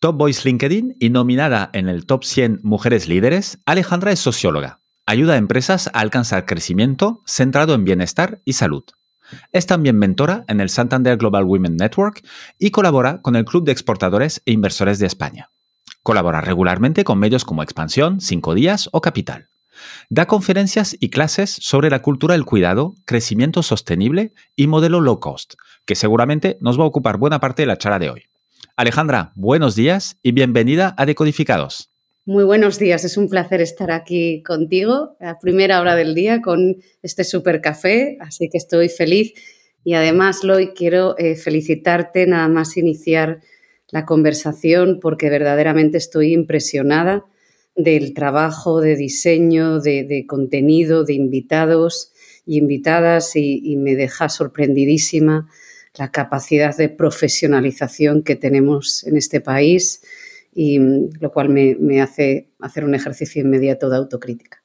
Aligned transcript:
Top 0.00 0.16
Voice 0.16 0.46
LinkedIn 0.48 0.96
y 0.98 1.10
nominada 1.10 1.70
en 1.72 1.88
el 1.88 2.04
Top 2.06 2.24
100 2.24 2.60
Mujeres 2.62 3.08
Líderes, 3.08 3.58
Alejandra 3.64 4.12
es 4.12 4.20
socióloga. 4.20 4.80
Ayuda 5.06 5.34
a 5.34 5.38
empresas 5.38 5.88
a 5.88 6.00
alcanzar 6.00 6.46
crecimiento 6.46 7.22
centrado 7.26 7.74
en 7.74 7.84
bienestar 7.84 8.40
y 8.44 8.54
salud. 8.54 8.84
Es 9.52 9.66
también 9.66 9.98
mentora 9.98 10.44
en 10.48 10.60
el 10.60 10.68
Santander 10.68 11.16
Global 11.16 11.44
Women 11.44 11.76
Network 11.76 12.22
y 12.58 12.70
colabora 12.70 13.22
con 13.22 13.36
el 13.36 13.44
Club 13.44 13.64
de 13.64 13.72
Exportadores 13.72 14.42
e 14.44 14.52
Inversores 14.52 14.98
de 14.98 15.06
España. 15.06 15.50
Colabora 16.02 16.40
regularmente 16.42 17.04
con 17.04 17.18
medios 17.18 17.44
como 17.44 17.62
Expansión, 17.62 18.20
Cinco 18.20 18.54
Días 18.54 18.90
o 18.92 19.00
Capital. 19.00 19.48
Da 20.10 20.26
conferencias 20.26 20.96
y 21.00 21.08
clases 21.08 21.50
sobre 21.50 21.90
la 21.90 22.02
cultura 22.02 22.34
del 22.34 22.44
cuidado, 22.44 22.94
crecimiento 23.06 23.62
sostenible 23.62 24.34
y 24.54 24.66
modelo 24.66 25.00
low 25.00 25.18
cost, 25.18 25.54
que 25.86 25.94
seguramente 25.94 26.58
nos 26.60 26.78
va 26.78 26.84
a 26.84 26.88
ocupar 26.88 27.16
buena 27.16 27.40
parte 27.40 27.62
de 27.62 27.66
la 27.66 27.78
charla 27.78 27.98
de 27.98 28.10
hoy. 28.10 28.22
Alejandra, 28.76 29.30
buenos 29.36 29.76
días 29.76 30.18
y 30.20 30.32
bienvenida 30.32 30.96
a 30.98 31.06
Decodificados. 31.06 31.92
Muy 32.24 32.42
buenos 32.42 32.76
días, 32.80 33.04
es 33.04 33.16
un 33.16 33.28
placer 33.28 33.60
estar 33.60 33.92
aquí 33.92 34.42
contigo 34.42 35.16
a 35.20 35.38
primera 35.38 35.80
hora 35.80 35.94
del 35.94 36.12
día 36.16 36.42
con 36.42 36.78
este 37.00 37.22
super 37.22 37.60
café, 37.60 38.18
así 38.20 38.48
que 38.48 38.58
estoy 38.58 38.88
feliz 38.88 39.32
y 39.84 39.94
además, 39.94 40.42
Loy, 40.42 40.72
quiero 40.74 41.16
eh, 41.18 41.36
felicitarte 41.36 42.26
nada 42.26 42.48
más 42.48 42.76
iniciar 42.76 43.42
la 43.90 44.04
conversación 44.04 44.98
porque 45.00 45.30
verdaderamente 45.30 45.98
estoy 45.98 46.32
impresionada 46.32 47.24
del 47.76 48.12
trabajo 48.12 48.80
de 48.80 48.96
diseño, 48.96 49.78
de, 49.78 50.24
contenido, 50.26 51.04
de 51.04 51.14
invitados 51.14 52.12
y 52.44 52.58
invitadas 52.58 53.36
y 53.36 53.76
me 53.76 53.94
deja 53.94 54.28
sorprendidísima 54.28 55.48
la 55.96 56.10
capacidad 56.10 56.76
de 56.76 56.88
profesionalización 56.88 58.22
que 58.22 58.36
tenemos 58.36 59.04
en 59.04 59.16
este 59.16 59.40
país 59.40 60.02
y 60.52 60.78
mm, 60.78 61.10
lo 61.20 61.32
cual 61.32 61.48
me, 61.48 62.00
hace 62.00 62.48
hacer 62.60 62.84
un 62.84 62.94
ejercicio 62.94 63.42
inmediato 63.42 63.88
de 63.88 63.96
autocrítica. 63.96 64.62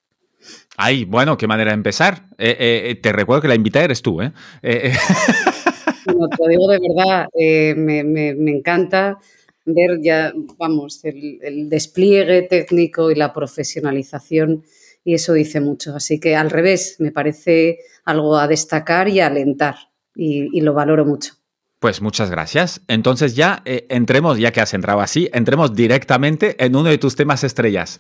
Ay, 0.78 1.06
bueno, 1.06 1.38
qué 1.38 1.48
manera 1.48 1.72
de 1.72 1.76
empezar. 1.76 2.28
Eh, 2.38 2.56
eh, 2.90 2.96
te 2.96 3.12
recuerdo 3.12 3.42
que 3.42 3.48
la 3.48 3.56
invitada 3.56 3.86
eres 3.86 4.02
tú, 4.02 4.22
¿eh? 4.22 4.32
eh 4.64 4.94
te 6.06 6.50
digo 6.50 6.68
de 6.70 6.80
verdad, 6.80 7.28
me, 7.76 8.52
encanta 8.52 9.18
ver 9.66 10.00
ya, 10.02 10.34
vamos, 10.58 11.04
el, 11.04 11.40
el, 11.44 11.70
despliegue 11.70 12.44
técnico 12.44 13.12
y 13.12 13.16
la 13.16 13.34
profesionalización 13.34 14.64
y 15.04 15.14
eso 15.14 15.34
dice 15.34 15.60
mucho. 15.60 15.96
Así 15.96 16.20
que 16.20 16.36
al 16.36 16.50
revés, 16.50 16.96
me 17.00 17.12
parece 17.12 17.80
algo 18.06 18.38
a 18.38 18.48
destacar 18.48 19.10
y 19.10 19.20
a 19.20 19.28
alentar 19.28 19.89
y, 20.16 20.62
lo 20.62 20.74
valoro 20.74 21.06
mucho. 21.06 21.34
Pues 21.80 22.02
muchas 22.02 22.30
gracias. 22.30 22.82
Entonces 22.88 23.36
ya 23.36 23.62
eh, 23.64 23.86
entremos, 23.90 24.38
ya 24.38 24.52
que 24.52 24.60
has 24.60 24.74
entrado 24.74 25.00
así, 25.00 25.30
entremos 25.34 25.74
directamente 25.74 26.62
en 26.64 26.76
uno 26.76 26.90
de 26.90 26.98
tus 26.98 27.16
temas 27.16 27.46
estrellas, 27.46 28.00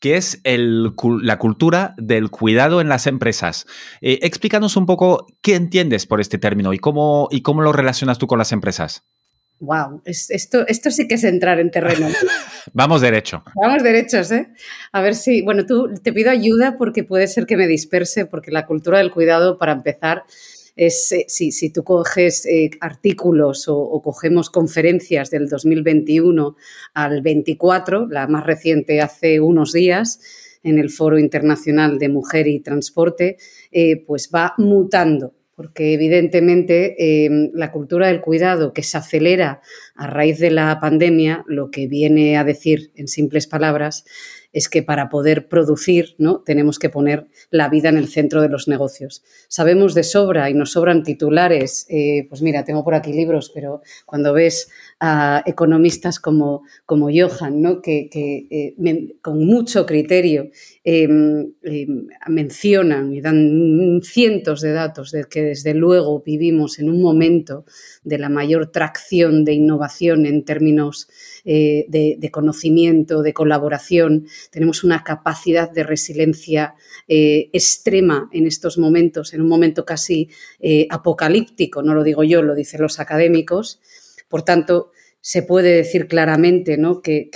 que 0.00 0.16
es 0.16 0.40
la 0.44 1.38
cultura 1.38 1.94
del 1.96 2.30
cuidado 2.30 2.80
en 2.80 2.88
las 2.88 3.06
empresas. 3.06 3.66
Eh, 4.00 4.18
explícanos 4.22 4.76
un 4.76 4.86
poco 4.86 5.26
qué 5.42 5.54
entiendes 5.54 6.06
por 6.06 6.20
este 6.20 6.38
término 6.38 6.72
y 6.72 6.78
cómo, 6.78 7.28
y 7.30 7.42
cómo 7.42 7.62
lo 7.62 7.72
relacionas 7.72 8.18
tú 8.18 8.26
con 8.26 8.38
las 8.38 8.50
empresas. 8.50 9.04
Wow, 9.60 10.00
esto, 10.06 10.66
esto 10.66 10.90
sí 10.90 11.06
que 11.06 11.16
es 11.16 11.24
entrar 11.24 11.60
en 11.60 11.70
terreno. 11.70 12.08
Vamos 12.72 13.02
derecho. 13.02 13.44
Vamos 13.54 13.82
derechos, 13.82 14.32
¿eh? 14.32 14.48
A 14.90 15.02
ver 15.02 15.14
si, 15.14 15.42
bueno, 15.42 15.66
tú 15.66 15.92
te 16.02 16.14
pido 16.14 16.30
ayuda 16.30 16.78
porque 16.78 17.04
puede 17.04 17.28
ser 17.28 17.44
que 17.44 17.58
me 17.58 17.66
disperse, 17.66 18.24
porque 18.24 18.50
la 18.50 18.64
cultura 18.64 18.98
del 18.98 19.10
cuidado, 19.10 19.58
para 19.58 19.72
empezar, 19.72 20.24
es, 20.76 21.12
eh, 21.12 21.24
si, 21.28 21.70
tú 21.70 21.84
coges 21.84 22.46
eh, 22.46 22.70
artículos 22.80 23.66
o, 23.68 24.00
cogemos 24.02 24.50
conferencias 24.50 25.30
del 25.30 25.48
2021 25.48 26.56
al 26.94 27.22
24, 27.22 28.08
la 28.08 28.26
más 28.26 28.46
reciente 28.46 29.00
hace 29.00 29.40
unos 29.40 29.72
días, 29.72 30.20
en 30.62 30.78
el 30.78 30.90
Foro 30.90 31.18
Internacional 31.18 31.98
de 31.98 32.08
Mujer 32.08 32.46
y 32.46 32.60
Transporte, 32.60 33.38
eh, 33.72 34.04
pues 34.06 34.30
va 34.34 34.54
mutando 34.58 35.34
porque 35.60 35.92
evidentemente 35.92 37.26
em, 37.26 37.50
la 37.52 37.70
cultura 37.70 38.06
del 38.06 38.22
cuidado 38.22 38.72
que 38.72 38.82
se 38.82 38.96
acelera 38.96 39.60
a 40.00 40.06
raíz 40.06 40.38
de 40.38 40.50
la 40.50 40.80
pandemia, 40.80 41.44
lo 41.46 41.70
que 41.70 41.86
viene 41.86 42.38
a 42.38 42.42
decir 42.42 42.90
en 42.94 43.06
simples 43.06 43.46
palabras 43.46 44.06
es 44.52 44.68
que 44.68 44.82
para 44.82 45.08
poder 45.08 45.46
producir 45.46 46.14
¿no? 46.18 46.40
tenemos 46.40 46.78
que 46.78 46.90
poner 46.90 47.28
la 47.50 47.68
vida 47.68 47.88
en 47.88 47.98
el 47.98 48.08
centro 48.08 48.42
de 48.42 48.48
los 48.48 48.66
negocios. 48.66 49.22
Sabemos 49.46 49.94
de 49.94 50.02
sobra 50.02 50.50
y 50.50 50.54
nos 50.54 50.72
sobran 50.72 51.04
titulares, 51.04 51.86
eh, 51.88 52.26
pues 52.28 52.42
mira, 52.42 52.64
tengo 52.64 52.82
por 52.82 52.94
aquí 52.94 53.12
libros, 53.12 53.52
pero 53.54 53.82
cuando 54.06 54.32
ves 54.32 54.68
a 54.98 55.42
economistas 55.46 56.18
como, 56.18 56.62
como 56.84 57.10
Johan, 57.12 57.60
¿no? 57.60 57.80
que, 57.80 58.08
eh, 58.50 58.74
con 59.22 59.44
mucho 59.44 59.86
criterio 59.86 60.50
em, 60.82 61.52
em, 61.62 62.08
mencionan 62.26 63.12
y 63.12 63.20
dan 63.20 64.00
cientos 64.02 64.62
de 64.62 64.72
datos 64.72 65.12
de 65.12 65.24
que 65.24 65.42
desde 65.42 65.74
luego 65.74 66.22
vivimos 66.24 66.78
en 66.78 66.90
un 66.90 67.00
momento 67.00 67.64
de 68.02 68.18
la 68.18 68.28
mayor 68.28 68.72
tracción 68.72 69.44
de 69.44 69.52
innovación 69.52 69.89
en 70.00 70.44
términos 70.44 71.08
eh, 71.44 71.86
de, 71.88 72.30
conocimiento, 72.30 73.22
de 73.22 73.32
colaboración, 73.32 74.26
tenemos 74.50 74.84
una 74.84 75.02
capacidad 75.02 75.70
de 75.70 75.82
resiliencia 75.82 76.74
eh, 77.08 77.50
extrema 77.52 78.28
en 78.32 78.46
estos 78.46 78.78
momentos, 78.78 79.34
en 79.34 79.40
un 79.40 79.48
momento 79.48 79.84
casi 79.84 80.28
apocalíptico, 80.90 81.82
no 81.82 81.94
lo 81.94 82.04
digo 82.04 82.22
yo, 82.24 82.42
lo 82.42 82.54
dicen 82.54 82.82
los 82.82 83.00
académicos, 83.00 83.80
por 84.28 84.42
tanto, 84.42 84.92
se 85.20 85.42
puede 85.42 85.74
decir 85.76 86.06
claramente 86.06 86.78
¿no? 86.78 87.02
que, 87.02 87.28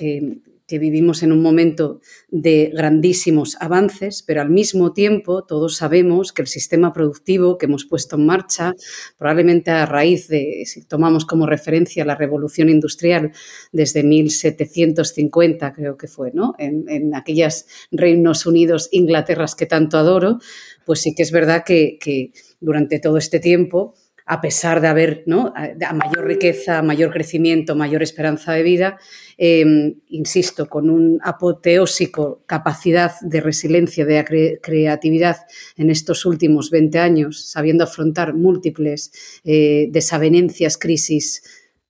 vivimos 0.69 1.23
en 1.23 1.33
un 1.33 1.43
momento 1.43 2.01
de 2.29 2.71
grandísimos 2.73 3.57
avances, 3.61 4.23
pero 4.27 4.41
al 4.41 4.51
mismo 4.51 4.93
tiempo 4.93 5.45
todos 5.45 5.77
sabemos 5.77 6.33
que 6.33 6.43
el 6.43 6.49
sistema 6.49 6.93
productivo 6.93 7.59
que 7.59 7.67
hemos 7.67 7.85
puesto 7.85 8.17
en 8.17 8.27
marcha, 8.27 8.75
probablemente 9.19 9.71
a 9.71 9.87
raíz 9.87 10.29
de, 10.29 10.63
si 10.65 10.85
tomamos 10.85 11.27
como 11.27 11.47
referencia 11.47 12.05
la 12.05 12.15
revolución 12.15 12.69
industrial 12.69 13.33
desde 13.73 14.03
1750, 14.03 15.73
creo 15.73 15.97
que 15.97 16.09
fue, 16.09 16.31
¿no? 16.33 16.55
en, 16.59 16.89
en 16.89 17.15
aquellas 17.15 17.67
Reinos 17.91 18.47
Unidos, 18.47 18.89
Inglaterras 18.91 19.55
que 19.55 19.67
tanto 19.67 19.99
adoro, 19.99 20.39
pues 20.85 21.01
sí 21.01 21.15
que 21.15 21.23
es 21.23 21.31
verdad 21.31 21.65
que, 21.65 21.99
que 22.01 22.33
durante 22.61 22.99
todo 22.99 23.19
este 23.19 23.41
tiempo 23.41 23.95
a 24.27 24.41
pesar 24.41 24.81
de 24.81 24.89
haber 24.89 25.23
¿no? 25.27 25.53
mayor 25.95 26.27
riqueza, 26.27 26.83
mayor 26.83 27.13
crecimiento, 27.13 27.77
mayor 27.77 28.03
esperanza 28.03 28.53
de 28.53 28.63
vida, 28.63 28.99
em, 29.37 29.97
insisto, 30.09 30.67
con 30.67 30.89
un 30.89 31.21
apoteósico 31.23 32.43
capacidad 32.47 33.13
de 33.21 33.41
resiliencia, 33.41 34.07
de 34.07 34.59
creatividad 34.63 35.37
en 35.77 35.91
estos 35.91 36.25
últimos 36.25 36.71
20 36.71 36.99
años, 36.99 37.51
sabiendo 37.51 37.85
afrontar 37.85 38.35
múltiples 38.35 39.13
eh, 39.45 39.89
desavenencias, 39.91 40.79
crisis, 40.79 41.43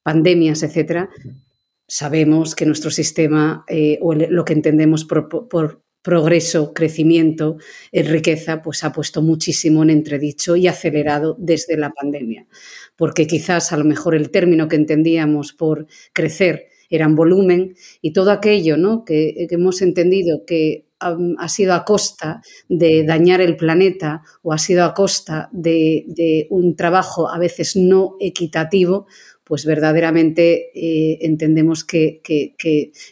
pandemias, 0.02 0.62
etcétera, 0.62 1.10
sabemos 1.86 2.56
que 2.56 2.66
nuestro 2.66 2.90
sistema 2.90 3.64
eh, 3.68 3.98
o 4.02 4.12
lo 4.14 4.44
que 4.44 4.54
entendemos 4.54 5.04
por 5.04 5.83
progreso, 6.04 6.74
crecimiento, 6.74 7.56
riqueza, 7.90 8.60
pues 8.60 8.84
ha 8.84 8.92
puesto 8.92 9.22
muchísimo 9.22 9.82
en 9.82 9.88
entredicho 9.88 10.54
y 10.54 10.68
acelerado 10.68 11.34
desde 11.38 11.78
la 11.78 11.90
pandemia. 11.90 12.46
Porque 12.94 13.26
quizás 13.26 13.72
a 13.72 13.78
lo 13.78 13.84
mejor 13.84 14.14
el 14.14 14.30
término 14.30 14.68
que 14.68 14.76
entendíamos 14.76 15.54
por 15.54 15.86
crecer 16.12 16.68
era 16.90 17.06
en 17.06 17.16
volumen 17.16 17.74
y 18.02 18.12
todo 18.12 18.30
aquello 18.30 18.76
¿no? 18.76 19.04
que, 19.04 19.46
hemos 19.50 19.80
entendido 19.80 20.44
que 20.46 20.86
ha 21.00 21.48
sido 21.48 21.74
a 21.74 21.84
costa 21.84 22.40
de 22.68 23.04
dañar 23.04 23.40
el 23.40 23.56
planeta 23.56 24.22
o 24.42 24.52
ha 24.52 24.58
sido 24.58 24.84
a 24.84 24.94
costa 24.94 25.48
de 25.52 26.46
un 26.50 26.76
trabajo 26.76 27.30
a 27.30 27.38
veces 27.38 27.76
no 27.76 28.16
equitativo, 28.20 29.06
pues 29.44 29.66
verdaderamente 29.66 30.70
eh, 30.74 31.18
entendemos 31.20 31.84
que, 31.84 32.22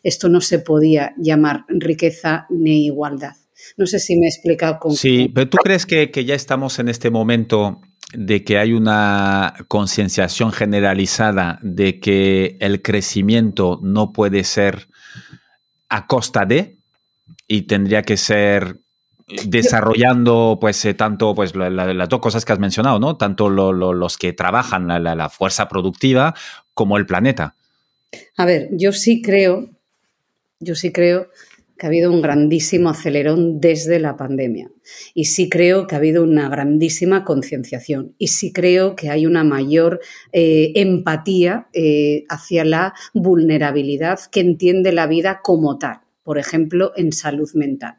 esto 0.03 0.29
no 0.29 0.41
se 0.41 0.59
podía 0.59 1.15
llamar 1.19 1.65
riqueza 1.69 2.47
ni 2.51 2.87
igualdad. 2.87 3.37
No 3.77 3.87
sé 3.87 4.01
si 4.01 4.17
me 4.17 4.27
he 4.27 4.29
explicado 4.29 4.79
con... 4.81 4.97
Sí, 4.97 5.31
pero 5.33 5.49
¿tú 5.49 5.59
crees 5.59 5.87
que, 5.87 6.11
ya 6.25 6.35
estamos 6.35 6.79
en 6.79 6.89
este 6.89 7.11
momento 7.11 7.81
de 8.15 8.45
que 8.45 8.59
hay 8.59 8.73
una 8.73 9.55
concienciación 9.69 10.53
generalizada 10.53 11.59
de 11.63 12.01
que 12.01 12.57
el 12.61 12.83
crecimiento 12.83 13.79
no 13.83 14.13
puede 14.13 14.45
ser 14.45 14.89
a 15.89 16.07
costa 16.07 16.45
de 16.45 16.79
y 17.47 17.63
tendría 17.63 18.03
que 18.03 18.17
ser 18.17 18.82
desarrollando 19.47 20.59
pues 20.61 20.85
eh, 20.85 20.95
tanto 20.95 21.35
pues 21.35 21.55
las 21.55 22.09
dos 22.09 22.21
cosas 22.21 22.45
que 22.45 22.53
has 22.53 22.59
mencionado, 22.59 22.99
¿no? 22.99 23.17
Tanto 23.17 23.51
los 23.51 24.19
que 24.19 24.33
trabajan 24.33 24.89
la, 24.89 25.29
fuerza 25.29 25.69
productiva 25.69 26.35
como 26.75 26.97
el 26.99 27.07
planeta. 27.07 27.57
A 28.37 28.45
ver, 28.45 28.69
yo 28.73 28.93
sí 28.93 29.23
creo, 29.23 29.69
yo 30.61 30.75
sí 30.75 30.93
creo 30.93 31.29
que 31.79 31.87
ha 31.87 31.89
habido 31.89 32.13
un 32.13 32.23
grandísimo 32.23 32.91
acelerón 32.91 33.61
desde 33.61 33.99
la 33.99 34.17
pandemia. 34.17 34.71
Y 35.15 35.25
sí 35.25 35.49
creo 35.49 35.87
que 35.87 35.95
ha 35.95 35.99
habido 35.99 36.23
una 36.23 36.49
grandísima 36.49 37.25
concienciación. 37.25 38.15
Y 38.19 38.29
sí 38.29 38.53
creo 38.53 38.95
que 38.95 39.11
hay 39.11 39.27
una 39.27 39.43
mayor 39.43 40.01
eh, 40.33 40.73
empatía 40.77 41.69
eh, 41.73 42.25
hacia 42.29 42.65
la 42.65 42.95
vulnerabilidad 43.15 44.21
que 44.31 44.41
entiende 44.41 44.93
la 44.93 45.07
vida 45.07 45.41
como 45.43 45.79
tal, 45.79 46.01
por 46.23 46.39
ejemplo, 46.39 46.93
en 46.97 47.13
salud 47.13 47.51
mental. 47.55 47.97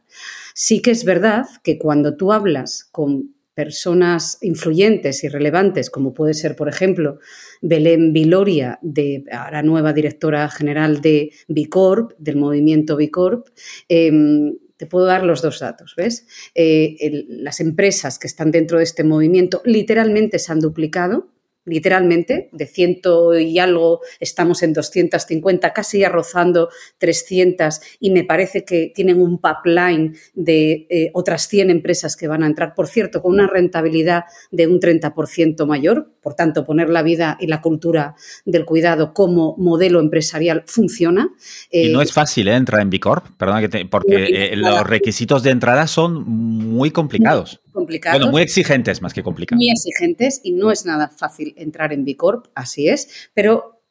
Sí 0.53 0.81
que 0.81 0.91
es 0.91 1.03
verdad 1.05 1.45
que 1.63 1.77
cuando 1.77 2.15
tú 2.15 2.31
hablas 2.31 2.83
con 2.91 3.33
personas 3.53 4.37
influyentes 4.41 5.23
y 5.23 5.27
relevantes, 5.27 5.89
como 5.89 6.13
puede 6.13 6.33
ser, 6.33 6.55
por 6.55 6.69
ejemplo, 6.69 7.19
Belén 7.61 8.13
Viloria, 8.13 8.79
de, 8.81 9.23
ahora 9.31 9.61
nueva 9.61 9.93
directora 9.93 10.49
general 10.49 11.01
de 11.01 11.31
Bicorp, 11.47 12.13
del 12.17 12.37
movimiento 12.37 12.97
Bicorp, 12.97 13.47
em, 13.89 14.57
te 14.77 14.87
puedo 14.87 15.05
dar 15.05 15.23
los 15.23 15.41
dos 15.41 15.59
datos, 15.59 15.93
¿ves? 15.95 16.25
Eh, 16.55 17.25
las 17.29 17.59
empresas 17.59 18.17
que 18.17 18.27
están 18.27 18.51
dentro 18.51 18.79
de 18.79 18.83
este 18.83 19.03
movimiento 19.03 19.61
literalmente 19.65 20.39
se 20.39 20.51
han 20.51 20.59
duplicado 20.59 21.32
literalmente, 21.65 22.49
de 22.51 22.67
ciento 22.67 23.37
y 23.37 23.59
algo, 23.59 24.01
estamos 24.19 24.63
en 24.63 24.73
250, 24.73 25.73
casi 25.73 25.99
ya 25.99 26.09
rozando 26.09 26.69
300 26.97 27.79
y 27.99 28.11
me 28.11 28.23
parece 28.23 28.65
que 28.65 28.91
tienen 28.93 29.21
un 29.21 29.39
pipeline 29.39 30.15
de 30.33 30.87
eh, 30.89 31.11
otras 31.13 31.47
100 31.47 31.69
empresas 31.69 32.15
que 32.15 32.27
van 32.27 32.43
a 32.43 32.47
entrar, 32.47 32.73
por 32.75 32.87
cierto, 32.87 33.21
con 33.21 33.33
una 33.33 33.47
rentabilidad 33.47 34.25
de 34.51 34.67
un 34.67 34.79
30% 34.79 35.65
mayor, 35.65 36.11
por 36.21 36.35
tanto, 36.35 36.65
poner 36.65 36.89
la 36.89 37.03
vida 37.03 37.37
y 37.39 37.47
la 37.47 37.61
cultura 37.61 38.15
del 38.45 38.65
cuidado 38.65 39.13
como 39.13 39.55
modelo 39.57 39.99
empresarial 39.99 40.63
funciona. 40.67 41.29
y 41.71 41.89
no 41.89 42.01
es 42.01 42.09
eh, 42.09 42.13
fácil 42.13 42.47
¿eh? 42.47 42.55
entrar 42.55 42.81
en 42.81 42.89
Bicorp, 42.89 43.25
perdona, 43.37 43.67
que 43.67 43.85
porque 43.85 44.53
los 44.55 44.85
requisitos 44.85 45.43
de 45.43 45.51
entrada 45.51 45.87
son 45.87 46.23
muy 46.23 46.91
complicados. 46.91 47.62
Bueno, 47.73 48.31
muy 48.31 48.41
exigentes 48.41 49.01
más 49.01 49.13
que 49.13 49.23
complicados. 49.23 49.57
Muy 49.57 49.69
exigentes 49.69 50.41
y 50.43 50.51
no 50.51 50.71
es 50.71 50.85
nada 50.85 51.09
fácil 51.09 51.53
entrar 51.57 51.93
en 51.93 52.05
Bicorp, 52.05 52.47
así 52.55 52.87
es, 52.87 53.29
pero 53.33 53.81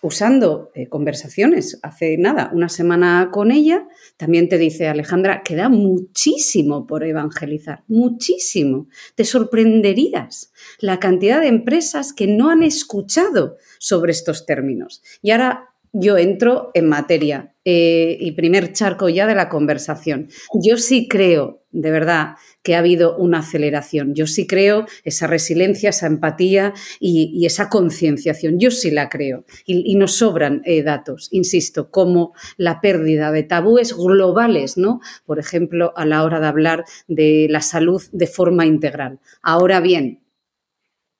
usando 0.00 0.70
eh, 0.74 0.88
conversaciones 0.88 1.78
hace 1.82 2.16
nada, 2.18 2.50
una 2.52 2.68
semana 2.68 3.30
con 3.32 3.50
ella, 3.50 3.88
también 4.16 4.48
te 4.48 4.58
dice 4.58 4.88
Alejandra, 4.88 5.42
queda 5.42 5.68
muchísimo 5.68 6.86
por 6.86 7.04
evangelizar, 7.04 7.82
muchísimo. 7.88 8.88
Te 9.14 9.24
sorprenderías 9.24 10.52
la 10.78 11.00
cantidad 11.00 11.40
de 11.40 11.48
empresas 11.48 12.12
que 12.12 12.26
no 12.26 12.50
han 12.50 12.62
escuchado 12.62 13.56
sobre 13.78 14.12
estos 14.12 14.46
términos. 14.46 15.02
Y 15.20 15.32
ahora 15.32 15.70
yo 15.92 16.16
entro 16.16 16.70
en 16.74 16.88
materia 16.88 17.54
eh, 17.70 18.16
y 18.18 18.32
primer 18.32 18.72
charco 18.72 19.10
ya 19.10 19.26
de 19.26 19.34
la 19.34 19.50
conversación. 19.50 20.28
Yo 20.54 20.78
sí 20.78 21.06
creo, 21.06 21.64
de 21.70 21.90
verdad, 21.90 22.36
que 22.62 22.74
ha 22.74 22.78
habido 22.78 23.14
una 23.18 23.40
aceleración. 23.40 24.14
Yo 24.14 24.26
sí 24.26 24.46
creo 24.46 24.86
esa 25.04 25.26
resiliencia, 25.26 25.90
esa 25.90 26.06
empatía 26.06 26.72
y, 26.98 27.44
esa 27.44 27.68
concienciación. 27.68 28.58
Yo 28.58 28.70
sí 28.70 28.90
la 28.90 29.10
creo. 29.10 29.44
Y, 29.66 29.96
nos 29.96 30.12
sobran 30.12 30.62
eh, 30.64 30.82
datos, 30.82 31.28
insisto, 31.30 31.90
como 31.90 32.32
la 32.56 32.80
pérdida 32.80 33.32
de 33.32 33.42
tabúes 33.42 33.94
globales, 33.94 34.78
¿no? 34.78 35.02
Por 35.26 35.38
ejemplo, 35.38 35.92
a 35.94 36.06
la 36.06 36.24
hora 36.24 36.40
de 36.40 36.46
hablar 36.46 36.84
de 37.06 37.48
la 37.50 37.60
salud 37.60 38.02
de 38.12 38.28
forma 38.28 38.64
integral. 38.64 39.18
Ahora 39.42 39.80
bien, 39.80 40.22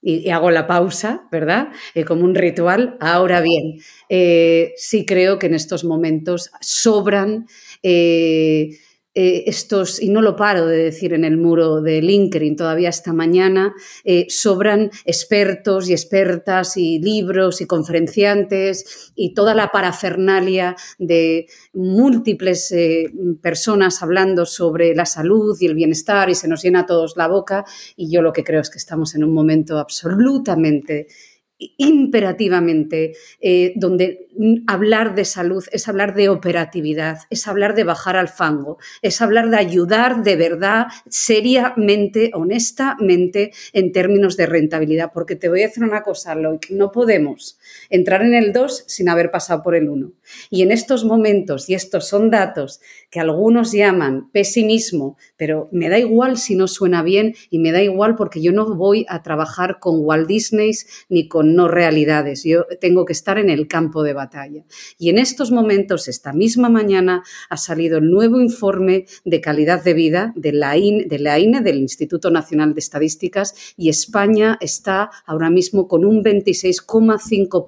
y, 0.00 0.30
hago 0.30 0.50
la 0.50 0.66
pausa, 0.66 1.28
¿verdad? 1.30 1.68
Eh, 1.94 2.04
como 2.04 2.24
un 2.24 2.34
ritual. 2.34 2.96
Ahora 3.00 3.40
bien, 3.40 3.80
eh, 4.08 4.72
sí 4.76 5.04
creo 5.04 5.38
que 5.38 5.46
en 5.46 5.54
estos 5.54 5.84
momentos 5.84 6.50
sobran 6.60 7.46
eh, 7.82 8.70
eh, 9.20 9.48
estos, 9.48 10.00
y 10.00 10.10
no 10.10 10.22
lo 10.22 10.36
paro 10.36 10.64
de 10.64 10.76
decir 10.76 11.12
en 11.12 11.24
el 11.24 11.38
muro 11.38 11.82
de 11.82 12.00
LinkedIn 12.00 12.54
todavía 12.54 12.88
esta 12.88 13.12
mañana, 13.12 13.74
eh, 14.04 14.26
sobran 14.28 14.92
expertos 15.04 15.88
y 15.88 15.92
expertas 15.92 16.76
y 16.76 17.00
libros 17.00 17.60
y 17.60 17.66
conferenciantes 17.66 19.10
y 19.16 19.34
toda 19.34 19.56
la 19.56 19.72
parafernalia 19.72 20.76
de 21.00 21.46
múltiples 21.72 22.70
eh, 22.70 23.10
personas 23.42 24.04
hablando 24.04 24.46
sobre 24.46 24.94
la 24.94 25.04
salud 25.04 25.56
y 25.60 25.66
el 25.66 25.74
bienestar 25.74 26.30
y 26.30 26.36
se 26.36 26.46
nos 26.46 26.62
llena 26.62 26.82
a 26.82 26.86
todos 26.86 27.16
la 27.16 27.26
boca 27.26 27.64
y 27.96 28.12
yo 28.12 28.22
lo 28.22 28.32
que 28.32 28.44
creo 28.44 28.60
es 28.60 28.70
que 28.70 28.78
estamos 28.78 29.16
en 29.16 29.24
un 29.24 29.34
momento 29.34 29.78
absolutamente 29.78 31.08
imperativamente, 31.58 33.14
eh, 33.40 33.72
donde 33.76 34.28
hablar 34.66 35.14
de 35.14 35.24
salud 35.24 35.64
es 35.72 35.88
hablar 35.88 36.14
de 36.14 36.28
operatividad, 36.28 37.18
es 37.30 37.48
hablar 37.48 37.74
de 37.74 37.84
bajar 37.84 38.16
al 38.16 38.28
fango, 38.28 38.78
es 39.02 39.20
hablar 39.20 39.50
de 39.50 39.56
ayudar 39.56 40.22
de 40.22 40.36
verdad, 40.36 40.86
seriamente, 41.08 42.30
honestamente, 42.34 43.52
en 43.72 43.90
términos 43.92 44.36
de 44.36 44.46
rentabilidad. 44.46 45.10
Porque 45.12 45.34
te 45.34 45.48
voy 45.48 45.62
a 45.62 45.66
decir 45.66 45.82
una 45.82 46.02
cosa, 46.02 46.34
Loic, 46.34 46.70
no 46.70 46.92
podemos 46.92 47.58
entrar 47.90 48.22
en 48.22 48.34
el 48.34 48.52
2 48.52 48.84
sin 48.86 49.08
haber 49.08 49.30
pasado 49.30 49.62
por 49.62 49.74
el 49.74 49.88
1. 49.88 50.12
Y 50.50 50.62
en 50.62 50.72
estos 50.72 51.04
momentos, 51.04 51.68
y 51.68 51.74
estos 51.74 52.08
son 52.08 52.30
datos 52.30 52.80
que 53.10 53.20
algunos 53.20 53.72
llaman 53.72 54.30
pesimismo, 54.30 55.16
pero 55.36 55.68
me 55.72 55.88
da 55.88 55.98
igual 55.98 56.36
si 56.36 56.54
no 56.54 56.68
suena 56.68 57.02
bien 57.02 57.34
y 57.50 57.58
me 57.58 57.72
da 57.72 57.82
igual 57.82 58.16
porque 58.16 58.42
yo 58.42 58.52
no 58.52 58.74
voy 58.74 59.06
a 59.08 59.22
trabajar 59.22 59.78
con 59.80 60.04
Walt 60.04 60.28
Disney 60.28 60.72
ni 61.08 61.28
con 61.28 61.54
no 61.54 61.68
realidades. 61.68 62.44
Yo 62.44 62.66
tengo 62.80 63.04
que 63.04 63.12
estar 63.12 63.38
en 63.38 63.50
el 63.50 63.68
campo 63.68 64.02
de 64.02 64.12
batalla. 64.12 64.64
Y 64.98 65.10
en 65.10 65.18
estos 65.18 65.50
momentos, 65.50 66.08
esta 66.08 66.32
misma 66.32 66.68
mañana, 66.68 67.22
ha 67.48 67.56
salido 67.56 67.98
el 67.98 68.10
nuevo 68.10 68.40
informe 68.40 69.06
de 69.24 69.40
calidad 69.40 69.82
de 69.82 69.94
vida 69.94 70.32
de 70.36 70.52
la 70.52 70.76
INE, 70.76 71.04
de 71.06 71.18
la 71.18 71.38
INE 71.38 71.60
del 71.60 71.78
Instituto 71.78 72.30
Nacional 72.30 72.74
de 72.74 72.80
Estadísticas, 72.80 73.54
y 73.76 73.88
España 73.88 74.58
está 74.60 75.10
ahora 75.24 75.50
mismo 75.50 75.88
con 75.88 76.04
un 76.04 76.22
26,5% 76.22 77.64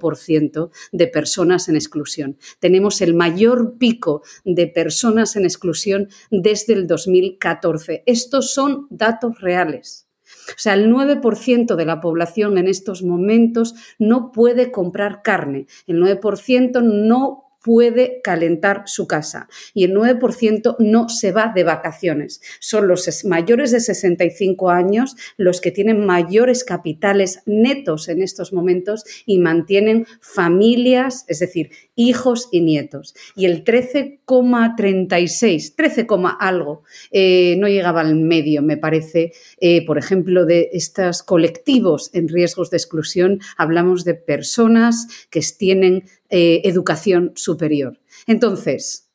de 0.91 1.07
personas 1.07 1.69
en 1.69 1.75
exclusión. 1.75 2.37
Tenemos 2.59 3.01
el 3.01 3.13
mayor 3.13 3.77
pico 3.77 4.23
de 4.45 4.67
personas 4.67 5.35
en 5.35 5.45
exclusión 5.45 6.09
desde 6.29 6.73
el 6.73 6.87
2014. 6.87 8.03
Estos 8.05 8.53
son 8.53 8.87
datos 8.89 9.39
reales. 9.41 10.07
O 10.49 10.57
sea, 10.57 10.73
el 10.73 10.91
9% 10.91 11.75
de 11.75 11.85
la 11.85 12.01
población 12.01 12.57
en 12.57 12.67
estos 12.67 13.03
momentos 13.03 13.75
no 13.99 14.31
puede 14.31 14.71
comprar 14.71 15.21
carne. 15.21 15.67
El 15.87 16.01
9% 16.01 16.81
no 16.81 17.50
puede 17.63 18.21
calentar 18.23 18.83
su 18.85 19.07
casa 19.07 19.47
y 19.73 19.83
el 19.83 19.93
9% 19.93 20.75
no 20.79 21.09
se 21.09 21.31
va 21.31 21.51
de 21.53 21.63
vacaciones. 21.63 22.41
Son 22.59 22.87
los 22.87 23.25
mayores 23.25 23.71
de 23.71 23.79
65 23.79 24.69
años 24.69 25.15
los 25.37 25.61
que 25.61 25.71
tienen 25.71 26.05
mayores 26.05 26.63
capitales 26.63 27.41
netos 27.45 28.09
en 28.09 28.21
estos 28.21 28.53
momentos 28.53 29.03
y 29.25 29.39
mantienen 29.39 30.05
familias, 30.21 31.25
es 31.27 31.39
decir, 31.39 31.71
hijos 31.95 32.49
y 32.51 32.61
nietos. 32.61 33.15
Y 33.35 33.45
el 33.45 33.63
13,36, 33.63 35.73
13, 35.75 36.07
algo, 36.39 36.83
eh, 37.11 37.55
no 37.57 37.67
llegaba 37.67 38.01
al 38.01 38.15
medio, 38.15 38.61
me 38.61 38.77
parece, 38.77 39.33
eh, 39.59 39.83
por 39.85 39.97
ejemplo, 39.97 40.45
de 40.45 40.69
estos 40.73 41.23
colectivos 41.23 42.11
en 42.13 42.27
riesgos 42.27 42.69
de 42.69 42.77
exclusión, 42.77 43.39
hablamos 43.57 44.03
de 44.03 44.13
personas 44.15 45.07
que 45.29 45.41
tienen 45.57 46.03
eh, 46.31 46.61
educación 46.63 47.33
superior. 47.35 47.99
Entonces, 48.25 49.11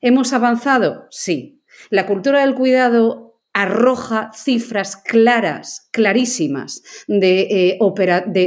¿hemos 0.00 0.32
avanzado? 0.32 1.06
Sí. 1.10 1.62
La 1.90 2.06
cultura 2.06 2.40
del 2.40 2.54
cuidado 2.54 3.27
arroja 3.58 4.30
cifras 4.32 4.94
claras, 4.94 5.88
clarísimas 5.90 6.84
de, 7.08 7.74
eh, 7.74 7.78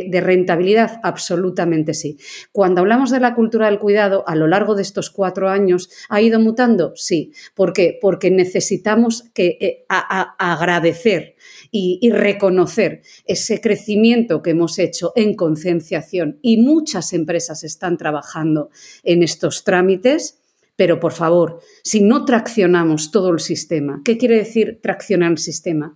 de, 0.09 0.21
rentabilidad, 0.21 1.01
absolutamente 1.03 1.93
sí. 1.93 2.17
Cuando 2.53 2.79
hablamos 2.79 3.11
de 3.11 3.19
la 3.19 3.35
cultura 3.35 3.65
del 3.65 3.77
cuidado, 3.77 4.23
a 4.25 4.35
lo 4.35 4.47
largo 4.47 4.73
de 4.73 4.83
estos 4.83 5.09
cuatro 5.09 5.49
años, 5.49 5.89
¿ha 6.07 6.21
ido 6.21 6.39
mutando? 6.39 6.93
Sí. 6.95 7.33
¿Por 7.55 7.73
qué? 7.73 7.99
Porque 8.01 8.31
necesitamos 8.31 9.25
que, 9.33 9.57
eh, 9.59 9.85
agradecer 9.89 11.35
y 11.71 12.09
reconocer 12.11 13.01
ese 13.25 13.59
crecimiento 13.59 14.41
que 14.41 14.51
hemos 14.51 14.79
hecho 14.79 15.11
en 15.15 15.35
concienciación 15.35 16.39
y 16.41 16.57
muchas 16.57 17.11
empresas 17.11 17.65
están 17.65 17.97
trabajando 17.97 18.69
en 19.03 19.23
estos 19.23 19.65
trámites 19.65 20.40
pero 20.81 20.99
por 20.99 21.11
favor, 21.11 21.59
si 21.83 22.01
no 22.01 22.25
traccionamos 22.25 23.11
todo 23.11 23.29
el 23.29 23.39
sistema, 23.39 24.01
¿qué 24.03 24.17
quiere 24.17 24.37
decir 24.37 24.79
traccionar 24.81 25.29
el 25.29 25.37
sistema? 25.37 25.95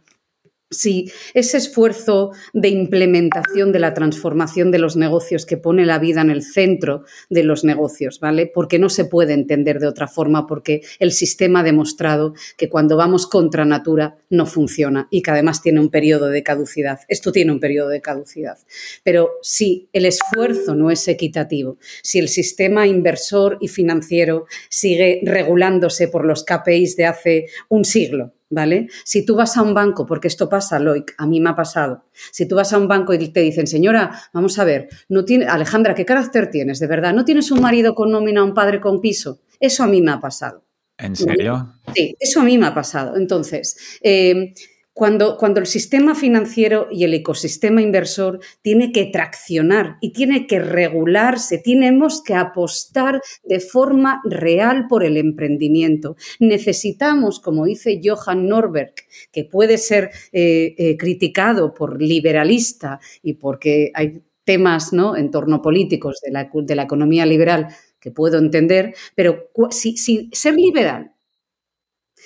Si 0.78 1.12
ese 1.34 1.58
esfuerzo 1.58 2.32
de 2.54 2.70
implementación 2.70 3.72
de 3.72 3.80
la 3.80 3.94
transformación 3.94 4.72
de 4.72 4.80
los 4.80 4.96
negocios 4.96 5.46
que 5.46 5.58
pone 5.58 5.86
la 5.86 6.00
vida 6.00 6.22
en 6.22 6.30
el 6.30 6.44
centro 6.44 7.04
de 7.30 7.44
los 7.44 7.64
negocios, 7.64 8.20
¿vale? 8.20 8.50
Porque 8.54 8.80
no 8.80 8.90
se 8.90 9.06
puede 9.06 9.34
entender 9.34 9.80
de 9.80 9.88
otra 9.88 10.08
forma, 10.08 10.48
porque 10.48 10.82
el 11.00 11.12
sistema 11.12 11.60
ha 11.60 11.64
demostrado 11.64 12.34
que 12.58 12.70
cuando 12.70 12.98
vamos 12.98 13.28
contra 13.28 13.66
natura 13.66 14.18
no 14.30 14.46
funciona 14.46 15.08
y 15.10 15.22
que 15.22 15.32
además 15.32 15.62
tiene 15.62 15.80
un 15.80 15.90
periodo 15.90 16.28
de 16.30 16.44
caducidad. 16.44 17.00
Esto 17.08 17.32
tiene 17.32 17.52
un 17.52 17.60
periodo 17.60 17.90
de 17.90 18.02
caducidad. 18.02 18.58
Pero 19.04 19.32
si 19.42 19.90
el 19.94 20.06
esfuerzo 20.06 20.76
no 20.76 20.92
es 20.92 21.08
equitativo, 21.08 21.78
si 22.02 22.20
el 22.20 22.30
sistema 22.30 22.88
inversor 22.88 23.58
y 23.62 23.68
financiero 23.68 24.46
sigue 24.70 25.22
regulándose 25.24 26.08
por 26.08 26.26
los 26.26 26.44
KPIs 26.44 26.96
de 26.96 27.06
hace 27.06 27.46
un 27.70 27.86
siglo, 27.86 28.34
¿vale? 28.50 28.88
Si 29.04 29.26
tú 29.26 29.36
vas 29.36 29.58
a 29.58 29.62
un 29.62 29.74
banco, 29.74 30.06
porque 30.06 30.28
esto 30.28 30.50
pasa, 30.50 30.80
Loic, 30.80 31.14
a 31.18 31.26
mí 31.26 31.40
me 31.40 31.50
ha 31.50 31.56
pasado, 31.56 32.06
si 32.32 32.48
tú 32.48 32.56
vas 32.56 32.74
a 32.74 32.78
un 32.78 32.88
banco 32.88 33.14
y 33.14 33.28
te 33.30 33.42
dicen, 33.42 33.68
señora, 33.68 34.20
vamos 34.34 34.60
a 34.60 34.64
ver, 34.64 34.88
no 35.10 35.26
tiene, 35.26 35.46
Alejandra, 35.46 35.96
¿qué 35.96 36.06
carácter 36.06 36.50
tienes? 36.50 36.80
De 36.80 36.88
verdad, 36.88 37.14
¿no 37.14 37.26
tienes 37.26 37.52
un 37.52 37.62
marido 37.62 37.96
con 37.96 38.12
nómina, 38.12 38.44
un 38.44 38.54
padre 38.54 38.80
con 38.80 39.02
piso? 39.02 39.40
Eso 39.60 39.84
a 39.84 39.88
mí 39.88 40.02
me 40.02 40.12
ha 40.12 40.20
pasado. 40.20 40.64
¿En 40.98 41.16
serio? 41.16 41.74
Sí, 41.94 42.16
eso 42.20 42.40
a 42.40 42.44
mí 42.44 42.58
me 42.58 42.68
ha 42.68 42.74
pasado. 42.74 43.18
Entonces, 43.18 44.00
eh, 44.02 44.54
cuando, 44.96 45.36
cuando, 45.36 45.60
el 45.60 45.66
sistema 45.66 46.16
financiero 46.16 46.88
y 46.90 47.04
el 47.04 47.14
ecosistema 47.14 47.82
inversor 47.82 48.40
tiene 48.62 48.94
que 48.94 49.04
traccionar 49.08 49.98
y 50.00 50.14
tiene 50.14 50.48
que 50.48 50.60
regularse, 50.60 51.58
tenemos 51.58 52.24
que 52.24 52.34
apostar 52.34 53.20
de 53.44 53.60
forma 53.60 54.22
real 54.24 54.88
por 54.88 55.04
el 55.04 55.18
emprendimiento. 55.18 56.16
Necesitamos, 56.40 57.42
como 57.42 57.66
dice 57.66 58.00
Johan 58.02 58.48
Norberg, 58.48 58.94
que 59.34 59.44
puede 59.44 59.78
ser 59.80 60.12
eh, 60.32 60.76
eh, 60.78 60.96
criticado 60.96 61.74
por 61.74 62.02
liberalista 62.02 63.02
y 63.22 63.34
porque 63.34 63.92
hay 63.94 64.24
temas 64.46 64.94
¿no? 64.94 65.18
en 65.18 65.30
torno 65.30 65.62
políticos 65.62 66.22
de 66.24 66.32
la, 66.32 66.50
de 66.54 66.76
la 66.76 66.84
economía 66.84 67.26
liberal 67.26 67.68
que 68.00 68.12
puedo 68.12 68.38
entender, 68.38 68.96
pero 69.14 69.50
si, 69.72 69.98
si 69.98 70.30
ser 70.32 70.54
liberal 70.54 71.12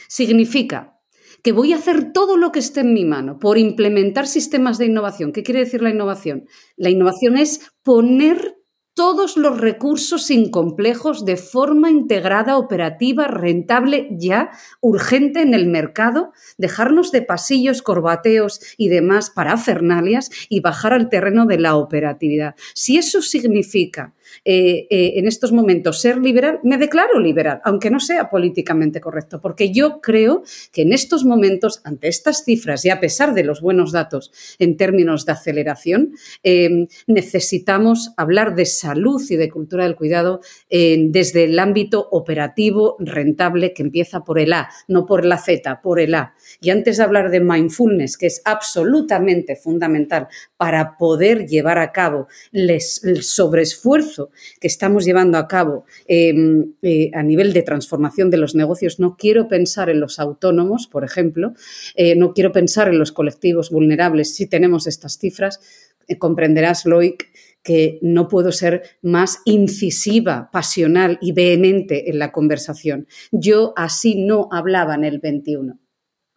significa 0.08 0.99
que 1.44 1.52
voy 1.52 1.74
a 1.74 1.78
hacer 1.78 2.12
todo 2.14 2.38
lo 2.38 2.52
que 2.52 2.60
esté 2.60 2.82
en 2.82 2.94
mi 2.94 3.06
mano 3.06 3.40
por 3.40 3.58
implementar 3.58 4.28
sistemas 4.28 4.78
de 4.78 4.86
innovación. 4.86 5.32
¿Qué 5.32 5.44
quiere 5.44 5.62
decir 5.62 5.82
la 5.82 5.90
innovación? 5.90 6.48
La 6.76 6.90
innovación 6.90 7.38
es 7.38 7.72
poner 7.84 8.60
todos 9.00 9.38
los 9.38 9.62
recursos 9.62 10.26
sin 10.26 10.52
complejos 10.52 11.24
de 11.24 11.38
forma 11.38 11.90
integrada, 11.90 12.58
operativa, 12.58 13.28
rentable, 13.28 14.10
ya 14.12 14.50
urgente 14.82 15.42
en 15.42 15.54
el 15.54 15.68
mercado, 15.68 16.34
dejarnos 16.58 17.14
de 17.14 17.22
pasillos, 17.22 17.82
corbateos 17.82 18.60
y 18.76 18.90
demás 18.90 19.30
parafernalias 19.30 20.30
y 20.50 20.60
bajar 20.60 20.92
al 20.92 21.08
terreno 21.08 21.46
de 21.46 21.60
la 21.60 21.78
operatividad. 21.78 22.56
Si 22.74 22.98
eso 22.98 23.22
significa 23.22 24.16
eh, 24.46 24.88
eh, 24.90 25.14
en 25.16 25.28
estos 25.28 25.52
momentos 25.52 26.02
ser 26.02 26.18
liberal, 26.18 26.60
me 26.64 26.78
declaro 26.78 27.20
liberal, 27.20 27.62
aunque 27.64 27.90
no 27.90 28.00
sea 28.00 28.30
políticamente 28.30 29.02
correcto, 29.02 29.40
porque 29.42 29.72
yo 29.72 30.02
creo 30.02 30.44
que 30.72 30.84
en 30.84 30.94
estos 30.94 31.26
momentos, 31.26 31.82
ante 31.84 32.08
estas 32.08 32.44
cifras 32.44 32.86
y 32.86 32.90
a 32.90 33.00
pesar 33.00 33.34
de 33.34 33.44
los 33.44 33.62
buenos 33.62 33.92
datos 33.92 34.32
en 34.60 34.78
términos 34.78 35.26
de 35.26 35.32
aceleración, 35.32 36.14
eh, 36.44 36.88
necesitamos 37.08 38.12
hablar 38.18 38.56
de 38.56 38.66
salud 38.66 39.22
y 39.30 39.36
de 39.36 39.50
cultura 39.50 39.84
del 39.84 39.96
cuidado 39.96 40.42
desde 40.70 41.46
el 41.46 41.60
ámbito 41.60 42.08
operativo 42.12 42.96
rentable 43.00 43.74
que 43.74 43.84
empieza 43.84 44.24
por 44.24 44.40
el 44.40 44.54
A, 44.54 44.70
no 44.88 45.06
por 45.06 45.26
la 45.26 45.38
Z, 45.38 45.82
por 45.82 46.00
el 46.00 46.16
A. 46.16 46.34
Y 46.62 46.70
antes 46.70 46.98
de 46.98 47.04
hablar 47.04 47.32
de 47.32 47.40
mindfulness, 47.40 48.18
que 48.18 48.28
es 48.28 48.42
absolutamente 48.46 49.56
fundamental 49.56 50.28
para 50.58 50.98
poder 50.98 51.48
llevar 51.48 51.78
a 51.78 51.92
cabo 51.92 52.28
el 52.52 52.80
sobreesfuerzo 53.22 54.19
que 54.60 54.68
estamos 54.68 55.06
llevando 55.06 55.38
a 55.38 55.48
cabo 55.48 55.86
em, 56.08 56.74
eh, 56.82 57.12
a 57.14 57.24
nivel 57.24 57.54
de 57.54 57.64
transformación 57.64 58.30
de 58.30 58.38
los 58.38 58.56
negocios, 58.56 59.00
no 59.00 59.16
quiero 59.18 59.48
pensar 59.48 59.90
en 59.90 60.00
los 60.00 60.20
autónomos, 60.20 60.88
por 60.88 61.04
ejemplo, 61.04 61.54
eh, 61.96 62.16
no 62.16 62.34
quiero 62.34 62.52
pensar 62.52 62.88
en 62.90 63.00
los 63.00 63.12
colectivos 63.12 63.70
vulnerables. 63.70 64.36
Si 64.36 64.48
tenemos 64.48 64.88
estas 64.88 65.18
cifras, 65.18 65.60
eh, 66.08 66.18
comprenderás, 66.18 66.86
Loic, 66.86 67.32
que 67.64 68.00
no 68.02 68.28
puedo 68.28 68.52
ser 68.52 68.84
más 69.02 69.40
incisiva, 69.46 70.50
pasional 70.52 71.18
y 71.22 71.34
vehemente 71.34 72.10
en 72.10 72.20
la 72.20 72.32
conversación. 72.32 73.08
Yo 73.32 73.74
así 73.76 74.16
no 74.16 74.48
hablaba 74.52 74.96
en 74.96 75.04
el 75.04 75.20
21. 75.20 75.80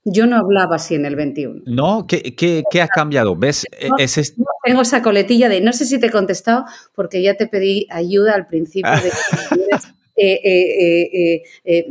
Yo 0.05 0.27
no 0.27 0.37
hablaba 0.37 0.77
así 0.77 0.97
en 0.97 1.07
el 1.07 1.15
21. 1.15 1.63
No, 1.67 2.07
¿qué, 2.09 2.35
qué, 2.35 2.83
ha 2.83 2.89
cambiado? 2.89 3.37
¿Ves? 3.37 3.65
E, 3.71 3.89
tengo 4.63 4.83
esa 4.83 5.03
coletilla 5.03 5.49
de 5.49 5.61
no 5.61 5.73
sé 5.73 5.85
si 5.85 5.99
te 5.99 6.07
he 6.07 6.11
contestado 6.11 6.65
porque 6.95 7.23
ya 7.23 7.35
te 7.35 7.47
pedí 7.47 7.87
ayuda 7.91 8.35
al 8.35 8.47
principio 8.47 8.93
de 8.93 9.11
Eh, 10.15 10.41
eh, 10.45 11.43
eh, 11.65 11.87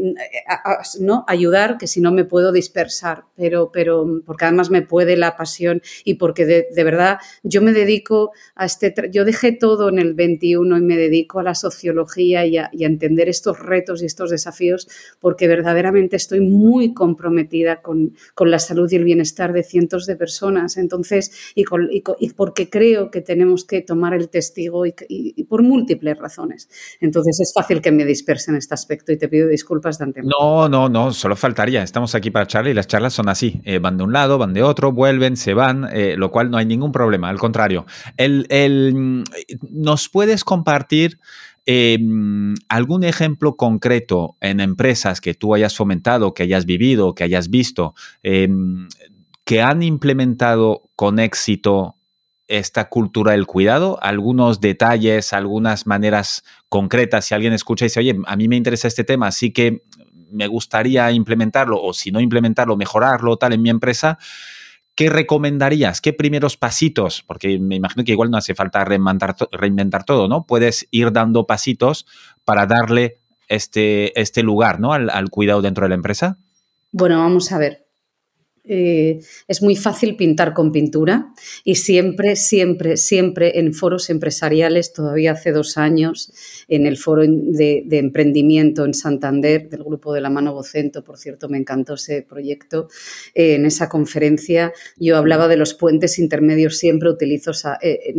¿no? 1.00 1.26
ayudar, 1.28 1.80
que 1.80 1.88
si 1.88 2.02
no 2.02 2.12
me 2.12 2.24
puedo 2.24 2.52
dispersar, 2.52 3.24
pero, 3.36 3.72
pero 3.72 4.22
porque 4.24 4.46
además 4.46 4.70
me 4.70 4.84
puede 4.84 5.18
la 5.18 5.36
pasión 5.36 5.82
y 6.06 6.16
porque 6.16 6.46
de, 6.46 6.84
verdad 6.84 7.18
yo 7.42 7.64
me 7.64 7.74
dedico 7.74 8.32
a 8.54 8.66
este, 8.66 8.94
yo 9.12 9.26
dejé 9.26 9.54
todo 9.54 9.90
en 9.90 9.98
el 9.98 10.14
21 10.14 10.78
y 10.78 10.82
me 10.82 10.98
dedico 10.98 11.40
a 11.40 11.44
la 11.44 11.56
sociología 11.56 12.46
y 12.46 12.58
a, 12.58 12.70
entender 12.74 13.28
estos 13.28 13.58
retos 13.58 14.04
y 14.04 14.06
estos 14.06 14.30
desafíos 14.30 14.88
porque 15.20 15.48
verdaderamente 15.48 16.16
estoy 16.16 16.42
muy 16.42 16.94
comprometida 16.94 17.82
con, 17.82 18.14
la 18.40 18.60
salud 18.60 18.92
y 18.92 18.96
el 18.96 19.04
bienestar 19.04 19.54
de 19.54 19.64
cientos 19.64 20.06
de 20.06 20.16
personas. 20.16 20.78
Entonces, 20.78 21.32
y, 21.56 21.64
porque 22.36 22.70
creo 22.70 23.10
que 23.12 23.22
tenemos 23.22 23.66
que 23.66 23.82
tomar 23.82 24.14
el 24.14 24.30
testigo 24.30 24.86
y, 24.86 24.94
y 25.08 25.44
por 25.46 25.64
múltiples 25.64 26.18
razones. 26.18 26.70
Entonces 27.00 27.40
es 27.40 27.54
fácil 27.54 27.82
que 27.82 27.92
me 27.92 28.04
dispersa 28.12 28.52
en 28.52 28.58
este 28.58 28.74
aspecto 28.74 29.12
y 29.12 29.18
te 29.18 29.28
pido 29.28 29.48
disculpas 29.48 29.98
de 29.98 30.06
antemano. 30.06 30.36
No, 30.40 30.70
no, 30.70 30.90
no, 30.90 31.12
solo 31.14 31.36
faltaría. 31.36 31.84
Estamos 31.84 32.16
aquí 32.16 32.32
para 32.32 32.48
charlar 32.48 32.72
y 32.72 32.76
las 32.76 32.88
charlas 32.88 33.14
son 33.14 33.30
así. 33.30 33.62
Eh, 33.64 33.80
van 33.80 33.98
de 33.98 34.04
un 34.04 34.14
lado, 34.14 34.38
van 34.38 34.54
de 34.54 34.64
otro, 34.64 34.92
vuelven, 34.92 35.38
se 35.38 35.54
van, 35.54 35.88
eh, 35.92 36.16
lo 36.18 36.32
cual 36.32 36.52
no 36.52 36.58
hay 36.58 36.66
ningún 36.66 36.92
problema, 36.92 37.30
al 37.30 37.40
contrario. 37.40 37.86
El, 38.18 38.46
el, 38.50 39.24
¿Nos 39.70 40.10
puedes 40.10 40.44
compartir 40.44 41.20
em, 41.66 42.56
algún 42.70 43.04
ejemplo 43.04 43.56
concreto 43.56 44.36
en 44.42 44.60
empresas 44.60 45.22
que 45.22 45.34
tú 45.34 45.54
hayas 45.54 45.76
fomentado, 45.76 46.34
que 46.34 46.44
hayas 46.44 46.66
vivido, 46.66 47.16
que 47.16 47.24
hayas 47.24 47.50
visto, 47.50 47.94
em, 48.24 48.88
que 49.44 49.62
han 49.62 49.84
implementado 49.84 50.90
con 50.96 51.20
éxito 51.20 51.96
esta 52.52 52.90
cultura 52.90 53.32
del 53.32 53.48
cuidado, 53.48 53.98
algunos 54.02 54.60
detalles, 54.60 55.32
algunas 55.32 55.88
maneras 55.88 56.44
concretas. 56.68 57.26
Si 57.26 57.34
alguien 57.34 57.54
escucha 57.54 57.86
y 57.86 57.88
dice, 57.88 58.02
oye, 58.02 58.20
a 58.26 58.36
mí 58.36 58.48
me 58.50 58.58
interesa 58.58 58.90
este 58.90 59.06
tema, 59.06 59.28
así 59.28 59.52
que 59.52 59.84
me 60.30 60.48
gustaría 60.48 61.10
implementarlo, 61.12 61.82
o 61.82 61.94
si 61.94 62.12
no 62.12 62.20
implementarlo, 62.20 62.76
mejorarlo, 62.76 63.38
tal, 63.38 63.54
en 63.54 63.62
mi 63.62 63.70
empresa. 63.70 64.18
¿Qué 64.96 65.10
recomendarías? 65.10 66.02
¿Qué 66.02 66.12
primeros 66.12 66.58
pasitos? 66.58 67.24
Porque 67.26 67.58
me 67.58 67.76
imagino 67.76 68.04
que 68.04 68.12
igual 68.12 68.30
no 68.30 68.38
hace 68.38 68.54
falta 68.54 68.84
reinventar, 68.84 70.04
todo, 70.04 70.28
¿no? 70.28 70.46
Puedes 70.46 70.88
ir 70.92 71.14
dando 71.14 71.48
pasitos 71.48 72.06
para 72.44 72.66
darle 72.66 73.22
este, 73.48 74.20
este 74.20 74.44
lugar, 74.44 74.82
¿no? 74.82 74.92
al 74.94 75.30
cuidado 75.30 75.62
dentro 75.62 75.86
de 75.86 75.90
la 75.90 75.96
empresa. 75.96 76.38
Bueno, 76.92 77.20
vamos 77.20 77.52
a 77.54 77.58
ver. 77.58 77.81
Eh, 78.74 79.20
es 79.50 79.62
muy 79.62 79.76
fácil 79.76 80.16
pintar 80.16 80.54
con 80.54 80.72
pintura 80.72 81.34
y 81.66 81.76
siempre, 81.76 82.38
siempre, 82.38 82.96
siempre 82.96 83.60
en 83.60 83.74
foros 83.74 84.10
empresariales, 84.10 84.94
todavía 84.94 85.34
hace 85.34 85.52
dos 85.52 85.78
años, 85.78 86.32
en 86.70 86.86
el 86.86 86.96
foro 86.96 87.24
de, 87.28 87.84
emprendimiento 87.92 88.86
en 88.86 88.94
Santander 88.94 89.68
del 89.68 89.84
grupo 89.84 90.14
de 90.14 90.22
la 90.22 90.30
mano 90.30 90.54
Vocento, 90.54 91.04
por 91.04 91.18
cierto, 91.18 91.50
me 91.50 91.58
encantó 91.58 91.96
ese 91.96 92.22
proyecto, 92.22 92.88
eh, 93.36 93.56
en 93.56 93.66
esa 93.66 93.90
conferencia 93.90 94.72
yo 94.96 95.18
hablaba 95.18 95.50
de 95.50 95.58
los 95.58 95.74
puentes 95.74 96.18
intermedios, 96.18 96.78
siempre 96.78 97.10
utilizo, 97.10 97.52
eh, 97.82 98.14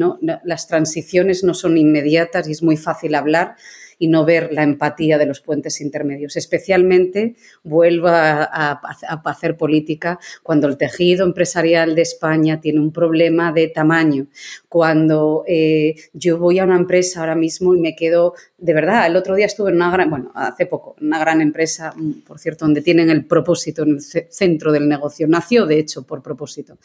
las 0.45 0.69
transiciones 0.69 1.45
no 1.45 1.55
son 1.55 1.79
inmediatas 1.79 2.47
y 2.47 2.53
es 2.53 2.63
muy 2.63 2.77
fácil 2.77 3.15
hablar 3.15 3.57
y 4.03 4.09
no 4.09 4.25
ver 4.25 4.53
la 4.53 4.65
empatía 4.65 5.17
de 5.17 5.27
los 5.27 5.41
puentes 5.41 5.81
intermedios. 5.81 6.35
Especialmente 6.35 7.37
vuelvo 7.63 8.09
a, 8.09 8.81
hacer 9.25 9.57
política 9.57 10.19
cuando 10.43 10.67
el 10.67 10.77
tejido 10.77 11.25
empresarial 11.25 11.95
de 11.95 12.03
España 12.03 12.61
tiene 12.61 12.81
un 12.81 12.93
problema 12.93 13.53
de 13.53 13.69
tamaño, 13.69 14.27
cuando 14.69 15.45
eh, 15.47 15.95
yo 16.15 16.37
voy 16.37 16.59
a 16.59 16.65
una 16.65 16.75
empresa 16.75 17.21
ahora 17.21 17.37
mismo 17.37 17.77
y 17.77 17.81
me 17.81 17.95
quedo, 17.95 18.35
de 18.59 18.75
verdad, 18.75 19.07
el 19.07 19.15
otro 19.15 19.37
día 19.37 19.47
estuve 19.47 19.71
en 19.71 19.77
una 19.77 19.93
gran, 19.93 20.11
bueno, 20.11 20.33
hace 20.35 20.67
poco, 20.67 20.97
una 21.01 21.21
gran 21.21 21.41
empresa, 21.41 21.95
mm, 21.95 22.23
por 22.27 22.41
cierto, 22.41 22.65
donde 22.65 22.83
tienen 22.83 23.09
el 23.09 23.25
propósito 23.25 23.85
en 23.85 23.91
el 23.91 24.01
centro 24.01 24.73
del 24.73 24.89
negocio. 24.89 25.29
Nació, 25.29 25.65
de 25.65 25.79
hecho, 25.79 26.03
por 26.03 26.25
propósito. 26.25 26.77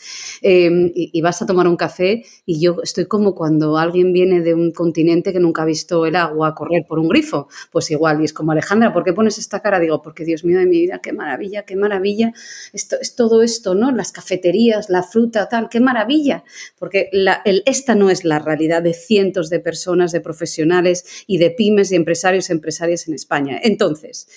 Em, 0.43 0.91
y, 0.93 1.19
vas 1.21 1.41
a 1.41 1.47
tomar 1.47 1.67
un 1.67 1.77
café 1.77 2.23
y 2.45 2.61
yo 2.61 2.77
estoy 2.83 3.05
como 3.05 3.33
cuando 3.33 3.77
alguien 3.77 4.13
viene 4.13 4.41
de 4.41 4.53
un 4.53 4.71
continente 4.71 5.33
que 5.33 5.39
nunca 5.39 5.63
ha 5.63 5.65
visto 5.65 6.05
el 6.05 6.15
agua 6.15 6.53
correr 6.53 6.85
por 6.87 6.99
un 6.99 7.06
grifo. 7.07 7.47
Pues 7.71 7.89
igual, 7.91 8.21
y 8.21 8.25
es 8.25 8.33
como 8.33 8.51
Alejandra, 8.51 8.93
¿por 8.93 9.03
qué 9.03 9.13
pones 9.13 9.37
esta 9.37 9.61
cara? 9.61 9.79
Digo, 9.79 10.01
porque 10.01 10.25
Dios 10.25 10.43
mío 10.43 10.59
de 10.59 10.65
mi 10.65 10.79
vida, 10.79 10.99
qué 10.99 11.13
maravilla, 11.13 11.63
qué 11.63 11.75
maravilla. 11.75 12.33
Esto, 12.73 12.97
es 12.99 13.15
todo 13.15 13.41
esto, 13.41 13.75
¿no? 13.75 13.91
Las 13.91 14.11
cafeterías, 14.11 14.89
la 14.89 15.03
fruta, 15.03 15.49
tal, 15.49 15.69
qué 15.69 15.79
maravilla. 15.79 16.43
Porque 16.77 17.09
esta 17.65 17.95
no 17.95 18.09
es 18.09 18.25
la 18.25 18.39
realidad 18.39 18.81
de 18.81 18.93
cientos 18.93 19.49
de 19.49 19.59
personas, 19.59 20.11
de 20.11 20.21
profesionales 20.21 21.05
y 21.27 21.37
de 21.37 21.51
pymes 21.51 21.91
y 21.91 21.95
empresarios 21.95 22.49
y 22.49 22.53
empresarias 22.53 23.07
en 23.07 23.13
España. 23.13 23.59
Entonces, 23.61 24.27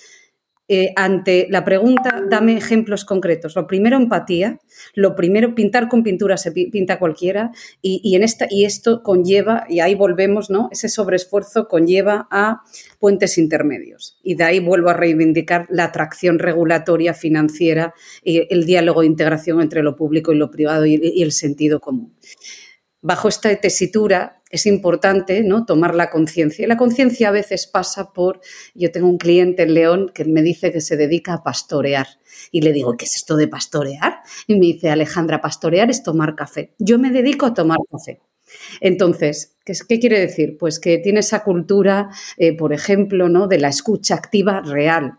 eh, 0.72 0.92
ante 0.94 1.48
la 1.50 1.64
pregunta, 1.64 2.22
dame 2.30 2.56
ejemplos 2.56 3.04
concretos. 3.04 3.56
Lo 3.56 3.66
primero, 3.66 3.96
empatía. 3.96 4.60
Lo 4.94 5.16
primero, 5.16 5.56
pintar 5.56 5.88
con 5.88 6.04
pintura 6.04 6.36
se 6.36 6.52
pinta 6.52 7.00
cualquiera. 7.00 7.50
Y, 7.82 8.14
en 8.14 8.22
esta, 8.22 8.46
y 8.48 8.64
esto 8.64 9.02
conlleva, 9.02 9.64
y 9.68 9.80
ahí 9.80 9.96
volvemos, 9.96 10.48
¿no? 10.48 10.68
Ese 10.70 10.88
sobreesfuerzo 10.88 11.66
conlleva 11.66 12.28
a 12.30 12.62
puentes 13.00 13.36
intermedios. 13.36 14.16
Y 14.22 14.36
de 14.36 14.44
ahí 14.44 14.60
vuelvo 14.60 14.90
a 14.90 14.94
reivindicar 14.94 15.66
la 15.70 15.86
atracción 15.86 16.38
regulatoria 16.38 17.14
financiera, 17.14 17.92
y 18.22 18.46
el 18.54 18.64
diálogo 18.64 19.00
de 19.00 19.08
integración 19.08 19.60
entre 19.60 19.82
lo 19.82 19.96
público 19.96 20.32
y 20.32 20.36
lo 20.36 20.52
privado 20.52 20.86
y 20.86 21.20
el 21.20 21.32
sentido 21.32 21.80
común 21.80 22.14
bajo 23.02 23.28
esta 23.28 23.54
tesitura 23.56 24.42
es 24.50 24.66
importante 24.66 25.42
¿no? 25.42 25.64
tomar 25.64 25.94
la 25.94 26.10
conciencia. 26.10 26.64
Y 26.64 26.68
la 26.68 26.76
conciencia 26.76 27.28
a 27.28 27.32
veces 27.32 27.66
pasa 27.66 28.12
por, 28.12 28.40
yo 28.74 28.90
tengo 28.90 29.08
un 29.08 29.18
cliente 29.18 29.62
en 29.62 29.74
León 29.74 30.10
que 30.12 30.24
me 30.24 30.42
dice 30.42 30.72
que 30.72 30.80
se 30.80 30.96
dedica 30.96 31.34
a 31.34 31.42
pastorear. 31.42 32.06
Y 32.50 32.62
le 32.62 32.72
digo, 32.72 32.96
¿qué 32.96 33.04
es 33.04 33.16
esto 33.16 33.36
de 33.36 33.48
pastorear? 33.48 34.20
Y 34.46 34.54
me 34.54 34.66
dice, 34.66 34.90
Alejandra, 34.90 35.40
pastorear 35.40 35.90
es 35.90 36.02
tomar 36.02 36.34
café. 36.34 36.74
Yo 36.78 36.98
me 36.98 37.10
dedico 37.10 37.46
a 37.46 37.54
tomar 37.54 37.78
café. 37.90 38.20
Entonces, 38.80 39.56
¿qué, 39.64 40.00
quiere 40.00 40.18
decir? 40.18 40.56
Pues 40.58 40.80
que 40.80 40.98
tiene 40.98 41.20
esa 41.20 41.44
cultura, 41.44 42.10
eh, 42.36 42.56
por 42.56 42.72
ejemplo, 42.72 43.28
¿no? 43.28 43.46
de 43.46 43.58
la 43.58 43.68
escucha 43.68 44.16
activa 44.16 44.60
real, 44.60 45.18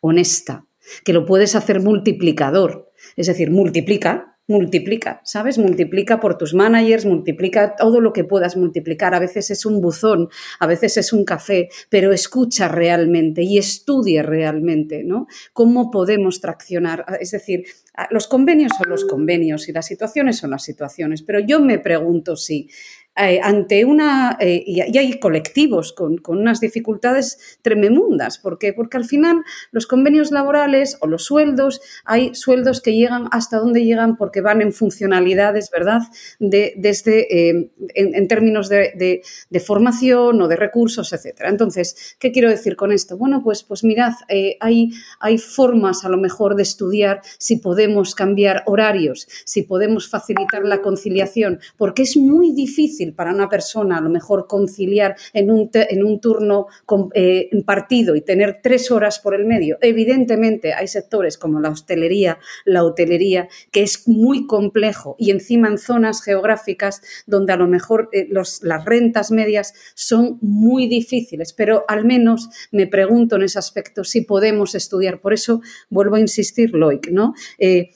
honesta, 0.00 0.66
que 1.04 1.12
lo 1.12 1.26
puedes 1.26 1.56
hacer 1.56 1.80
multiplicador. 1.80 2.92
Es 3.16 3.26
decir, 3.26 3.50
multiplica, 3.50 4.27
multiplica, 4.48 5.20
¿sabes? 5.24 5.58
Multiplica 5.58 6.20
por 6.20 6.38
tus 6.38 6.54
managers, 6.54 7.04
multiplica 7.04 7.76
todo 7.76 8.00
lo 8.00 8.12
que 8.14 8.24
puedas 8.24 8.56
multiplicar. 8.56 9.14
A 9.14 9.20
veces 9.20 9.50
es 9.50 9.66
un 9.66 9.80
buzón, 9.80 10.28
a 10.58 10.66
veces 10.66 10.96
es 10.96 11.12
un 11.12 11.24
café, 11.24 11.68
pero 11.90 12.12
escucha 12.12 12.66
realmente 12.66 13.42
y 13.42 13.58
estudia 13.58 14.22
realmente, 14.22 15.04
¿no? 15.04 15.26
¿Cómo 15.52 15.90
podemos 15.90 16.40
traccionar? 16.40 17.04
Es 17.20 17.30
decir, 17.30 17.64
los 18.10 18.26
convenios 18.26 18.72
son 18.76 18.88
los 18.88 19.04
convenios 19.04 19.68
y 19.68 19.72
las 19.72 19.86
situaciones 19.86 20.38
son 20.38 20.50
las 20.50 20.64
situaciones, 20.64 21.22
pero 21.22 21.40
yo 21.40 21.60
me 21.60 21.78
pregunto 21.78 22.34
si 22.34 22.70
eh, 23.18 23.40
ante 23.42 23.84
una, 23.84 24.36
eh, 24.38 24.62
y, 24.64 24.80
hay 24.80 25.18
colectivos 25.18 25.92
con, 25.92 26.20
unas 26.28 26.60
dificultades 26.60 27.58
tremendas. 27.62 28.38
¿Por 28.38 28.58
qué? 28.58 28.72
Porque 28.72 28.96
al 28.96 29.04
final 29.06 29.42
los 29.72 29.88
convenios 29.88 30.30
laborales 30.30 30.98
o 31.00 31.08
los 31.08 31.24
sueldos, 31.24 31.80
hay 32.04 32.34
sueldos 32.36 32.80
que 32.80 32.94
llegan 32.94 33.28
hasta 33.32 33.58
donde 33.58 33.84
llegan 33.84 34.16
porque 34.16 34.40
van 34.40 34.62
en 34.62 34.72
funcionalidades, 34.72 35.68
¿verdad? 35.70 36.02
De, 36.38 36.74
desde, 36.76 37.50
eh, 37.50 37.72
en, 37.94 38.28
términos 38.28 38.68
de, 38.68 39.22
formación 39.66 40.40
o 40.40 40.46
de 40.46 40.54
recursos, 40.56 41.12
etcétera. 41.12 41.48
Entonces, 41.48 42.16
¿qué 42.20 42.30
quiero 42.30 42.48
decir 42.48 42.76
con 42.76 42.92
esto? 42.92 43.16
Bueno, 43.16 43.42
pues, 43.42 43.64
pues 43.64 43.82
mirad, 43.82 44.12
hay, 44.60 44.92
hay 45.18 45.38
formas 45.38 46.04
a 46.04 46.08
lo 46.08 46.18
mejor 46.18 46.54
de 46.54 46.62
estudiar 46.62 47.20
si 47.38 47.56
podemos 47.56 48.14
cambiar 48.14 48.62
horarios, 48.66 49.26
si 49.44 49.62
podemos 49.62 50.08
facilitar 50.08 50.64
la 50.64 50.82
conciliación, 50.82 51.58
porque 51.76 52.02
es 52.02 52.16
muy 52.16 52.52
difícil 52.52 53.07
para 53.14 53.32
una 53.32 53.48
persona 53.48 53.98
a 53.98 54.00
lo 54.00 54.10
mejor 54.10 54.46
conciliar 54.46 55.16
en 55.32 55.50
un, 55.50 55.70
en 55.72 56.04
un 56.04 56.20
turno 56.20 56.66
eh, 57.14 57.50
partido 57.64 58.16
y 58.16 58.20
tener 58.20 58.60
tres 58.62 58.90
horas 58.90 59.18
por 59.18 59.34
el 59.34 59.44
medio. 59.44 59.78
Evidentemente 59.80 60.72
hay 60.72 60.88
sectores 60.88 61.38
como 61.38 61.60
la 61.60 61.70
hostelería, 61.70 62.38
la 62.64 62.84
hotelería, 62.84 63.48
que 63.70 63.82
es 63.82 64.08
muy 64.08 64.46
complejo 64.46 65.16
y 65.18 65.30
encima 65.30 65.68
en 65.68 65.78
zonas 65.78 66.22
geográficas 66.22 67.02
donde 67.26 67.52
a 67.52 67.56
lo 67.56 67.66
mejor 67.66 68.08
eh, 68.12 68.28
las 68.30 68.84
rentas 68.84 69.30
medias 69.30 69.74
son 69.94 70.38
muy 70.40 70.88
difíciles, 70.88 71.52
pero 71.52 71.84
al 71.88 72.04
menos 72.04 72.48
me 72.70 72.86
pregunto 72.86 73.36
en 73.36 73.42
ese 73.42 73.58
aspecto 73.58 74.04
si 74.04 74.22
podemos 74.22 74.74
estudiar. 74.74 75.20
Por 75.20 75.32
eso 75.32 75.60
vuelvo 75.90 76.16
a 76.16 76.20
insistir, 76.20 76.74
Loic, 76.74 77.10
¿no? 77.10 77.34
Eh, 77.58 77.90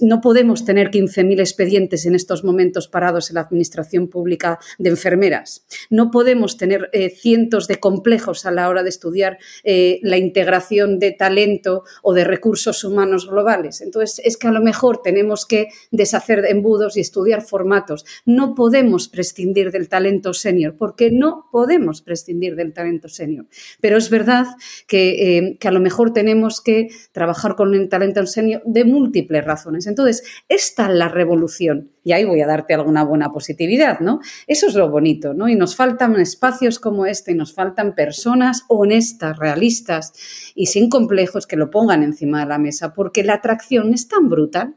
no 0.00 0.20
podemos 0.20 0.64
tener 0.64 0.90
15.000 0.90 1.38
expedientes 1.38 2.04
en 2.06 2.14
estos 2.14 2.42
momentos 2.42 2.88
parados 2.88 3.30
en 3.30 3.36
la 3.36 3.42
administración 3.42 4.08
pública 4.08 4.58
de 4.78 4.90
enfermeras. 4.90 5.64
No 5.90 6.10
podemos 6.10 6.56
tener 6.56 6.90
eh, 6.92 7.10
cientos 7.10 7.68
de 7.68 7.78
complejos 7.78 8.46
a 8.46 8.50
la 8.50 8.68
hora 8.68 8.82
de 8.82 8.88
estudiar 8.88 9.38
eh, 9.62 10.00
la 10.02 10.16
integración 10.16 10.98
de 10.98 11.12
talento 11.12 11.84
o 12.02 12.14
de 12.14 12.24
recursos 12.24 12.82
humanos 12.82 13.28
globales. 13.28 13.80
Entonces, 13.80 14.20
es 14.24 14.36
que 14.36 14.48
a 14.48 14.52
lo 14.52 14.60
mejor 14.60 15.02
tenemos 15.02 15.46
que 15.46 15.68
deshacer 15.90 16.44
embudos 16.46 16.96
y 16.96 17.00
estudiar 17.00 17.42
formatos. 17.42 18.04
No 18.24 18.54
podemos 18.54 19.08
prescindir 19.08 19.70
del 19.70 19.88
talento 19.88 20.34
senior, 20.34 20.74
porque 20.76 21.10
no 21.12 21.48
podemos 21.52 22.02
prescindir 22.02 22.56
del 22.56 22.72
talento 22.72 23.08
senior. 23.08 23.46
Pero 23.80 23.96
es 23.96 24.10
verdad 24.10 24.46
que, 24.88 25.38
eh, 25.38 25.56
que 25.60 25.68
a 25.68 25.72
lo 25.72 25.80
mejor 25.80 26.12
tenemos 26.12 26.60
que 26.60 26.88
trabajar 27.12 27.54
con 27.54 27.74
el 27.74 27.88
talento 27.88 28.26
senior 28.26 28.62
de 28.64 28.84
múltiples 28.84 29.44
razones 29.44 29.59
entonces, 29.66 30.22
esta 30.48 30.86
es 30.86 30.94
la 30.94 31.08
revolución. 31.08 31.90
Y 32.02 32.12
ahí 32.12 32.24
voy 32.24 32.40
a 32.40 32.46
darte 32.46 32.74
alguna 32.74 33.04
buena 33.04 33.32
positividad, 33.32 34.00
¿no? 34.00 34.20
Eso 34.46 34.66
es 34.66 34.74
lo 34.74 34.90
bonito, 34.90 35.34
¿no? 35.34 35.48
Y 35.48 35.56
nos 35.56 35.76
faltan 35.76 36.18
espacios 36.20 36.78
como 36.78 37.06
este 37.06 37.32
y 37.32 37.34
nos 37.34 37.54
faltan 37.54 37.94
personas 37.94 38.64
honestas, 38.68 39.38
realistas 39.38 40.12
y 40.54 40.66
sin 40.66 40.88
complejos 40.88 41.46
que 41.46 41.56
lo 41.56 41.70
pongan 41.70 42.02
encima 42.02 42.40
de 42.40 42.46
la 42.46 42.58
mesa, 42.58 42.94
porque 42.94 43.22
la 43.24 43.34
atracción 43.34 43.92
es 43.92 44.08
tan 44.08 44.28
brutal. 44.28 44.76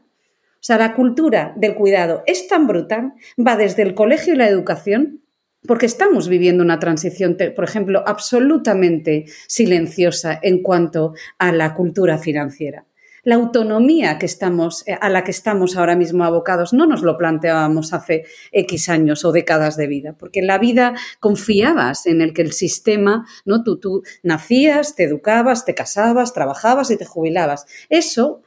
O 0.54 0.66
sea, 0.66 0.78
la 0.78 0.94
cultura 0.94 1.52
del 1.56 1.74
cuidado 1.74 2.22
es 2.26 2.48
tan 2.48 2.66
brutal, 2.66 3.12
va 3.38 3.56
desde 3.56 3.82
el 3.82 3.94
colegio 3.94 4.34
y 4.34 4.36
la 4.36 4.48
educación 4.48 5.20
porque 5.66 5.86
estamos 5.86 6.28
viviendo 6.28 6.62
una 6.62 6.78
transición, 6.78 7.36
por 7.56 7.64
ejemplo, 7.64 8.02
absolutamente 8.06 9.24
silenciosa 9.46 10.38
en 10.42 10.62
cuanto 10.62 11.14
a 11.38 11.52
la 11.52 11.74
cultura 11.74 12.18
financiera 12.18 12.86
la 13.24 13.34
autonomía 13.34 14.18
que 14.18 14.26
estamos, 14.26 14.86
eh, 14.86 14.96
a 15.00 15.08
la 15.08 15.24
que 15.24 15.32
estamos 15.32 15.76
ahora 15.76 15.96
mismo 15.96 16.24
abocados 16.24 16.72
no 16.72 16.86
nos 16.86 17.02
lo 17.02 17.18
planteábamos 17.18 17.92
hace 17.92 18.24
X 18.52 18.88
años 18.88 19.24
o 19.24 19.32
décadas 19.32 19.76
de 19.76 19.86
vida, 19.86 20.14
porque 20.18 20.40
en 20.40 20.46
la 20.46 20.58
vida 20.58 20.94
confiabas 21.20 22.06
en 22.06 22.20
el 22.20 22.32
que 22.32 22.42
el 22.42 22.52
sistema, 22.52 23.26
¿no? 23.44 23.64
Tú, 23.64 23.78
tú 23.78 24.02
nacías, 24.22 24.94
te 24.94 25.04
educabas, 25.04 25.64
te 25.64 25.74
casabas, 25.74 26.32
trabajabas 26.32 26.90
y 26.90 26.96
te 26.96 27.04
jubilabas. 27.04 27.66
Eso 27.88 28.42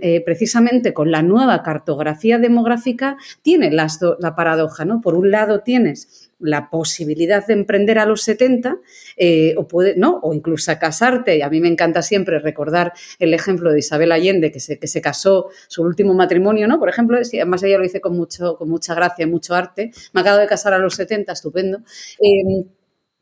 eh, 0.00 0.22
precisamente 0.24 0.94
con 0.94 1.10
la 1.10 1.22
nueva 1.22 1.62
cartografía 1.62 2.38
demográfica 2.38 3.16
tiene 3.42 3.70
la 3.70 4.36
paradoja, 4.36 4.84
¿no? 4.84 5.00
Por 5.00 5.14
un 5.14 5.30
lado 5.30 5.60
tienes 5.60 6.26
la 6.38 6.68
posibilidad 6.70 7.46
de 7.46 7.54
emprender 7.54 7.98
a 7.98 8.06
los 8.06 8.22
70 8.22 8.78
eh, 9.16 9.54
o, 9.56 9.66
puede, 9.66 9.96
¿no? 9.96 10.20
o 10.22 10.34
incluso 10.34 10.72
casarte. 10.78 11.36
Y 11.36 11.42
a 11.42 11.48
mí 11.48 11.60
me 11.60 11.68
encanta 11.68 12.02
siempre 12.02 12.38
recordar 12.38 12.92
el 13.18 13.34
ejemplo 13.34 13.72
de 13.72 13.78
Isabel 13.78 14.12
Allende, 14.12 14.50
que 14.52 14.60
se, 14.60 14.78
que 14.78 14.86
se 14.86 15.00
casó, 15.00 15.48
su 15.68 15.82
último 15.82 16.14
matrimonio, 16.14 16.68
¿no? 16.68 16.78
Por 16.78 16.88
ejemplo, 16.88 17.16
además 17.16 17.62
ella 17.62 17.78
lo 17.78 17.84
hice 17.84 18.00
con, 18.00 18.16
mucho, 18.16 18.56
con 18.56 18.68
mucha 18.68 18.94
gracia, 18.94 19.26
mucho 19.26 19.54
arte. 19.54 19.90
Me 20.12 20.20
acabo 20.20 20.38
de 20.38 20.46
casar 20.46 20.74
a 20.74 20.78
los 20.78 20.94
70, 20.94 21.32
estupendo. 21.32 21.78
Eh, 22.20 22.66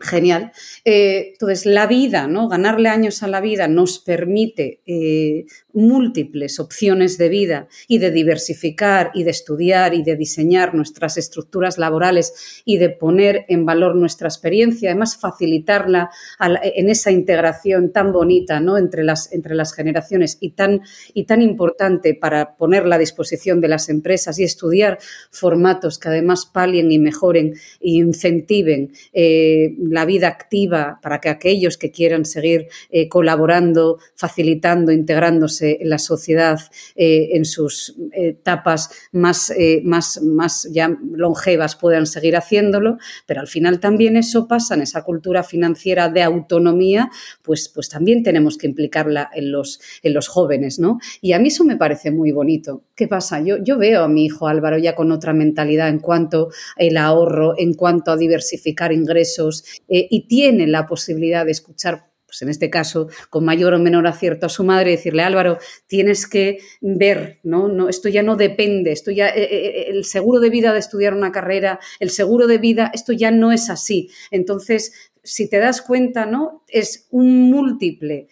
Genial. 0.04 0.52
Eh, 0.84 1.30
entonces, 1.32 1.64
la 1.64 1.86
vida, 1.86 2.26
¿no? 2.26 2.46
Ganarle 2.48 2.90
años 2.90 3.22
a 3.22 3.28
la 3.28 3.40
vida 3.40 3.68
nos 3.68 3.98
permite 3.98 4.82
eh, 4.84 5.46
múltiples 5.72 6.60
opciones 6.60 7.16
de 7.16 7.30
vida 7.30 7.68
y 7.88 7.98
de 7.98 8.10
diversificar 8.10 9.10
y 9.14 9.24
de 9.24 9.30
estudiar 9.30 9.94
y 9.94 10.02
de 10.02 10.14
diseñar 10.16 10.74
nuestras 10.74 11.16
estructuras 11.16 11.78
laborales 11.78 12.62
y 12.66 12.76
de 12.76 12.90
poner 12.90 13.46
en 13.48 13.64
valor 13.64 13.96
nuestra 13.96 14.28
experiencia, 14.28 14.90
además 14.90 15.16
facilitarla 15.16 16.10
en 16.38 16.90
esa 16.90 17.10
integración 17.10 17.90
tan 17.90 18.12
bonita, 18.12 18.60
¿no? 18.60 18.76
Entre 18.76 19.04
las, 19.04 19.32
entre 19.32 19.54
las 19.54 19.72
generaciones 19.72 20.36
y 20.38 20.50
tan, 20.50 20.82
y 21.14 21.24
tan 21.24 21.40
importante 21.40 22.14
para 22.14 22.56
ponerla 22.56 22.96
a 22.96 22.98
disposición 22.98 23.62
de 23.62 23.68
las 23.68 23.88
empresas 23.88 24.38
y 24.38 24.44
estudiar 24.44 24.98
formatos 25.30 25.98
que 25.98 26.08
además 26.08 26.44
palien 26.44 26.92
y 26.92 26.98
mejoren 26.98 27.54
e 27.80 27.90
incentiven 27.90 28.92
eh, 29.14 29.74
la 29.94 30.04
vida 30.04 30.28
activa 30.28 30.98
para 31.02 31.20
que 31.20 31.28
aquellos 31.28 31.78
que 31.78 31.90
quieran 31.90 32.24
seguir 32.24 32.68
eh, 32.90 33.08
colaborando, 33.08 33.98
facilitando, 34.14 34.92
integrándose 34.92 35.78
en 35.80 35.88
la 35.88 35.98
sociedad 35.98 36.60
eh, 36.96 37.30
en 37.32 37.44
sus 37.44 37.96
etapas 38.12 38.90
más, 39.12 39.50
eh, 39.50 39.80
más, 39.84 40.20
más 40.22 40.68
ya 40.72 40.96
longevas 41.12 41.76
puedan 41.76 42.06
seguir 42.06 42.36
haciéndolo, 42.36 42.98
pero 43.26 43.40
al 43.40 43.48
final 43.48 43.80
también 43.80 44.16
eso 44.16 44.46
pasa 44.48 44.74
en 44.74 44.82
esa 44.82 45.02
cultura 45.02 45.42
financiera 45.42 46.08
de 46.08 46.22
autonomía, 46.22 47.10
pues, 47.42 47.68
pues 47.68 47.88
también 47.88 48.22
tenemos 48.22 48.58
que 48.58 48.66
implicarla 48.66 49.30
en 49.34 49.52
los, 49.52 49.80
en 50.02 50.14
los 50.14 50.28
jóvenes, 50.28 50.78
¿no? 50.78 50.98
Y 51.20 51.32
a 51.32 51.38
mí 51.38 51.48
eso 51.48 51.64
me 51.64 51.76
parece 51.76 52.10
muy 52.10 52.32
bonito. 52.32 52.84
¿Qué 52.94 53.08
pasa? 53.08 53.40
Yo, 53.40 53.56
yo 53.62 53.78
veo 53.78 54.02
a 54.02 54.08
mi 54.08 54.24
hijo 54.24 54.48
Álvaro 54.48 54.78
ya 54.78 54.94
con 54.94 55.12
otra 55.12 55.32
mentalidad 55.32 55.88
en 55.88 55.98
cuanto 55.98 56.50
el 56.76 56.96
ahorro, 56.96 57.54
en 57.58 57.74
cuanto 57.74 58.12
a 58.12 58.16
diversificar 58.16 58.92
ingresos, 58.92 59.64
eh, 59.88 60.06
y 60.10 60.26
tiene 60.26 60.66
la 60.66 60.86
posibilidad 60.86 61.44
de 61.44 61.52
escuchar 61.52 62.10
pues 62.26 62.42
en 62.42 62.48
este 62.48 62.68
caso, 62.68 63.06
con 63.30 63.44
mayor 63.44 63.74
o 63.74 63.78
menor 63.78 64.08
acierto 64.08 64.46
a 64.46 64.48
su 64.48 64.64
madre, 64.64 64.90
decirle, 64.90 65.22
Álvaro, 65.22 65.58
tienes 65.86 66.26
que 66.26 66.58
ver, 66.80 67.38
¿no? 67.44 67.68
no 67.68 67.88
esto 67.88 68.08
ya 68.08 68.24
no 68.24 68.34
depende, 68.34 68.90
esto 68.90 69.12
ya, 69.12 69.28
eh, 69.28 69.42
eh, 69.44 69.84
el 69.90 70.04
seguro 70.04 70.40
de 70.40 70.50
vida 70.50 70.72
de 70.72 70.80
estudiar 70.80 71.14
una 71.14 71.30
carrera, 71.30 71.78
el 72.00 72.10
seguro 72.10 72.48
de 72.48 72.58
vida, 72.58 72.90
esto 72.92 73.12
ya 73.12 73.30
no 73.30 73.52
es 73.52 73.70
así. 73.70 74.10
Entonces, 74.32 75.12
si 75.22 75.48
te 75.48 75.58
das 75.58 75.80
cuenta, 75.80 76.26
¿no? 76.26 76.64
Es 76.66 77.06
un 77.10 77.50
múltiple, 77.52 78.26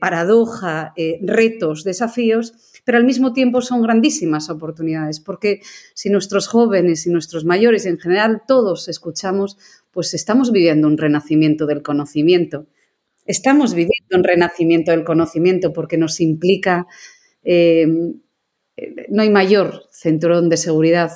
paradoja, 0.00 0.92
retos, 1.22 1.84
desafíos, 1.84 2.52
pero 2.84 2.98
al 2.98 3.04
mismo 3.04 3.32
tiempo 3.32 3.62
son 3.62 3.82
grandísimas 3.82 4.50
oportunidades, 4.50 5.20
porque 5.20 5.60
si 5.94 6.10
nuestros 6.10 6.48
jóvenes 6.48 7.06
y 7.06 7.10
nuestros 7.10 7.44
mayores, 7.44 7.86
en 7.86 7.98
general 7.98 8.42
todos 8.46 8.88
escuchamos, 8.88 9.58
pues 9.90 10.14
estamos 10.14 10.52
viviendo 10.52 10.86
un 10.86 10.98
renacimiento 10.98 11.66
del 11.66 11.82
conocimiento 11.82 12.66
estamos 13.30 13.74
viviendo 13.74 14.16
un 14.16 14.24
renacimiento 14.24 14.90
del 14.90 15.04
conocimiento 15.04 15.72
porque 15.72 15.96
nos 15.96 16.20
implica, 16.20 16.86
eh, 17.42 17.86
no 19.08 19.22
hay 19.22 19.30
mayor 19.30 19.84
centrón 19.92 20.48
de 20.48 20.56
seguridad 20.56 21.10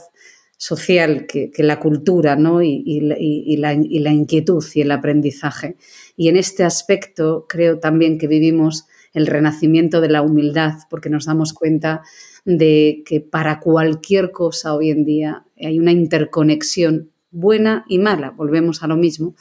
social 0.57 1.27
que, 1.27 1.51
la 1.59 1.81
cultura 1.81 2.37
¿no? 2.37 2.63
y, 2.63 3.01
la, 3.01 3.73
inquietud 3.73 4.65
y 4.75 4.81
el 4.81 4.91
aprendizaje. 4.93 5.77
Y 6.17 6.29
en 6.29 6.37
este 6.37 6.63
aspecto 6.63 7.47
creo 7.49 7.81
también 7.81 8.19
que 8.19 8.29
vivimos 8.29 8.87
el 9.13 9.27
renacimiento 9.27 10.01
de 10.01 10.09
la 10.09 10.23
humildad 10.23 10.75
porque 10.89 11.11
nos 11.11 11.27
damos 11.27 11.53
cuenta 11.53 12.03
de 12.45 13.03
que 13.07 13.21
para 13.21 13.61
cualquier 13.61 14.31
cosa 14.31 14.75
hoy 14.75 14.91
en 14.91 15.05
día 15.05 15.47
hay 15.57 15.79
una 15.79 15.93
interconexión 15.93 17.11
buena 17.35 17.85
y 17.88 17.99
mala, 17.99 18.31
volvemos 18.31 18.83
a 18.83 18.87
lo 18.87 18.97
mismo, 18.97 19.35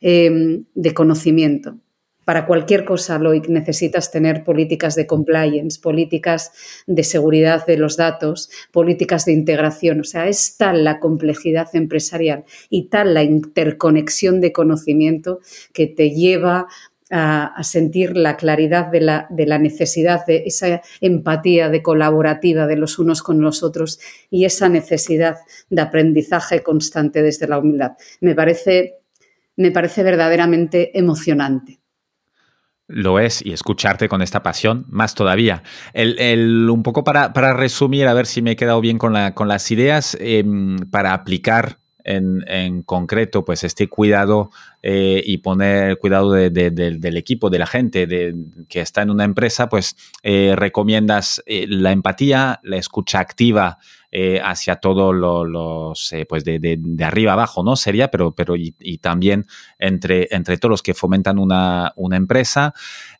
eh, 0.00 0.62
de 0.74 0.94
conocimiento 0.94 1.78
para 2.26 2.44
cualquier 2.44 2.84
cosa, 2.84 3.20
Loic, 3.20 3.46
necesitas 3.46 4.10
tener 4.10 4.42
políticas 4.42 4.96
de 4.96 5.06
compliance, 5.06 5.80
políticas 5.80 6.50
de 6.88 7.04
seguridad 7.04 7.64
de 7.66 7.76
los 7.76 7.96
datos, 7.96 8.50
políticas 8.72 9.26
de 9.26 9.32
integración. 9.32 10.00
O 10.00 10.04
sea, 10.04 10.26
es 10.26 10.56
tal 10.56 10.82
la 10.82 10.98
complejidad 10.98 11.68
empresarial 11.74 12.44
y 12.68 12.88
tal 12.88 13.14
la 13.14 13.22
interconexión 13.22 14.40
de 14.40 14.50
conocimiento 14.50 15.38
que 15.72 15.86
te 15.86 16.10
lleva 16.10 16.66
a, 17.10 17.62
sentir 17.62 18.16
la 18.16 18.36
claridad 18.36 18.86
de 18.86 19.00
la, 19.00 19.26
de 19.30 19.46
la, 19.46 19.58
necesidad 19.58 20.26
de 20.26 20.44
esa 20.46 20.82
empatía 21.00 21.68
de 21.68 21.82
colaborativa 21.82 22.66
de 22.66 22.76
los 22.76 22.98
unos 22.98 23.22
con 23.22 23.40
los 23.40 23.62
otros 23.62 24.00
y 24.30 24.44
esa 24.44 24.68
necesidad 24.68 25.36
de 25.70 25.82
aprendizaje 25.82 26.62
constante 26.62 27.22
desde 27.22 27.46
la 27.46 27.58
humildad. 27.58 27.92
Me 28.20 28.34
parece, 28.34 28.96
me 29.56 29.70
parece 29.70 30.02
verdaderamente 30.02 30.98
emocionante. 30.98 31.80
Lo 32.88 33.18
es, 33.18 33.44
y 33.44 33.52
escucharte 33.52 34.08
con 34.08 34.22
esta 34.22 34.44
pasión, 34.44 34.86
más 34.88 35.16
todavía. 35.16 35.64
El, 35.92 36.70
un 36.70 36.84
poco 36.84 37.02
para, 37.02 37.32
para, 37.32 37.52
resumir, 37.52 38.06
a 38.06 38.14
ver 38.14 38.26
si 38.26 38.42
me 38.42 38.52
he 38.52 38.56
quedado 38.56 38.80
bien 38.80 38.96
con, 38.96 39.12
la, 39.12 39.34
con 39.34 39.48
las 39.48 39.72
ideas, 39.72 40.16
em, 40.20 40.78
para 40.90 41.12
aplicar 41.12 41.78
en, 42.06 42.82
concreto, 42.82 43.44
pues 43.44 43.64
este 43.64 43.88
cuidado 43.88 44.50
eh, 44.82 45.22
y 45.24 45.38
poner 45.38 45.98
cuidado 45.98 46.32
del 46.32 47.16
equipo, 47.16 47.50
de 47.50 47.58
la 47.58 47.66
gente 47.66 48.06
que 48.68 48.80
está 48.80 49.02
en 49.02 49.10
una 49.10 49.24
empresa, 49.24 49.68
pues 49.68 49.96
eh, 50.22 50.54
recomiendas 50.56 51.42
eh, 51.46 51.66
la 51.68 51.92
empatía, 51.92 52.60
la 52.62 52.76
escucha 52.76 53.20
activa 53.20 53.78
hacia 54.42 54.76
todos 54.76 55.14
los, 55.14 56.14
pues 56.26 56.42
de, 56.42 56.80
arriba 57.04 57.34
abajo, 57.34 57.62
¿no? 57.62 57.76
Sería, 57.76 58.08
pero, 58.08 58.34
pero 58.34 58.56
y, 58.56 58.72
también 58.96 59.44
entre, 59.78 60.28
entre 60.30 60.56
todos 60.56 60.70
los 60.70 60.82
que 60.82 60.94
fomentan 60.94 61.38
una, 61.38 61.92
una 61.96 62.16
empresa, 62.16 62.72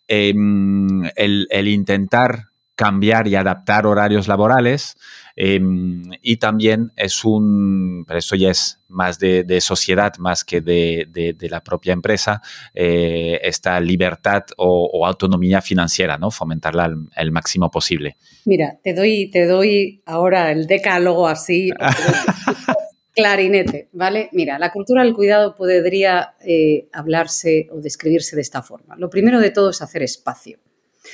em, 0.09 1.05
el 1.16 1.68
intentar 1.68 2.46
cambiar 2.77 3.27
y 3.27 3.35
adaptar 3.35 3.87
horarios 3.87 4.29
laborales. 4.29 4.96
Em, 5.38 6.03
y 6.22 6.38
también 6.38 6.92
es 6.96 7.22
un, 7.22 8.05
pero 8.07 8.18
eso 8.18 8.37
ya 8.37 8.51
es 8.51 8.81
más 8.88 9.18
de, 9.18 9.61
sociedad, 9.61 10.14
más 10.18 10.44
que 10.44 10.62
de, 10.62 11.37
la 11.51 11.62
propia 11.62 11.92
empresa, 11.92 12.40
eh, 12.75 13.38
esta 13.42 13.79
libertad 13.81 14.44
o, 14.57 15.07
autonomía 15.07 15.61
financiera, 15.61 16.16
¿no? 16.16 16.31
Fomentarla 16.31 16.90
al, 17.14 17.31
máximo 17.31 17.70
posible. 17.70 18.16
Mira, 18.46 18.79
te 18.83 18.94
doy, 18.94 19.31
te 19.31 19.46
doy 19.46 20.03
ahora 20.07 20.51
el 20.51 20.66
decálogo 20.66 21.29
así. 21.29 21.70
clarinete, 23.14 23.88
¿vale? 23.92 24.29
Mira, 24.33 24.59
la 24.59 24.70
cultura 24.70 25.03
del 25.03 25.14
cuidado 25.14 25.57
podría 25.57 26.35
eh, 26.44 26.88
hablarse 26.92 27.68
o 27.72 27.81
describirse 27.81 28.37
de 28.37 28.42
esta 28.42 28.62
forma. 28.62 28.94
Lo 28.96 29.11
primero 29.11 29.40
de 29.40 29.51
todo 29.51 29.70
es 29.70 29.83
hacer 29.83 30.03
espacio. 30.03 30.59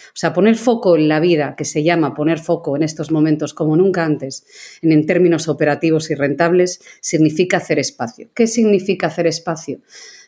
O 0.08 0.16
sea, 0.16 0.32
poner 0.32 0.56
foco 0.56 0.96
en 0.96 1.08
la 1.08 1.20
vida, 1.20 1.54
que 1.56 1.64
se 1.64 1.82
llama 1.82 2.14
poner 2.14 2.38
foco 2.38 2.76
en 2.76 2.82
estos 2.82 3.10
momentos 3.10 3.54
como 3.54 3.76
nunca 3.76 4.04
antes, 4.04 4.44
en, 4.82 5.06
términos 5.06 5.48
operativos 5.48 6.10
y 6.10 6.14
rentables, 6.14 6.80
significa 7.00 7.58
hacer 7.58 7.78
espacio. 7.78 8.30
¿Qué 8.34 8.46
significa 8.46 9.08
hacer 9.08 9.26
espacio? 9.26 9.80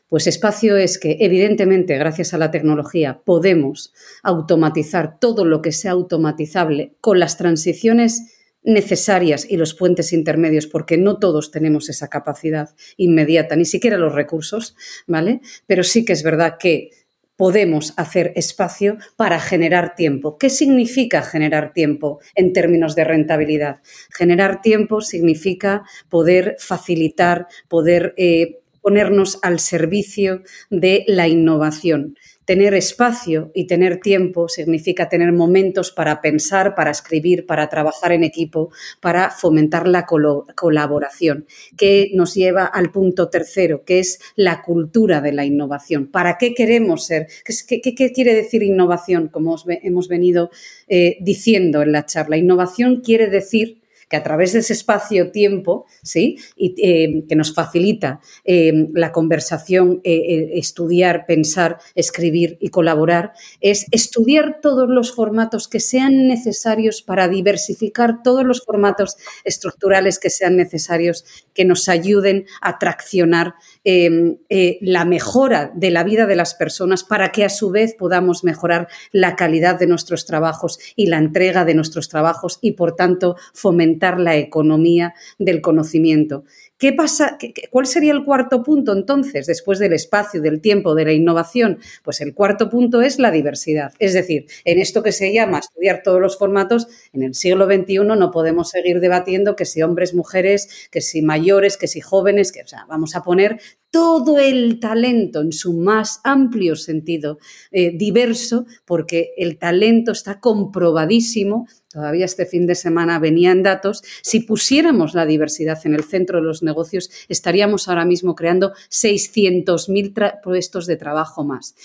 Pues 0.09 0.27
espacio 0.27 0.77
es 0.77 0.99
que, 0.99 1.17
evidentemente, 1.21 1.99
gracias 1.99 2.35
a 2.35 2.39
la 2.39 2.51
tecnología, 2.51 3.21
podemos 3.25 3.93
automatizar 4.23 5.19
todo 5.19 5.45
lo 5.45 5.63
que 5.63 5.73
sea 5.73 5.93
automatizable 5.93 6.95
con 7.01 7.19
las 7.19 7.37
transiciones 7.37 8.35
necesarias 8.65 9.47
y 9.49 9.57
los 9.57 9.75
puentes 9.75 10.13
intermedios, 10.13 10.67
porque 10.67 10.97
no 10.97 11.19
todos 11.19 11.51
tenemos 11.51 11.89
esa 11.91 12.09
capacidad 12.09 12.71
inmediata, 12.97 13.57
ni 13.57 13.67
siquiera 13.67 13.99
los 13.99 14.15
recursos, 14.15 14.75
¿vale? 15.07 15.41
Pero 15.67 15.85
sí 15.85 16.05
que 16.05 16.15
es 16.15 16.23
verdad 16.23 16.57
que 16.59 16.91
podemos 17.37 17.95
hacer 17.97 18.33
espacio 18.37 18.99
para 19.17 19.41
generar 19.41 19.95
tiempo. 19.95 20.39
¿Qué 20.39 20.51
significa 20.51 21.23
generar 21.23 21.73
tiempo 21.73 22.21
en 22.35 22.53
términos 22.53 22.95
de 22.95 23.05
rentabilidad? 23.05 23.81
Generar 24.11 24.63
tiempo 24.63 25.01
significa 25.01 25.83
poder 26.09 26.57
facilitar, 26.59 27.47
poder 27.69 28.15
eh, 28.17 28.61
ponernos 28.85 29.39
al 29.43 29.61
servicio 29.61 30.43
de 30.69 31.05
la 31.09 31.27
innovación. 31.27 32.17
Tener 32.45 32.75
espacio 32.75 33.51
y 33.55 33.67
tener 33.67 34.01
tiempo 34.01 34.49
significa 34.49 35.09
tener 35.09 35.33
momentos 35.33 35.91
para 35.91 36.21
pensar, 36.21 36.75
para 36.75 36.91
escribir, 36.91 37.47
para 37.47 37.69
trabajar 37.69 38.13
en 38.13 38.25
equipo, 38.25 38.71
para 39.01 39.31
fomentar 39.31 39.89
la 39.89 40.07
colaboración, 40.07 41.47
que 41.77 42.11
nos 42.15 42.35
lleva 42.35 42.67
al 42.67 42.91
punto 42.91 43.29
tercero, 43.31 43.85
que 43.85 44.01
es 44.01 44.21
la 44.37 44.63
cultura 44.63 45.21
de 45.21 45.33
la 45.33 45.45
innovación. 45.45 46.07
¿Para 46.07 46.37
qué 46.39 46.55
queremos 46.55 47.07
ser? 47.07 47.29
¿Qué, 47.45 48.13
quiere 48.13 48.35
decir 48.35 48.63
innovación? 48.63 49.29
Como 49.29 49.57
hemos 49.67 50.09
venido 50.09 50.51
eh, 50.89 51.17
diciendo 51.21 51.83
en 51.83 51.93
la 51.93 52.07
charla, 52.07 52.37
innovación 52.37 53.01
quiere 53.01 53.29
decir 53.29 53.84
que 54.09 54.17
a 54.17 54.23
través 54.23 54.53
de 54.53 54.61
ese 54.61 54.73
espacio-tiempo, 54.73 55.87
¿sí? 56.03 56.39
Y, 56.57 56.75
eh, 56.79 57.25
que 57.29 57.37
nos 57.37 57.55
facilita 57.55 58.21
eh, 58.45 58.89
la 58.93 59.13
conversación, 59.13 60.01
eh, 60.05 60.51
estudiar, 60.55 61.27
pensar, 61.27 61.79
escribir 61.95 62.57
y 62.61 62.69
colaborar, 62.69 63.33
es 63.61 63.87
estudiar 63.91 64.61
todos 64.61 64.89
los 64.89 65.15
formatos 65.15 65.69
que 65.69 65.81
sean 65.81 66.29
necesarios 66.29 67.03
para 67.03 67.29
diversificar 67.29 68.23
todos 68.23 68.45
los 68.45 68.65
formatos 68.65 69.17
estructurales 69.45 70.19
que 70.19 70.31
sean 70.31 70.57
necesarios, 70.57 71.25
que 71.55 71.65
nos 71.65 71.89
ayuden 71.89 72.47
a 72.61 72.79
traccionar 72.79 73.55
la 73.85 75.05
mejora 75.05 75.71
de 75.75 75.91
la 75.91 76.05
vida 76.05 76.27
de 76.27 76.37
las 76.37 76.55
personas 76.55 77.05
para 77.05 77.33
que 77.33 77.45
a 77.45 77.49
su 77.49 77.71
vez 77.71 77.95
podamos 77.95 78.45
mejorar 78.45 78.89
la 79.13 79.37
calidad 79.37 79.79
de 79.79 79.87
nuestros 79.87 80.27
trabajos 80.27 80.79
y 80.97 81.07
la 81.07 81.19
entrega 81.19 81.65
de 81.65 81.75
nuestros 81.75 82.09
trabajos 82.09 82.59
y, 82.61 82.73
por 82.73 82.97
tanto, 82.97 83.37
fomentar 83.53 83.94
la 84.19 84.37
economía 84.37 85.15
del 85.39 85.61
conocimiento. 85.61 86.45
¿Qué 86.77 86.93
pasa? 86.93 87.39
¿Cuál 87.71 87.87
sería 87.87 88.13
el 88.13 88.25
cuarto 88.25 88.63
punto 88.63 88.93
entonces, 88.93 89.47
después 89.47 89.79
del 89.79 89.93
espacio, 89.93 90.43
del 90.43 90.61
tiempo, 90.61 90.95
de 90.95 91.05
la 91.05 91.13
innovación? 91.13 91.79
Pues 92.03 92.21
el 92.21 92.35
cuarto 92.35 92.69
punto 92.69 93.01
es 93.01 93.19
la 93.19 93.31
diversidad. 93.31 93.93
Es 94.01 94.13
decir, 94.13 94.47
en 94.65 94.81
esto 94.81 95.03
que 95.03 95.13
se 95.13 95.33
llama 95.33 95.61
estudiar 95.61 96.03
todos 96.03 96.21
los 96.21 96.37
formatos, 96.37 96.89
en 97.13 97.23
el 97.23 97.35
siglo 97.35 97.67
XXI 97.67 98.01
no 98.01 98.31
podemos 98.31 98.71
seguir 98.71 99.01
debatiendo 99.01 99.55
que 99.55 99.65
si 99.65 99.83
hombres, 99.83 100.15
mujeres, 100.15 100.89
que 100.91 101.01
si 101.01 101.23
mayores, 101.23 101.77
que 101.77 101.87
si 101.87 102.01
jóvenes, 102.01 102.51
que 102.51 102.65
vamos 102.89 103.15
a 103.15 103.23
poner 103.23 103.61
todo 103.91 104.41
el 104.41 104.81
talento 104.81 105.41
en 105.41 105.53
su 105.53 105.73
más 105.75 106.21
amplio 106.25 106.75
sentido 106.75 107.39
eh, 107.71 107.97
diverso, 107.97 108.67
porque 108.85 109.31
el 109.37 109.57
talento 109.59 110.11
está 110.11 110.41
comprobadísimo 110.41 111.69
todavía 111.95 112.25
este 112.25 112.45
fin 112.45 112.67
de 112.67 112.75
semana 112.75 113.21
venían 113.21 113.63
datos, 113.63 114.03
si 114.21 114.41
pusiéramos 114.41 115.15
la 115.15 115.27
diversidad 115.27 115.79
en 115.85 115.95
el 115.95 116.03
centro 116.03 116.41
de 116.41 116.45
los 116.45 116.65
negocios, 116.65 117.09
estaríamos 117.29 117.87
ahora 117.87 118.05
mismo 118.05 118.35
creando 118.35 118.73
600.000 118.91 120.41
puestos 120.43 120.87
de 120.87 120.97
trabajo 120.97 121.45
más. 121.45 121.77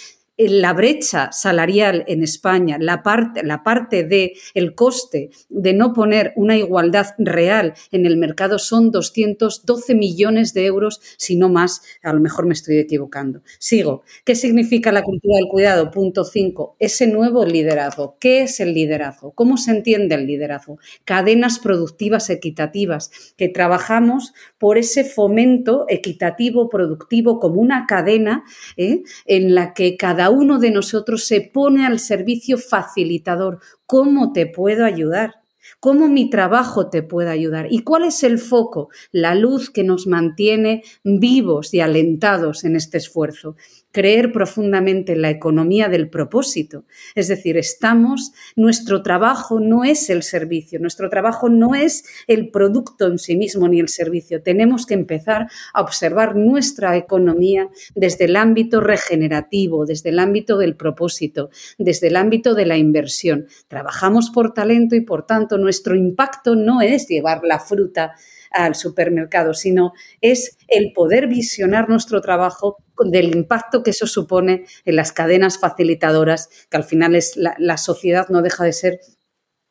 La 0.47 0.73
brecha 0.73 1.31
salarial 1.33 2.05
en 2.07 2.23
España, 2.23 2.77
la 2.79 3.03
parte, 3.03 3.43
la 3.43 3.61
parte 3.63 4.05
de 4.05 4.33
coste 4.73 5.31
de 5.49 5.73
no 5.73 5.93
poner 5.93 6.31
una 6.35 6.57
igualdad 6.57 7.07
real 7.17 7.73
en 7.91 8.05
el 8.05 8.17
mercado 8.17 8.59
son 8.59 8.91
212 8.91 9.95
millones 9.95 10.53
de 10.53 10.65
euros, 10.65 11.01
si 11.17 11.35
no 11.35 11.49
más, 11.49 11.81
a 12.03 12.13
lo 12.13 12.21
mejor 12.21 12.45
me 12.45 12.53
estoy 12.53 12.77
equivocando. 12.77 13.41
Sigo. 13.59 14.03
¿Qué 14.23 14.35
significa 14.35 14.91
la 14.91 15.03
cultura 15.03 15.35
del 15.35 15.49
cuidado? 15.49 15.91
Punto 15.91 16.23
5. 16.23 16.77
Ese 16.79 17.07
nuevo 17.07 17.45
liderazgo. 17.45 18.15
¿Qué 18.19 18.43
es 18.43 18.59
el 18.59 18.73
liderazgo? 18.73 19.31
¿Cómo 19.31 19.57
se 19.57 19.71
entiende 19.71 20.15
el 20.15 20.25
liderazgo? 20.25 20.79
Cadenas 21.03 21.59
productivas 21.59 22.29
equitativas, 22.29 23.11
que 23.35 23.49
trabajamos 23.49 24.33
por 24.57 24.77
ese 24.77 25.03
fomento 25.03 25.85
equitativo, 25.89 26.69
productivo, 26.69 27.39
como 27.39 27.61
una 27.61 27.85
cadena 27.87 28.43
¿eh? 28.77 29.03
en 29.25 29.55
la 29.55 29.73
que 29.73 29.97
cada 29.97 30.28
uno 30.29 30.59
de 30.59 30.71
nosotros 30.71 31.25
se 31.25 31.41
pone 31.41 31.85
al 31.85 31.99
servicio 31.99 32.57
facilitador. 32.57 33.59
¿Cómo 33.85 34.33
te 34.33 34.45
puedo 34.45 34.85
ayudar? 34.85 35.35
¿Cómo 35.79 36.07
mi 36.07 36.29
trabajo 36.29 36.89
te 36.89 37.03
puede 37.03 37.29
ayudar? 37.29 37.67
¿Y 37.69 37.83
cuál 37.83 38.03
es 38.03 38.23
el 38.23 38.39
foco? 38.39 38.89
La 39.11 39.35
luz 39.35 39.69
que 39.69 39.83
nos 39.83 40.07
mantiene 40.07 40.83
vivos 41.03 41.73
y 41.73 41.79
alentados 41.79 42.63
en 42.63 42.75
este 42.75 42.97
esfuerzo 42.97 43.55
creer 43.91 44.31
profundamente 44.31 45.13
en 45.13 45.21
la 45.21 45.29
economía 45.29 45.89
del 45.89 46.09
propósito. 46.09 46.85
Es 47.15 47.27
decir, 47.27 47.57
estamos, 47.57 48.33
nuestro 48.55 49.01
trabajo 49.01 49.59
no 49.59 49.83
es 49.83 50.09
el 50.09 50.23
servicio, 50.23 50.79
nuestro 50.79 51.09
trabajo 51.09 51.49
no 51.49 51.75
es 51.75 52.03
el 52.27 52.49
producto 52.49 53.07
en 53.07 53.17
sí 53.17 53.35
mismo 53.35 53.67
ni 53.67 53.79
el 53.79 53.89
servicio. 53.89 54.43
Tenemos 54.43 54.85
que 54.85 54.93
empezar 54.93 55.47
a 55.73 55.81
observar 55.81 56.35
nuestra 56.35 56.97
economía 56.97 57.69
desde 57.95 58.25
el 58.25 58.35
ámbito 58.35 58.79
regenerativo, 58.81 59.85
desde 59.85 60.09
el 60.09 60.19
ámbito 60.19 60.57
del 60.57 60.75
propósito, 60.75 61.49
desde 61.77 62.07
el 62.07 62.15
ámbito 62.15 62.53
de 62.53 62.65
la 62.65 62.77
inversión. 62.77 63.47
Trabajamos 63.67 64.29
por 64.29 64.53
talento 64.53 64.95
y 64.95 65.01
por 65.01 65.25
tanto 65.25 65.57
nuestro 65.57 65.95
impacto 65.95 66.55
no 66.55 66.81
es 66.81 67.07
llevar 67.07 67.41
la 67.43 67.59
fruta 67.59 68.13
al 68.51 68.75
supermercado, 68.75 69.53
sino 69.53 69.93
es 70.21 70.57
el 70.67 70.91
poder 70.93 71.27
visionar 71.27 71.89
nuestro 71.89 72.21
trabajo 72.21 72.77
del 73.05 73.35
impacto 73.35 73.83
que 73.83 73.91
eso 73.91 74.07
supone 74.07 74.65
en 74.85 74.95
las 74.95 75.11
cadenas 75.11 75.59
facilitadoras, 75.59 76.49
que 76.69 76.77
al 76.77 76.83
final 76.83 77.15
es 77.15 77.35
la, 77.37 77.55
la 77.57 77.77
sociedad 77.77 78.27
no 78.29 78.41
deja 78.41 78.63
de 78.63 78.73
ser 78.73 78.99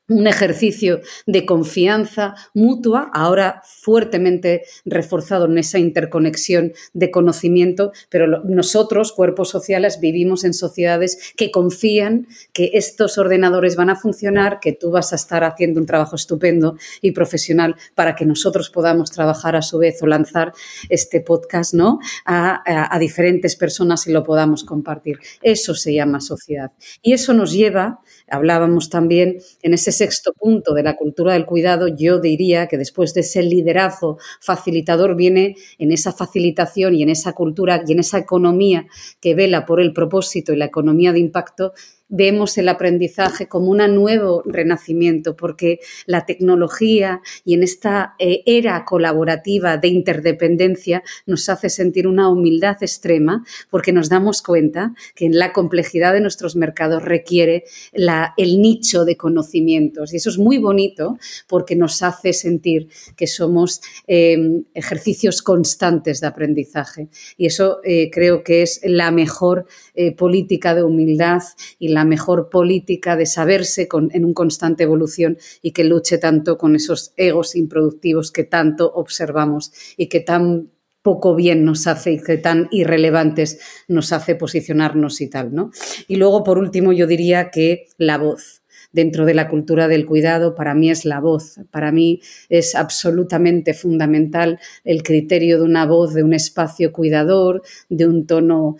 un 0.08 0.26
ejercicio 0.26 1.00
de 1.26 1.44
confianza 1.46 2.34
mutua, 2.54 3.10
ahora 3.12 3.62
fuertemente 3.64 4.62
reforzado 4.84 5.46
en 5.46 5.58
esa 5.58 5.78
interconexión 5.78 6.72
de 6.94 7.10
conocimiento, 7.10 7.92
pero 8.08 8.42
nosotros, 8.44 9.12
cuerpos 9.12 9.50
sociales, 9.50 10.00
vivimos 10.00 10.44
en 10.44 10.54
sociedades 10.54 11.32
que 11.36 11.50
confían 11.50 12.26
que 12.52 12.70
estos 12.74 13.18
ordenadores 13.18 13.76
van 13.76 13.90
a 13.90 13.96
funcionar, 13.96 14.60
que 14.60 14.72
tú 14.72 14.90
vas 14.90 15.12
a 15.12 15.16
estar 15.16 15.44
haciendo 15.44 15.80
un 15.80 15.86
trabajo 15.86 16.16
estupendo 16.16 16.76
y 17.02 17.12
profesional 17.12 17.76
para 17.94 18.14
que 18.14 18.24
nosotros 18.24 18.70
podamos 18.70 19.10
trabajar 19.10 19.56
a 19.56 19.62
su 19.62 19.78
vez 19.78 20.02
o 20.02 20.06
lanzar 20.06 20.52
este 20.88 21.20
podcast 21.20 21.74
¿no? 21.74 21.98
a, 22.24 22.62
a 22.94 22.98
diferentes 22.98 23.56
personas 23.56 24.06
y 24.06 24.12
lo 24.12 24.24
podamos 24.24 24.64
compartir. 24.64 25.18
Eso 25.42 25.74
se 25.74 25.92
llama 25.92 26.20
sociedad. 26.20 26.72
Y 27.02 27.12
eso 27.12 27.34
nos 27.34 27.52
lleva, 27.52 28.00
hablábamos 28.30 28.90
también 28.90 29.38
en 29.62 29.74
ese 29.74 29.92
sexto 29.92 30.32
punto 30.32 30.74
de 30.74 30.82
la 30.82 30.96
cultura 30.96 31.32
del 31.32 31.46
cuidado, 31.46 31.88
yo 31.88 32.20
diría 32.20 32.66
que 32.66 32.78
después 32.78 33.14
de 33.14 33.20
ese 33.20 33.42
liderazgo 33.42 34.18
facilitador 34.40 35.16
viene 35.16 35.56
en 35.78 35.92
esa 35.92 36.12
facilitación 36.12 36.94
y 36.94 37.02
en 37.02 37.10
esa 37.10 37.32
cultura 37.32 37.82
y 37.86 37.92
en 37.92 38.00
esa 38.00 38.18
economía 38.18 38.86
que 39.20 39.34
vela 39.34 39.66
por 39.66 39.80
el 39.80 39.92
propósito 39.92 40.52
y 40.52 40.56
la 40.56 40.66
economía 40.66 41.12
de 41.12 41.20
impacto, 41.20 41.72
vemos 42.08 42.58
el 42.58 42.68
aprendizaje 42.68 43.48
como 43.48 43.70
un 43.70 43.78
nuevo 43.94 44.42
renacimiento, 44.44 45.36
porque 45.36 45.80
la 46.06 46.26
tecnología 46.26 47.20
y 47.44 47.54
en 47.54 47.62
esta 47.62 48.14
eh, 48.18 48.42
era 48.46 48.84
colaborativa 48.84 49.76
de 49.76 49.88
interdependencia 49.88 51.02
nos 51.26 51.48
hace 51.48 51.68
sentir 51.68 52.06
una 52.06 52.28
humildad 52.28 52.76
extrema, 52.80 53.44
porque 53.70 53.92
nos 53.92 54.08
damos 54.08 54.42
cuenta 54.42 54.94
que 55.14 55.28
la 55.30 55.52
complejidad 55.52 56.12
de 56.12 56.20
nuestros 56.20 56.56
mercados 56.56 57.02
requiere 57.02 57.64
el 57.92 58.60
nicho 58.60 59.04
de 59.04 59.16
conocimientos. 59.16 60.12
Y 60.12 60.16
eso 60.16 60.30
es 60.30 60.38
muy 60.38 60.58
bonito 60.58 61.18
porque 61.46 61.76
nos 61.76 62.02
hace 62.02 62.32
sentir 62.32 62.88
que 63.16 63.26
somos 63.26 63.80
em, 64.06 64.64
ejercicios 64.74 65.42
constantes 65.42 66.20
de 66.20 66.26
aprendizaje. 66.26 67.08
Y 67.36 67.46
eso 67.46 67.78
eh, 67.84 68.10
creo 68.10 68.42
que 68.42 68.62
es 68.62 68.80
la 68.84 69.10
mejor 69.10 69.66
eh, 69.94 70.14
política 70.14 70.74
de 70.74 70.82
humildad 70.82 71.42
y 71.78 71.88
la 71.88 71.97
la 71.98 72.04
mejor 72.04 72.48
política 72.48 73.16
de 73.16 73.26
saberse 73.26 73.88
en 74.12 74.24
un 74.24 74.32
constante 74.32 74.84
evolución 74.84 75.37
y 75.62 75.72
que 75.72 75.82
luche 75.82 76.18
tanto 76.18 76.56
con 76.56 76.76
esos 76.76 77.12
egos 77.16 77.56
improductivos 77.56 78.30
que 78.30 78.44
tanto 78.44 78.88
observamos 78.94 79.72
y 79.96 80.06
que 80.08 80.20
tan 80.20 80.70
poco 81.02 81.34
bien 81.34 81.64
nos 81.64 81.88
hace 81.88 82.12
y 82.12 82.22
que 82.22 82.37
tan 82.37 82.68
irrelevantes 82.70 83.58
nos 83.88 84.12
hace 84.12 84.37
posicionarnos 84.37 85.20
y 85.20 85.28
tal, 85.28 85.52
¿no? 85.52 85.72
Y 86.06 86.16
luego, 86.16 86.44
por 86.44 86.58
último, 86.58 86.92
yo 86.92 87.08
diría 87.08 87.50
que 87.50 87.88
la 87.98 88.16
voz 88.16 88.62
dentro 88.92 89.26
de 89.26 89.34
la 89.34 89.48
cultura 89.48 89.88
del 89.88 90.06
cuidado, 90.06 90.54
para 90.54 90.74
mí 90.74 90.88
es 90.88 91.04
la 91.04 91.18
voz. 91.18 91.58
Para 91.72 91.90
mí 91.90 92.20
es 92.48 92.76
absolutamente 92.76 93.74
fundamental 93.74 94.61
el 94.84 95.02
criterio 95.02 95.58
de 95.58 95.64
una 95.64 95.84
voz, 95.84 96.14
de 96.14 96.22
un 96.22 96.32
espacio 96.32 96.92
cuidador, 96.92 97.62
de 97.88 98.06
un 98.06 98.24
tono. 98.24 98.76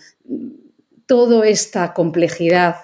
Toda 1.07 1.48
esta 1.48 1.94
complejidad 1.94 2.76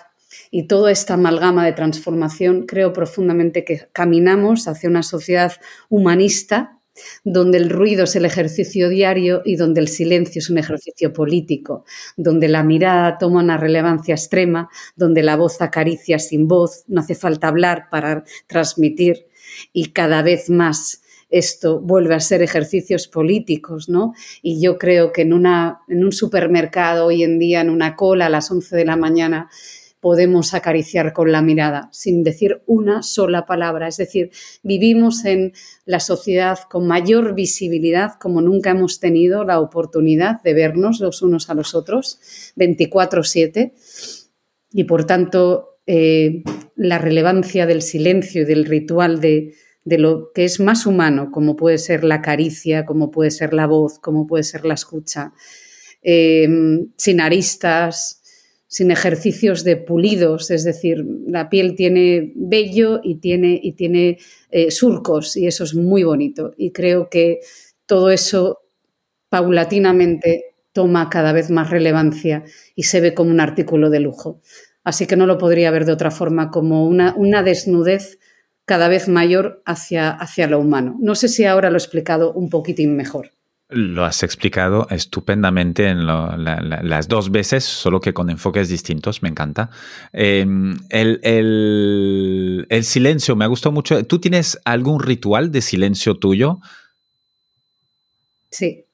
y 0.54 0.68
toda 0.68 0.92
esta 0.92 1.14
amalgama 1.14 1.66
de 1.66 1.72
transformación, 1.72 2.64
creo 2.64 2.92
profundamente 2.92 3.64
que 3.64 3.88
caminamos 3.90 4.68
hacia 4.68 4.88
una 4.88 5.02
sociedad 5.02 5.52
humanista 5.88 6.78
donde 7.24 7.58
el 7.58 7.70
ruido 7.70 8.04
es 8.04 8.14
el 8.14 8.24
ejercicio 8.24 8.88
diario 8.88 9.42
y 9.44 9.56
donde 9.56 9.80
el 9.80 9.88
silencio 9.88 10.38
es 10.38 10.50
un 10.50 10.58
ejercicio 10.58 11.12
político, 11.12 11.84
donde 12.16 12.46
la 12.46 12.62
mirada 12.62 13.18
toma 13.18 13.42
una 13.42 13.56
relevancia 13.56 14.14
extrema, 14.14 14.68
donde 14.94 15.24
la 15.24 15.34
voz 15.34 15.60
acaricia 15.60 16.20
sin 16.20 16.46
voz, 16.46 16.84
no 16.86 17.00
hace 17.00 17.16
falta 17.16 17.48
hablar 17.48 17.88
para 17.90 18.22
transmitir 18.46 19.26
y 19.72 19.86
cada 19.86 20.22
vez 20.22 20.50
más 20.50 21.02
esto 21.30 21.80
vuelve 21.80 22.14
a 22.14 22.20
ser 22.20 22.42
ejercicios 22.42 23.08
políticos, 23.08 23.88
¿no? 23.88 24.12
Y 24.40 24.62
yo 24.62 24.78
creo 24.78 25.10
que 25.10 25.22
en, 25.22 25.32
una, 25.32 25.80
en 25.88 26.04
un 26.04 26.12
supermercado 26.12 27.06
hoy 27.06 27.24
en 27.24 27.40
día, 27.40 27.60
en 27.60 27.70
una 27.70 27.96
cola 27.96 28.26
a 28.26 28.30
las 28.30 28.52
11 28.52 28.76
de 28.76 28.84
la 28.84 28.94
mañana, 28.94 29.50
podemos 30.04 30.52
acariciar 30.52 31.14
con 31.14 31.32
la 31.32 31.40
mirada, 31.40 31.88
sin 31.90 32.24
decir 32.24 32.60
una 32.66 33.02
sola 33.02 33.46
palabra. 33.46 33.88
Es 33.88 33.96
decir, 33.96 34.32
vivimos 34.62 35.24
en 35.24 35.54
la 35.86 35.98
sociedad 35.98 36.58
con 36.70 36.86
mayor 36.86 37.34
visibilidad, 37.34 38.18
como 38.20 38.42
nunca 38.42 38.72
hemos 38.72 39.00
tenido 39.00 39.44
la 39.44 39.60
oportunidad 39.60 40.42
de 40.42 40.52
vernos 40.52 41.00
los 41.00 41.22
unos 41.22 41.48
a 41.48 41.54
los 41.54 41.74
otros, 41.74 42.20
24/7, 42.54 43.72
y 44.74 44.84
por 44.84 45.06
tanto 45.06 45.78
eh, 45.86 46.42
la 46.76 46.98
relevancia 46.98 47.64
del 47.64 47.80
silencio 47.80 48.42
y 48.42 48.44
del 48.44 48.66
ritual 48.66 49.22
de, 49.22 49.54
lo 49.86 50.32
que 50.34 50.44
es 50.44 50.60
más 50.60 50.84
humano, 50.84 51.30
como 51.32 51.56
puede 51.56 51.78
ser 51.78 52.04
la 52.04 52.20
caricia, 52.20 52.84
como 52.84 53.10
puede 53.10 53.30
ser 53.30 53.54
la 53.54 53.66
voz, 53.66 53.98
como 54.00 54.26
puede 54.26 54.44
ser 54.44 54.66
la 54.66 54.74
escucha, 54.74 55.32
eh, 56.02 56.46
sin 56.98 57.22
aristas, 57.22 58.20
sin 58.74 58.90
ejercicios 58.90 59.62
de 59.62 59.76
pulidos, 59.76 60.50
es 60.50 60.64
decir, 60.64 61.06
la 61.28 61.48
piel 61.48 61.76
tiene 61.76 62.32
vello 62.34 62.98
y 63.04 63.20
tiene, 63.20 63.60
y 63.62 63.74
tiene 63.74 64.18
eh, 64.50 64.72
surcos 64.72 65.36
y 65.36 65.46
eso 65.46 65.62
es 65.62 65.76
muy 65.76 66.02
bonito. 66.02 66.52
Y 66.56 66.72
creo 66.72 67.08
que 67.08 67.38
todo 67.86 68.10
eso 68.10 68.62
paulatinamente 69.28 70.56
toma 70.72 71.08
cada 71.08 71.32
vez 71.32 71.50
más 71.50 71.70
relevancia 71.70 72.42
y 72.74 72.82
se 72.82 73.00
ve 73.00 73.14
como 73.14 73.30
un 73.30 73.38
artículo 73.38 73.90
de 73.90 74.00
lujo. 74.00 74.40
Así 74.82 75.06
que 75.06 75.14
no 75.14 75.26
lo 75.26 75.38
podría 75.38 75.70
ver 75.70 75.84
de 75.84 75.92
otra 75.92 76.10
forma, 76.10 76.50
como 76.50 76.84
una, 76.84 77.14
una 77.16 77.44
desnudez 77.44 78.18
cada 78.64 78.88
vez 78.88 79.06
mayor 79.06 79.62
hacia, 79.66 80.10
hacia 80.10 80.48
lo 80.48 80.58
humano. 80.58 80.96
No 80.98 81.14
sé 81.14 81.28
si 81.28 81.44
ahora 81.44 81.70
lo 81.70 81.76
he 81.76 81.78
explicado 81.78 82.32
un 82.32 82.50
poquitín 82.50 82.96
mejor. 82.96 83.33
Lo 83.70 84.04
has 84.04 84.22
explicado 84.22 84.86
estupendamente 84.90 85.88
en 85.88 86.06
las 86.06 87.08
dos 87.08 87.30
veces, 87.30 87.64
solo 87.64 87.98
que 88.00 88.12
con 88.12 88.28
enfoques 88.28 88.68
distintos, 88.68 89.22
me 89.22 89.30
encanta. 89.30 89.70
Em, 90.12 90.76
el, 90.90 92.66
silencio, 92.82 93.36
me 93.36 93.44
ha 93.46 93.48
gustado 93.48 93.72
mucho. 93.72 94.04
¿Tú 94.04 94.20
tienes 94.20 94.60
algún 94.66 95.00
ritual 95.00 95.50
de 95.50 95.62
silencio 95.62 96.16
tuyo? 96.16 96.60
Sí. 98.50 98.84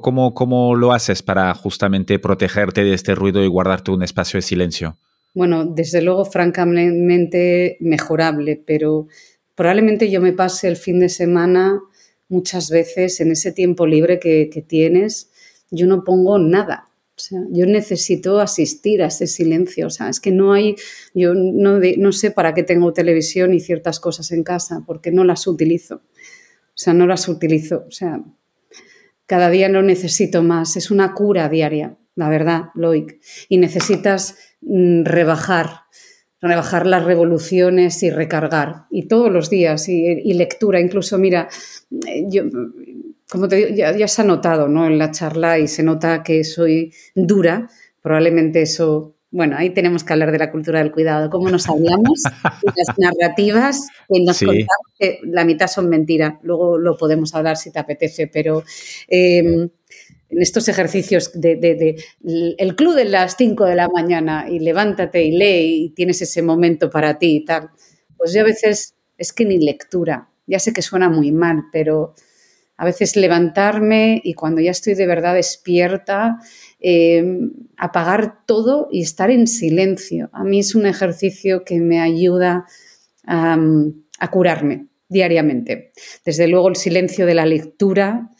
cómo, 0.00 0.32
¿Cómo 0.32 0.74
lo 0.74 0.92
haces 0.92 1.22
para 1.22 1.54
justamente 1.54 2.18
protegerte 2.18 2.82
de 2.82 2.94
este 2.94 3.14
ruido 3.14 3.44
y 3.44 3.46
guardarte 3.46 3.90
un 3.90 4.02
espacio 4.02 4.38
de 4.38 4.42
silencio? 4.42 4.96
Bueno, 5.34 5.66
desde 5.66 6.00
luego, 6.00 6.24
francamente 6.24 7.76
mejorable, 7.80 8.62
pero 8.66 9.06
probablemente 9.54 10.10
yo 10.10 10.22
me 10.22 10.32
pase 10.32 10.66
el 10.66 10.76
fin 10.76 10.98
de 10.98 11.10
semana 11.10 11.78
muchas 12.28 12.70
veces 12.70 13.20
en 13.20 13.32
ese 13.32 13.52
tiempo 13.52 13.86
libre 13.86 14.18
que, 14.18 14.64
tienes, 14.66 15.30
yo 15.70 15.86
no 15.86 16.04
pongo 16.04 16.38
nada. 16.38 16.88
O 17.16 17.20
sea, 17.20 17.40
yo 17.50 17.66
necesito 17.66 18.40
asistir 18.40 19.02
a 19.02 19.06
ese 19.06 19.26
silencio. 19.26 19.86
O 19.86 19.90
sea, 19.90 20.08
es 20.08 20.18
que 20.18 20.32
no 20.32 20.52
hay, 20.52 20.74
yo 21.14 21.34
no, 21.34 21.78
no 21.78 22.12
sé 22.12 22.30
para 22.30 22.54
qué 22.54 22.64
tengo 22.64 22.92
televisión 22.92 23.54
y 23.54 23.60
ciertas 23.60 24.00
cosas 24.00 24.32
en 24.32 24.42
casa, 24.42 24.82
porque 24.86 25.12
no 25.12 25.24
las 25.24 25.46
utilizo. 25.46 25.96
O 25.96 26.76
sea, 26.76 26.92
no 26.92 27.06
las 27.06 27.28
utilizo. 27.28 27.84
O 27.86 27.92
sea, 27.92 28.20
cada 29.26 29.48
día 29.50 29.68
lo 29.68 29.82
necesito 29.82 30.42
más. 30.42 30.76
Es 30.76 30.90
una 30.90 31.14
cura 31.14 31.48
diaria, 31.48 31.96
la 32.16 32.28
verdad, 32.28 32.64
Loic. 32.74 33.20
Y 33.48 33.58
necesitas 33.58 34.36
mm, 34.60 35.04
rebajar, 35.04 35.83
rebajar 36.44 36.86
las 36.86 37.04
revoluciones 37.04 38.02
y 38.02 38.10
recargar. 38.10 38.84
Y 38.90 39.08
todos 39.08 39.32
los 39.32 39.50
días, 39.50 39.88
y, 39.88 40.32
lectura. 40.34 40.80
Incluso, 40.80 41.18
mira, 41.18 41.48
eh, 42.06 42.24
yo, 42.28 42.44
como 43.28 43.48
te 43.48 43.56
digo, 43.56 43.68
ya, 43.70 43.96
ya, 43.96 44.08
se 44.08 44.22
ha 44.22 44.24
notado 44.24 44.68
¿no? 44.68 44.86
en 44.86 44.98
la 44.98 45.10
charla 45.10 45.58
y 45.58 45.68
se 45.68 45.82
nota 45.82 46.22
que 46.22 46.44
soy 46.44 46.92
dura. 47.14 47.68
Probablemente 48.02 48.62
eso 48.62 49.14
bueno, 49.34 49.56
ahí 49.58 49.70
tenemos 49.70 50.04
que 50.04 50.12
hablar 50.12 50.30
de 50.30 50.38
la 50.38 50.52
cultura 50.52 50.78
del 50.78 50.92
cuidado, 50.92 51.28
cómo 51.28 51.50
nos 51.50 51.68
hablamos 51.68 52.22
y 52.62 52.66
las 52.66 52.96
narrativas 52.96 53.88
que 54.08 54.22
nos 54.22 54.38
contamos, 54.38 54.68
que 54.96 55.18
la 55.24 55.44
mitad 55.44 55.66
son 55.66 55.88
mentira. 55.88 56.38
Luego 56.44 56.78
lo 56.78 56.96
podemos 56.96 57.34
hablar 57.34 57.56
si 57.56 57.72
te 57.72 57.80
apetece, 57.80 58.28
pero 58.28 58.62
em, 59.08 59.68
en 60.34 60.42
estos 60.42 60.68
ejercicios 60.68 61.30
de, 61.34 61.96
el 62.58 62.76
club 62.76 62.94
de 62.94 63.04
las 63.04 63.36
5 63.36 63.64
de 63.64 63.74
la 63.76 63.88
mañana 63.88 64.46
y 64.50 64.58
levántate 64.58 65.22
y 65.22 65.32
lee 65.32 65.84
y 65.84 65.90
tienes 65.90 66.20
ese 66.22 66.42
momento 66.42 66.90
para 66.90 67.18
ti 67.18 67.36
y 67.36 67.44
tal, 67.44 67.70
pues 68.16 68.32
yo 68.32 68.40
a 68.40 68.44
veces 68.44 68.94
es 69.16 69.32
que 69.32 69.44
ni 69.44 69.58
lectura. 69.58 70.28
Ya 70.46 70.58
sé 70.58 70.72
que 70.72 70.82
suena 70.82 71.08
muy 71.08 71.32
mal, 71.32 71.64
pero 71.72 72.14
a 72.76 72.84
veces 72.84 73.16
levantarme 73.16 74.20
y 74.24 74.34
cuando 74.34 74.60
ya 74.60 74.72
estoy 74.72 74.94
de 74.94 75.06
verdad 75.06 75.34
despierta, 75.34 76.38
em, 76.80 77.52
apagar 77.76 78.44
todo 78.46 78.88
y 78.90 79.02
estar 79.02 79.30
en 79.30 79.46
silencio. 79.46 80.30
A 80.32 80.42
mí 80.42 80.58
es 80.60 80.74
un 80.74 80.86
ejercicio 80.86 81.64
que 81.64 81.80
me 81.80 82.00
ayuda 82.00 82.66
a, 83.26 83.58
curarme 84.30 84.86
diariamente. 85.08 85.92
Desde 86.24 86.48
luego 86.48 86.68
el 86.68 86.76
silencio 86.76 87.26
de 87.26 87.34
la 87.34 87.46
lectura 87.46 88.30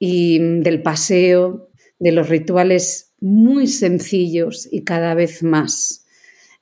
y 0.00 0.38
del 0.38 0.82
paseo, 0.82 1.70
de 2.00 2.10
los 2.10 2.28
rituales 2.28 3.12
muy 3.20 3.68
sencillos 3.68 4.66
y 4.72 4.82
cada 4.82 5.14
vez 5.14 5.44
más. 5.44 6.06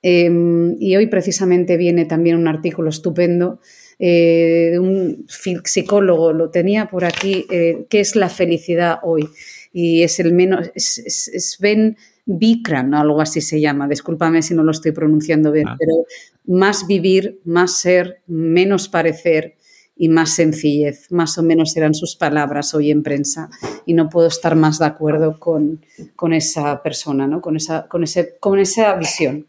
Em, 0.03 0.77
y 0.79 0.97
hoy 0.97 1.07
precisamente 1.07 1.77
viene 1.77 2.05
también 2.05 2.37
un 2.37 2.49
artículo 2.49 2.91
estupendo 2.91 3.61
eh, 3.99 4.71
de 4.73 4.79
un 4.79 5.27
psicólogo, 5.65 6.33
lo 6.33 6.51
tenía 6.51 6.87
por 6.87 7.05
aquí, 7.05 7.47
eh, 7.51 7.87
¿qué 7.89 8.01
es 8.01 8.15
la 8.15 8.29
felicidad 8.29 8.99
hoy? 9.03 9.29
Y 9.73 10.03
es 10.03 10.21
el 10.21 10.33
menos, 10.33 10.71
es, 10.75 11.59
Ben 11.61 11.97
Bikram, 12.27 12.95
algo 12.95 13.21
así 13.21 13.41
se 13.41 13.61
llama, 13.61 13.89
discúlpame 13.89 14.43
si 14.43 14.55
no 14.55 14.63
lo 14.63 14.71
estoy 14.71 14.93
pronunciando 14.93 15.51
bien, 15.51 15.69
ah. 15.69 15.77
pero 15.79 16.05
más 16.47 16.87
vivir, 16.87 17.41
más 17.45 17.81
ser, 17.81 18.21
menos 18.27 18.89
parecer 18.89 19.58
y 19.99 20.09
más 20.09 20.35
sencillez, 20.37 21.11
más 21.11 21.37
o 21.39 21.43
menos 21.43 21.77
eran 21.77 21.95
sus 21.95 22.15
palabras 22.15 22.73
hoy 22.75 22.91
en 22.91 23.03
prensa 23.03 23.51
y 23.85 23.95
no 23.95 24.09
puedo 24.09 24.29
estar 24.29 24.55
más 24.55 24.79
de 24.79 24.87
acuerdo 24.87 25.39
con, 25.39 25.85
con 26.15 26.33
esa 26.33 26.83
persona, 26.83 27.27
¿no? 27.27 27.41
con, 27.41 27.57
esa, 27.57 27.89
con, 27.89 28.05
ese, 28.05 28.37
con 28.39 28.59
esa 28.59 28.95
visión. 28.95 29.47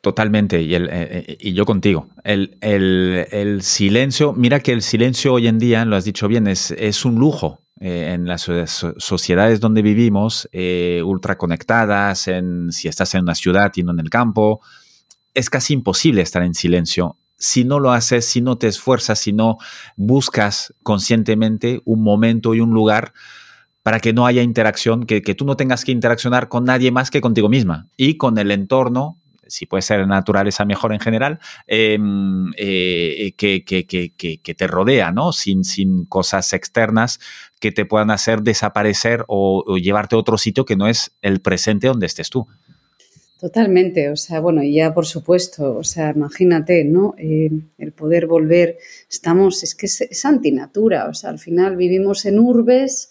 Totalmente, 0.00 0.60
y, 0.62 0.74
el, 0.74 0.88
eh, 0.88 0.90
eh, 1.28 1.36
y 1.38 1.52
yo 1.52 1.66
contigo. 1.66 2.08
El, 2.24 2.56
el, 2.62 3.62
silencio, 3.62 4.32
mira 4.32 4.60
que 4.60 4.72
el 4.72 4.82
silencio 4.82 5.34
hoy 5.34 5.46
en 5.46 5.58
día, 5.58 5.84
lo 5.84 5.94
has 5.94 6.04
dicho 6.04 6.26
bien, 6.26 6.46
es, 6.46 6.70
es 6.72 7.04
un 7.04 7.16
lujo 7.16 7.60
eh, 7.82 8.12
en 8.12 8.26
las 8.26 8.42
sociedades 8.98 9.58
donde 9.58 9.80
vivimos, 9.80 10.46
eh, 10.52 11.00
ultra 11.02 11.38
conectadas, 11.38 12.28
en, 12.28 12.72
si 12.72 12.88
estás 12.88 13.14
en 13.14 13.22
una 13.22 13.34
ciudad 13.34 13.72
y 13.74 13.82
no 13.82 13.92
en 13.92 14.00
el 14.00 14.10
campo. 14.10 14.60
Es 15.32 15.48
casi 15.48 15.72
imposible 15.72 16.20
estar 16.20 16.42
en 16.42 16.52
silencio 16.52 17.16
si 17.40 17.64
no 17.64 17.80
lo 17.80 17.90
haces, 17.90 18.26
si 18.26 18.42
no 18.42 18.58
te 18.58 18.68
esfuerzas, 18.68 19.18
si 19.18 19.32
no 19.32 19.56
buscas 19.96 20.74
conscientemente 20.82 21.80
un 21.86 22.02
momento 22.02 22.54
y 22.54 22.60
un 22.60 22.70
lugar 22.70 23.14
para 23.82 23.98
que 23.98 24.12
no 24.12 24.26
haya 24.26 24.42
interacción, 24.42 25.04
que, 25.04 25.22
tú 25.22 25.46
no 25.46 25.56
tengas 25.56 25.84
que 25.84 25.90
interaccionar 25.90 26.48
con 26.48 26.64
nadie 26.64 26.92
más 26.92 27.10
que 27.10 27.22
contigo 27.22 27.48
misma 27.48 27.88
y 27.96 28.18
con 28.18 28.36
el 28.38 28.50
entorno 28.50 29.16
si 29.48 29.66
puede 29.66 29.82
ser 29.82 30.06
naturaleza 30.06 30.64
mejor 30.64 30.92
en 30.92 31.00
general, 31.00 31.40
em, 31.66 32.52
eh, 32.56 33.34
que, 33.36 34.54
te 34.56 34.66
rodea, 34.68 35.10
¿no? 35.10 35.32
Sin, 35.32 35.64
sin 35.64 36.04
cosas 36.04 36.52
externas 36.52 37.18
que 37.58 37.72
te 37.72 37.84
puedan 37.84 38.12
hacer 38.12 38.42
desaparecer 38.42 39.24
o, 39.26 39.76
llevarte 39.76 40.14
a 40.14 40.20
otro 40.20 40.38
sitio 40.38 40.64
que 40.64 40.76
no 40.76 40.86
es 40.86 41.16
el 41.20 41.40
presente 41.40 41.88
donde 41.88 42.06
estés 42.06 42.30
tú. 42.30 42.46
Totalmente, 43.40 44.10
o 44.10 44.16
sea, 44.16 44.38
bueno, 44.40 44.62
y 44.62 44.74
ya 44.74 44.92
por 44.92 45.06
supuesto, 45.06 45.78
o 45.78 45.82
sea, 45.82 46.10
imagínate, 46.10 46.84
¿no? 46.84 47.14
Eh, 47.16 47.50
el 47.78 47.92
poder 47.92 48.26
volver, 48.26 48.76
estamos, 49.08 49.62
es 49.62 49.74
que 49.74 49.86
es, 49.86 50.24
antinatura, 50.26 51.08
o 51.08 51.14
sea, 51.14 51.30
al 51.30 51.38
final 51.38 51.74
vivimos 51.76 52.26
en 52.26 52.38
urbes 52.38 53.10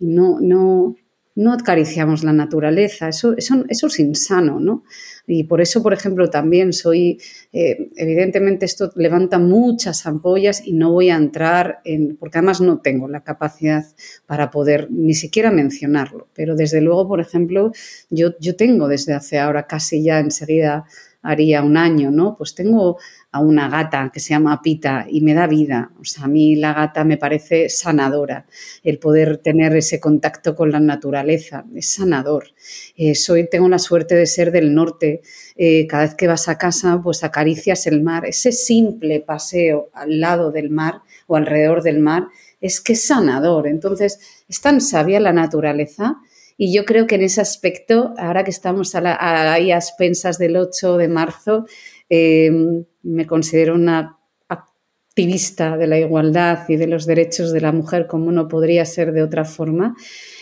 y 0.00 0.06
no, 0.06 0.40
no, 0.40 0.96
no 1.34 1.52
acariciamos 1.52 2.24
la 2.24 2.32
naturaleza, 2.32 3.08
eso, 3.08 3.34
eso, 3.36 3.64
eso 3.68 3.86
es 3.86 3.98
insano, 4.00 4.60
¿no? 4.60 4.84
Y 5.26 5.44
por 5.44 5.60
eso, 5.60 5.82
por 5.82 5.92
ejemplo, 5.92 6.28
también 6.28 6.72
soy, 6.72 7.20
eh, 7.52 7.90
evidentemente 7.96 8.66
esto 8.66 8.90
levanta 8.96 9.38
muchas 9.38 10.06
ampollas 10.06 10.66
y 10.66 10.72
no 10.72 10.92
voy 10.92 11.10
a 11.10 11.16
entrar 11.16 11.80
en, 11.84 12.16
porque 12.16 12.38
además 12.38 12.60
no 12.60 12.80
tengo 12.80 13.08
la 13.08 13.22
capacidad 13.22 13.84
para 14.26 14.50
poder 14.50 14.88
ni 14.90 15.14
siquiera 15.14 15.50
mencionarlo, 15.50 16.28
pero 16.34 16.56
desde 16.56 16.80
luego, 16.80 17.06
por 17.06 17.20
ejemplo, 17.20 17.72
yo, 18.10 18.30
yo 18.40 18.56
tengo 18.56 18.88
desde 18.88 19.14
hace 19.14 19.38
ahora 19.38 19.66
casi 19.66 20.02
ya 20.02 20.18
enseguida 20.18 20.84
haría 21.22 21.62
un 21.62 21.76
año, 21.76 22.10
¿no? 22.10 22.36
Pues 22.36 22.54
tengo 22.54 22.98
a 23.32 23.40
una 23.40 23.68
gata 23.68 24.10
que 24.12 24.18
se 24.18 24.30
llama 24.30 24.60
Pita 24.60 25.06
y 25.08 25.20
me 25.20 25.34
da 25.34 25.46
vida. 25.46 25.92
O 26.00 26.04
sea, 26.04 26.24
a 26.24 26.28
mí 26.28 26.56
la 26.56 26.72
gata 26.72 27.04
me 27.04 27.16
parece 27.16 27.68
sanadora. 27.68 28.46
El 28.82 28.98
poder 28.98 29.38
tener 29.38 29.76
ese 29.76 30.00
contacto 30.00 30.56
con 30.56 30.72
la 30.72 30.80
naturaleza 30.80 31.64
es 31.74 31.88
sanador. 31.94 32.48
Eh, 32.96 33.14
soy, 33.14 33.48
tengo 33.48 33.68
la 33.68 33.78
suerte 33.78 34.16
de 34.16 34.26
ser 34.26 34.50
del 34.50 34.74
norte. 34.74 35.22
Eh, 35.56 35.86
cada 35.86 36.04
vez 36.04 36.14
que 36.16 36.26
vas 36.26 36.48
a 36.48 36.58
casa, 36.58 37.00
pues 37.02 37.22
acaricias 37.22 37.86
el 37.86 38.02
mar. 38.02 38.26
Ese 38.26 38.50
simple 38.50 39.20
paseo 39.20 39.90
al 39.92 40.18
lado 40.18 40.50
del 40.50 40.70
mar 40.70 41.02
o 41.26 41.36
alrededor 41.36 41.82
del 41.82 42.00
mar 42.00 42.28
es 42.60 42.80
que 42.80 42.94
es 42.94 43.04
sanador. 43.04 43.68
Entonces, 43.68 44.18
es 44.48 44.60
tan 44.60 44.80
sabia 44.80 45.20
la 45.20 45.32
naturaleza 45.32 46.20
y 46.62 46.74
yo 46.74 46.84
creo 46.84 47.06
que 47.06 47.14
en 47.14 47.22
ese 47.22 47.40
aspecto, 47.40 48.12
ahora 48.18 48.44
que 48.44 48.50
estamos 48.50 48.94
a, 48.94 49.00
a, 49.00 49.58
expensas 49.58 50.36
del 50.36 50.58
8 50.58 50.98
de 50.98 51.08
marzo, 51.08 51.64
em, 52.10 52.84
me 53.02 53.26
considero 53.26 53.74
una 53.74 54.18
activista 54.48 55.78
de 55.78 55.86
la 55.86 55.98
igualdad 55.98 56.68
y 56.68 56.76
de 56.76 56.86
los 56.86 57.06
derechos 57.06 57.52
de 57.52 57.62
la 57.62 57.72
mujer, 57.72 58.06
como 58.06 58.32
no 58.32 58.48
podría 58.48 58.84
ser 58.84 59.12
de 59.12 59.22
otra 59.22 59.44
forma. 59.46 59.96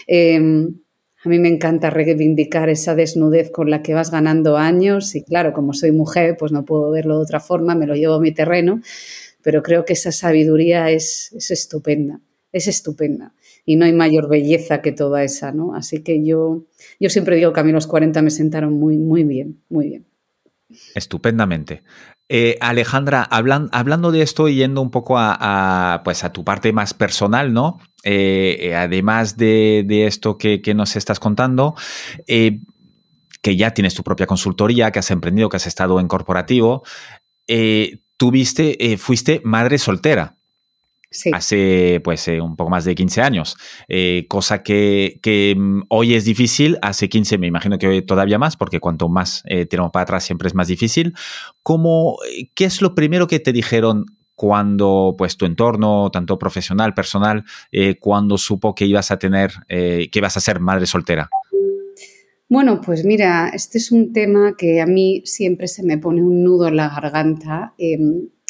Em, 0.07 0.81
a 1.24 1.28
mí 1.28 1.38
me 1.38 1.48
encanta 1.48 1.90
reivindicar 1.90 2.68
esa 2.68 2.94
desnudez 2.94 3.50
con 3.50 3.70
la 3.70 3.83
que 3.83 3.94
vas 3.94 4.11
ganando 4.11 4.57
años 4.57 5.14
y 5.14 5.24
claro, 5.24 5.52
como 5.52 5.72
soy 5.72 5.92
mujer, 5.92 6.37
pues 6.38 6.52
no 6.52 6.64
puedo 6.64 6.90
verlo 6.90 7.16
de 7.16 7.22
otra 7.22 7.40
forma, 7.40 7.74
me 7.74 7.87
lo 7.87 7.94
llevo 7.94 8.14
a 8.14 8.20
mi 8.20 8.33
terreno, 8.33 8.81
pero 9.42 9.62
creo 9.62 9.85
que 9.85 9.94
esa 9.94 10.12
sabiduría 10.12 10.90
es, 10.90 11.33
es 11.37 11.50
estupenda, 11.50 12.20
es 12.52 12.68
estupenda 12.68 13.35
y 13.64 13.76
no 13.76 13.85
hay 13.85 13.92
mayor 13.92 14.28
belleza 14.28 14.81
que 14.81 14.92
toda 14.92 15.24
esa, 15.24 15.52
¿no? 15.52 15.74
Así 15.74 16.02
que 16.02 16.24
yo, 16.24 16.64
yo 17.00 17.11
siempre 17.11 17.37
digo 17.37 17.52
que 17.52 17.61
a 17.61 17.64
mí 17.64 17.72
los 17.72 17.87
40 17.87 18.22
me 18.22 18.31
sentaron 18.31 18.74
muy, 18.74 18.96
muy 18.96 19.24
bien, 19.24 19.61
muy 19.68 19.88
bien. 19.88 20.08
Estupendamente. 20.94 21.83
Eh, 22.28 22.59
Alejandra, 22.61 23.22
hablando 23.22 24.12
de 24.12 24.20
esto 24.20 24.48
y 24.48 24.57
yendo 24.57 24.83
un 24.83 24.90
poco 24.90 25.16
a, 25.18 26.02
pues 26.04 26.24
a 26.24 26.33
tu 26.33 26.44
parte 26.44 26.72
más 26.72 26.92
personal, 26.92 27.54
¿no? 27.54 27.78
Eh, 28.04 28.59
eh, 28.61 28.76
además 28.76 29.38
de, 29.38 29.87
esto 30.07 30.37
que, 30.37 30.61
nos 30.74 30.96
estás 30.96 31.20
contando, 31.20 31.74
que 32.26 33.57
ya 33.57 33.72
tienes 33.72 33.94
tu 33.94 34.02
propia 34.02 34.26
consultoría, 34.26 34.90
que 34.90 34.98
has 34.98 35.11
emprendido, 35.11 35.48
que 35.48 35.57
has 35.57 35.66
estado 35.66 36.00
en 36.00 36.09
corporativo, 36.09 36.83
tuviste, 38.18 38.98
fuiste 38.98 39.40
madre 39.44 39.78
soltera 39.78 40.38
hace 41.33 42.01
pues 42.05 42.29
eh, 42.29 42.40
un 42.40 42.57
poco 42.57 42.71
más 42.71 42.85
de 42.85 42.94
15 42.94 43.23
años, 43.23 43.57
eh, 43.88 44.27
cosa 44.29 44.62
que, 44.62 45.55
mm, 45.57 45.83
hoy 45.88 46.14
es 46.14 46.25
difícil, 46.25 46.79
hace 46.83 47.09
15 47.09 47.38
me 47.38 47.47
imagino 47.47 47.79
que 47.79 47.88
hoy 47.88 48.03
todavía 48.03 48.38
más, 48.38 48.57
porque 48.57 48.81
cuanto 48.81 49.09
más 49.09 49.42
eh, 49.47 49.66
tiramos 49.66 49.92
para 49.92 50.05
atrás 50.05 50.25
siempre 50.25 50.49
es 50.49 50.55
más 50.55 50.68
difícil. 50.68 51.14
¿Cómo, 51.62 52.18
¿Qué 52.55 52.64
es 52.64 52.83
lo 52.83 52.94
primero 52.94 53.27
que 53.27 53.40
te 53.40 53.52
dijeron 53.52 54.04
cuando 54.35 55.15
pues 55.19 55.37
tu 55.37 55.46
entorno, 55.46 56.11
tanto 56.13 56.38
profesional, 56.38 56.94
personal, 56.94 57.44
cuando 57.98 58.38
supo 58.38 58.73
que 58.75 58.87
ibas 58.87 59.11
a 59.11 59.19
tener, 59.19 59.50
que 59.69 60.11
ibas 60.13 60.37
a 60.37 60.40
ser 60.40 60.61
madre 60.61 60.87
soltera? 60.87 61.29
Bueno, 62.48 62.81
pues 62.81 63.04
mira, 63.04 63.48
este 63.48 63.79
es 63.79 63.90
un 63.90 64.13
tema 64.13 64.54
que 64.56 64.81
a 64.81 64.87
mí 64.87 65.23
siempre 65.25 65.67
se 65.67 65.83
me 65.83 65.98
pone 65.98 66.23
un 66.23 66.44
nudo 66.44 66.69
en 66.69 66.77
la 66.77 66.88
garganta. 66.88 67.75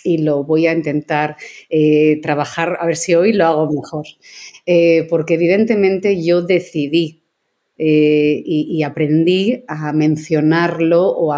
Y 0.09 0.19
lo 0.19 0.45
voy 0.45 0.67
a 0.67 0.73
intentar 0.73 1.37
eh, 1.69 2.21
trabajar, 2.23 2.79
a 2.81 2.87
ver 2.87 2.97
si 2.97 3.15
hoy 3.15 3.33
lo 3.33 3.47
hago 3.47 3.71
mejor. 3.71 4.07
Eh, 4.65 5.07
porque 5.11 5.35
evidentemente 5.35 6.23
yo 6.23 6.43
decidí 6.43 7.23
eh, 7.77 8.43
y, 8.45 8.83
aprendí 8.83 9.65
a 9.69 9.93
mencionarlo 9.93 11.07
o 11.07 11.33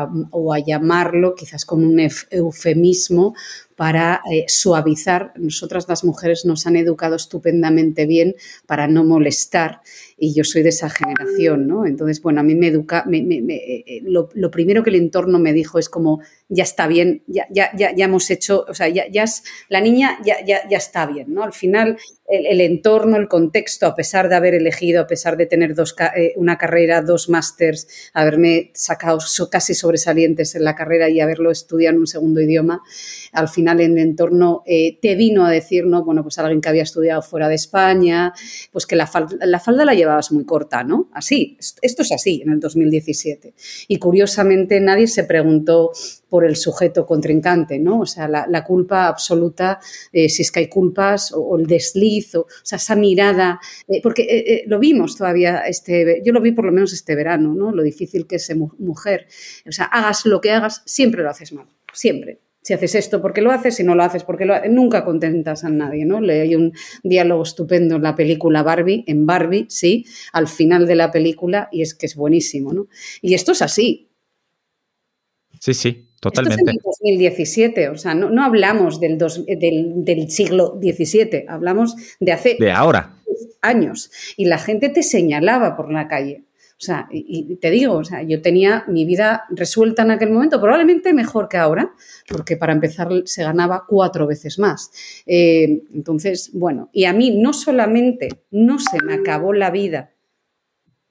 a, 0.54 0.58
llamarlo 0.58 1.34
quizás 1.34 1.66
con 1.66 1.84
un 1.84 2.00
eufemismo 2.30 3.34
para 3.76 4.22
suavizar. 4.46 5.32
Nosotras 5.36 5.86
las 5.88 6.02
mujeres 6.02 6.46
nos 6.46 6.66
han 6.66 6.76
educado 6.76 7.16
estupendamente 7.16 8.06
bien 8.06 8.36
para 8.66 8.88
no 8.88 9.04
molestar 9.04 9.80
y 10.22 10.34
yo 10.34 10.44
soy 10.44 10.62
de 10.62 10.68
esa 10.68 10.90
generación, 10.90 11.66
¿no? 11.66 11.86
Entonces, 11.86 12.20
bueno, 12.20 12.40
a 12.40 12.42
mí 12.42 12.54
me 12.54 12.66
educa, 12.66 13.06
eh, 13.10 14.02
lo, 14.02 14.50
primero 14.50 14.82
que 14.82 14.90
el 14.90 14.96
entorno 14.96 15.38
me 15.38 15.54
dijo 15.54 15.78
es 15.78 15.88
como, 15.88 16.20
ya 16.50 16.62
está 16.62 16.86
bien, 16.86 17.22
ya, 17.26 17.46
ya, 17.50 17.70
ya, 17.74 17.94
ya 17.96 18.04
hemos 18.04 18.30
hecho, 18.30 18.66
o 18.68 18.74
sea, 18.74 18.88
ya, 18.88 19.04
es, 19.22 19.42
la 19.70 19.80
niña 19.80 20.18
ya, 20.22 20.44
ya, 20.44 20.68
ya 20.68 20.76
está 20.76 21.06
bien, 21.06 21.32
¿no? 21.32 21.42
Al 21.42 21.54
final, 21.54 21.96
el, 22.30 22.60
entorno, 22.60 23.16
el 23.16 23.28
contexto, 23.28 23.86
a 23.86 23.94
pesar 23.94 24.28
de 24.28 24.36
haber 24.36 24.54
elegido, 24.54 25.00
a 25.00 25.06
pesar 25.06 25.36
de 25.36 25.46
tener 25.46 25.74
dos, 25.74 25.96
eh, 26.16 26.32
una 26.36 26.58
carrera, 26.58 27.02
dos 27.02 27.28
másters, 27.28 27.88
haberme 28.12 28.70
sacado 28.74 29.18
casi 29.50 29.74
sobresalientes 29.74 30.54
en 30.54 30.64
la 30.64 30.74
carrera 30.74 31.08
y 31.08 31.20
haberlo 31.20 31.50
estudiado 31.50 31.94
en 31.94 32.00
un 32.00 32.06
segundo 32.06 32.40
idioma, 32.40 32.82
al 33.32 33.48
final 33.48 33.80
en 33.80 33.92
el 33.92 34.10
entorno 34.10 34.62
eh, 34.66 34.98
te 35.00 35.14
vino 35.14 35.44
a 35.44 35.50
decir, 35.50 35.86
¿no? 35.86 36.04
Bueno, 36.04 36.22
pues 36.22 36.38
alguien 36.38 36.60
que 36.60 36.68
había 36.68 36.82
estudiado 36.82 37.22
fuera 37.22 37.48
de 37.48 37.54
España, 37.54 38.32
pues 38.70 38.86
que 38.86 38.96
la, 38.96 39.06
falda 39.06 39.36
la 39.46 39.58
falda 39.58 39.84
la 39.84 39.94
muy 40.30 40.44
corta, 40.44 40.84
¿no? 40.84 41.08
Así, 41.12 41.56
esto 41.82 42.02
es 42.02 42.12
así 42.12 42.42
en 42.42 42.52
el 42.52 42.60
2017. 42.60 43.54
Y 43.88 43.98
curiosamente 43.98 44.80
nadie 44.80 45.06
se 45.06 45.24
preguntó 45.24 45.92
por 46.28 46.44
el 46.44 46.56
sujeto 46.56 47.06
contrincante, 47.06 47.78
¿no? 47.78 48.00
O 48.00 48.06
sea, 48.06 48.28
la, 48.28 48.64
culpa 48.64 49.08
absoluta, 49.08 49.80
eh, 50.12 50.28
si 50.28 50.42
es 50.42 50.52
que 50.52 50.60
hay 50.60 50.68
culpas, 50.68 51.32
o, 51.34 51.58
el 51.58 51.66
desliz, 51.66 52.34
o, 52.34 52.46
sea, 52.62 52.76
esa 52.76 52.94
mirada, 52.94 53.60
eh, 53.88 54.00
porque 54.02 54.64
lo 54.66 54.78
vimos 54.78 55.16
todavía, 55.16 55.60
este, 55.60 56.22
yo 56.24 56.32
lo 56.32 56.40
vi 56.40 56.52
por 56.52 56.64
lo 56.64 56.72
menos 56.72 56.92
este 56.92 57.14
verano, 57.14 57.54
¿no? 57.54 57.72
Lo 57.72 57.82
difícil 57.82 58.26
que 58.26 58.36
es 58.36 58.54
mujer. 58.78 59.26
O 59.66 59.72
sea, 59.72 59.86
hagas 59.86 60.26
lo 60.26 60.40
que 60.40 60.50
hagas, 60.52 60.82
siempre 60.86 61.22
lo 61.22 61.30
haces 61.30 61.52
mal, 61.52 61.66
siempre 61.92 62.40
si 62.62 62.74
haces 62.74 62.94
esto, 62.94 63.22
porque 63.22 63.40
lo 63.40 63.50
haces? 63.50 63.76
Si 63.76 63.84
no 63.84 63.94
lo 63.94 64.02
haces, 64.02 64.24
porque 64.24 64.44
lo 64.44 64.54
haces? 64.54 64.70
Nunca 64.70 65.04
contentas 65.04 65.64
a 65.64 65.70
nadie, 65.70 66.04
¿no? 66.04 66.20
Le 66.20 66.42
hay 66.42 66.54
un 66.54 66.72
diálogo 67.02 67.42
estupendo 67.42 67.96
en 67.96 68.02
la 68.02 68.14
película 68.14 68.62
Barbie, 68.62 69.04
en 69.06 69.26
Barbie, 69.26 69.66
sí, 69.68 70.04
al 70.32 70.46
final 70.46 70.86
de 70.86 70.94
la 70.94 71.10
película, 71.10 71.68
y 71.72 71.82
es 71.82 71.94
que 71.94 72.06
es 72.06 72.16
buenísimo, 72.16 72.72
¿no? 72.72 72.88
Y 73.22 73.34
esto 73.34 73.52
es 73.52 73.62
así. 73.62 74.10
Sí, 75.58 75.74
sí, 75.74 76.08
totalmente. 76.20 76.70
Esto 76.70 76.90
es 76.90 77.00
en 77.02 77.16
2017, 77.16 77.88
o 77.88 77.96
sea, 77.96 78.14
no, 78.14 78.44
hablamos 78.44 79.00
del, 79.00 79.16
del, 79.18 80.04
del, 80.04 80.30
siglo 80.30 80.78
XVII, 80.80 81.46
hablamos 81.48 81.96
de 82.18 82.32
hace... 82.32 82.56
De 82.58 82.70
ahora. 82.70 83.16
Años. 83.62 84.10
Y 84.36 84.46
la 84.46 84.58
gente 84.58 84.88
te 84.88 85.02
señalaba 85.02 85.76
por 85.76 85.92
la 85.92 86.08
calle. 86.08 86.44
O 86.80 86.82
sea, 86.82 87.06
y, 87.10 87.56
te 87.56 87.70
digo, 87.70 87.96
o 87.96 88.04
sea, 88.04 88.22
yo 88.22 88.40
tenía 88.40 88.84
mi 88.88 89.04
vida 89.04 89.44
resuelta 89.50 90.02
en 90.02 90.12
aquel 90.12 90.30
momento, 90.30 90.58
probablemente 90.58 91.12
mejor 91.12 91.46
que 91.46 91.58
ahora, 91.58 91.92
porque 92.26 92.56
para 92.56 92.72
empezar 92.72 93.10
se 93.26 93.42
ganaba 93.42 93.84
cuatro 93.86 94.26
veces 94.26 94.58
más. 94.58 94.90
Eh, 95.26 95.82
entonces, 95.92 96.50
bueno, 96.54 96.88
y 96.94 97.04
a 97.04 97.12
mí 97.12 97.36
no 97.36 97.52
solamente 97.52 98.28
no 98.50 98.78
se 98.78 98.96
me 99.04 99.12
acabó 99.12 99.52
la 99.52 99.70
vida 99.70 100.14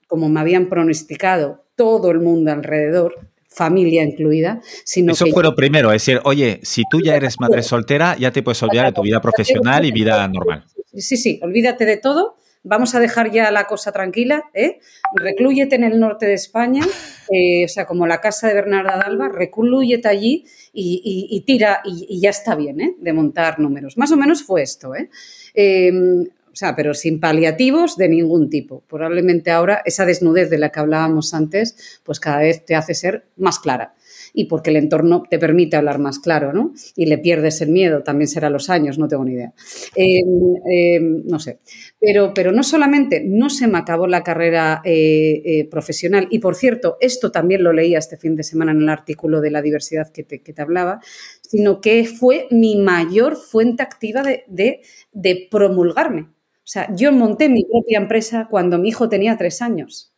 como 0.08 0.28
me 0.28 0.40
habían 0.40 0.68
pronosticado 0.68 1.66
todo 1.76 2.10
el 2.10 2.18
mundo 2.18 2.50
alrededor, 2.50 3.30
familia 3.48 4.02
incluida, 4.02 4.60
sino 4.84 5.12
Eso 5.12 5.26
fue 5.26 5.44
lo 5.44 5.54
primero, 5.54 5.92
es 5.92 6.04
decir, 6.04 6.20
oye, 6.24 6.58
si 6.64 6.82
tú 6.90 7.00
ya 7.00 7.14
eres 7.14 7.38
madre 7.38 7.62
soltera, 7.62 8.16
ya 8.18 8.32
te 8.32 8.42
puedes 8.42 8.60
olvidar 8.64 8.86
de 8.86 8.92
tu 8.92 9.02
vida 9.02 9.20
profesional 9.20 9.84
y 9.84 9.92
vida 9.92 10.26
normal. 10.26 10.64
Sí, 10.92 11.16
sí, 11.16 11.38
olvídate 11.44 11.84
de 11.84 11.96
todo 11.96 12.40
vamos 12.62 12.94
a 12.94 13.00
dejar 13.00 13.30
ya 13.30 13.50
la 13.50 13.64
cosa 13.64 13.92
tranquila, 13.92 14.44
¿eh? 14.54 14.80
reclúyete 15.14 15.76
en 15.76 15.84
el 15.84 15.98
norte 15.98 16.26
de 16.26 16.34
España, 16.34 16.82
eh, 17.30 17.64
o 17.64 17.68
sea, 17.68 17.86
como 17.86 18.06
la 18.06 18.20
casa 18.20 18.48
de 18.48 18.54
Bernarda 18.54 18.98
Dalba, 18.98 19.28
reclúyete 19.28 20.08
allí 20.08 20.44
y, 20.72 21.42
tira, 21.46 21.80
y, 21.84 22.20
ya 22.20 22.30
está 22.30 22.54
bien, 22.54 22.80
¿eh? 22.80 22.94
de 22.98 23.12
montar 23.12 23.58
números. 23.58 23.96
Más 23.96 24.12
o 24.12 24.16
menos 24.16 24.42
fue 24.42 24.62
esto, 24.62 24.94
¿eh? 24.94 25.10
Em, 25.54 26.26
o 26.52 26.56
sea, 26.56 26.74
pero 26.74 26.94
sin 26.94 27.20
paliativos 27.20 27.96
de 27.96 28.08
ningún 28.08 28.50
tipo. 28.50 28.82
Probablemente 28.88 29.50
ahora 29.50 29.82
esa 29.84 30.04
desnudez 30.04 30.50
de 30.50 30.58
la 30.58 30.70
que 30.70 30.80
hablábamos 30.80 31.32
antes, 31.32 32.00
pues 32.04 32.18
cada 32.18 32.40
vez 32.40 32.64
te 32.64 32.74
hace 32.74 32.94
ser 32.94 33.24
más 33.36 33.60
clara 33.60 33.94
y 34.32 34.44
porque 34.44 34.70
el 34.70 34.76
entorno 34.76 35.22
te 35.28 35.38
permite 35.38 35.76
hablar 35.76 35.98
más 35.98 36.18
claro, 36.18 36.52
¿no? 36.52 36.72
Y 36.96 37.06
le 37.06 37.18
pierdes 37.18 37.60
el 37.60 37.70
miedo, 37.70 38.02
también 38.02 38.28
será 38.28 38.50
los 38.50 38.70
años, 38.70 38.98
no 38.98 39.08
tengo 39.08 39.24
ni 39.24 39.34
idea. 39.34 39.52
Em, 39.94 40.56
em, 40.70 41.22
no 41.26 41.38
sé. 41.38 41.58
Pero, 42.00 42.32
pero 42.34 42.50
no 42.50 42.62
solamente 42.62 43.22
no 43.22 43.50
se 43.50 43.66
me 43.66 43.78
acabó 43.78 44.06
la 44.06 44.22
carrera 44.22 44.80
eh, 44.84 45.42
eh, 45.44 45.68
profesional, 45.70 46.28
y 46.30 46.38
por 46.38 46.54
cierto, 46.54 46.96
esto 47.00 47.30
también 47.30 47.62
lo 47.62 47.72
leía 47.74 47.98
este 47.98 48.16
fin 48.16 48.36
de 48.36 48.42
semana 48.42 48.72
en 48.72 48.80
el 48.80 48.88
artículo 48.88 49.40
de 49.40 49.50
la 49.50 49.60
diversidad 49.60 50.10
que 50.10 50.22
te, 50.24 50.62
hablaba, 50.62 51.00
sino 51.42 51.80
que 51.80 52.06
fue 52.06 52.46
mi 52.50 52.76
mayor 52.76 53.36
fuente 53.36 53.82
activa 53.82 54.22
de, 54.22 54.80
de 55.12 55.48
promulgarme. 55.50 56.22
O 56.22 56.72
sea, 56.72 56.88
yo 56.94 57.12
monté 57.12 57.48
mi 57.48 57.64
propia 57.64 57.98
empresa 57.98 58.48
cuando 58.50 58.78
mi 58.78 58.88
hijo 58.88 59.08
tenía 59.08 59.36
tres 59.36 59.60
años 59.60 60.10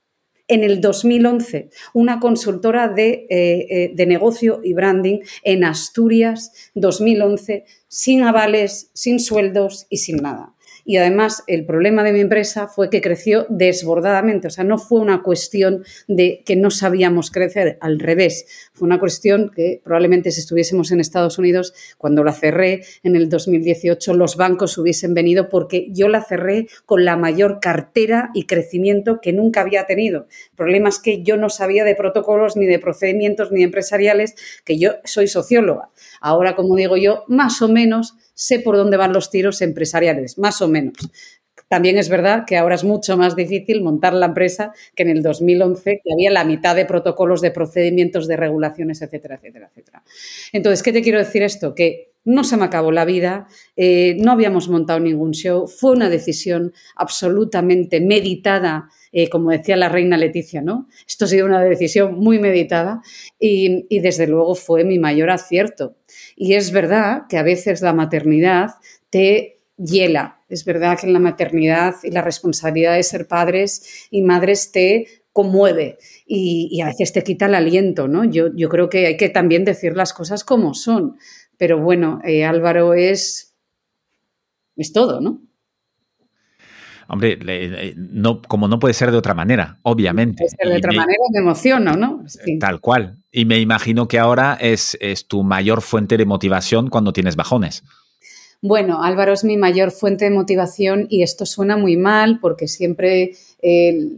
en 0.48 0.64
el 0.64 0.80
2011, 0.80 1.70
una 1.94 2.20
consultora 2.20 2.92
eh, 2.96 3.26
eh, 3.30 3.92
de, 3.94 4.06
negocio 4.06 4.60
y 4.62 4.74
branding 4.74 5.20
en 5.42 5.64
Asturias, 5.64 6.52
2011, 6.74 7.64
sin 7.88 8.22
avales, 8.22 8.90
sin 8.92 9.18
sueldos 9.20 9.86
y 9.88 9.98
sin 9.98 10.16
nada. 10.16 10.54
Y 10.84 10.96
además 10.96 11.44
el 11.46 11.64
problema 11.64 12.02
de 12.02 12.12
mi 12.12 12.20
empresa 12.20 12.68
fue 12.68 12.90
que 12.90 13.00
creció 13.00 13.46
desbordadamente, 13.48 14.48
o 14.48 14.50
sea, 14.50 14.64
no 14.64 14.78
fue 14.78 15.00
una 15.00 15.22
cuestión 15.22 15.84
de 16.08 16.42
que 16.44 16.56
no 16.56 16.70
sabíamos 16.70 17.30
crecer, 17.30 17.78
al 17.80 17.98
revés, 17.98 18.70
fue 18.74 18.86
una 18.86 18.98
cuestión 18.98 19.50
que 19.54 19.82
probablemente 19.84 20.30
si 20.30 20.40
estuviésemos 20.40 20.90
en 20.92 21.00
Estados 21.00 21.38
Unidos, 21.38 21.74
cuando 21.98 22.24
la 22.24 22.32
cerré 22.32 22.84
en 23.02 23.16
el 23.16 23.28
2018, 23.28 24.14
los 24.14 24.36
bancos 24.36 24.78
hubiesen 24.78 25.12
venido 25.12 25.50
porque 25.50 25.88
yo 25.90 26.08
la 26.08 26.22
cerré 26.22 26.68
con 26.86 27.04
la 27.04 27.16
mayor 27.16 27.60
cartera 27.60 28.30
y 28.32 28.46
crecimiento 28.46 29.20
que 29.20 29.32
nunca 29.32 29.60
había 29.60 29.84
tenido. 29.84 30.26
El 30.50 30.56
problema 30.56 30.88
es 30.88 30.98
que 30.98 31.22
yo 31.22 31.36
no 31.36 31.50
sabía 31.50 31.84
de 31.84 31.94
protocolos, 31.94 32.56
ni 32.56 32.66
de 32.66 32.78
procedimientos, 32.78 33.52
ni 33.52 33.62
empresariales, 33.62 34.34
que 34.64 34.78
yo 34.78 34.92
soy 35.04 35.28
socióloga. 35.28 35.90
Ahora, 36.20 36.56
como 36.56 36.76
digo 36.76 36.96
yo, 36.96 37.24
más 37.28 37.60
o 37.60 37.68
menos 37.68 38.16
sé 38.34 38.58
por 38.58 38.76
dónde 38.76 38.96
van 38.96 39.12
los 39.12 39.30
tiros 39.30 39.60
empresariales, 39.60 40.38
más 40.38 40.62
o 40.62 40.68
menos. 40.68 40.94
También 41.72 41.96
es 41.96 42.10
verdad 42.10 42.44
que 42.46 42.58
ahora 42.58 42.74
es 42.74 42.84
mucho 42.84 43.16
más 43.16 43.34
difícil 43.34 43.80
montar 43.80 44.12
la 44.12 44.26
empresa 44.26 44.74
que 44.94 45.04
en 45.04 45.08
el 45.08 45.22
2011, 45.22 46.02
que 46.04 46.12
había 46.12 46.30
la 46.30 46.44
mitad 46.44 46.76
de 46.76 46.84
protocolos, 46.84 47.40
de 47.40 47.50
procedimientos, 47.50 48.28
de 48.28 48.36
regulaciones, 48.36 49.00
etcétera, 49.00 49.36
etcétera, 49.36 49.70
etcétera. 49.70 50.02
Entonces, 50.52 50.82
¿qué 50.82 50.92
te 50.92 51.00
quiero 51.00 51.18
decir 51.18 51.42
esto? 51.42 51.74
Que 51.74 52.12
no 52.26 52.44
se 52.44 52.58
me 52.58 52.66
acabó 52.66 52.92
la 52.92 53.06
vida, 53.06 53.46
eh, 53.74 54.16
no 54.18 54.32
habíamos 54.32 54.68
montado 54.68 55.00
ningún 55.00 55.30
show, 55.30 55.66
fue 55.66 55.92
una 55.92 56.10
decisión 56.10 56.74
absolutamente 56.94 58.02
meditada, 58.02 58.90
eh, 59.10 59.30
como 59.30 59.50
decía 59.50 59.78
la 59.78 59.88
reina 59.88 60.18
Leticia, 60.18 60.60
¿no? 60.60 60.90
Esto 61.08 61.24
ha 61.24 61.28
sido 61.28 61.46
una 61.46 61.64
decisión 61.64 62.16
muy 62.16 62.38
meditada 62.38 63.00
y, 63.40 63.86
y 63.88 64.00
desde 64.00 64.26
luego 64.26 64.54
fue 64.56 64.84
mi 64.84 64.98
mayor 64.98 65.30
acierto. 65.30 65.96
Y 66.36 66.52
es 66.52 66.70
verdad 66.70 67.22
que 67.30 67.38
a 67.38 67.42
veces 67.42 67.80
la 67.80 67.94
maternidad 67.94 68.72
te 69.08 69.61
hiela. 69.84 70.40
Es 70.48 70.64
verdad 70.64 70.98
que 70.98 71.06
en 71.06 71.12
la 71.12 71.18
maternidad 71.18 71.96
y 72.02 72.10
la 72.10 72.22
responsabilidad 72.22 72.94
de 72.94 73.02
ser 73.02 73.26
padres 73.26 74.06
y 74.10 74.22
madres 74.22 74.72
te 74.72 75.06
conmueve 75.32 75.98
y, 76.26 76.80
a 76.82 76.86
veces 76.86 77.12
te 77.12 77.22
quita 77.22 77.46
el 77.46 77.54
aliento, 77.54 78.06
¿no? 78.06 78.24
Yo, 78.24 78.48
yo, 78.54 78.68
creo 78.68 78.88
que 78.88 79.06
hay 79.06 79.16
que 79.16 79.28
también 79.28 79.64
decir 79.64 79.96
las 79.96 80.12
cosas 80.12 80.44
como 80.44 80.74
son. 80.74 81.16
Pero 81.56 81.80
bueno, 81.80 82.20
eh, 82.24 82.44
Álvaro 82.44 82.94
es, 82.94 83.54
es 84.76 84.92
todo, 84.92 85.20
¿no? 85.20 85.40
Hombre, 87.08 87.38
no, 87.96 88.40
como 88.40 88.68
no 88.68 88.78
puede 88.78 88.94
ser 88.94 89.10
de 89.10 89.18
otra 89.18 89.34
manera, 89.34 89.78
obviamente. 89.82 90.44
de 90.62 90.76
otra 90.76 90.92
manera 90.92 91.18
me 91.32 91.40
emociono, 91.40 91.92
¿no? 91.94 92.24
Tal 92.58 92.80
cual. 92.80 93.18
Y 93.30 93.44
me 93.44 93.58
imagino 93.58 94.08
que 94.08 94.18
ahora 94.18 94.56
es, 94.58 94.96
es 95.00 95.26
tu 95.26 95.42
mayor 95.42 95.82
fuente 95.82 96.16
de 96.16 96.24
motivación 96.24 96.88
cuando 96.88 97.12
tienes 97.12 97.36
bajones. 97.36 97.84
Bueno, 98.64 99.02
Álvaro 99.02 99.32
es 99.32 99.42
mi 99.42 99.56
mayor 99.56 99.90
fuente 99.90 100.26
de 100.26 100.30
motivación 100.30 101.08
y 101.10 101.24
esto 101.24 101.44
suena 101.46 101.76
muy 101.76 101.96
mal 101.96 102.38
porque 102.40 102.68
siempre 102.68 103.32
eh, 103.60 104.08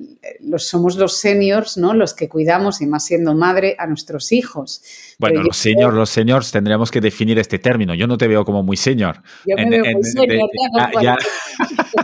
los, 0.40 0.68
somos 0.68 0.96
los 0.96 1.16
seniors, 1.16 1.78
¿no? 1.78 1.94
Los 1.94 2.12
que 2.12 2.28
cuidamos, 2.28 2.82
y 2.82 2.86
más 2.86 3.06
siendo 3.06 3.34
madre, 3.34 3.74
a 3.78 3.86
nuestros 3.86 4.32
hijos. 4.32 4.82
Bueno, 5.18 5.42
los 5.42 5.56
seniors, 5.56 5.94
los 5.94 6.10
seniors 6.10 6.52
tendríamos 6.52 6.90
que 6.90 7.00
definir 7.00 7.38
este 7.38 7.58
término. 7.58 7.94
Yo 7.94 8.06
no 8.06 8.18
te 8.18 8.28
veo 8.28 8.44
como 8.44 8.62
muy 8.62 8.76
senior. 8.76 9.22
Yo 9.46 9.56
me 9.56 9.70
veo 9.70 9.84
muy 9.94 10.04
senior, 10.04 10.50
ya, 11.02 11.16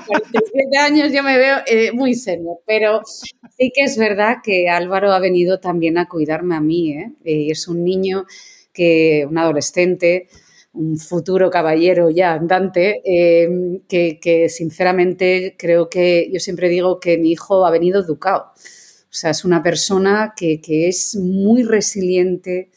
47 0.06 0.78
años 0.80 1.12
yo 1.12 1.22
me 1.22 1.36
veo 1.36 1.58
eh, 1.66 1.92
muy 1.92 2.14
senior, 2.14 2.56
pero 2.66 3.02
sí 3.04 3.70
que 3.74 3.82
es 3.82 3.98
verdad 3.98 4.38
que 4.42 4.70
Álvaro 4.70 5.12
ha 5.12 5.18
venido 5.18 5.60
también 5.60 5.98
a 5.98 6.08
cuidarme 6.08 6.56
a 6.56 6.60
mí. 6.62 6.92
¿eh? 6.92 7.12
es 7.22 7.68
un 7.68 7.84
niño 7.84 8.24
que, 8.72 9.26
un 9.28 9.36
adolescente, 9.36 10.28
un 10.72 10.98
futuro 10.98 11.50
caballero 11.50 12.10
ya 12.10 12.32
andante, 12.34 13.00
em, 13.04 13.80
que, 13.88 14.48
sinceramente 14.48 15.56
creo 15.58 15.88
que 15.90 16.30
yo 16.32 16.40
siempre 16.40 16.68
digo 16.68 17.00
que 17.00 17.18
mi 17.18 17.32
hijo 17.32 17.66
ha 17.66 17.70
venido 17.70 18.00
educado. 18.02 18.52
O 18.54 19.12
sea, 19.12 19.30
es 19.30 19.44
una 19.44 19.62
persona 19.62 20.34
que, 20.36 20.60
es 20.88 21.16
muy 21.16 21.64
resiliente, 21.64 22.70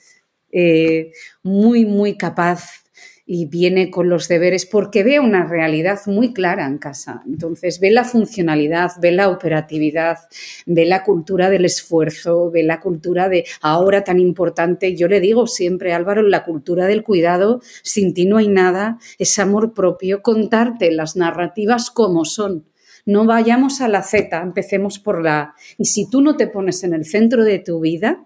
eh, 0.51 1.11
muy, 1.43 1.85
muy 1.85 2.17
capaz 2.17 2.82
y 3.25 3.45
viene 3.45 3.89
con 3.89 4.09
los 4.09 4.27
deberes 4.27 4.65
porque 4.65 5.03
ve 5.03 5.19
una 5.19 5.45
realidad 5.45 5.99
muy 6.07 6.33
clara 6.33 6.65
en 6.65 6.77
casa. 6.77 7.23
Entonces 7.25 7.79
ve 7.79 7.91
la 7.91 8.03
funcionalidad, 8.03 8.91
ve 9.01 9.11
la 9.11 9.29
operatividad, 9.29 10.17
ve 10.65 10.85
la 10.85 11.03
cultura 11.03 11.49
del 11.49 11.65
esfuerzo, 11.65 12.51
ve 12.51 12.63
la 12.63 12.81
cultura 12.81 13.29
de 13.29 13.45
ahora 13.61 14.03
tan 14.03 14.19
importante. 14.19 14.95
Yo 14.95 15.07
le 15.07 15.21
digo 15.21 15.47
siempre, 15.47 15.93
Álvaro, 15.93 16.21
la 16.21 16.43
cultura 16.43 16.85
del 16.85 17.03
cuidado, 17.03 17.61
sin 17.81 18.13
ti 18.13 18.25
no 18.25 18.37
hay 18.37 18.49
nada, 18.49 18.97
es 19.17 19.39
amor 19.39 19.73
propio, 19.73 20.21
contarte 20.21 20.91
las 20.91 21.15
narrativas 21.15 21.91
como 21.91 22.25
son. 22.25 22.65
No 23.05 23.25
vayamos 23.25 23.81
a 23.81 23.87
la 23.87 24.01
Z, 24.01 24.37
empecemos 24.41 24.99
por 24.99 25.21
la 25.21 25.39
A. 25.39 25.55
Y 25.77 25.85
si 25.85 26.09
tú 26.09 26.21
no 26.21 26.37
te 26.37 26.47
pones 26.47 26.83
en 26.83 26.93
el 26.93 27.05
centro 27.05 27.43
de 27.43 27.59
tu 27.59 27.81
vida, 27.81 28.25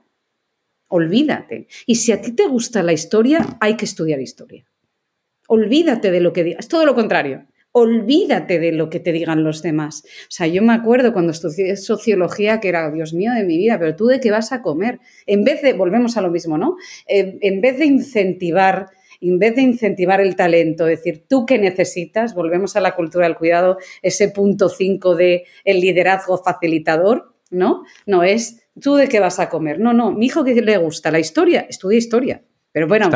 olvídate. 0.88 1.68
Y 1.86 1.96
si 1.96 2.12
a 2.12 2.22
ti 2.22 2.32
te 2.32 2.48
gusta 2.48 2.84
la 2.84 2.94
historia, 2.94 3.58
hay 3.60 3.76
que 3.76 3.86
estudiar 3.86 4.22
historia. 4.22 4.66
Olvídate 5.48 6.12
de 6.12 6.20
lo 6.20 6.34
que 6.34 6.44
digas. 6.44 6.60
Es 6.60 6.68
todo 6.68 6.86
lo 6.86 6.94
contrario. 6.94 7.46
Olvídate 7.72 8.60
de 8.60 8.72
lo 8.72 8.90
que 8.90 9.00
te 9.00 9.12
digan 9.12 9.44
los 9.44 9.62
demás. 9.62 10.04
O 10.06 10.30
sea, 10.32 10.48
yo 10.48 10.62
me 10.62 10.74
acuerdo 10.74 11.14
cuando 11.14 11.32
estudié 11.32 11.78
sociología 11.78 12.60
que 12.60 12.70
era, 12.70 12.92
Dios 12.92 13.14
mío, 13.14 13.34
de 13.34 13.44
mi 13.44 13.58
vida, 13.58 13.80
pero 13.80 13.96
tú 13.96 14.08
de 14.08 14.20
qué 14.20 14.32
vas 14.32 14.52
a 14.52 14.62
comer. 14.62 15.00
En 15.26 15.44
vez 15.44 15.62
de, 15.62 15.74
volvemos 15.74 16.18
a 16.18 16.22
lo 16.22 16.30
mismo, 16.30 16.58
¿no? 16.58 16.76
En, 17.08 17.62
vez 17.62 17.80
de 17.80 17.86
incentivar 17.86 18.88
en 19.20 19.40
vez 19.40 19.56
de 19.56 19.64
incentivar 19.64 20.22
el 20.22 20.36
talento, 20.36 20.86
decir, 20.86 21.26
tú 21.28 21.48
qué 21.48 21.58
necesitas, 21.58 22.36
volvemos 22.36 22.76
a 22.76 22.82
la 22.82 22.94
cultura 22.94 23.26
del 23.26 23.36
cuidado, 23.36 23.80
ese 24.04 24.30
punto 24.30 24.70
5 24.70 25.16
de 25.16 25.46
el 25.64 25.80
liderazgo 25.80 26.38
facilitador, 26.38 27.34
¿no? 27.50 27.84
No 28.06 28.22
es 28.22 28.68
tú 28.80 28.94
de 28.94 29.08
qué 29.08 29.20
vas 29.20 29.40
a 29.40 29.50
comer. 29.50 29.80
No, 29.80 29.92
no, 29.92 30.12
mi 30.12 30.28
hijo 30.28 30.44
que 30.44 30.62
le 30.62 30.78
gusta 30.78 31.10
la 31.10 31.20
historia, 31.20 31.66
estudia 31.68 31.98
historia. 31.98 32.44
Pero 32.72 32.88
bueno, 32.88 33.10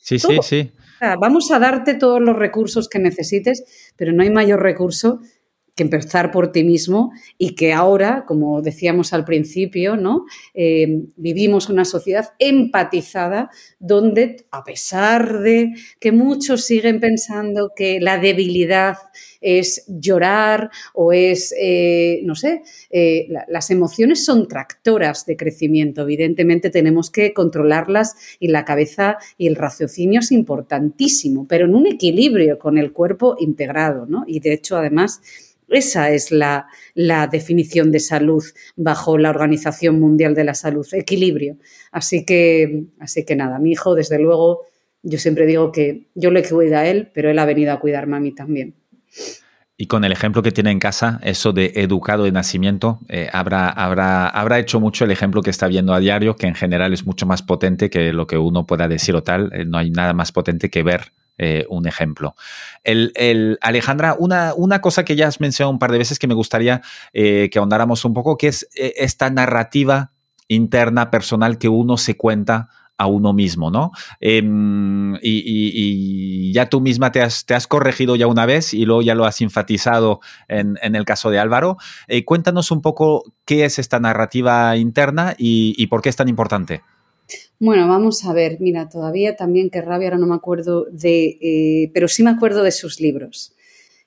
Sí, 0.00 0.18
sí, 0.18 0.38
sí 0.42 0.72
vamos 1.20 1.50
a 1.50 1.58
darte 1.58 1.94
todos 1.94 2.20
los 2.20 2.36
recursos 2.36 2.88
que 2.88 2.98
necesites, 2.98 3.92
pero 3.96 4.12
no 4.12 4.22
hay 4.22 4.30
mayor 4.30 4.62
recurso 4.62 5.20
que 5.74 5.82
empezar 5.84 6.30
por 6.30 6.52
ti 6.52 6.64
mismo 6.64 7.12
y 7.38 7.54
que 7.54 7.72
ahora, 7.72 8.24
como 8.26 8.60
decíamos 8.60 9.12
al 9.12 9.24
principio, 9.24 9.96
¿no? 9.96 10.26
Eh, 10.52 11.04
vivimos 11.16 11.68
una 11.70 11.84
sociedad 11.84 12.30
empatizada 12.38 13.50
donde, 13.78 14.44
a 14.50 14.64
pesar 14.64 15.40
de 15.40 15.72
que 15.98 16.12
muchos 16.12 16.64
siguen 16.64 17.00
pensando 17.00 17.72
que 17.74 18.00
la 18.00 18.18
debilidad 18.18 18.96
es 19.40 19.84
llorar 19.88 20.70
o 20.94 21.12
es, 21.12 21.54
eh, 21.58 22.20
no 22.24 22.34
sé, 22.34 22.62
eh, 22.90 23.28
las 23.48 23.70
emociones 23.70 24.24
son 24.24 24.48
tractoras 24.48 25.26
de 25.26 25.36
crecimiento. 25.36 26.02
Evidentemente 26.02 26.70
tenemos 26.70 27.10
que 27.10 27.32
controlarlas 27.32 28.14
y 28.38 28.48
la 28.48 28.64
cabeza 28.64 29.16
y 29.38 29.48
el 29.48 29.56
raciocinio 29.56 30.20
es 30.20 30.32
importantísimo, 30.32 31.46
pero 31.48 31.64
en 31.64 31.74
un 31.74 31.86
equilibrio 31.86 32.58
con 32.58 32.78
el 32.78 32.92
cuerpo 32.92 33.36
integrado, 33.40 34.06
¿no? 34.06 34.24
Y 34.26 34.40
de 34.40 34.52
hecho, 34.52 34.76
además, 34.76 35.20
esa 35.72 36.10
es 36.10 36.30
la, 36.30 36.66
definición 37.30 37.90
de 37.90 38.00
salud 38.00 38.42
bajo 38.76 39.18
la 39.18 39.30
Organización 39.30 39.98
Mundial 40.00 40.34
de 40.34 40.44
la 40.44 40.54
Salud, 40.54 40.86
equilibrio. 40.92 41.56
Así 41.90 42.24
que, 42.24 42.84
así 42.98 43.24
que 43.24 43.36
nada, 43.36 43.58
mi 43.58 43.72
hijo, 43.72 43.94
desde 43.94 44.18
luego, 44.18 44.62
yo 45.02 45.18
siempre 45.18 45.46
digo 45.46 45.72
que 45.72 46.08
yo 46.14 46.30
le 46.30 46.42
cuido 46.48 46.78
a 46.78 46.86
él, 46.86 47.10
pero 47.14 47.30
él 47.30 47.38
ha 47.38 47.44
venido 47.44 47.72
a 47.72 47.80
cuidarme 47.80 48.16
a 48.16 48.20
mí 48.20 48.34
también. 48.34 48.74
Y 49.76 49.86
con 49.86 50.04
el 50.04 50.12
ejemplo 50.12 50.42
que 50.42 50.52
tiene 50.52 50.70
en 50.70 50.78
casa, 50.78 51.18
eso 51.24 51.52
de 51.52 51.72
educado 51.74 52.24
de 52.24 52.30
nacimiento, 52.30 53.00
eh, 53.08 53.28
habrá, 53.32 53.68
habrá, 53.68 54.28
habrá 54.28 54.60
hecho 54.60 54.78
mucho 54.78 55.04
el 55.04 55.10
ejemplo 55.10 55.42
que 55.42 55.50
está 55.50 55.66
viendo 55.66 55.92
a 55.92 55.98
diario, 55.98 56.36
que 56.36 56.46
en 56.46 56.54
general 56.54 56.92
es 56.92 57.04
mucho 57.04 57.26
más 57.26 57.42
potente 57.42 57.90
que 57.90 58.12
lo 58.12 58.26
que 58.26 58.38
uno 58.38 58.64
pueda 58.64 58.86
decir 58.86 59.16
o 59.16 59.22
tal. 59.22 59.50
Eh, 59.52 59.64
no 59.64 59.78
hay 59.78 59.90
nada 59.90 60.12
más 60.12 60.30
potente 60.30 60.70
que 60.70 60.82
ver 60.82 61.12
eh, 61.38 61.64
un 61.70 61.88
ejemplo. 61.88 62.34
El, 62.84 63.58
Alejandra, 63.62 64.14
una, 64.18 64.52
una, 64.54 64.82
cosa 64.82 65.04
que 65.04 65.16
ya 65.16 65.28
has 65.28 65.40
mencionado 65.40 65.72
un 65.72 65.78
par 65.78 65.90
de 65.90 65.98
veces 65.98 66.18
que 66.18 66.26
me 66.26 66.34
gustaría 66.34 66.82
eh, 67.14 67.48
que 67.50 67.58
ahondáramos 67.58 68.04
un 68.04 68.12
poco, 68.12 68.36
que 68.36 68.48
es 68.48 68.68
eh, 68.76 68.92
esta 68.98 69.30
narrativa 69.30 70.12
interna, 70.46 71.10
personal 71.10 71.56
que 71.56 71.70
uno 71.70 71.96
se 71.96 72.18
cuenta 72.18 72.68
a 72.98 73.06
uno 73.06 73.32
mismo, 73.32 73.70
¿no? 73.70 73.92
Em, 74.20 75.16
y, 75.22 76.52
ya 76.52 76.68
tú 76.68 76.82
misma 76.82 77.10
te 77.10 77.22
has, 77.22 77.46
te 77.46 77.54
has, 77.54 77.66
corregido 77.66 78.14
ya 78.14 78.26
una 78.26 78.44
vez 78.44 78.74
y 78.74 78.84
luego 78.84 79.00
ya 79.00 79.14
lo 79.14 79.24
has 79.24 79.40
enfatizado 79.40 80.20
en, 80.48 80.76
el 80.82 81.04
caso 81.06 81.30
de 81.30 81.38
Álvaro. 81.38 81.78
cuéntanos 82.26 82.70
un 82.70 82.82
poco 82.82 83.24
qué 83.46 83.64
es 83.64 83.78
esta 83.78 83.98
narrativa 83.98 84.76
interna 84.76 85.34
y 85.38 85.86
por 85.86 86.02
qué 86.02 86.10
es 86.10 86.16
tan 86.16 86.28
importante. 86.28 86.82
Bueno, 87.64 87.86
vamos 87.86 88.24
a 88.24 88.32
ver, 88.32 88.56
mira, 88.58 88.88
todavía 88.88 89.36
también 89.36 89.70
que 89.70 89.80
rabia, 89.80 90.08
ahora 90.08 90.18
no 90.18 90.26
me 90.26 90.34
acuerdo 90.34 90.86
de, 90.90 91.38
eh, 91.40 91.92
pero 91.94 92.08
sí 92.08 92.24
me 92.24 92.30
acuerdo 92.30 92.64
de 92.64 92.72
sus 92.72 93.00
libros. 93.00 93.54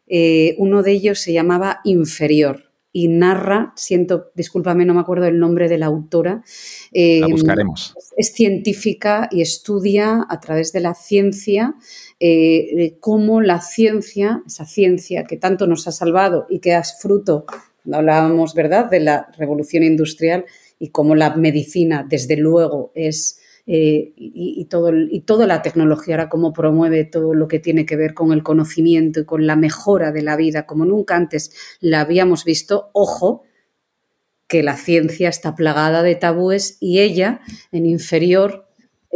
Eh, 0.08 0.56
uno 0.58 0.84
de 0.84 0.92
ellos 0.92 1.20
se 1.22 1.32
llamaba 1.32 1.80
Inferior 1.86 2.74
y 2.92 3.08
narra, 3.08 3.72
siento, 3.78 4.34
discúlpame, 4.36 4.84
no 4.84 4.94
me 4.94 5.00
acuerdo 5.00 5.28
el 5.28 5.40
nombre 5.40 5.70
de 5.70 5.78
la 5.78 5.86
autora. 5.86 6.44
Eh, 6.92 7.22
la 7.22 7.28
buscaremos. 7.28 7.96
Es 8.18 8.34
científica 8.34 9.30
y 9.32 9.40
estudia 9.40 10.26
a 10.28 10.40
través 10.42 10.74
de 10.74 10.82
la 10.82 10.94
ciencia 10.94 11.76
cómo 13.00 13.40
la 13.40 13.62
ciencia, 13.62 14.44
esa 14.46 14.66
ciencia 14.66 15.24
que 15.24 15.38
tanto 15.38 15.66
nos 15.66 15.88
ha 15.88 15.94
salvado 15.94 16.46
y 16.50 16.60
que 16.60 16.76
es 16.76 16.98
fruto, 17.00 17.46
hablábamos, 17.90 18.54
¿verdad?, 18.54 18.90
de 18.90 19.00
la 19.00 19.30
revolución 19.38 19.84
industrial 19.84 20.44
y 20.78 20.90
cómo 20.90 21.16
la 21.16 21.38
medicina, 21.38 22.06
desde 22.06 22.36
luego, 22.36 22.92
es 22.96 23.40
eh, 23.68 24.14
y, 24.16 24.66
todo, 24.66 24.92
y 24.96 25.22
toda 25.22 25.48
la 25.48 25.62
tecnología 25.64 26.16
ahora 26.16 26.30
cómo 26.30 26.54
promueve 26.54 27.04
todo 27.04 27.34
lo 27.34 27.48
que 27.48 27.60
tiene 27.60 27.86
que 27.86 27.96
ver 27.96 28.14
con 28.14 28.32
el 28.32 28.44
conocimiento 28.44 29.22
y 29.22 29.26
con 29.26 29.48
la 29.48 29.56
mejora 29.56 30.12
de 30.12 30.22
la 30.22 30.36
vida, 30.36 30.66
como 30.66 30.86
nunca 30.86 31.16
antes 31.16 31.52
la 31.80 32.02
habíamos 32.02 32.44
visto, 32.44 32.90
ojo, 32.94 33.44
que 34.48 34.62
la 34.62 34.78
ciencia 34.78 35.30
está 35.30 35.56
plagada 35.56 36.04
de 36.04 36.16
tabúes 36.16 36.78
y 36.80 37.00
ella, 37.00 37.42
en 37.72 37.86
inferior, 37.88 38.66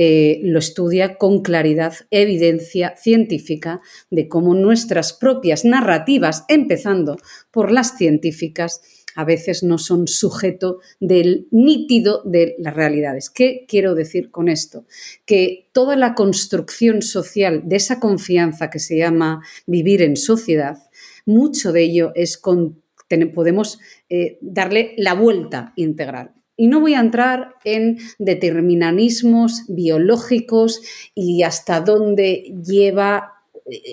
eh, 0.02 0.40
lo 0.44 0.60
estudia 0.60 1.18
con 1.18 1.42
claridad, 1.42 1.94
evidencia 2.10 2.96
científica 2.96 3.82
de 4.10 4.30
cómo 4.30 4.56
nuestras 4.56 5.12
propias 5.12 5.66
narrativas, 5.66 6.46
empezando 6.48 7.18
por 7.52 7.70
las 7.70 7.98
científicas, 7.98 8.82
a 9.20 9.26
veces 9.26 9.64
no 9.64 9.78
son 9.78 10.08
sujeto 10.08 10.80
del 11.02 11.50
nítido 11.52 12.22
de 12.24 12.56
las 12.58 12.74
realidades. 12.74 13.30
¿Qué 13.30 13.66
quiero 13.68 13.94
decir 13.94 14.32
con 14.32 14.48
esto? 14.48 14.86
Que 15.26 15.68
toda 15.74 15.98
la 15.98 16.16
construcción 16.16 17.02
social 17.02 17.64
de 17.66 17.76
esa 17.76 18.00
confianza 18.00 18.70
que 18.70 18.80
se 18.80 18.96
llama 18.96 19.44
vivir 19.68 20.02
en 20.04 20.16
sociedad, 20.16 20.78
mucho 21.26 21.74
de 21.74 21.84
ello 21.84 22.14
es 22.16 22.38
con, 22.38 22.82
podemos 23.36 23.80
eh, 24.10 24.38
darle 24.40 24.94
la 24.96 25.16
vuelta 25.16 25.74
integral. 25.76 26.32
Y 26.56 26.68
no 26.68 26.80
voy 26.80 26.94
a 26.94 27.02
entrar 27.02 27.56
en 27.66 27.98
determinismos 28.20 29.64
biológicos 29.68 30.82
y 31.14 31.44
hasta 31.44 31.82
dónde 31.82 32.54
lleva 32.66 33.39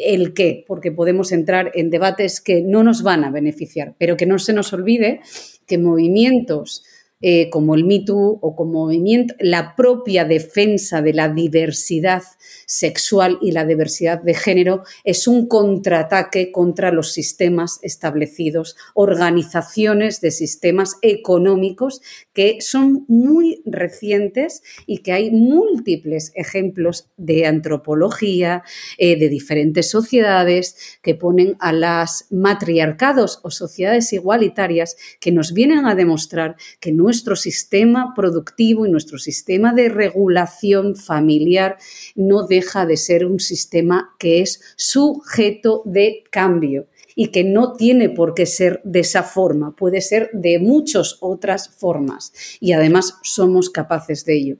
el 0.05 0.35
qué, 0.35 0.65
porque 0.67 0.93
podemos 0.93 1.33
entrar 1.33 1.71
en 1.75 1.91
debates 1.91 2.41
que 2.41 2.63
no 2.63 2.83
nos 2.83 3.03
van 3.03 3.25
a 3.25 3.31
beneficiar, 3.31 3.95
pero 3.99 4.17
que 4.17 4.27
no 4.27 4.39
se 4.39 4.53
nos 4.53 4.73
olvide 4.73 5.21
que 5.67 5.79
movimientos 5.79 6.85
eh, 7.21 7.49
como 7.51 7.75
el 7.75 7.85
Me 7.85 8.05
o 8.09 8.55
como 8.55 8.85
movimiento, 8.85 9.35
la 9.39 9.75
propia 9.75 10.25
defensa 10.25 11.01
de 11.01 11.15
la 11.15 11.29
diversidad 11.29 12.23
sexual 12.67 13.39
y 13.41 13.53
la 13.53 13.65
diversidad 13.65 14.21
de 14.21 14.35
género 14.35 14.83
es 15.03 15.27
un 15.27 15.47
contraataque 15.47 16.53
contra 16.53 16.93
los 16.93 17.13
sistemas 17.13 17.79
establecidos, 17.83 18.77
organizaciones 18.95 20.21
de 20.21 20.31
sistemas 20.31 20.97
económicos 21.01 22.03
que 22.33 22.59
son 22.61 23.05
muy 23.09 23.63
recientes 23.65 24.63
y 24.87 24.99
que 24.99 25.13
hay 25.13 25.31
múltiples 25.31 26.33
ejemplos 26.35 27.09
de 27.17 27.47
antropología, 27.47 28.63
eh, 28.99 29.19
de 29.19 29.29
diferentes 29.29 29.91
sociedades 29.91 30.99
que 31.03 31.15
ponen 31.15 31.57
a 31.61 31.73
las 31.73 32.27
matriarcados 32.31 33.41
o 33.43 33.51
sociedades 33.51 34.13
igualitarias 34.13 34.97
que 35.21 35.33
nos 35.33 35.53
vienen 35.53 35.87
a 35.87 35.95
demostrar 35.95 36.57
que 36.81 36.93
no 36.93 37.06
nuestro 37.07 37.37
sistema 37.37 38.15
productivo 38.17 38.85
y 38.85 38.91
nuestro 38.91 39.17
sistema 39.19 39.73
de 39.73 39.89
regulación 39.89 40.97
familiar 40.97 41.77
no 42.17 42.49
deja 42.49 42.85
de 42.85 42.97
ser 42.97 43.27
un 43.27 43.39
sistema 43.39 44.17
que 44.19 44.41
es 44.41 44.61
sujeto 44.75 45.83
de 45.85 46.25
cambio 46.33 46.89
y 47.15 47.29
que 47.29 47.45
no 47.45 47.75
tiene 47.75 48.09
por 48.09 48.35
qué 48.35 48.45
ser 48.45 48.81
de 48.83 49.01
esa 49.01 49.23
forma, 49.23 49.77
puede 49.77 50.01
ser 50.01 50.31
de 50.33 50.59
muchas 50.59 51.19
otras 51.21 51.69
formas 51.69 52.33
y 52.59 52.73
además 52.73 53.15
somos 53.23 53.71
capaces 53.71 54.25
de 54.25 54.35
ello. 54.35 54.57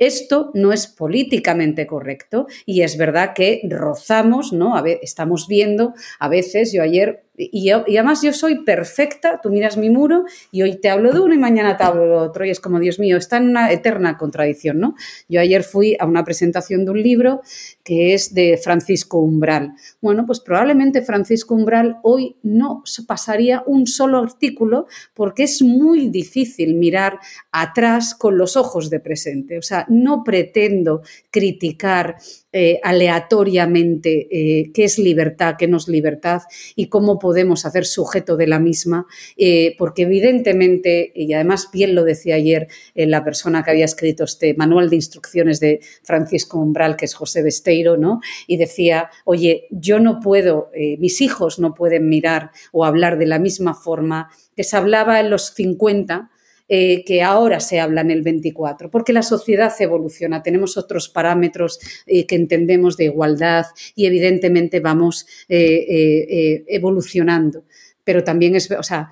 Esto 0.00 0.50
no 0.54 0.72
es 0.72 0.86
políticamente 0.86 1.86
correcto 1.86 2.46
y 2.64 2.80
es 2.80 2.96
verdad 2.96 3.34
que 3.34 3.60
rozamos, 3.68 4.50
¿no? 4.52 4.74
Estamos 5.02 5.46
viendo, 5.46 5.92
a 6.18 6.28
veces, 6.28 6.72
yo 6.72 6.82
ayer 6.82 7.22
y, 7.52 7.70
además 7.70 8.20
yo 8.22 8.32
soy 8.32 8.64
perfecta, 8.64 9.40
tú 9.42 9.48
miras 9.48 9.76
mi 9.76 9.88
muro 9.88 10.24
y 10.52 10.62
hoy 10.62 10.76
te 10.76 10.90
hablo 10.90 11.12
de 11.12 11.20
uno 11.20 11.34
y 11.34 11.38
mañana 11.38 11.76
te 11.76 11.84
hablo 11.84 12.04
de 12.04 12.12
otro 12.12 12.44
y 12.44 12.50
es 12.50 12.60
como, 12.60 12.78
Dios 12.78 12.98
mío, 12.98 13.16
está 13.16 13.38
en 13.38 13.48
una 13.48 13.72
eterna 13.72 14.18
contradicción, 14.18 14.78
¿no? 14.78 14.94
Yo 15.28 15.40
ayer 15.40 15.62
fui 15.62 15.96
a 15.98 16.04
una 16.04 16.24
presentación 16.24 16.84
de 16.84 16.90
un 16.90 17.02
libro 17.02 17.40
que 17.82 18.14
es 18.14 18.34
de 18.34 18.58
Francisco 18.62 19.18
Umbral. 19.20 19.72
Bueno, 20.02 20.26
pues 20.26 20.40
probablemente 20.40 21.02
Francisco 21.02 21.54
Umbral 21.54 21.96
hoy 22.02 22.36
no 22.42 22.82
pasaría 23.06 23.62
un 23.66 23.86
solo 23.86 24.18
artículo 24.18 24.86
porque 25.14 25.44
es 25.44 25.62
muy 25.62 26.10
difícil 26.10 26.74
mirar 26.74 27.18
atrás 27.52 28.14
con 28.14 28.36
los 28.36 28.56
ojos 28.56 28.90
de 28.90 29.00
presente. 29.00 29.56
O 29.56 29.62
sea, 29.62 29.86
no 29.90 30.24
pretendo 30.24 31.02
criticar 31.30 32.16
eh, 32.52 32.80
aleatoriamente 32.82 34.26
eh, 34.28 34.72
qué 34.74 34.82
es 34.82 34.98
libertad, 34.98 35.54
qué 35.56 35.68
no 35.68 35.76
es 35.76 35.86
libertad 35.86 36.42
y 36.74 36.88
cómo 36.88 37.18
podemos 37.20 37.64
hacer 37.64 37.86
sujeto 37.86 38.36
de 38.36 38.48
la 38.48 38.58
misma, 38.58 39.06
eh, 39.36 39.76
porque 39.78 40.02
evidentemente, 40.02 41.12
y 41.14 41.32
además 41.32 41.68
bien 41.72 41.94
lo 41.94 42.02
decía 42.02 42.34
ayer 42.34 42.66
la 42.94 43.22
persona 43.22 43.62
que 43.62 43.70
había 43.70 43.84
escrito 43.84 44.24
este 44.24 44.54
manual 44.54 44.90
de 44.90 44.96
instrucciones 44.96 45.60
de 45.60 45.78
Francisco 46.02 46.58
Umbral, 46.58 46.96
que 46.96 47.04
es 47.04 47.14
José 47.14 47.42
Besteiro, 47.42 47.96
¿no? 47.96 48.20
y 48.48 48.56
decía, 48.56 49.10
oye, 49.24 49.68
yo 49.70 50.00
no 50.00 50.18
puedo, 50.18 50.70
mis 50.98 51.20
hijos 51.20 51.60
no 51.60 51.72
pueden 51.74 52.08
mirar 52.08 52.50
o 52.72 52.84
hablar 52.84 53.16
de 53.18 53.26
la 53.26 53.38
misma 53.38 53.74
forma 53.74 54.30
que 54.56 54.64
se 54.64 54.76
hablaba 54.76 55.20
en 55.20 55.30
los 55.30 55.54
50 55.54 56.30
eh, 56.72 57.02
que 57.04 57.20
ahora 57.20 57.58
se 57.58 57.80
habla 57.80 58.00
en 58.00 58.12
el 58.12 58.22
24, 58.22 58.92
porque 58.92 59.12
la 59.12 59.24
sociedad 59.24 59.74
evoluciona, 59.80 60.40
tenemos 60.40 60.76
otros 60.76 61.08
parámetros 61.08 61.80
eh, 62.06 62.26
que 62.26 62.36
entendemos 62.36 62.96
de 62.96 63.06
igualdad 63.06 63.66
y 63.96 64.06
evidentemente 64.06 64.78
vamos 64.78 65.26
eh, 65.48 66.64
evolucionando. 66.68 67.64
Pero 68.04 68.22
también 68.22 68.54
es, 68.54 68.70
o 68.70 68.84
sea, 68.84 69.10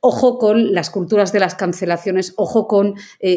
ojo 0.00 0.36
con 0.36 0.74
las 0.74 0.90
culturas 0.90 1.32
de 1.32 1.38
las 1.38 1.54
cancelaciones, 1.54 2.34
ojo 2.36 2.66
con 2.66 2.94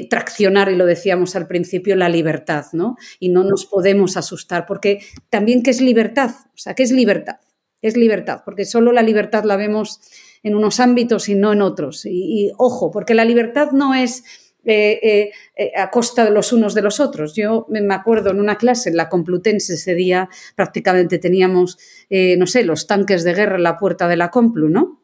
traccionar, 0.09 0.71
y 0.71 0.75
lo 0.75 0.87
decíamos 0.87 1.35
al 1.35 1.45
principio, 1.45 1.95
la 1.95 2.09
libertad, 2.09 2.65
¿no? 2.73 2.97
Y 3.19 3.29
no 3.29 3.43
nos 3.43 3.67
podemos 3.67 4.17
asustar, 4.17 4.65
porque 4.65 4.99
también, 5.29 5.61
¿qué 5.61 5.69
es 5.69 5.79
libertad? 5.79 6.31
O 6.31 6.57
sea, 6.57 6.73
¿qué 6.73 6.81
es 6.81 6.91
libertad? 6.91 7.37
Es 7.83 7.95
libertad, 7.95 8.41
porque 8.43 8.65
solo 8.65 8.91
la 8.91 9.03
libertad 9.03 9.43
la 9.43 9.57
vemos 9.57 10.01
en 10.43 10.55
unos 10.55 10.79
ámbitos 10.79 11.29
y 11.29 11.35
no 11.35 11.53
en 11.53 11.61
otros. 11.61 12.05
Y, 12.05 12.51
ojo, 12.57 12.91
porque 12.91 13.13
la 13.13 13.25
libertad 13.25 13.71
no 13.71 13.93
es 13.93 14.23
eh, 14.65 14.99
eh, 15.01 15.31
eh, 15.55 15.71
a 15.77 15.89
costa 15.89 16.25
de 16.25 16.31
los 16.31 16.51
unos 16.51 16.73
de 16.73 16.81
los 16.81 16.99
otros. 16.99 17.33
Yo 17.33 17.65
me 17.69 17.93
acuerdo 17.93 18.31
en 18.31 18.39
una 18.39 18.57
clase, 18.57 18.89
en 18.89 18.97
la 18.97 19.09
Complutense, 19.09 19.75
ese 19.75 19.95
día 19.95 20.29
prácticamente 20.55 21.17
teníamos, 21.17 21.77
no 22.09 22.45
sé, 22.45 22.63
los 22.63 22.85
tanques 22.85 23.23
de 23.23 23.33
guerra 23.33 23.55
en 23.55 23.63
la 23.63 23.77
puerta 23.77 24.07
de 24.07 24.17
la 24.17 24.29
Complu, 24.29 24.69
¿no? 24.69 24.97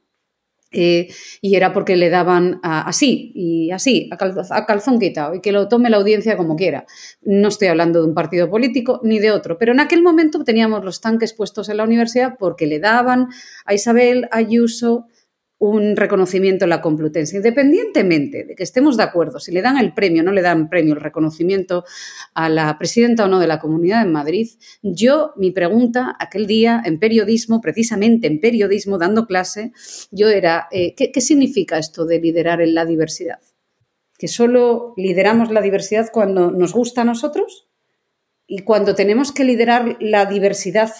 y 0.77 1.55
era 1.55 1.71
porque 1.71 1.95
le 1.95 2.09
daban 2.09 2.59
así 2.61 3.31
y 3.33 3.71
así, 3.71 4.09
a, 4.11 4.65
calzón 4.65 4.99
quitado, 4.99 5.33
y 5.33 5.39
que 5.39 5.53
lo 5.53 5.69
tome 5.69 5.89
la 5.89 5.95
audiencia 5.95 6.35
como 6.35 6.57
quiera. 6.57 6.85
No 7.21 7.47
estoy 7.47 7.69
hablando 7.69 8.01
de 8.01 8.09
un 8.09 8.13
partido 8.13 8.49
político 8.49 8.99
ni 9.01 9.19
de 9.19 9.31
otro, 9.31 9.57
pero 9.57 9.71
en 9.71 9.79
aquel 9.79 10.03
momento 10.03 10.43
teníamos 10.43 10.83
los 10.83 10.99
tanques 10.99 11.33
puestos 11.33 11.69
en 11.69 11.77
la 11.77 11.85
universidad 11.85 12.35
porque 12.37 12.67
le 12.67 12.79
daban 12.79 13.29
a 13.63 13.73
Isabel 13.73 14.27
Ayuso 14.31 15.07
un 15.57 15.95
reconocimiento 15.95 16.65
en 16.65 16.69
la 16.69 16.81
Complutense, 16.81 17.37
independientemente 17.37 18.43
de 18.43 18.55
que 18.55 18.63
estemos 18.63 18.97
de 18.97 19.03
acuerdo, 19.03 19.39
si 19.39 19.51
le 19.51 19.61
dan 19.61 19.77
el 19.77 19.93
premio 19.93 20.21
o 20.21 20.25
no 20.25 20.31
le 20.31 20.41
dan 20.41 20.69
premio, 20.69 20.93
el 20.93 21.01
reconocimiento 21.01 21.85
a 22.33 22.49
la 22.49 22.77
presidenta 22.77 23.25
o 23.25 23.27
no 23.27 23.39
de 23.39 23.47
la 23.47 23.59
Comunidad 23.59 24.03
de 24.03 24.11
Madrid, 24.11 24.49
yo, 24.81 25.31
mi 25.37 25.51
pregunta 25.51 26.15
aquel 26.19 26.45
día 26.45 26.81
en 26.85 26.99
periodismo, 26.99 27.61
precisamente 27.61 28.27
en 28.27 28.41
periodismo, 28.41 28.97
dando 28.97 29.25
clase, 29.25 29.71
yo 30.11 30.29
era, 30.29 30.67
eh, 30.71 30.93
¿qué, 30.95 31.21
significa 31.21 31.77
esto 31.77 32.05
de 32.05 32.19
liderar 32.19 32.61
en 32.61 32.75
la 32.75 32.85
diversidad? 32.85 33.39
¿Que 34.17 34.27
solo 34.27 34.93
lideramos 34.97 35.51
la 35.51 35.61
diversidad 35.61 36.09
cuando 36.11 36.51
nos 36.51 36.73
gusta 36.73 37.01
a 37.01 37.05
nosotros? 37.05 37.67
Y 38.45 38.59
cuando 38.59 38.93
tenemos 38.93 39.31
que 39.31 39.43
liderar 39.43 39.97
la 39.99 40.25
diversidad 40.25 40.91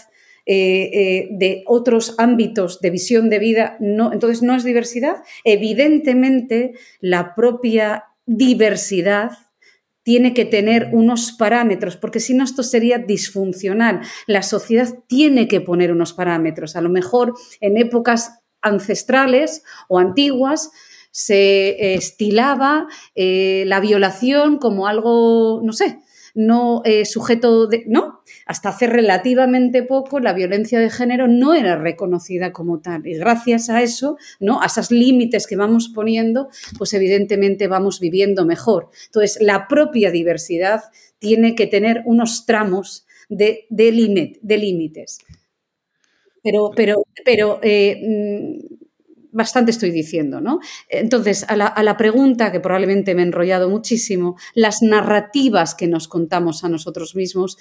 eh, 0.48 0.92
eh, 0.94 1.28
de 1.32 1.64
otros 1.66 2.14
ámbitos 2.20 2.80
de 2.80 2.92
visión 2.92 3.32
de 3.32 3.40
vida, 3.40 3.78
no, 3.80 4.14
entonces 4.14 4.44
no 4.44 4.56
es 4.56 4.64
diversidad. 4.64 5.24
Evidentemente, 5.44 6.74
la 7.00 7.34
propia 7.34 8.06
diversidad 8.28 9.32
tiene 10.04 10.36
que 10.36 10.46
tener 10.46 10.90
unos 10.94 11.32
parámetros, 11.32 11.98
porque 11.98 12.20
si 12.20 12.36
no 12.36 12.44
esto 12.44 12.62
sería 12.62 13.00
disfuncional. 13.00 14.02
La 14.28 14.44
sociedad 14.44 14.88
tiene 15.08 15.48
que 15.48 15.62
poner 15.62 15.92
unos 15.92 16.14
parámetros. 16.14 16.76
A 16.76 16.82
lo 16.82 16.90
mejor 16.90 17.34
en 17.60 17.78
épocas 17.78 18.40
ancestrales 18.62 19.64
o 19.88 19.98
antiguas 19.98 20.70
se 21.10 21.96
estilaba 21.96 22.88
eh, 23.16 23.64
la 23.66 23.80
violación 23.80 24.60
como 24.60 24.86
algo, 24.86 25.62
no 25.64 25.74
sé, 25.74 26.02
no 26.36 26.84
sujeto 27.04 27.66
de... 27.66 27.84
No, 27.88 28.22
hasta 28.46 28.70
hace 28.70 28.88
relativamente 28.88 29.84
poco 29.84 30.20
la 30.20 30.34
violencia 30.34 30.80
de 30.80 30.90
género 30.90 31.28
no 31.28 31.54
era 31.54 31.76
reconocida 31.76 32.54
como 32.54 32.80
tal. 32.80 33.06
Y 33.08 33.16
gracias 33.16 33.70
a 33.70 33.82
eso, 33.82 34.18
¿no? 34.40 34.62
a 34.62 34.68
esos 34.68 34.92
límites 34.92 35.48
que 35.48 35.56
vamos 35.56 35.90
poniendo, 35.90 36.50
pues 36.78 36.94
evidentemente 36.94 37.68
vamos 37.68 38.00
viviendo 38.00 38.46
mejor. 38.46 38.90
Entonces, 39.08 39.40
la 39.42 39.68
propia 39.68 40.12
diversidad 40.12 40.84
tiene 41.18 41.56
que 41.56 41.66
tener 41.66 42.04
unos 42.06 42.46
tramos 42.46 43.06
de, 43.30 43.66
de, 43.70 43.92
límites. 43.92 45.18
Pero, 46.44 46.70
pero, 46.76 47.04
pero 47.24 47.60
eh, 47.64 48.00
mm, 48.04 48.76
bastante 49.32 49.72
estoy 49.72 49.90
diciendo, 49.90 50.40
¿no? 50.40 50.60
Entonces, 50.88 51.46
a 51.48 51.56
la, 51.56 51.66
a 51.66 51.82
la, 51.82 51.98
pregunta 51.98 52.52
que 52.52 52.60
probablemente 52.60 53.16
me 53.16 53.24
he 53.24 53.26
enrollado 53.26 53.70
muchísimo, 53.70 54.38
las 54.54 54.84
narrativas 54.84 55.74
que 55.74 55.88
nos 55.88 56.08
contamos 56.08 56.64
a 56.64 56.70
nosotros 56.70 57.16
mismos 57.16 57.58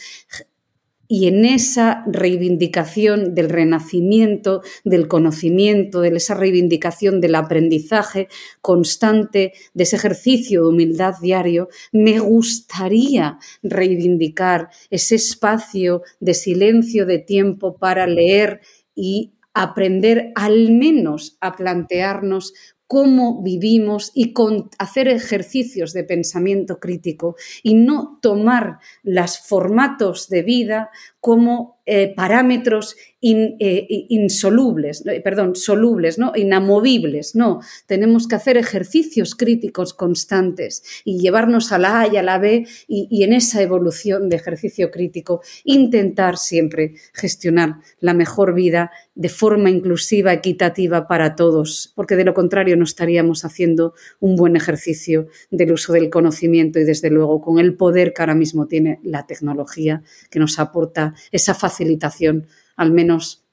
y 1.09 1.27
en 1.27 1.45
esa 1.45 2.05
reivindicación 2.07 3.35
del 3.35 3.51
renacimiento, 3.51 4.63
del 4.85 5.09
conocimiento, 5.09 6.01
de 6.01 6.09
esa 6.09 6.35
reivindicación 6.35 7.21
del 7.21 7.35
aprendizaje 7.35 8.29
constante, 8.61 9.53
de 9.75 9.85
ese 9.85 9.97
ejercicio 9.97 10.63
de 10.63 10.69
humildad 10.69 11.15
diario, 11.21 11.69
me 11.93 12.19
gustaría 12.19 13.39
reivindicar 13.63 14.71
ese 14.91 15.17
espacio 15.17 16.03
de 16.21 16.35
silencio, 16.35 17.07
de 17.07 17.19
tiempo 17.19 17.77
para 17.77 18.07
leer 18.07 18.61
y 18.95 19.35
aprender 19.55 20.33
al 20.35 20.73
menos 20.73 21.39
a 21.41 21.55
plantearnos 21.55 22.55
cómo 22.95 23.43
vivimos 23.43 24.13
y 24.15 24.33
con 24.33 24.71
hacer 24.79 25.09
ejercicios 25.09 25.93
de 25.95 26.05
pensamiento 26.05 26.79
crítico 26.79 27.35
y 27.65 27.75
no 27.75 28.21
tomar 28.23 28.79
los 29.03 29.41
formatos 29.41 30.29
de 30.29 30.43
vida 30.45 30.91
como 31.19 31.74
eh, 31.87 32.15
parámetros 32.15 32.97
eh, 33.27 33.87
insolubles, 34.11 35.03
eh, 35.07 35.23
perdón, 35.23 35.57
solubles, 35.57 36.19
inamovibles. 36.35 37.35
No, 37.35 37.61
tenemos 37.87 38.29
que 38.29 38.35
hacer 38.35 38.59
ejercicios 38.59 39.35
críticos 39.35 39.95
constantes 39.95 40.83
y 41.07 41.19
llevarnos 41.19 41.73
a 41.73 41.79
la 41.79 42.01
A 42.01 42.07
y 42.07 42.19
a 42.19 42.23
la 42.23 42.37
B 42.37 42.67
y, 42.87 43.23
en 43.23 43.33
esa 43.33 43.63
evolución 43.63 44.29
de 44.29 44.37
ejercicio 44.37 44.91
crítico 44.91 45.41
intentar 45.65 46.37
siempre 46.37 46.97
gestionar 47.15 47.77
la 47.99 48.13
mejor 48.13 48.53
vida 48.53 48.91
de 49.15 49.31
forma 49.31 49.71
inclusiva, 49.71 50.35
equitativa 50.35 51.09
para 51.09 51.35
todos, 51.35 51.93
porque 51.95 52.17
de 52.17 52.25
lo 52.25 52.35
contrario 52.35 52.77
no 52.77 52.85
estaríamos 52.85 53.47
haciendo 53.47 53.95
un 54.21 54.37
buen 54.37 54.55
ejercicio 54.55 55.29
del 55.51 55.73
uso 55.73 55.95
del 55.95 56.11
conocimiento 56.11 56.79
y 56.79 56.85
desde 56.85 57.09
luego 57.09 57.41
con 57.41 57.59
el 57.59 57.75
poder 57.75 58.13
que 58.13 58.21
ahora 58.21 58.35
mismo 58.35 58.67
tiene 58.67 59.01
la 59.03 59.27
tecnología 59.27 60.03
que 60.31 60.41
nos 60.41 60.59
aporta 60.59 61.15
esa 61.33 61.55
facilitación, 61.75 62.47
al 62.77 62.93
menos 62.93 63.45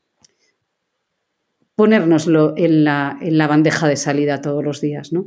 ponérnoslo 1.76 2.54
en 2.58 2.84
la, 2.84 3.18
en 3.22 3.38
la 3.38 3.48
bandeja 3.48 3.88
de 3.88 3.96
salida 3.96 4.42
todos 4.42 4.64
los 4.64 4.82
días, 4.82 5.12
¿no? 5.12 5.26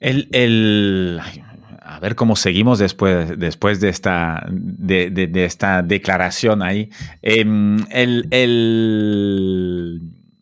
El, 0.00 1.18
a 1.80 1.98
ver 2.00 2.14
cómo 2.14 2.36
seguimos 2.36 2.78
después, 2.78 3.36
después 3.38 3.80
de, 3.80 3.88
esta, 3.88 4.46
de, 4.50 5.30
esta 5.44 5.82
declaración 5.82 6.62
ahí. 6.62 6.90
Em, 7.22 7.78
el, 7.90 8.28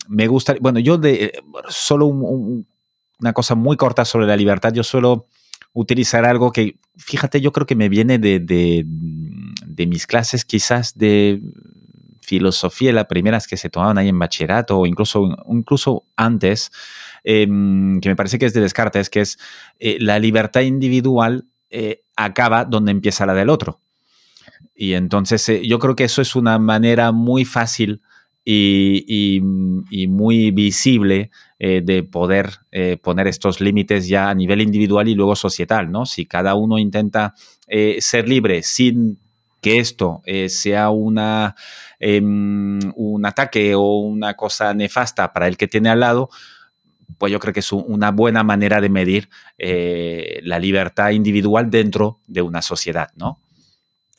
me 0.08 0.26
gusta, 0.26 0.56
bueno, 0.60 0.78
yo 0.80 0.98
de 0.98 1.32
solo 1.68 2.06
una 2.06 3.32
cosa 3.32 3.54
muy 3.54 3.78
corta 3.78 4.04
sobre 4.04 4.26
la 4.26 4.36
libertad, 4.36 4.74
yo 4.74 4.82
suelo 4.82 5.28
utilizar 5.76 6.24
algo 6.24 6.52
que, 6.52 6.78
fíjate, 6.96 7.40
yo 7.40 7.52
creo 7.52 7.66
que 7.66 7.76
me 7.76 7.90
viene 7.90 8.18
de, 8.18 8.40
de 8.40 9.86
mis 9.86 10.06
clases 10.06 10.46
quizás 10.46 10.96
de 10.96 11.42
filosofía, 12.26 12.92
las 12.92 13.06
primeras 13.06 13.46
que 13.46 13.58
se 13.58 13.70
tomaban 13.70 13.98
ahí 13.98 14.08
en 14.08 14.18
bachillerato 14.18 14.78
o 14.78 14.86
incluso, 14.86 15.36
incluso 15.48 16.06
antes, 16.16 16.72
em, 17.22 18.00
que 18.00 18.08
me 18.08 18.16
parece 18.16 18.38
que 18.38 18.46
es 18.46 18.54
de 18.54 18.62
Descartes, 18.62 19.10
que 19.10 19.20
es 19.20 19.38
eh, 19.78 19.98
la 20.00 20.18
libertad 20.18 20.62
individual 20.62 21.46
eh, 21.70 22.02
acaba 22.16 22.64
donde 22.64 22.90
empieza 22.90 23.26
la 23.26 23.34
del 23.34 23.50
otro. 23.50 23.80
Y 24.74 24.94
entonces 24.94 25.48
eh, 25.48 25.62
yo 25.66 25.78
creo 25.78 25.94
que 25.94 26.04
eso 26.04 26.22
es 26.22 26.34
una 26.34 26.58
manera 26.58 27.12
muy 27.12 27.44
fácil 27.44 28.00
y, 28.48 29.40
muy 30.08 30.52
visible 30.52 31.30
de 31.58 32.02
poder 32.04 32.50
poner 33.02 33.26
estos 33.26 33.60
límites 33.60 34.06
ya 34.08 34.30
a 34.30 34.34
nivel 34.34 34.60
individual 34.60 35.08
y 35.08 35.14
luego 35.14 35.34
societal, 35.34 35.90
¿no? 35.90 36.06
Si 36.06 36.26
cada 36.26 36.54
uno 36.54 36.78
intenta 36.78 37.34
ser 37.98 38.28
libre 38.28 38.62
sin 38.62 39.18
que 39.60 39.78
esto 39.78 40.22
sea 40.48 40.90
una, 40.90 41.56
em, 41.98 42.78
un 42.94 43.26
ataque 43.26 43.74
o 43.74 43.96
una 43.98 44.34
cosa 44.34 44.72
nefasta 44.74 45.32
para 45.32 45.48
el 45.48 45.56
que 45.56 45.66
tiene 45.66 45.88
al 45.88 46.00
lado, 46.00 46.28
pues 47.18 47.32
yo 47.32 47.38
creo 47.38 47.54
que 47.54 47.60
es 47.60 47.72
una 47.72 48.10
buena 48.10 48.42
manera 48.42 48.80
de 48.80 48.88
medir 48.88 49.28
eh, 49.58 50.40
la 50.42 50.58
libertad 50.58 51.10
individual 51.10 51.70
dentro 51.70 52.20
de 52.26 52.42
una 52.42 52.62
sociedad, 52.62 53.10
¿no? 53.16 53.40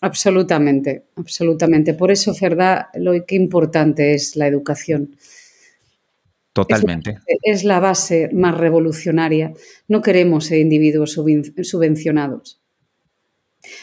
Absolutamente, 0.02 1.06
absolutamente. 1.16 1.94
Por 1.94 2.12
eso, 2.12 2.34
Ferda, 2.34 2.90
lo 2.96 3.14
que 3.26 3.36
importante 3.36 4.14
es 4.14 4.36
la 4.36 4.48
educación. 4.48 5.16
Totalmente. 6.54 7.20
Es, 7.44 7.64
la 7.64 7.80
base 7.80 8.30
más 8.34 8.58
revolucionaria. 8.58 9.54
No 9.88 10.02
queremos 10.02 10.52
individuos 10.52 11.12
subvencionados. 11.14 12.62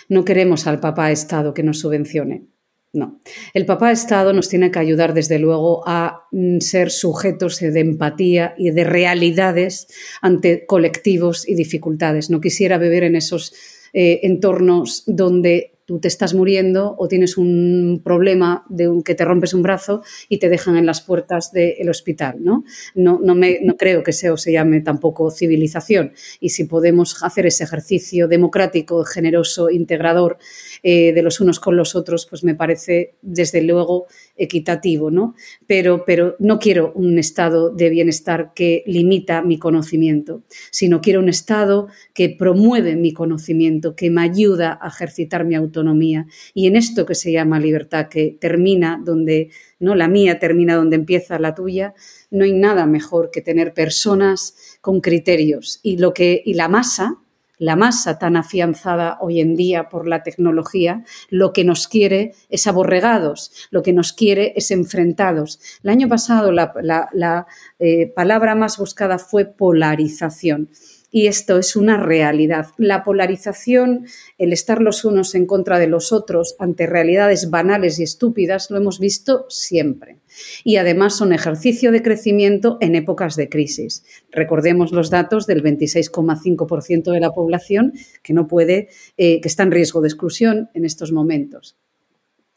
No 0.09 0.25
queremos 0.25 0.67
al 0.67 0.81
papá 0.81 1.11
Estado 1.11 1.55
que 1.55 1.63
nos 1.63 1.81
subvencione. 1.81 2.47
No. 2.93 3.21
El 3.55 3.67
papá 3.67 3.91
Estado 3.91 4.33
nos 4.33 4.49
tiene 4.49 4.71
que 4.71 4.79
ayudar, 4.79 5.15
desde 5.15 5.41
luego, 5.41 5.83
a 5.87 6.29
mm, 6.31 6.59
ser 6.61 6.91
sujetos 6.91 7.59
de 7.59 7.81
empatía 7.81 8.55
y 8.57 8.71
de 8.71 8.85
realidades 8.85 9.89
ante 10.23 10.65
colectivos 10.65 11.49
y 11.49 11.57
dificultades. 11.57 12.31
No 12.31 12.41
quisiera 12.41 12.79
vivir 12.79 13.03
en 13.03 13.17
esos 13.17 13.53
eh, 13.93 14.21
entornos 14.23 15.03
donde 15.07 15.74
tú 15.85 16.01
te 16.01 16.09
estás 16.09 16.35
muriendo 16.35 16.95
o 16.99 17.09
tienes 17.09 17.37
un 17.37 18.01
problema 18.03 18.65
de 18.69 18.89
un, 18.89 19.03
que 19.03 19.15
te 19.15 19.25
rompes 19.25 19.55
un 19.55 19.63
brazo 19.63 20.03
y 20.29 20.39
te 20.39 20.49
dejan 20.49 20.77
en 20.77 20.87
las 20.87 21.01
puertas 21.01 21.53
del 21.53 21.89
hospital. 21.89 22.37
¿no? 22.41 22.65
No, 22.95 23.21
no, 23.23 23.35
me, 23.35 23.61
no 23.63 23.77
creo 23.77 24.03
que 24.03 24.11
eso 24.13 24.37
se 24.37 24.53
llame 24.53 24.81
tampoco 24.81 25.31
civilización. 25.31 26.13
Y 26.41 26.51
si 26.51 26.65
podemos 26.65 27.23
hacer 27.23 27.47
ese 27.47 27.65
ejercicio 27.65 28.29
democrático, 28.29 29.05
generoso, 29.05 29.71
integrador 29.71 30.39
eh, 30.87 31.15
de 31.15 31.23
los 31.23 31.41
unos 31.41 31.59
con 31.59 31.77
los 31.77 31.97
otros, 31.97 32.27
pues 32.29 32.45
me 32.45 32.55
parece 32.55 33.15
desde 33.23 33.63
luego 33.63 34.07
equitativo. 34.37 35.11
¿no? 35.11 35.35
Pero, 35.67 36.05
pero 36.05 36.37
no 36.39 36.59
quiero 36.59 36.93
un 36.95 37.19
estado 37.19 37.71
de 37.71 37.89
bienestar 37.89 38.53
que 38.55 38.83
limita 38.87 39.41
mi 39.41 39.59
conocimiento, 39.59 40.43
sino 40.71 41.01
quiero 41.01 41.21
un 41.21 41.31
estado 41.31 41.89
que 42.13 42.29
promueve 42.29 42.97
mi 42.97 43.15
conocimiento, 43.15 43.97
que 43.97 44.11
me 44.11 44.21
ayuda 44.21 44.79
a 44.81 44.89
ejercitar 44.89 45.47
mi 45.47 45.55
autonomía. 45.55 46.27
Y 46.53 46.67
en 46.67 46.77
esto 46.77 47.07
que 47.07 47.15
se 47.15 47.33
llama 47.33 47.59
libertad, 47.61 48.09
que 48.09 48.37
termina 48.39 49.01
donde, 49.03 49.51
no 49.79 49.95
la 49.95 50.09
mía 50.09 50.39
termina 50.39 50.77
donde 50.77 50.97
empieza 50.97 51.39
la 51.39 51.55
tuya, 51.55 51.95
no 52.31 52.45
hay 52.45 52.53
nada 52.53 52.87
mejor 52.87 53.31
que 53.31 53.41
tener 53.41 53.73
personas 53.73 54.77
con 54.81 55.01
criterios. 55.01 55.81
Y 55.83 55.97
lo 55.97 56.13
que 56.13 56.43
y 56.45 56.55
la 56.55 56.69
masa, 56.69 57.24
la 57.59 57.77
masa 57.77 58.19
tan 58.19 58.37
afianzada 58.37 59.19
hoy 59.21 59.41
en 59.41 59.55
día 59.55 59.89
por 59.89 60.09
la 60.09 60.23
tecnología, 60.23 61.05
lo 61.31 61.53
que 61.53 61.65
nos 61.65 61.89
quiere 61.89 62.33
es 62.49 62.67
aborregados, 62.67 63.53
lo 63.71 63.83
que 63.83 63.93
nos 63.93 64.13
quiere 64.13 64.53
es 64.57 64.71
enfrentados. 64.71 65.61
El 65.83 65.91
año 65.91 66.09
pasado 66.09 66.53
la, 66.53 67.47
eh, 67.79 68.13
palabra 68.15 68.55
más 68.55 68.79
buscada 68.79 69.19
fue 69.19 69.45
polarización 69.45 70.71
y 71.15 71.29
esto 71.29 71.59
es 71.59 71.77
una 71.77 71.97
realidad. 71.97 72.67
La 72.77 73.05
polarización, 73.05 74.05
el 74.37 74.53
estar 74.53 74.83
los 74.83 75.05
unos 75.05 75.37
en 75.37 75.47
contra 75.47 75.79
de 75.79 75.87
los 75.87 76.11
otros 76.11 76.57
ante 76.59 76.89
realidades 76.89 77.51
banales 77.51 78.01
y 78.01 78.03
estúpidas, 78.03 78.69
lo 78.69 78.79
hemos 78.79 78.99
visto 78.99 79.47
siempre. 79.49 80.19
Y 80.65 80.75
además 80.75 81.17
son 81.17 81.33
ejercicio 81.33 81.93
de 81.93 82.03
crecimiento 82.03 82.79
en 82.81 82.97
épocas 82.97 83.37
de 83.37 83.49
crisis. 83.49 84.03
Recordemos 84.33 84.91
los 84.91 85.09
datos 85.09 85.47
del 85.47 85.63
26,5% 85.63 87.13
de 87.13 87.21
la 87.21 87.31
población 87.31 87.93
que 88.25 88.33
no 88.33 88.49
puede, 88.49 88.89
eh, 89.17 89.41
que 89.41 89.47
está 89.47 89.63
en 89.63 89.71
riesgo 89.71 90.01
de 90.01 90.09
exclusión 90.09 90.69
en 90.75 90.85
estos 90.85 91.13
momentos. 91.13 91.77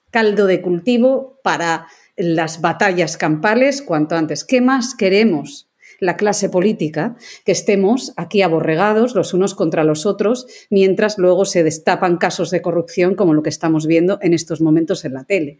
Caldo 0.09 0.47
de 0.47 0.63
cultivo 0.63 1.39
para 1.43 1.85
las 2.15 2.59
batallas 2.59 3.17
campales 3.17 3.83
cuanto 3.83 4.15
antes. 4.15 4.43
¿Qué 4.43 4.61
más 4.61 4.95
queremos? 4.95 5.66
La 5.99 6.17
clase 6.17 6.49
política, 6.49 7.15
que 7.45 7.51
estemos 7.51 8.13
aquí 8.17 8.41
aborregados 8.41 9.15
los 9.15 9.33
unos 9.33 9.55
contra 9.55 9.83
los 9.83 10.05
otros, 10.05 10.47
mientras 10.69 11.17
luego 11.17 11.45
se 11.45 11.63
destapan 11.63 12.17
casos 12.17 12.51
de 12.51 12.61
corrupción 12.61 13.15
como 13.15 13.33
lo 13.33 13.43
que 13.43 13.49
estamos 13.49 13.87
viendo 13.87 14.19
en 14.21 14.33
estos 14.33 14.61
momentos 14.61 15.05
en 15.05 15.13
la 15.13 15.23
tele. 15.23 15.59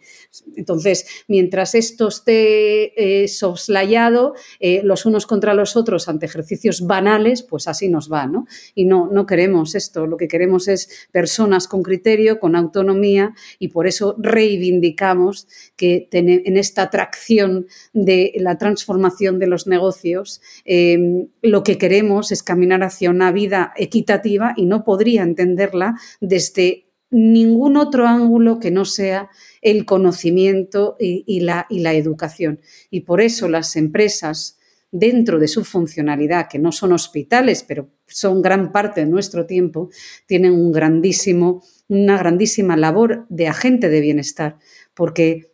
Entonces, 0.56 1.08
mientras 1.28 1.76
esto 1.76 2.08
esté 2.08 3.24
eh, 3.24 3.28
soslayado 3.28 4.34
eh, 4.60 4.82
los 4.84 5.06
unos 5.06 5.26
contra 5.26 5.54
los 5.54 5.76
otros 5.76 6.08
ante 6.08 6.26
ejercicios 6.26 6.86
banales, 6.86 7.44
pues 7.44 7.68
así 7.68 7.90
nos 7.90 8.12
va, 8.12 8.28
¿no? 8.28 8.46
Y 8.76 8.86
no, 8.86 9.10
no 9.12 9.26
queremos 9.26 9.76
esto, 9.76 10.06
lo 10.08 10.18
que 10.18 10.28
queremos 10.28 10.68
es 10.68 11.08
personas 11.12 11.68
con 11.68 11.84
criterio, 11.84 12.40
con 12.40 12.56
autonomía, 12.56 13.34
y 13.60 13.70
por 13.70 13.88
eso 13.88 14.16
reivindicamos 14.18 15.48
que 15.76 16.08
en 16.12 16.58
esta 16.58 16.84
atracción 16.84 17.68
de 17.94 18.34
la 18.38 18.58
transformación 18.58 19.40
de 19.40 19.48
los 19.48 19.68
negocios, 19.68 20.27
Em, 20.66 21.28
lo 21.42 21.64
que 21.64 21.78
queremos 21.78 22.32
es 22.32 22.44
caminar 22.44 22.84
hacia 22.84 23.10
una 23.10 23.32
vida 23.32 23.74
equitativa 23.78 24.54
y 24.56 24.66
no 24.66 24.84
podría 24.84 25.24
entenderla 25.24 25.96
desde 26.22 26.88
ningún 27.10 27.78
otro 27.78 28.08
ángulo 28.08 28.60
que 28.60 28.72
no 28.72 28.86
sea 28.86 29.30
el 29.62 29.86
conocimiento 29.86 30.96
y, 31.00 31.40
la, 31.40 31.66
y 31.70 31.80
la 31.80 31.94
educación. 31.94 32.60
Y 32.90 33.02
por 33.02 33.22
eso 33.22 33.48
las 33.48 33.76
empresas 33.76 34.58
dentro 34.92 35.40
de 35.40 35.48
su 35.48 35.64
funcionalidad, 35.64 36.48
que 36.50 36.60
no 36.60 36.72
son 36.72 36.94
hospitales, 36.94 37.64
pero 37.68 37.90
son 38.08 38.42
gran 38.42 38.72
parte 38.72 39.02
de 39.02 39.08
nuestro 39.08 39.46
tiempo, 39.46 39.90
tienen 40.26 40.54
un 40.54 40.72
grandísimo, 40.72 41.64
una 41.88 42.18
grandísima 42.18 42.78
labor 42.78 43.26
de 43.30 43.48
agente 43.48 43.90
de 43.90 44.02
bienestar, 44.02 44.58
porque 44.94 45.52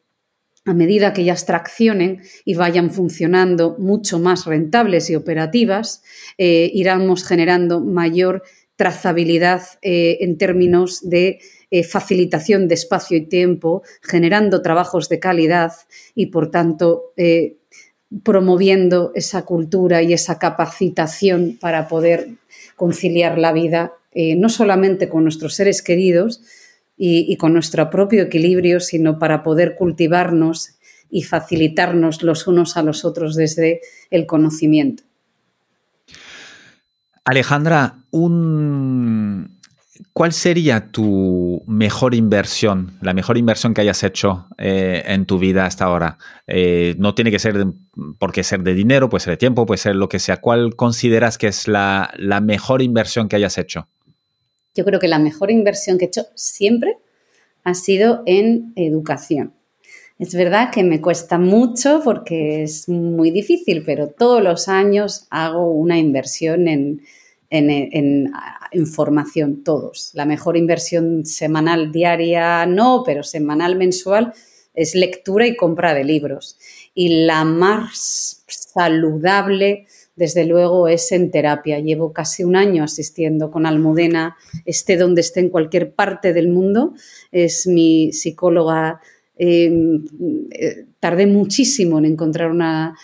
a 0.66 0.74
medida 0.74 1.14
que 1.14 1.24
ellas 1.24 1.45
traccionen 1.45 2.22
y 2.45 2.55
vayan 2.55 2.89
funcionando 2.89 3.76
mucho 3.80 4.20
más 4.20 4.45
rentables 4.45 5.09
y 5.09 5.16
operativas, 5.16 6.03
eh, 6.38 6.72
iremos 6.74 7.26
generando 7.26 7.82
mayor 7.82 8.43
trazabilidad 8.76 9.61
eh, 9.82 10.20
en 10.22 10.38
términos 10.38 11.07
de 11.07 11.39
eh, 11.70 11.84
facilitación 11.84 12.68
de 12.68 12.76
espacio 12.76 13.18
y 13.18 13.26
tiempo, 13.26 13.84
generando 14.01 14.61
trabajos 14.61 15.09
de 15.09 15.20
calidad 15.20 15.74
y, 16.16 16.28
por 16.28 16.49
tanto, 16.49 17.14
promoviendo 18.24 19.11
esa 19.16 19.43
cultura 19.43 20.01
y 20.01 20.14
esa 20.14 20.39
capacitación 20.39 21.57
para 21.59 21.88
poder 21.88 22.30
conciliar 22.76 23.38
la 23.38 23.51
vida 23.51 23.93
no 24.16 24.49
solamente 24.49 25.09
con 25.09 25.24
nuestros 25.24 25.55
seres 25.55 25.82
queridos, 25.82 26.43
y, 26.97 27.35
con 27.37 27.53
nuestro 27.53 27.89
propio 27.89 28.23
equilibrio, 28.23 28.79
sino 28.79 29.19
para 29.19 29.43
poder 29.43 29.75
cultivarnos 29.75 30.75
y 31.09 31.23
facilitarnos 31.23 32.23
los 32.23 32.47
unos 32.47 32.77
a 32.77 32.83
los 32.83 33.05
otros 33.05 33.35
desde 33.35 33.81
el 34.09 34.25
conocimiento. 34.25 35.03
Alejandra, 37.25 37.97
un... 38.11 39.59
¿cuál 40.11 40.33
sería 40.33 40.91
tu 40.91 41.63
mejor 41.67 42.13
inversión, 42.13 42.97
la 43.01 43.13
mejor 43.13 43.37
inversión 43.37 43.73
que 43.73 43.81
hayas 43.81 44.03
hecho 44.03 44.47
eh, 44.57 45.03
en 45.05 45.25
tu 45.25 45.39
vida 45.39 45.65
hasta 45.65 45.85
ahora? 45.85 46.17
Eh, 46.47 46.95
no 46.97 47.15
tiene 47.15 47.31
que 47.31 47.39
ser 47.39 47.65
porque 48.19 48.43
ser 48.43 48.63
de 48.63 48.73
dinero, 48.73 49.09
puede 49.09 49.23
ser 49.23 49.33
de 49.33 49.37
tiempo, 49.37 49.65
puede 49.65 49.77
ser 49.77 49.95
lo 49.95 50.09
que 50.09 50.19
sea. 50.19 50.37
¿Cuál 50.37 50.75
consideras 50.75 51.37
que 51.37 51.47
es 51.47 51.67
la 51.67 52.41
mejor 52.43 52.81
inversión 52.81 53.29
que 53.29 53.37
hayas 53.37 53.57
hecho? 53.57 53.87
Yo 54.76 54.86
creo 54.86 54.99
que 54.99 55.07
la 55.07 55.19
mejor 55.19 55.51
inversión 55.51 55.97
que 55.97 56.05
he 56.05 56.07
hecho 56.07 56.28
siempre 56.36 56.97
ha 57.63 57.74
sido 57.74 58.24
en 58.26 58.74
educación. 58.76 59.53
Es 60.19 60.36
verdad 60.36 60.69
que 60.71 60.84
me 60.84 61.01
cuesta 61.01 61.38
mucho 61.38 62.01
porque 62.03 62.63
es 62.63 62.88
muy 62.88 63.32
difícil, 63.32 63.84
pero 63.86 64.09
todos 64.09 64.41
los 64.43 64.67
años 64.67 65.28
hago 65.30 65.71
una 65.71 65.97
inversión 65.97 66.67
en, 66.67 67.01
en, 67.49 68.88
formación, 68.88 69.63
todos. 69.63 70.11
La 70.13 70.26
mejor 70.26 70.57
inversión 70.57 71.26
semanal, 71.26 71.91
diaria, 71.91 72.65
no, 72.65 73.03
pero 73.05 73.24
semanal, 73.24 73.76
mensual, 73.76 74.34
es 74.74 74.95
lectura 74.95 75.45
y 75.47 75.55
compra 75.55 75.93
de 75.93 76.03
libros. 76.03 76.57
Y 76.95 77.26
la 77.26 77.43
más 77.43 78.43
saludable 78.47 79.88
desde 80.16 80.45
luego 80.45 80.88
es 80.88 81.11
en 81.11 81.32
terapia. 81.32 81.80
Llevo 81.80 82.14
casi 82.14 82.43
un 82.43 82.55
año 82.55 82.84
asistiendo 82.84 83.51
con 83.51 83.66
Almudena, 83.66 84.36
esté 84.66 84.97
donde 84.97 85.22
esté 85.22 85.39
en 85.39 85.49
cualquier 85.49 85.93
parte 85.93 86.34
del 86.34 86.49
mundo. 86.49 86.93
Es 87.32 87.68
mi 87.68 88.11
psicóloga 88.11 89.01
em, 89.36 90.05
eh, 90.51 90.86
tardé 90.99 91.26
muchísimo 91.26 91.97
en 91.97 92.05
encontrar 92.05 92.51
una 92.51 92.95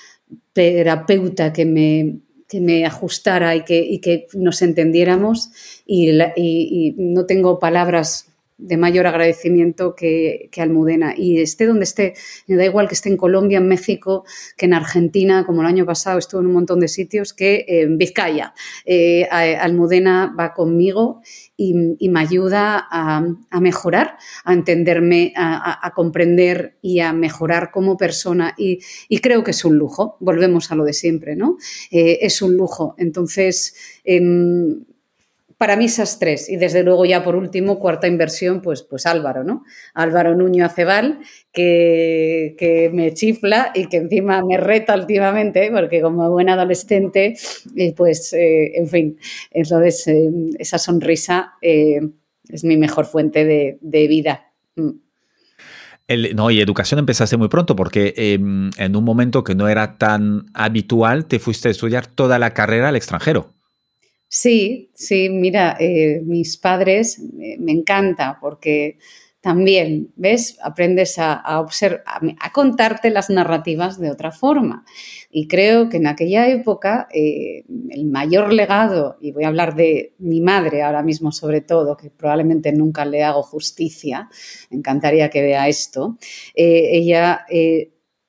terapeuta 0.54 1.52
que 1.52 1.66
me, 1.66 2.20
me 2.54 2.86
ajustara 2.86 3.56
y 3.56 3.64
que, 3.64 4.00
que 4.02 4.28
nos 4.34 4.62
entendiéramos 4.62 5.52
y, 5.86 6.12
y, 6.36 6.96
no 6.98 7.26
tengo 7.26 7.60
palabras 7.60 8.29
de 8.60 8.78
mayor 8.78 9.08
agradecimiento 9.08 9.96
que, 9.96 10.50
Almudena. 10.58 11.14
Y 11.18 11.40
esté 11.40 11.66
donde 11.66 11.86
esté, 11.86 12.14
me 12.48 12.58
da 12.58 12.66
igual 12.66 12.88
que 12.88 12.94
esté 12.94 13.10
en 13.10 13.18
Colombia, 13.18 13.58
en 13.58 13.68
México, 13.68 14.26
que 14.58 14.66
en 14.66 14.74
Argentina, 14.74 15.46
como 15.46 15.62
el 15.62 15.68
año 15.68 15.86
pasado 15.86 16.20
estuve 16.20 16.42
en 16.42 16.48
un 16.48 16.54
montón 16.54 16.82
de 16.82 16.90
sitios, 16.90 17.34
que 17.34 17.66
en 17.68 17.98
Vizcaya. 17.98 18.54
Eh, 18.86 19.26
Almudena 19.32 20.36
va 20.38 20.54
conmigo 20.54 21.22
y, 21.56 21.74
me 22.10 22.20
ayuda 22.20 22.88
a, 22.90 23.60
mejorar, 23.60 24.18
a 24.44 24.54
entenderme, 24.54 25.34
a, 25.36 25.92
comprender 25.96 26.78
y 26.82 27.00
a 27.00 27.14
mejorar 27.14 27.72
como 27.72 27.98
persona. 27.98 28.56
Y, 28.58 28.80
creo 29.22 29.44
que 29.44 29.52
es 29.52 29.64
un 29.64 29.78
lujo. 29.78 30.18
Volvemos 30.20 30.72
a 30.72 30.76
lo 30.76 30.84
de 30.84 30.94
siempre, 30.94 31.36
¿no? 31.36 31.58
Eh, 31.92 32.20
es 32.22 32.42
un 32.42 32.56
lujo. 32.56 32.96
Entonces, 32.98 33.76
em, 34.04 34.84
para 35.60 35.76
mí 35.76 35.86
esas 35.86 36.20
tres. 36.20 36.50
Y 36.50 36.56
desde 36.56 36.84
luego 36.84 37.06
ya 37.06 37.22
por 37.22 37.36
último, 37.36 37.80
cuarta 37.80 38.08
inversión, 38.08 38.62
pues, 38.62 38.82
pues 38.82 39.06
Álvaro, 39.06 39.44
¿no? 39.44 39.66
Álvaro 39.94 40.34
Nuño 40.34 40.66
Acebal, 40.66 41.20
que, 41.52 42.90
me 42.94 43.14
chifla 43.14 43.74
y 43.76 43.88
que 43.88 43.98
encima 43.98 44.42
me 44.42 44.56
reta 44.56 44.96
últimamente, 44.96 45.70
porque 45.70 46.02
como 46.02 46.32
buen 46.32 46.48
adolescente, 46.48 47.36
eh, 47.76 47.94
pues, 47.94 48.32
eh, 48.32 48.72
en 48.76 48.88
fin, 48.88 49.18
entonces 49.52 50.08
eh, 50.08 50.32
esa 50.60 50.78
sonrisa 50.78 51.56
es 51.62 52.64
mi 52.64 52.78
mejor 52.78 53.06
fuente 53.06 53.44
de, 53.44 54.08
vida. 54.08 54.54
Mm. 54.78 56.36
no, 56.36 56.52
y 56.52 56.62
educación 56.62 57.00
empezaste 57.00 57.36
muy 57.36 57.50
pronto 57.50 57.76
porque 57.76 58.14
em, 58.16 58.70
en 58.78 58.96
un 58.96 59.04
momento 59.04 59.44
que 59.44 59.56
no 59.56 59.68
era 59.68 59.98
tan 59.98 60.46
habitual 60.54 61.26
te 61.26 61.38
fuiste 61.38 61.68
a 61.68 61.72
estudiar 61.72 62.08
toda 62.08 62.40
la 62.40 62.54
carrera 62.54 62.88
al 62.88 62.96
extranjero. 62.96 63.59
Sí, 64.32 64.92
sí, 64.94 65.28
mira, 65.30 65.76
eh, 65.80 66.22
mis 66.24 66.56
padres 66.58 67.18
eh, 67.18 67.58
me 67.60 67.72
encanta 67.72 68.38
porque 68.40 69.00
también, 69.42 70.14
¿ves? 70.18 70.60
Aprendes 70.62 71.18
a, 71.18 71.60
observar, 71.60 72.04
a, 72.06 72.52
contarte 72.52 73.10
las 73.10 73.32
narrativas 73.32 74.00
de 74.00 74.12
otra 74.12 74.32
forma. 74.32 74.86
Y 75.32 75.48
creo 75.48 75.90
que 75.90 75.98
en 75.98 76.06
aquella 76.06 76.48
época 76.48 77.08
eh, 77.12 77.64
el 77.90 78.06
mayor 78.06 78.54
legado, 78.54 79.18
y 79.20 79.32
voy 79.32 79.46
a 79.46 79.48
hablar 79.48 79.74
de 79.76 80.14
mi 80.20 80.42
madre 80.42 80.84
ahora 80.84 81.02
mismo 81.02 81.32
sobre 81.32 81.62
todo, 81.62 81.98
que 81.98 82.12
probablemente 82.12 82.72
nunca 82.72 83.06
le 83.06 83.24
hago 83.24 83.42
justicia, 83.42 84.30
me 84.70 84.78
encantaría 84.78 85.32
que 85.32 85.42
vea 85.42 85.68
esto, 85.68 86.18
ella 86.54 87.46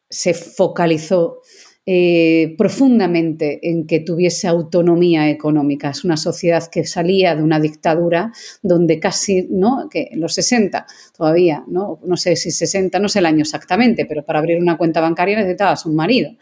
se 0.08 0.34
focalizó 0.34 1.40
eh, 1.86 2.54
profundamente 2.58 3.58
en 3.68 3.86
que 3.86 4.00
tuviese 4.00 4.46
autonomía 4.46 5.30
económica. 5.30 5.90
Es 5.90 6.04
una 6.04 6.18
sociedad 6.18 6.68
que 6.70 6.84
salía 6.84 7.34
de 7.34 7.42
una 7.42 7.58
dictadura 7.58 8.32
donde 8.62 9.00
casi, 9.00 9.48
¿no? 9.50 9.88
Que 9.90 10.08
en 10.12 10.20
los 10.20 10.34
60 10.34 10.86
todavía, 11.16 11.64
¿no? 11.68 11.98
No 12.04 12.18
sé 12.18 12.36
si 12.36 12.50
60, 12.50 12.98
no 12.98 13.08
sé 13.08 13.20
el 13.20 13.26
año 13.26 13.40
exactamente, 13.40 14.04
pero 14.04 14.24
para 14.24 14.40
abrir 14.40 14.58
una 14.60 14.76
cuenta 14.76 15.00
bancaria 15.00 15.38
necesitabas 15.38 15.86
un 15.86 15.96
marido. 15.96 16.32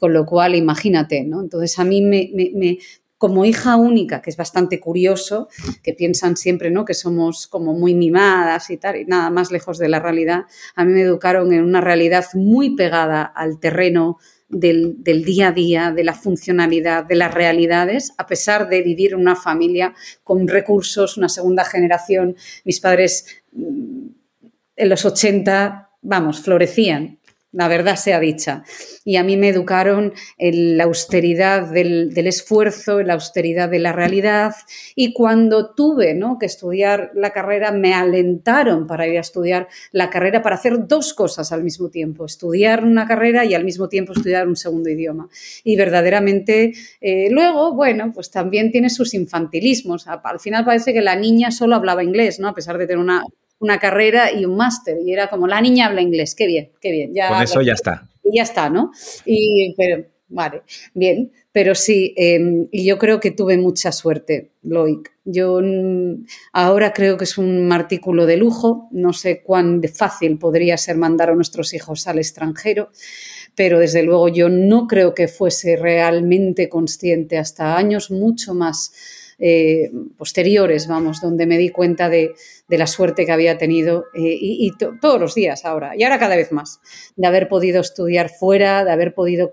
Con 0.00 0.12
lo 0.12 0.26
cual, 0.26 0.56
imagínate, 0.56 1.22
¿no? 1.22 1.40
Entonces 1.40 1.78
a 1.78 1.84
mí 1.84 2.02
me, 2.02 2.78
como 3.18 3.44
hija 3.44 3.76
única, 3.76 4.20
que 4.20 4.30
es 4.30 4.36
bastante 4.36 4.80
curioso, 4.80 5.48
que 5.82 5.92
piensan 5.92 6.36
siempre 6.36 6.70
¿no? 6.70 6.84
que 6.84 6.94
somos 6.94 7.46
como 7.46 7.72
muy 7.72 7.94
mimadas 7.94 8.70
y 8.70 8.78
tal, 8.78 8.96
y 8.96 9.04
nada 9.04 9.30
más 9.30 9.50
lejos 9.50 9.78
de 9.78 9.88
la 9.88 10.00
realidad, 10.00 10.42
a 10.74 10.84
mí 10.84 10.92
me 10.92 11.02
educaron 11.02 11.52
en 11.52 11.64
una 11.64 11.80
realidad 11.80 12.24
muy 12.34 12.76
pegada 12.76 13.22
al 13.22 13.58
terreno 13.58 14.18
del, 14.48 15.02
día 15.02 15.48
a 15.48 15.52
día, 15.52 15.92
de 15.92 16.04
la 16.04 16.14
funcionalidad, 16.14 17.04
de 17.04 17.16
las 17.16 17.32
realidades, 17.34 18.12
a 18.16 18.26
pesar 18.26 18.68
de 18.68 18.82
vivir 18.82 19.12
en 19.12 19.20
una 19.20 19.36
familia 19.36 19.94
con 20.24 20.48
recursos, 20.48 21.16
una 21.16 21.28
segunda 21.28 21.64
generación. 21.64 22.36
Mis 22.64 22.80
padres 22.80 23.26
mm, 23.52 24.06
en 24.76 24.88
los 24.88 25.04
80, 25.04 25.90
vamos, 26.02 26.40
florecían 26.40 27.17
la 27.52 27.68
verdad 27.68 27.96
sea 27.96 28.20
dicha. 28.20 28.62
Y 29.04 29.16
a 29.16 29.24
mí 29.24 29.36
me 29.36 29.48
educaron 29.48 30.12
en 30.36 30.76
la 30.76 30.84
austeridad 30.84 31.70
del, 31.70 32.12
esfuerzo, 32.26 33.00
en 33.00 33.06
la 33.06 33.14
austeridad 33.14 33.70
de 33.70 33.78
la 33.78 33.92
realidad. 33.92 34.54
Y 34.94 35.14
cuando 35.14 35.74
tuve 35.74 36.14
¿no? 36.14 36.38
que 36.38 36.46
estudiar 36.46 37.10
la 37.14 37.30
carrera, 37.32 37.72
me 37.72 37.94
alentaron 37.94 38.86
para 38.86 39.06
ir 39.06 39.16
a 39.16 39.20
estudiar 39.20 39.68
la 39.92 40.10
carrera, 40.10 40.42
para 40.42 40.56
hacer 40.56 40.86
dos 40.86 41.14
cosas 41.14 41.50
al 41.52 41.64
mismo 41.64 41.88
tiempo, 41.88 42.26
estudiar 42.26 42.84
una 42.84 43.06
carrera 43.06 43.44
y 43.44 43.54
al 43.54 43.64
mismo 43.64 43.88
tiempo 43.88 44.12
estudiar 44.12 44.46
un 44.46 44.56
segundo 44.56 44.90
idioma. 44.90 45.28
Y 45.64 45.76
verdaderamente, 45.76 46.74
eh, 47.00 47.28
luego, 47.30 47.74
bueno, 47.74 48.12
pues 48.14 48.30
también 48.30 48.70
tiene 48.70 48.90
sus 48.90 49.14
infantilismos. 49.14 50.06
Al 50.06 50.40
final 50.40 50.64
parece 50.66 50.92
que 50.92 51.00
la 51.00 51.16
niña 51.16 51.50
solo 51.50 51.76
hablaba 51.76 52.04
inglés, 52.04 52.40
¿no? 52.40 52.48
A 52.48 52.54
pesar 52.54 52.76
de 52.76 52.86
tener 52.86 53.02
una 53.02 53.24
una 53.60 53.78
carrera 53.78 54.32
y 54.32 54.44
un 54.44 54.56
máster. 54.56 54.98
Y 55.04 55.12
era 55.12 55.28
como, 55.28 55.46
la 55.46 55.60
niña 55.60 55.86
habla 55.86 56.00
inglés, 56.00 56.34
qué 56.34 56.46
bien, 56.46 56.70
qué 56.80 56.90
bien. 56.90 57.14
Ya, 57.14 57.28
Con 57.28 57.42
eso 57.42 57.62
ya 57.62 57.72
está. 57.72 58.08
Y 58.22 58.36
ya 58.36 58.42
está, 58.42 58.70
¿no? 58.70 58.92
Y, 59.24 59.74
pero, 59.76 60.04
vale, 60.28 60.62
bien. 60.94 61.32
Pero 61.50 61.74
sí, 61.74 62.14
y 62.70 62.84
yo 62.84 62.98
creo 62.98 63.18
que 63.18 63.32
tuve 63.32 63.56
mucha 63.56 63.90
suerte, 63.90 64.50
Loic. 64.62 65.10
Yo 65.24 65.60
mm, 65.60 66.26
ahora 66.52 66.92
creo 66.92 67.16
que 67.16 67.24
es 67.24 67.36
un 67.36 67.72
artículo 67.72 68.26
de 68.26 68.36
lujo. 68.36 68.88
No 68.92 69.12
sé 69.12 69.42
cuán 69.42 69.82
fácil 69.92 70.38
podría 70.38 70.76
ser 70.76 70.96
mandar 70.96 71.30
a 71.30 71.34
nuestros 71.34 71.74
hijos 71.74 72.06
al 72.06 72.18
extranjero, 72.18 72.90
pero 73.54 73.80
desde 73.80 74.04
luego 74.04 74.28
yo 74.28 74.48
no 74.48 74.86
creo 74.86 75.14
que 75.14 75.26
fuese 75.26 75.76
realmente 75.76 76.68
consciente 76.68 77.38
hasta 77.38 77.76
años 77.76 78.10
mucho 78.10 78.54
más 78.54 78.92
eh, 79.40 79.90
posteriores, 80.16 80.86
vamos, 80.86 81.20
donde 81.20 81.46
me 81.46 81.58
di 81.58 81.70
cuenta 81.70 82.08
de, 82.08 82.34
la 82.76 82.86
suerte 82.86 83.24
que 83.24 83.32
había 83.32 83.56
tenido 83.56 84.04
eh, 84.14 84.36
y, 84.40 84.72
todos 85.00 85.18
los 85.18 85.34
días 85.34 85.64
ahora, 85.64 85.96
y 85.96 86.04
ahora 86.04 86.18
cada 86.18 86.36
vez 86.36 86.52
más, 86.52 86.80
de 87.16 87.26
haber 87.26 87.48
podido 87.48 87.80
estudiar 87.80 88.28
fuera, 88.28 88.84
de 88.84 88.90
haber 88.90 89.14
podido 89.14 89.50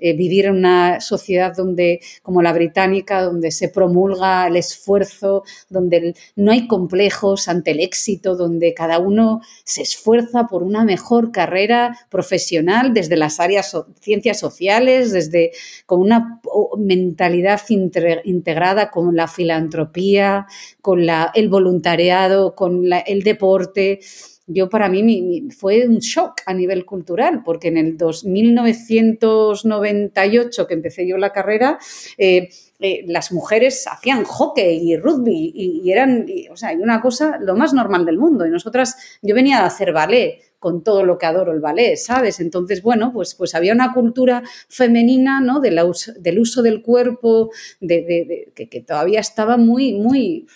eh, 0.00 0.16
vivir 0.16 0.46
en 0.46 0.56
una 0.56 1.00
sociedad 1.00 1.54
donde, 1.56 2.00
como 2.22 2.42
la 2.42 2.52
británica, 2.52 3.22
donde 3.22 3.52
se 3.52 3.68
promulga 3.68 4.48
el 4.48 4.56
esfuerzo, 4.56 5.44
donde 5.68 6.14
no 6.34 6.50
hay 6.50 6.66
complejos 6.66 7.46
ante 7.46 7.70
el 7.70 7.80
éxito, 7.80 8.34
donde 8.34 8.74
cada 8.74 8.98
uno 8.98 9.40
se 9.64 9.82
esfuerza 9.82 10.48
por 10.48 10.64
una 10.64 10.84
mejor 10.84 11.30
carrera 11.30 11.96
profesional 12.10 12.92
desde 12.92 13.16
las 13.16 13.38
áreas 13.38 13.76
ciencias 14.00 14.40
sociales, 14.40 15.12
desde 15.12 15.52
con 15.86 16.00
una 16.00 16.40
mentalidad 16.76 17.60
integrada 17.68 18.90
con 18.90 19.14
la 19.14 19.28
filantropía, 19.28 20.46
con 20.80 21.06
la, 21.06 21.30
el 21.34 21.48
voluntariado, 21.48 22.47
con 22.54 22.84
el 23.06 23.22
deporte. 23.22 24.00
Yo 24.46 24.70
para 24.70 24.88
mí 24.88 25.48
fue 25.50 25.86
un 25.86 25.98
shock 25.98 26.40
a 26.46 26.54
nivel 26.54 26.86
cultural, 26.86 27.42
porque 27.44 27.68
en 27.68 27.76
el 27.76 27.98
1998 28.24 30.66
que 30.66 30.74
empecé 30.74 31.06
yo 31.06 31.18
la 31.18 31.32
carrera, 31.32 31.78
eh, 32.16 32.48
eh, 32.80 33.04
las 33.08 33.32
mujeres 33.32 33.86
hacían 33.88 34.22
hockey 34.24 34.90
y 34.90 34.96
rugby 34.96 35.52
y, 35.54 35.90
eran, 35.90 36.26
o 36.50 36.56
sea, 36.56 36.72
una 36.72 37.00
cosa 37.00 37.38
lo 37.40 37.56
más 37.56 37.74
normal 37.74 38.06
del 38.06 38.18
mundo. 38.18 38.46
Y 38.46 38.50
nosotras, 38.50 38.96
yo 39.20 39.34
venía 39.34 39.60
a 39.60 39.66
hacer 39.66 39.92
ballet 39.92 40.38
con 40.58 40.82
todo 40.82 41.04
lo 41.04 41.18
que 41.18 41.26
adoro 41.26 41.52
el 41.52 41.60
ballet, 41.60 41.96
¿sabes? 41.96 42.40
Entonces, 42.40 42.82
bueno, 42.82 43.12
pues, 43.12 43.34
pues 43.34 43.54
había 43.54 43.72
una 43.72 43.92
cultura 43.92 44.42
femenina, 44.68 45.40
¿no? 45.40 45.60
del 45.60 46.38
uso 46.38 46.62
del 46.62 46.82
cuerpo, 46.82 47.50
de, 47.80 48.52
que, 48.54 48.80
todavía 48.80 49.20
estaba 49.20 49.56
muy, 49.56 49.94
muy... 49.94 50.46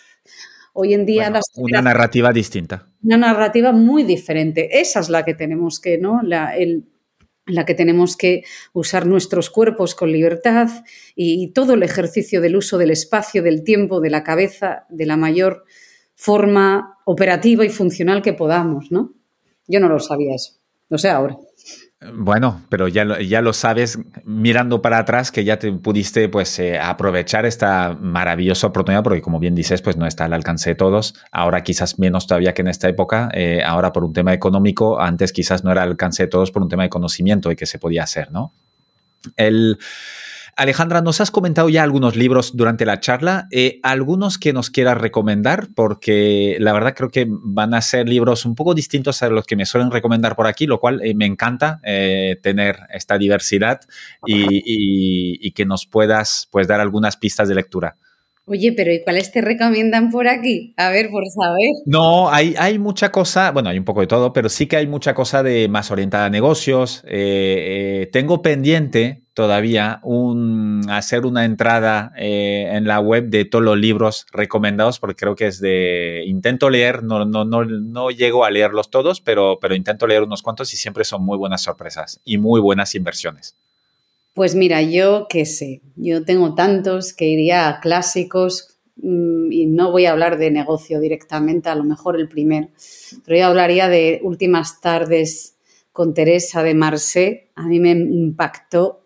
Hoy 0.72 0.94
en 0.94 1.04
día... 1.04 1.32
una 1.56 1.82
narrativa 1.82 2.32
distinta. 2.32 2.86
Una 3.02 3.18
narrativa 3.18 3.72
muy 3.72 4.04
diferente. 4.04 4.80
Esa 4.80 5.00
es 5.00 5.10
la 5.10 5.24
que 5.24 5.34
tenemos 5.34 5.80
que, 5.80 5.98
¿no? 5.98 6.22
La, 6.22 6.54
la 7.46 7.66
que 7.66 7.74
tenemos 7.74 8.16
que 8.16 8.44
usar 8.72 9.06
nuestros 9.06 9.50
cuerpos 9.50 9.94
con 9.94 10.12
libertad 10.12 10.68
y, 11.14 11.52
todo 11.52 11.74
el 11.74 11.82
ejercicio 11.82 12.40
del 12.40 12.56
uso 12.56 12.78
del 12.78 12.90
espacio, 12.90 13.42
del 13.42 13.64
tiempo, 13.64 14.00
de 14.00 14.10
la 14.10 14.22
cabeza, 14.22 14.86
de 14.88 15.06
la 15.06 15.16
mayor 15.16 15.64
forma 16.14 16.98
operativa 17.04 17.64
y 17.64 17.68
funcional 17.68 18.22
que 18.22 18.32
podamos, 18.32 18.90
¿no? 18.90 19.12
Yo 19.66 19.80
no 19.80 19.88
lo 19.88 19.98
sabía 19.98 20.34
eso, 20.34 20.54
lo 20.88 20.98
sé 20.98 21.08
ahora. 21.08 21.36
Bueno, 22.14 22.62
pero 22.68 22.88
ya 22.88 23.04
lo, 23.04 23.20
ya 23.20 23.40
lo 23.42 23.52
sabes 23.52 23.98
mirando 24.24 24.82
para 24.82 24.98
atrás 24.98 25.30
que 25.30 25.44
ya 25.44 25.58
te 25.60 25.70
pudiste 25.72 26.28
pues 26.28 26.58
eh, 26.58 26.78
aprovechar 26.80 27.46
esta 27.46 27.96
maravillosa 28.00 28.66
oportunidad 28.66 29.04
porque 29.04 29.22
como 29.22 29.38
bien 29.38 29.54
dices 29.54 29.82
pues 29.82 29.96
no 29.96 30.06
está 30.06 30.24
al 30.24 30.32
alcance 30.32 30.70
de 30.70 30.74
todos. 30.74 31.14
Ahora 31.30 31.62
quizás 31.62 32.00
menos 32.00 32.26
todavía 32.26 32.54
que 32.54 32.62
en 32.62 32.68
esta 32.68 32.88
época. 32.88 33.30
Eh, 33.34 33.62
ahora 33.64 33.92
por 33.92 34.04
un 34.04 34.12
tema 34.12 34.32
económico, 34.32 35.00
antes 35.00 35.32
quizás 35.32 35.62
no 35.62 35.70
era 35.70 35.82
al 35.82 35.90
alcance 35.90 36.24
de 36.24 36.28
todos 36.28 36.50
por 36.50 36.62
un 36.62 36.68
tema 36.68 36.82
de 36.82 36.88
conocimiento 36.88 37.52
y 37.52 37.56
que 37.56 37.66
se 37.66 37.78
podía 37.78 38.02
hacer, 38.02 38.32
¿no? 38.32 38.52
El, 39.36 39.78
Alejandra, 40.56 41.00
nos 41.00 41.20
has 41.20 41.30
comentado 41.30 41.68
ya 41.68 41.82
algunos 41.82 42.14
libros 42.14 42.56
durante 42.56 42.84
la 42.84 43.00
charla, 43.00 43.48
eh, 43.50 43.80
algunos 43.82 44.38
que 44.38 44.52
nos 44.52 44.70
quieras 44.70 44.98
recomendar, 44.98 45.68
porque 45.74 46.56
la 46.60 46.72
verdad 46.72 46.94
creo 46.94 47.10
que 47.10 47.26
van 47.28 47.72
a 47.72 47.80
ser 47.80 48.08
libros 48.08 48.44
un 48.44 48.54
poco 48.54 48.74
distintos 48.74 49.22
a 49.22 49.30
los 49.30 49.46
que 49.46 49.56
me 49.56 49.64
suelen 49.64 49.90
recomendar 49.90 50.36
por 50.36 50.46
aquí, 50.46 50.66
lo 50.66 50.78
cual 50.78 51.00
eh, 51.02 51.14
me 51.14 51.26
encanta 51.26 51.80
eh, 51.84 52.36
tener 52.42 52.76
esta 52.92 53.16
diversidad 53.16 53.80
y, 54.26 55.50
que 55.52 55.66
nos 55.66 55.86
puedas 55.86 56.48
pues, 56.50 56.66
dar 56.66 56.80
algunas 56.80 57.16
pistas 57.16 57.48
de 57.48 57.54
lectura. 57.54 57.96
Oye, 58.44 58.72
pero 58.76 58.92
¿y 58.92 59.02
cuáles 59.02 59.30
te 59.30 59.40
recomiendan 59.40 60.10
por 60.10 60.26
aquí? 60.26 60.74
A 60.76 60.90
ver, 60.90 61.10
por 61.10 61.22
saber. 61.28 61.70
No, 61.86 62.28
hay, 62.28 62.54
hay 62.58 62.78
mucha 62.78 63.12
cosa, 63.12 63.52
bueno, 63.52 63.68
hay 63.68 63.78
un 63.78 63.84
poco 63.84 64.00
de 64.00 64.08
todo, 64.08 64.32
pero 64.32 64.48
sí 64.48 64.66
que 64.66 64.76
hay 64.76 64.88
mucha 64.88 65.14
cosa 65.14 65.44
de 65.44 65.68
más 65.68 65.92
orientada 65.92 66.26
a 66.26 66.30
negocios. 66.30 67.04
Eh, 67.06 68.02
eh, 68.02 68.10
tengo 68.12 68.42
pendiente 68.42 69.21
todavía 69.34 70.00
un, 70.02 70.86
hacer 70.90 71.24
una 71.24 71.44
entrada 71.44 72.12
eh, 72.16 72.68
en 72.72 72.86
la 72.86 73.00
web 73.00 73.28
de 73.28 73.44
todos 73.44 73.64
los 73.64 73.78
libros 73.78 74.26
recomendados, 74.32 74.98
porque 74.98 75.16
creo 75.16 75.36
que 75.36 75.46
es 75.46 75.60
de, 75.60 76.24
intento 76.26 76.70
leer, 76.70 77.02
no, 77.02 77.24
no, 77.24 77.44
no, 77.44 77.64
no 77.64 78.10
llego 78.10 78.44
a 78.44 78.50
leerlos 78.50 78.90
todos, 78.90 79.20
pero, 79.20 79.58
pero 79.60 79.74
intento 79.74 80.06
leer 80.06 80.22
unos 80.22 80.42
cuantos 80.42 80.72
y 80.74 80.76
siempre 80.76 81.04
son 81.04 81.24
muy 81.24 81.38
buenas 81.38 81.62
sorpresas 81.62 82.20
y 82.24 82.38
muy 82.38 82.60
buenas 82.60 82.94
inversiones. 82.94 83.56
Pues 84.34 84.54
mira, 84.54 84.80
yo 84.82 85.26
qué 85.28 85.44
sé, 85.44 85.82
yo 85.96 86.24
tengo 86.24 86.54
tantos 86.54 87.12
que 87.12 87.26
iría 87.26 87.68
a 87.68 87.80
clásicos 87.80 88.76
mm, 88.96 89.52
y 89.52 89.66
no 89.66 89.90
voy 89.92 90.06
a 90.06 90.12
hablar 90.12 90.38
de 90.38 90.50
negocio 90.50 91.00
directamente, 91.00 91.68
a 91.68 91.74
lo 91.74 91.84
mejor 91.84 92.18
el 92.18 92.28
primero, 92.28 92.68
pero 93.24 93.38
yo 93.38 93.46
hablaría 93.46 93.88
de 93.88 94.20
Últimas 94.22 94.80
tardes 94.80 95.56
con 95.92 96.14
Teresa 96.14 96.62
de 96.62 96.74
Marseille. 96.74 97.48
A 97.54 97.66
mí 97.66 97.78
me 97.78 97.90
impactó, 97.90 99.01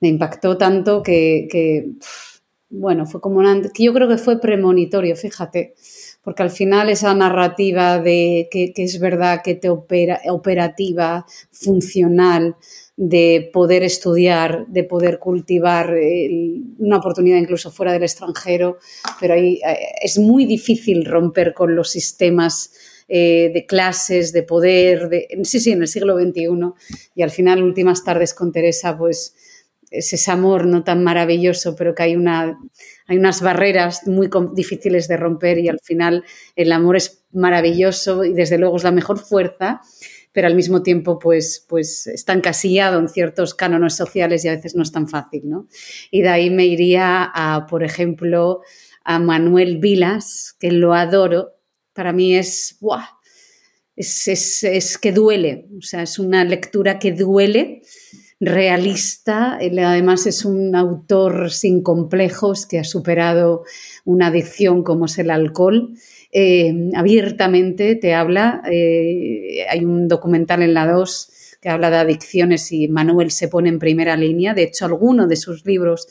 me 0.00 0.08
impactó 0.08 0.56
tanto 0.56 1.02
que, 1.02 1.90
bueno, 2.70 3.06
fue 3.06 3.20
como 3.20 3.38
una, 3.38 3.60
yo 3.78 3.92
creo 3.94 4.08
que 4.08 4.18
fue 4.18 4.40
premonitorio, 4.40 5.16
fíjate, 5.16 5.74
porque 6.22 6.42
al 6.42 6.50
final 6.50 6.90
esa 6.90 7.14
narrativa 7.14 7.98
de 7.98 8.48
que, 8.50 8.72
es 8.76 9.00
verdad 9.00 9.40
que 9.42 9.54
te 9.54 9.68
opera, 9.70 10.20
operativa, 10.28 11.26
funcional, 11.50 12.56
de 12.96 13.48
poder 13.52 13.84
estudiar, 13.84 14.66
de 14.66 14.82
poder 14.82 15.20
cultivar 15.20 15.94
una 16.78 16.96
oportunidad 16.96 17.38
incluso 17.38 17.70
fuera 17.70 17.92
del 17.92 18.02
extranjero, 18.02 18.78
pero 19.20 19.34
ahí 19.34 19.60
eh, 19.64 19.78
es 20.02 20.18
muy 20.18 20.46
difícil 20.46 21.04
romper 21.04 21.54
con 21.54 21.76
los 21.76 21.90
sistemas 21.90 22.72
eh, 23.10 23.50
de 23.54 23.64
clases, 23.64 24.34
de 24.34 24.42
poder, 24.42 25.08
de, 25.08 25.28
sí, 25.42 25.60
sí, 25.60 25.72
en 25.72 25.80
el 25.80 25.88
siglo 25.88 26.18
XXI. 26.18 26.48
Y 27.14 27.22
al 27.22 27.30
final, 27.30 27.62
últimas 27.62 28.04
tardes 28.04 28.34
con 28.34 28.52
Teresa, 28.52 28.98
pues 28.98 29.34
es 29.90 30.12
ese 30.12 30.30
amor 30.30 30.66
no 30.66 30.84
tan 30.84 31.02
maravilloso, 31.02 31.74
pero 31.76 31.94
que 31.94 32.02
hay, 32.02 32.16
una, 32.16 32.58
hay 33.06 33.18
unas 33.18 33.40
barreras 33.40 34.06
muy 34.06 34.28
difíciles 34.54 35.08
de 35.08 35.16
romper 35.16 35.58
y 35.58 35.68
al 35.68 35.80
final 35.80 36.24
el 36.56 36.72
amor 36.72 36.96
es 36.96 37.24
maravilloso 37.32 38.24
y 38.24 38.32
desde 38.32 38.58
luego 38.58 38.76
es 38.76 38.84
la 38.84 38.92
mejor 38.92 39.18
fuerza 39.18 39.80
pero 40.32 40.46
al 40.46 40.54
mismo 40.54 40.84
tiempo 40.84 41.18
pues, 41.18 41.64
pues 41.68 42.06
está 42.06 42.32
encasillado 42.32 43.00
en 43.00 43.08
ciertos 43.08 43.54
cánones 43.54 43.96
sociales 43.96 44.44
y 44.44 44.48
a 44.48 44.54
veces 44.54 44.76
no 44.76 44.84
es 44.84 44.92
tan 44.92 45.08
fácil, 45.08 45.48
¿no? 45.48 45.66
Y 46.12 46.22
de 46.22 46.28
ahí 46.28 46.48
me 46.48 46.64
iría 46.64 47.28
a, 47.34 47.66
por 47.66 47.82
ejemplo, 47.82 48.60
a 49.02 49.18
Manuel 49.18 49.78
Vilas, 49.78 50.54
que 50.60 50.70
lo 50.70 50.94
adoro. 50.94 51.54
Para 51.92 52.12
mí 52.12 52.36
es, 52.36 52.76
¡buah! 52.80 53.04
Es, 53.96 54.28
es, 54.28 54.62
es, 54.62 54.96
que 54.96 55.10
duele, 55.10 55.66
o 55.76 55.82
sea, 55.82 56.02
es 56.02 56.20
una 56.20 56.44
lectura 56.44 57.00
que 57.00 57.10
duele, 57.10 57.82
realista, 58.40 59.58
además 59.58 60.26
es 60.26 60.44
un 60.44 60.74
autor 60.76 61.50
sin 61.50 61.82
complejos 61.82 62.66
que 62.66 62.78
ha 62.78 62.84
superado 62.84 63.64
una 64.04 64.28
adicción 64.28 64.84
como 64.84 65.06
es 65.06 65.18
el 65.18 65.30
alcohol 65.30 65.94
eh, 66.30 66.90
abiertamente 66.94 67.94
te 67.96 68.14
habla. 68.14 68.62
Eh, 68.70 69.66
hay 69.68 69.84
un 69.84 70.08
documental 70.08 70.62
en 70.62 70.74
la 70.74 70.86
2 70.86 71.32
que 71.60 71.68
habla 71.68 71.90
de 71.90 71.96
adicciones 71.96 72.70
y 72.70 72.88
Manuel 72.88 73.30
se 73.30 73.48
pone 73.48 73.68
en 73.68 73.78
primera 73.78 74.16
línea. 74.16 74.54
De 74.54 74.62
hecho, 74.64 74.84
alguno 74.84 75.26
de 75.26 75.36
sus 75.36 75.64
libros 75.64 76.06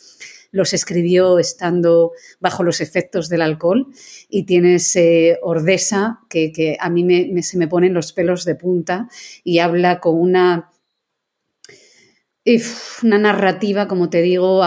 los 0.51 0.73
escribió 0.73 1.39
estando 1.39 2.13
bajo 2.39 2.63
los 2.63 2.81
efectos 2.81 3.29
del 3.29 3.41
alcohol 3.41 3.87
y 4.29 4.43
tienes 4.43 4.95
eh, 4.95 5.37
Ordesa, 5.41 6.21
que, 6.29 6.77
a 6.79 6.89
mí 6.89 7.41
se 7.43 7.57
me 7.57 7.67
ponen 7.67 7.93
los 7.93 8.13
pelos 8.13 8.45
de 8.45 8.55
punta 8.55 9.07
y 9.43 9.59
habla 9.59 9.99
con 9.99 10.19
una, 10.19 10.71
una 13.03 13.17
narrativa, 13.17 13.87
como 13.87 14.09
te 14.09 14.21
digo, 14.21 14.61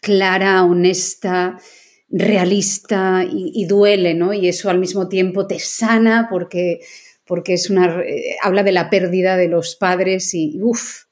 clara, 0.00 0.64
honesta, 0.64 1.58
realista 2.10 3.26
y, 3.28 3.66
duele, 3.66 4.14
¿no? 4.14 4.32
Y 4.32 4.48
eso 4.48 4.70
al 4.70 4.78
mismo 4.78 5.08
tiempo 5.08 5.46
te 5.46 5.58
sana 5.58 6.28
porque, 6.30 6.80
porque 7.26 7.54
es 7.54 7.70
una, 7.70 8.00
eh, 8.02 8.36
habla 8.42 8.62
de 8.62 8.72
la 8.72 8.88
pérdida 8.90 9.36
de 9.36 9.48
los 9.48 9.76
padres 9.76 10.32
y, 10.34 10.58
uff, 10.62 11.04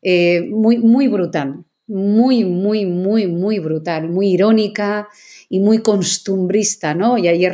eh, 0.00 0.42
muy, 0.50 0.78
muy 0.78 1.08
brutal, 1.08 1.64
muy, 1.86 2.44
muy, 2.44 2.86
muy, 2.86 3.26
muy 3.26 3.58
brutal, 3.58 4.08
muy 4.08 4.32
irónica 4.32 5.08
y 5.52 5.60
muy 5.60 5.82
costumbrista, 5.82 6.94
¿no? 6.94 7.18
Y 7.18 7.28
ayer, 7.28 7.52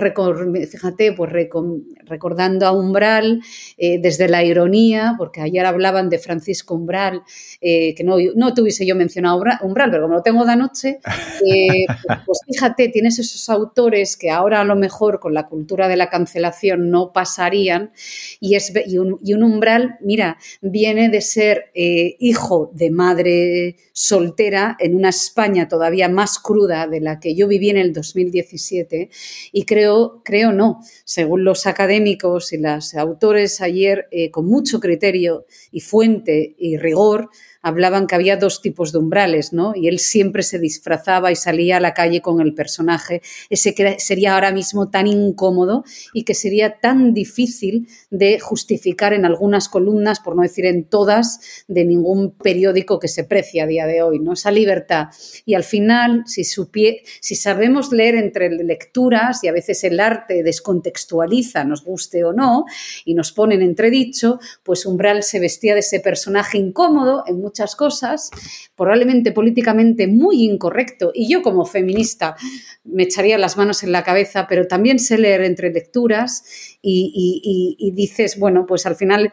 fíjate, 0.71 1.15
pues 1.15 1.33
recordando 1.33 2.65
a 2.65 2.71
Umbral 2.71 3.43
eh, 3.77 3.99
desde 4.01 4.29
la 4.29 4.45
ironía, 4.45 5.17
porque 5.19 5.41
ayer 5.41 5.67
hablaban 5.67 6.09
de 6.09 6.21
Francisco 6.21 6.77
Umbral, 6.77 7.23
eh, 7.61 7.97
que 7.97 8.05
no, 8.05 8.15
no 8.37 8.55
tuviese 8.55 8.87
yo 8.87 8.95
mencionado 8.95 9.43
Umbral, 9.63 9.91
pero 9.91 10.05
como 10.05 10.15
lo 10.15 10.23
tengo 10.23 10.45
de 10.45 10.53
anoche, 10.53 11.01
eh, 11.45 11.87
pues 12.25 12.39
fíjate, 12.47 12.89
tienes 12.89 13.19
esos 13.19 13.49
autores 13.49 14.17
que 14.17 14.31
ahora 14.31 14.61
a 14.61 14.65
lo 14.65 14.77
mejor 14.77 15.19
con 15.19 15.35
la 15.35 15.49
cultura 15.49 15.89
de 15.89 15.97
la 15.97 16.09
cancelación 16.09 16.91
no 16.93 17.13
pasarían, 17.13 17.91
y, 18.39 18.55
es, 18.55 18.73
y, 18.87 18.99
un, 18.99 19.19
y 19.25 19.35
un 19.35 19.43
Umbral, 19.43 19.97
mira, 20.03 20.39
viene 20.61 21.09
de 21.09 21.21
ser 21.21 21.73
hijo 21.75 22.71
de 22.75 22.93
madre 22.93 23.77
soltera 23.93 24.77
en 24.79 24.95
una 24.95 25.09
España 25.09 25.67
todavía 25.67 26.09
más 26.09 26.39
cruda 26.39 26.87
de 26.87 27.01
la 27.01 27.19
que 27.19 27.35
yo 27.35 27.49
viví 27.49 27.71
en 27.71 27.79
el 27.79 27.88
2017 27.93 29.11
y 29.53 29.65
creo, 29.65 30.23
creo 30.25 30.53
no, 30.53 30.81
según 31.05 31.45
los 31.45 31.67
académicos 31.67 32.53
y 32.53 32.59
los 32.59 32.95
autores 32.95 33.61
ayer, 33.61 34.09
eh, 34.11 34.31
con 34.31 34.47
mucho 34.47 34.81
criterio 34.81 35.47
y 35.71 35.81
fuente 35.81 36.55
y 36.59 36.77
rigor, 36.77 37.31
hablaban 37.69 38.07
que 38.07 38.15
había 38.15 38.37
dos 38.37 38.61
tipos 38.61 38.93
de 38.93 38.99
umbrales, 38.99 39.53
¿no? 39.53 39.73
Y 39.75 39.89
él 39.89 39.99
siempre 39.99 40.43
se 40.43 40.59
disfrazaba 40.59 41.31
y 41.31 41.37
salía 41.37 41.77
a 41.77 41.81
la 41.81 41.95
calle 41.95 42.21
con 42.21 42.41
el 42.41 42.55
personaje, 42.55 43.23
ese 43.51 43.75
que 43.75 43.99
sería 43.99 44.35
ahora 44.35 44.53
mismo 44.53 44.91
tan 44.91 45.07
incómodo 45.07 45.85
y 46.13 46.25
que 46.25 46.35
sería 46.35 46.79
tan 46.81 47.15
difícil 47.15 47.89
de 48.11 48.41
justificar 48.41 49.13
en 49.13 49.25
algunas 49.25 49.69
columnas, 49.69 50.21
por 50.21 50.37
no 50.37 50.43
decir 50.43 50.67
en 50.67 50.85
todas, 50.85 51.65
de 51.69 51.85
ningún 51.85 52.33
periódico 52.33 52.99
que 52.99 53.09
se 53.09 53.25
precie 53.25 53.63
a 53.63 53.67
día 53.67 53.87
de 53.87 54.03
hoy, 54.03 54.19
¿no? 54.19 54.33
Esa 54.33 54.51
libertad. 54.51 55.09
Y 55.45 55.55
al 55.55 55.65
final, 55.65 56.25
si, 56.27 56.45
si 56.45 57.35
sabemos 57.35 57.93
leer 57.93 58.15
entre 58.17 58.51
lecturas 58.51 59.45
y 59.45 59.49
a 59.49 59.53
veces 59.53 59.85
el 59.85 60.01
arte 60.01 60.43
descontextualiza, 60.43 61.65
nos 61.65 61.85
guste 61.85 62.25
o 62.25 62.33
no, 62.33 62.65
y 63.05 63.15
nos 63.15 63.33
pone 63.33 63.55
en 63.55 63.63
entredicho, 63.63 64.39
pues 64.63 64.87
Umbral 64.87 65.23
se 65.23 65.41
vestía 65.41 65.75
de 65.75 65.81
ese 65.81 66.01
personaje 66.01 66.59
incómodo 66.59 67.25
en 67.27 67.41
muchas 67.41 67.58
cosas, 67.77 68.31
probablemente 68.77 69.33
políticamente 69.33 70.07
muy 70.07 70.45
incorrecto, 70.45 71.11
y 71.15 71.31
yo 71.31 71.43
como 71.43 71.65
feminista 71.65 72.37
me 72.85 73.05
echaría 73.05 73.39
las 73.39 73.57
manos 73.57 73.83
en 73.83 73.93
la 73.93 74.05
cabeza, 74.05 74.47
pero 74.49 74.67
también 74.67 74.99
sé 74.99 75.19
leer 75.19 75.43
entre 75.43 75.71
lecturas 75.71 76.45
y, 76.83 77.93
dices, 77.95 78.39
bueno, 78.39 78.67
pues 78.67 78.87
al 78.87 78.97
final 78.97 79.33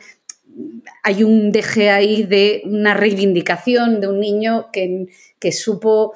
hay 1.04 1.24
un 1.24 1.52
deje 1.52 1.90
ahí 1.90 2.24
de 2.24 2.62
una 2.66 2.94
reivindicación 2.94 4.00
de 4.00 4.08
un 4.08 4.20
niño 4.20 4.68
que, 4.72 5.08
que 5.40 5.52
supo 5.52 6.14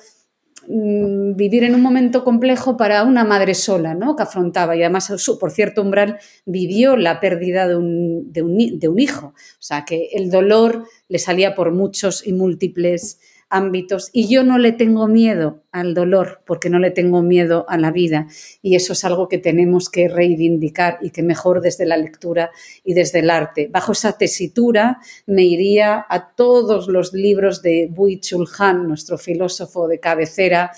Mm, 0.72 1.36
vivir 1.36 1.64
en 1.64 1.74
un 1.74 1.82
momento 1.82 2.24
complejo 2.24 2.78
para 2.78 3.04
una 3.04 3.24
madre 3.24 3.56
sola, 3.56 3.96
¿no? 3.96 4.16
Que 4.16 4.22
afrontaba. 4.22 4.76
Y 4.76 4.84
además, 4.84 5.12
por 5.40 5.50
cierto, 5.50 5.82
Umbral 5.82 6.20
vivió 6.46 6.96
la 6.96 7.20
pérdida 7.20 7.68
de 7.68 7.76
un, 7.76 8.32
de 8.32 8.88
un 8.88 9.00
hijo. 9.00 9.34
O 9.34 9.62
sea, 9.62 9.84
que 9.84 10.10
el 10.14 10.30
dolor 10.30 10.86
le 11.08 11.18
salía 11.18 11.56
por 11.56 11.72
muchos 11.72 12.26
y 12.26 12.34
múltiples 12.34 13.20
ámbitos 13.50 14.10
y 14.14 14.28
yo 14.28 14.44
no 14.44 14.58
le 14.58 14.72
tengo 14.72 15.08
miedo 15.08 15.64
al 15.72 15.94
dolor 15.94 16.42
porque 16.46 16.70
no 16.70 16.80
le 16.80 16.92
tengo 16.92 17.22
miedo 17.22 17.66
a 17.68 17.78
la 17.78 17.92
vida 17.92 18.28
y 18.62 18.76
eso 18.76 18.94
es 18.94 19.04
algo 19.04 19.28
que 19.28 19.38
tenemos 19.38 19.90
que 19.90 20.08
reivindicar 20.08 21.00
y 21.02 21.10
que 21.10 21.24
mejor 21.24 21.62
desde 21.62 21.86
la 21.86 21.98
lectura 21.98 22.52
y 22.84 22.94
desde 22.94 23.20
el 23.20 23.30
arte. 23.30 23.68
Bajo 23.72 23.92
esa 23.92 24.18
tesitura 24.18 25.00
me 25.26 25.44
iría 25.44 26.06
a 26.08 26.34
todos 26.36 26.88
los 26.88 27.14
libros 27.14 27.62
de 27.62 27.88
Bui 27.92 28.20
Chul 28.20 28.48
Han, 28.58 28.88
nuestro 28.88 29.18
filósofo 29.18 29.88
de 29.88 30.00
cabecera 30.00 30.72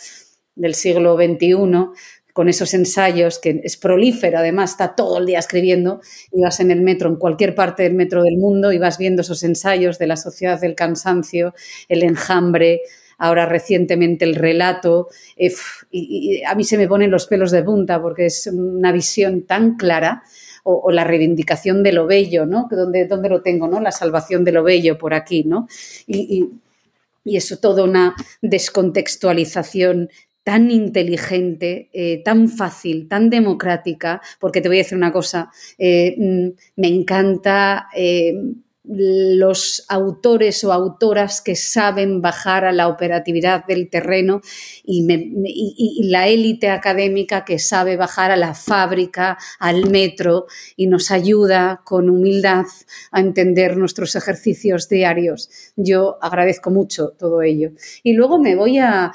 del 0.56 0.76
siglo 0.76 1.16
XXI, 1.16 1.56
con 2.34 2.50
esos 2.50 2.74
ensayos, 2.74 3.40
que 3.40 3.62
es 3.64 3.78
prolífero, 3.78 4.40
además 4.40 4.72
está 4.72 4.96
todo 4.96 5.18
el 5.18 5.26
día 5.26 5.40
escribiendo, 5.40 6.02
y 6.32 6.42
vas 6.42 6.60
en 6.60 6.72
el 6.72 6.82
metro, 6.82 7.10
en 7.10 7.16
cualquier 7.16 7.56
parte 7.56 7.84
del 7.84 7.94
metro 7.94 8.24
del 8.24 8.38
mundo, 8.38 8.72
y 8.72 8.78
vas 8.78 8.98
viendo 8.98 9.22
esos 9.22 9.44
ensayos 9.44 10.00
de 10.00 10.08
la 10.08 10.18
sociedad 10.18 10.60
del 10.60 10.76
cansancio, 10.76 11.54
el 11.88 12.04
enjambre, 12.04 12.82
ahora 13.18 13.46
recientemente 13.46 14.26
el 14.26 14.36
relato, 14.36 15.10
eh, 15.38 15.54
y, 15.92 16.42
a 16.44 16.56
mí 16.56 16.64
se 16.64 16.78
me 16.78 16.88
ponen 16.88 17.12
los 17.12 17.28
pelos 17.28 17.52
de 17.52 17.64
punta 17.64 18.02
porque 18.02 18.26
es 18.26 18.48
una 18.48 18.92
visión 18.92 19.44
tan 19.44 19.76
clara. 19.76 20.24
O, 20.64 20.92
la 20.92 21.04
reivindicación 21.04 21.82
de 21.82 21.92
lo 21.92 22.06
bello, 22.06 22.46
¿no? 22.46 22.68
¿Dónde, 22.70 23.08
lo 23.30 23.42
tengo, 23.42 23.68
no? 23.68 23.80
La 23.82 23.92
salvación 23.92 24.44
de 24.44 24.52
lo 24.52 24.62
bello 24.62 24.96
por 24.96 25.16
aquí, 25.16 25.44
¿no? 25.44 25.68
Y, 26.06 26.52
y 27.24 27.38
eso 27.38 27.58
toda 27.58 27.84
una 27.84 28.16
descontextualización 28.42 30.10
tan 30.44 30.72
inteligente, 30.72 31.90
eh, 31.94 32.22
tan 32.24 32.50
fácil, 32.50 33.08
tan 33.08 33.30
democrática, 33.30 34.22
porque 34.40 34.62
te 34.62 34.68
voy 34.70 34.78
a 34.78 34.84
decir 34.84 34.98
una 34.98 35.12
cosa, 35.14 35.50
eh, 35.78 36.16
mm, 36.18 36.50
me 36.78 36.88
encanta 36.88 37.88
eh, 37.96 38.34
los 38.84 39.86
autores 39.90 40.64
o 40.64 40.74
autoras 40.74 41.42
que 41.42 41.56
saben 41.56 42.20
bajar 42.20 42.66
a 42.66 42.72
la 42.72 42.88
operatividad 42.88 43.64
del 43.66 43.90
terreno 43.90 44.42
y, 44.84 46.10
la 46.10 46.28
élite 46.28 46.70
académica 46.70 47.46
que 47.46 47.60
sabe 47.60 47.96
bajar 47.96 48.32
a 48.32 48.36
la 48.36 48.56
fábrica, 48.56 49.38
al 49.60 49.90
metro 49.90 50.48
y 50.76 50.88
nos 50.88 51.12
ayuda 51.12 51.82
con 51.86 52.10
humildad 52.10 52.66
a 53.12 53.20
entender 53.20 53.78
nuestros 53.78 54.16
ejercicios 54.16 54.90
diarios. 54.90 55.50
Yo 55.76 56.18
agradezco 56.22 56.72
mucho 56.72 57.10
todo 57.10 57.44
ello. 57.44 57.72
Y 58.04 58.14
luego 58.14 58.40
me 58.40 58.56
voy 58.56 58.80
a, 58.80 59.12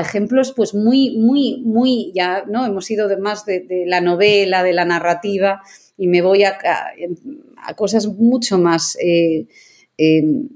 ejemplos 0.00 0.52
pues 0.56 0.74
muy, 0.74 1.16
muy, 1.18 1.62
muy, 1.64 2.12
ya 2.14 2.44
no 2.46 2.64
hemos 2.64 2.90
ido 2.90 3.08
de 3.08 3.18
más 3.18 3.44
de 3.44 3.84
la 3.86 4.00
novela, 4.00 4.62
de 4.62 4.72
la 4.72 4.86
narrativa 4.86 5.62
y 5.96 6.06
me 6.06 6.22
voy 6.22 6.44
a, 6.44 6.58
a, 7.66 7.74
cosas 7.74 8.06
mucho 8.06 8.58
más, 8.58 8.96
eh, 9.02 9.46
em, 9.96 10.48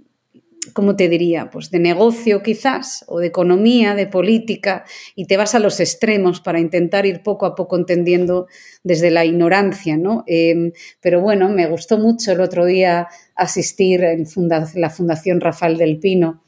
¿cómo 0.72 0.96
te 0.96 1.08
diría? 1.08 1.50
Pues 1.50 1.70
de 1.70 1.78
negocio 1.78 2.42
quizás, 2.42 3.04
o 3.08 3.20
de 3.20 3.28
economía, 3.28 3.94
de 3.94 4.06
política, 4.06 4.84
y 5.14 5.26
te 5.26 5.36
vas 5.36 5.54
a 5.54 5.58
los 5.58 5.78
extremos 5.80 6.40
para 6.40 6.58
intentar 6.60 7.06
ir 7.06 7.22
poco 7.22 7.46
a 7.46 7.54
poco 7.54 7.76
entendiendo 7.76 8.46
desde 8.82 9.10
la 9.10 9.24
ignorancia, 9.24 9.96
¿no? 9.96 10.24
Em, 10.26 10.72
pero 11.00 11.20
bueno, 11.20 11.48
me 11.48 11.66
gustó 11.66 11.98
mucho 11.98 12.32
el 12.32 12.40
otro 12.40 12.64
día 12.64 13.08
asistir 13.34 14.02
en 14.04 14.26
la 14.74 14.90
Fundación 14.90 15.40
Rafael 15.40 15.76
del 15.76 15.98
Pino 15.98 16.45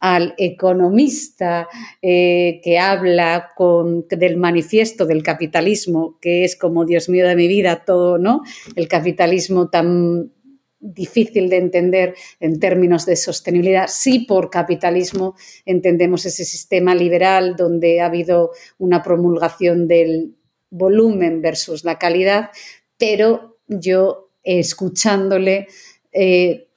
al 0.00 0.34
economista 0.38 1.68
eh, 2.00 2.60
que 2.62 2.78
habla 2.78 3.50
con, 3.56 4.06
del 4.08 4.36
manifiesto 4.36 5.06
del 5.06 5.22
capitalismo, 5.22 6.18
que 6.20 6.44
es 6.44 6.56
como, 6.56 6.84
Dios 6.84 7.08
mío 7.08 7.26
de 7.26 7.36
mi 7.36 7.48
vida, 7.48 7.84
todo, 7.84 8.18
¿no? 8.18 8.42
El 8.76 8.88
capitalismo 8.88 9.68
tan 9.68 10.32
difícil 10.80 11.50
de 11.50 11.56
entender 11.56 12.14
en 12.38 12.60
términos 12.60 13.04
de 13.04 13.16
sostenibilidad. 13.16 13.88
Sí, 13.88 14.20
por 14.20 14.50
capitalismo 14.50 15.34
entendemos 15.64 16.24
ese 16.24 16.44
sistema 16.44 16.94
liberal 16.94 17.56
donde 17.56 18.00
ha 18.00 18.06
habido 18.06 18.52
una 18.78 19.02
promulgación 19.02 19.88
del 19.88 20.36
volumen 20.70 21.42
versus 21.42 21.84
la 21.84 21.98
calidad, 21.98 22.50
pero 22.96 23.58
yo 23.66 24.30
escuchándole 24.44 25.66
eh, 26.12 26.67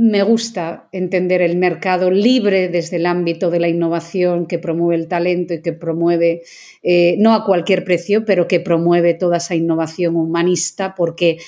me 0.00 0.22
gusta 0.22 0.88
entender 0.92 1.42
el 1.42 1.56
mercado 1.56 2.12
libre 2.12 2.68
desde 2.68 2.98
el 2.98 3.06
ámbito 3.06 3.50
de 3.50 3.58
la 3.58 3.68
innovación 3.68 4.46
que 4.46 4.60
promueve 4.60 4.94
el 4.94 5.08
talento 5.08 5.54
y 5.54 5.60
que 5.60 5.72
promueve, 5.72 6.42
eh, 6.84 7.16
no 7.18 7.34
a 7.34 7.44
cualquier 7.44 7.82
precio, 7.82 8.24
pero 8.24 8.46
que 8.46 8.60
promueve 8.60 9.14
toda 9.14 9.38
esa 9.38 9.56
innovación 9.56 10.14
humanista 10.14 10.94
porque 10.94 11.38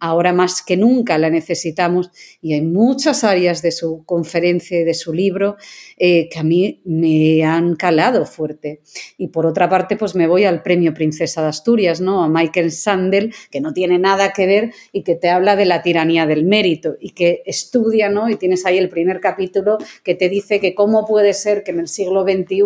ahora 0.00 0.32
más 0.32 0.62
que 0.62 0.76
nunca 0.76 1.18
la 1.18 1.30
necesitamos 1.30 2.10
y 2.40 2.54
hay 2.54 2.62
muchas 2.62 3.24
áreas 3.24 3.62
de 3.62 3.72
su 3.72 4.04
conferencia 4.04 4.80
y 4.80 4.84
de 4.84 4.94
su 4.94 5.12
libro 5.12 5.56
eh, 5.96 6.28
que 6.28 6.38
a 6.38 6.42
mí 6.42 6.80
me 6.84 7.44
han 7.44 7.76
calado 7.76 8.26
fuerte. 8.26 8.80
Y 9.18 9.28
por 9.28 9.46
otra 9.46 9.68
parte, 9.68 9.96
pues 9.96 10.14
me 10.14 10.26
voy 10.26 10.44
al 10.44 10.62
premio 10.62 10.94
Princesa 10.94 11.42
de 11.42 11.48
Asturias, 11.48 12.00
¿no? 12.00 12.22
A 12.22 12.28
Michael 12.28 12.72
Sandel, 12.72 13.34
que 13.50 13.60
no 13.60 13.72
tiene 13.72 13.98
nada 13.98 14.32
que 14.32 14.46
ver 14.46 14.72
y 14.92 15.02
que 15.02 15.14
te 15.14 15.28
habla 15.28 15.56
de 15.56 15.66
la 15.66 15.82
tiranía 15.82 16.26
del 16.26 16.44
mérito 16.44 16.96
y 17.00 17.10
que 17.10 17.42
estudia, 17.46 18.08
¿no? 18.08 18.28
Y 18.28 18.36
tienes 18.36 18.66
ahí 18.66 18.78
el 18.78 18.88
primer 18.88 19.20
capítulo 19.20 19.78
que 20.04 20.14
te 20.14 20.28
dice 20.28 20.60
que 20.60 20.74
cómo 20.74 21.06
puede 21.06 21.34
ser 21.34 21.62
que 21.62 21.70
en 21.70 21.80
el 21.80 21.88
siglo 21.88 22.22
XXI, 22.22 22.62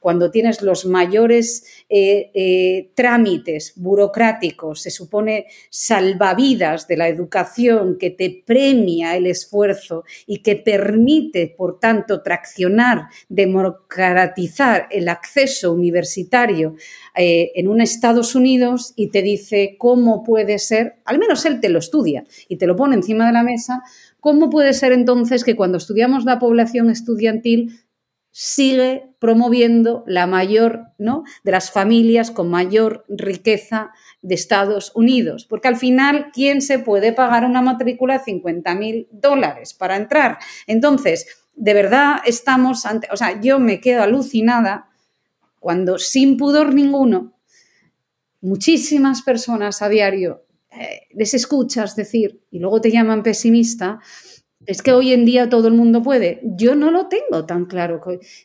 cuando 0.00 0.30
tienes 0.30 0.62
los 0.62 0.86
mayores 0.86 1.64
eh, 1.88 2.30
eh, 2.34 2.90
trámites 2.94 3.72
burocráticos, 3.76 4.82
se 4.82 4.90
supone 4.90 5.46
salvavidas, 5.70 6.61
de 6.62 6.96
la 6.96 7.08
educación 7.08 7.98
que 7.98 8.10
te 8.10 8.42
premia 8.46 9.16
el 9.16 9.26
esfuerzo 9.26 10.04
y 10.26 10.42
que 10.42 10.54
permite, 10.54 11.52
por 11.56 11.80
tanto, 11.80 12.22
traccionar, 12.22 13.08
democratizar 13.28 14.86
el 14.92 15.08
acceso 15.08 15.72
universitario 15.72 16.76
eh, 17.16 17.50
en 17.56 17.66
un 17.66 17.80
Estados 17.80 18.36
Unidos 18.36 18.92
y 18.94 19.08
te 19.08 19.22
dice 19.22 19.74
cómo 19.76 20.22
puede 20.22 20.60
ser, 20.60 21.00
al 21.04 21.18
menos 21.18 21.44
él 21.46 21.60
te 21.60 21.68
lo 21.68 21.80
estudia 21.80 22.24
y 22.48 22.58
te 22.58 22.68
lo 22.68 22.76
pone 22.76 22.94
encima 22.94 23.26
de 23.26 23.32
la 23.32 23.42
mesa, 23.42 23.82
cómo 24.20 24.48
puede 24.48 24.72
ser 24.72 24.92
entonces 24.92 25.42
que 25.42 25.56
cuando 25.56 25.78
estudiamos 25.78 26.24
la 26.24 26.38
población 26.38 26.90
estudiantil 26.90 27.80
sigue 28.32 29.10
promoviendo 29.18 30.02
la 30.06 30.26
mayor, 30.26 30.86
¿no? 30.98 31.22
De 31.44 31.52
las 31.52 31.70
familias 31.70 32.30
con 32.30 32.50
mayor 32.50 33.04
riqueza 33.08 33.92
de 34.22 34.34
Estados 34.34 34.90
Unidos. 34.94 35.46
Porque 35.48 35.68
al 35.68 35.76
final, 35.76 36.30
¿quién 36.32 36.62
se 36.62 36.78
puede 36.78 37.12
pagar 37.12 37.44
una 37.44 37.62
matrícula 37.62 38.18
de 38.18 38.24
50 38.24 38.74
mil 38.74 39.08
dólares 39.12 39.74
para 39.74 39.96
entrar? 39.96 40.38
Entonces, 40.66 41.26
de 41.54 41.74
verdad 41.74 42.16
estamos 42.24 42.86
ante, 42.86 43.06
o 43.12 43.16
sea, 43.16 43.40
yo 43.40 43.58
me 43.58 43.80
quedo 43.80 44.02
alucinada 44.02 44.88
cuando 45.60 45.98
sin 45.98 46.38
pudor 46.38 46.74
ninguno, 46.74 47.34
muchísimas 48.40 49.22
personas 49.22 49.82
a 49.82 49.88
diario 49.88 50.44
eh, 50.74 51.02
les 51.10 51.34
escuchas 51.34 51.94
decir 51.96 52.40
y 52.50 52.58
luego 52.58 52.80
te 52.80 52.90
llaman 52.90 53.22
pesimista, 53.22 54.00
es 54.66 54.82
que 54.82 54.92
hoy 54.92 55.12
en 55.12 55.24
día 55.24 55.48
todo 55.48 55.68
el 55.68 55.74
mundo 55.74 56.02
puede. 56.02 56.40
Yo 56.44 56.74
no 56.74 56.90
lo 56.90 57.08
tengo 57.08 57.46
tan 57.46 57.66
claro 57.66 58.00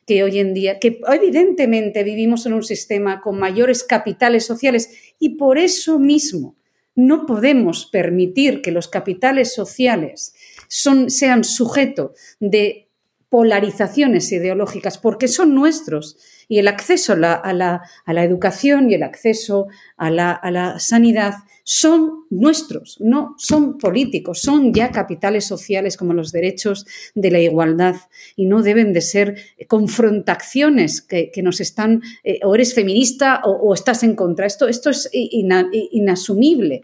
que, 0.06 0.24
hoy 0.24 0.40
en 0.40 0.54
día, 0.54 0.80
que 0.80 1.00
evidentemente 1.08 2.04
vivimos 2.04 2.46
en 2.46 2.54
un 2.54 2.64
sistema 2.64 3.22
con 3.22 3.40
mayores 3.40 3.84
capitales 3.84 4.46
sociales 4.46 4.90
y 5.20 5.38
por 5.38 5.58
eso 5.58 6.00
mismo 6.00 6.56
no 6.96 7.26
podemos 7.28 7.86
permitir 7.86 8.62
que 8.62 8.72
los 8.72 8.88
capitales 8.88 9.54
sociales 9.54 10.34
son, 10.68 11.12
sean 11.12 11.44
sujeto 11.44 12.14
de 12.40 12.90
polarizaciones 13.30 14.32
ideológicas, 14.32 14.98
porque 14.98 15.28
son 15.28 15.54
nuestros. 15.54 16.18
Y 16.48 16.60
el 16.60 16.68
acceso 16.68 17.14
a 17.14 17.54
la, 17.54 17.82
educación 18.08 18.90
y 18.90 18.96
el 18.96 19.04
acceso 19.04 19.68
a 19.98 20.10
la 20.10 20.76
sanidad 20.80 21.36
son 21.70 22.24
nuestros, 22.30 22.96
no 23.02 23.36
son 23.38 23.78
políticos, 23.78 24.40
son 24.40 24.74
ya 24.74 24.90
capitales 24.90 25.44
sociales 25.44 25.98
como 25.98 26.14
los 26.14 26.32
derechos 26.32 26.86
de 27.14 27.30
la 27.30 27.42
igualdad 27.42 27.96
y 28.38 28.46
no 28.46 28.64
deben 28.64 28.94
de 28.94 29.02
ser 29.02 29.36
confrontaciones 29.68 31.02
que, 31.02 31.30
nos 31.44 31.60
están, 31.60 32.04
eh, 32.24 32.40
o 32.46 32.56
eres 32.56 32.74
feminista 32.74 33.42
o, 33.44 33.74
estás 33.74 34.04
en 34.04 34.16
contra. 34.16 34.46
Esto, 34.46 34.70
esto 34.70 34.92
es 34.92 35.10
inasumible. 35.12 36.84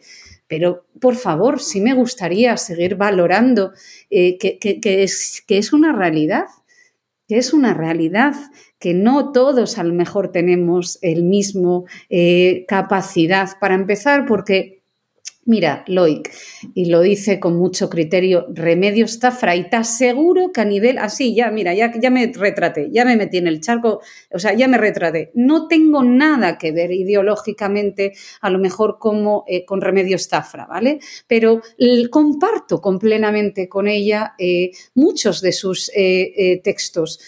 Pero, 0.50 0.86
por 1.00 1.16
favor, 1.16 1.62
sí 1.62 1.80
me 1.80 1.94
gustaría 1.94 2.58
seguir 2.58 2.96
valorando 2.96 3.72
eh, 4.10 4.38
que, 4.38 4.60
es, 5.02 5.42
que 5.48 5.60
es 5.60 5.72
una 5.72 5.94
realidad, 5.94 6.48
que 7.28 7.38
es 7.38 7.54
una 7.54 7.74
realidad 7.74 8.36
que 8.80 8.94
no 8.94 9.32
todos 9.32 9.78
a 9.78 9.84
lo 9.84 9.94
mejor 9.94 10.32
tenemos 10.32 11.00
el 11.02 11.24
mismo 11.24 11.86
eh, 12.10 12.66
capacidad 12.68 13.50
para 13.60 13.76
empezar, 13.76 14.26
porque 14.26 14.83
Mira, 15.46 15.84
Loic, 15.88 16.32
y 16.74 16.86
lo 16.86 17.02
dice 17.02 17.42
con 17.42 17.58
mucho 17.58 17.90
criterio, 17.90 18.46
Remedio 18.54 19.04
está 19.04 19.38
y 19.56 19.70
te 19.70 19.76
aseguro 19.76 20.54
que 20.54 20.62
a 20.62 20.66
nivel, 20.66 20.98
así, 20.98 21.36
ya, 21.36 21.52
mira, 21.52 21.74
ya, 21.74 21.92
ya 22.00 22.10
me 22.10 22.32
retraté, 22.34 22.88
ya 22.94 23.04
me 23.04 23.18
metí 23.18 23.40
en 23.40 23.48
el 23.48 23.60
charco, 23.60 24.00
o 24.32 24.40
sea, 24.40 24.54
ya 24.54 24.70
me 24.70 24.78
retraté. 24.78 25.32
No 25.34 25.68
tengo 25.68 26.02
nada 26.02 26.58
que 26.58 26.72
ver 26.72 26.94
ideológicamente, 26.94 28.14
a 28.40 28.50
lo 28.50 28.58
mejor 28.58 28.98
como 29.00 29.44
eh, 29.46 29.66
con 29.66 29.82
Remedio 29.82 30.18
Stafra, 30.18 30.66
¿vale? 30.66 31.00
Pero 31.28 31.62
comparto 32.10 32.80
completamente 32.80 33.68
con 33.68 33.90
ella 33.90 34.36
eh, 34.40 34.72
muchos 34.96 35.42
de 35.42 35.52
sus 35.52 35.92
textos 36.64 37.20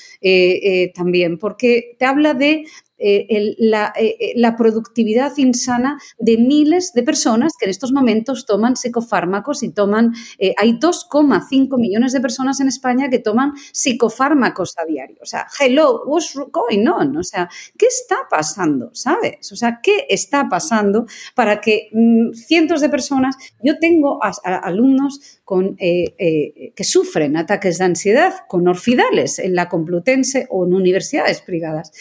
también, 0.95 1.37
porque 1.37 1.95
te 1.99 2.05
habla 2.05 2.33
de 2.33 2.65
eh, 2.97 3.27
eh, 3.29 3.55
eh, 3.59 4.33
la, 4.35 4.55
productividad 4.55 5.33
insana 5.35 5.99
de 6.17 6.37
miles 6.37 6.93
de 6.93 7.03
personas 7.03 7.53
que 7.59 7.65
en 7.65 7.71
estos 7.71 7.91
momentos 7.91 8.45
toman 8.45 8.77
psicofármacos 8.77 9.63
y 9.63 9.73
toman, 9.73 10.13
hay 10.57 10.79
2,5 10.79 11.77
millones 11.77 12.13
de 12.13 12.21
personas 12.21 12.61
en 12.61 12.69
España 12.69 13.09
que 13.09 13.19
toman 13.19 13.53
psicofármacos 13.73 14.75
a 14.77 14.85
diario. 14.85 15.17
O 15.21 15.25
sea, 15.25 15.45
hello, 15.59 16.03
what's 16.05 16.33
going 16.51 16.87
on? 16.87 17.17
O 17.17 17.23
sea, 17.23 17.49
¿qué 17.77 17.87
está 17.87 18.15
pasando? 18.29 18.91
¿Sabes? 18.93 19.51
O 19.51 19.57
sea, 19.57 19.79
¿qué 19.83 20.05
está 20.07 20.47
pasando 20.47 21.05
para 21.35 21.59
que 21.59 21.89
mm, 21.91 22.33
cientos 22.33 22.79
de 22.79 22.89
personas, 22.89 23.35
yo 23.61 23.77
tengo 23.77 24.19
alumnos 24.43 25.41
que 25.45 26.83
sufren 26.83 27.35
ataques 27.35 27.77
de 27.77 27.85
ansiedad 27.85 28.33
con 28.47 28.67
orfidales 28.67 29.39
en 29.39 29.53
la 29.53 29.67
Complutense 29.67 30.47
o 30.49 30.65
en 30.65 30.73
universidades 30.73 31.41
privadas. 31.41 31.91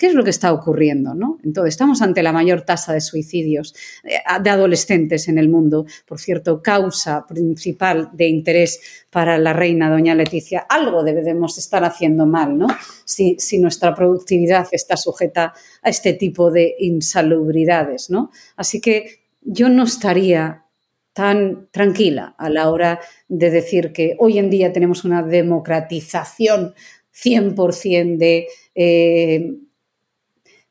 ¿Qué 0.00 0.06
es 0.06 0.14
lo 0.14 0.24
que 0.24 0.30
está 0.30 0.50
ocurriendo? 0.54 1.12
¿no? 1.12 1.36
Entonces, 1.44 1.74
estamos 1.74 2.00
ante 2.00 2.22
la 2.22 2.32
mayor 2.32 2.62
tasa 2.62 2.94
de 2.94 3.02
suicidios 3.02 3.74
eh, 4.02 4.14
de 4.42 4.48
adolescentes 4.48 5.28
en 5.28 5.36
el 5.36 5.50
mundo. 5.50 5.84
Por 6.06 6.18
cierto, 6.18 6.62
causa 6.62 7.26
principal 7.26 8.08
de 8.14 8.26
interés 8.26 8.80
para 9.10 9.36
la 9.36 9.52
reina 9.52 9.90
doña 9.90 10.14
Leticia. 10.14 10.60
Algo 10.60 11.04
debemos 11.04 11.58
estar 11.58 11.84
haciendo 11.84 12.24
mal, 12.24 12.56
¿no? 12.56 12.68
Si, 13.04 13.36
nuestra 13.58 13.94
productividad 13.94 14.68
está 14.72 14.96
sujeta 14.96 15.52
a 15.82 15.90
este 15.90 16.14
tipo 16.14 16.50
de 16.50 16.76
insalubridades, 16.78 18.08
¿no? 18.08 18.30
Así 18.56 18.80
que 18.80 19.24
yo 19.42 19.68
no 19.68 19.82
estaría 19.82 20.64
tan 21.12 21.68
tranquila 21.72 22.34
a 22.38 22.48
la 22.48 22.70
hora 22.70 23.00
de 23.28 23.50
decir 23.50 23.92
que 23.92 24.16
hoy 24.18 24.38
en 24.38 24.48
día 24.48 24.72
tenemos 24.72 25.04
una 25.04 25.22
democratización 25.22 26.72
100% 27.12 28.16
de 28.16 28.46
eh, 28.74 29.56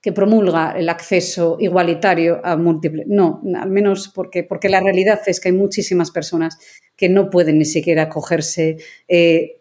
que 0.02 0.14
promulga 0.14 0.74
el 0.78 0.88
acceso 0.88 1.58
igualitario 1.60 2.40
a 2.44 2.56
múltiples. 2.56 3.06
No, 3.08 3.42
al 3.56 3.70
menos 3.70 4.10
porque, 4.14 4.44
porque 4.44 4.70
la 4.70 4.80
realidad 4.80 5.20
es 5.26 5.40
que 5.40 5.50
hay 5.50 5.56
muchísimas 5.56 6.12
personas 6.12 6.58
que 6.96 7.10
no 7.10 7.30
pueden 7.30 7.60
ni 7.60 7.66
siquiera 7.66 8.08
cogerse 8.08 8.78
eh, 9.08 9.58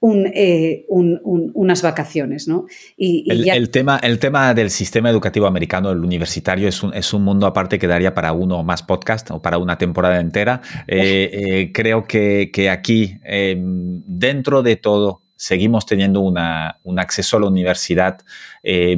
eh, 0.00 0.84
unas 0.88 1.82
vacaciones. 1.82 2.46
¿no? 2.46 2.66
Y, 2.96 3.28
el, 3.30 3.70
tema, 3.70 3.98
el 3.98 4.20
tema 4.20 4.54
del 4.54 4.70
sistema 4.70 5.10
educativo 5.10 5.46
americano, 5.46 5.90
el 5.90 5.98
universitario, 5.98 6.68
es 6.68 6.80
un, 6.84 6.94
es 6.94 7.12
un 7.12 7.24
mundo 7.24 7.46
aparte 7.46 7.78
que 7.78 7.88
daría 7.88 8.14
para 8.14 8.32
uno 8.32 8.60
o 8.60 8.62
más 8.62 8.84
podcast 8.84 9.32
o 9.32 9.42
para 9.42 9.58
una 9.58 9.78
temporada 9.78 10.20
entera. 10.20 10.60
Eh, 10.86 11.72
creo 11.74 12.04
que, 12.04 12.50
que 12.52 12.70
aquí, 12.70 13.16
dentro 14.06 14.62
de 14.62 14.76
todo, 14.76 15.21
seguimos 15.42 15.86
teniendo 15.86 16.20
un 16.20 16.38
acceso 17.00 17.36
a 17.36 17.40
la 17.40 17.48
universidad 17.48 18.20
eh, 18.62 18.96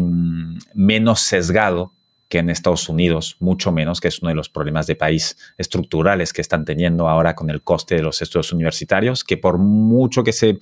menos 0.75 1.21
sesgado 1.21 1.93
que 2.29 2.37
en 2.37 2.51
Estados 2.51 2.91
Unidos, 2.91 3.37
mucho 3.41 3.73
menos, 3.73 3.99
que 3.99 4.09
es 4.09 4.19
uno 4.21 4.29
de 4.29 4.35
los 4.35 4.51
problemas 4.51 4.87
de 4.87 4.95
país 4.95 5.39
estructurales 5.57 6.35
que 6.35 6.43
están 6.43 6.67
teniendo 6.67 7.09
ahora 7.09 7.35
con 7.35 7.49
el 7.49 7.63
coste 7.63 7.95
de 7.95 8.03
los 8.03 8.21
estudios 8.21 8.53
universitarios, 8.53 9.25
que 9.25 9.39
por 9.39 9.57
mucho 9.57 10.23
que 10.23 10.35
se 10.35 10.59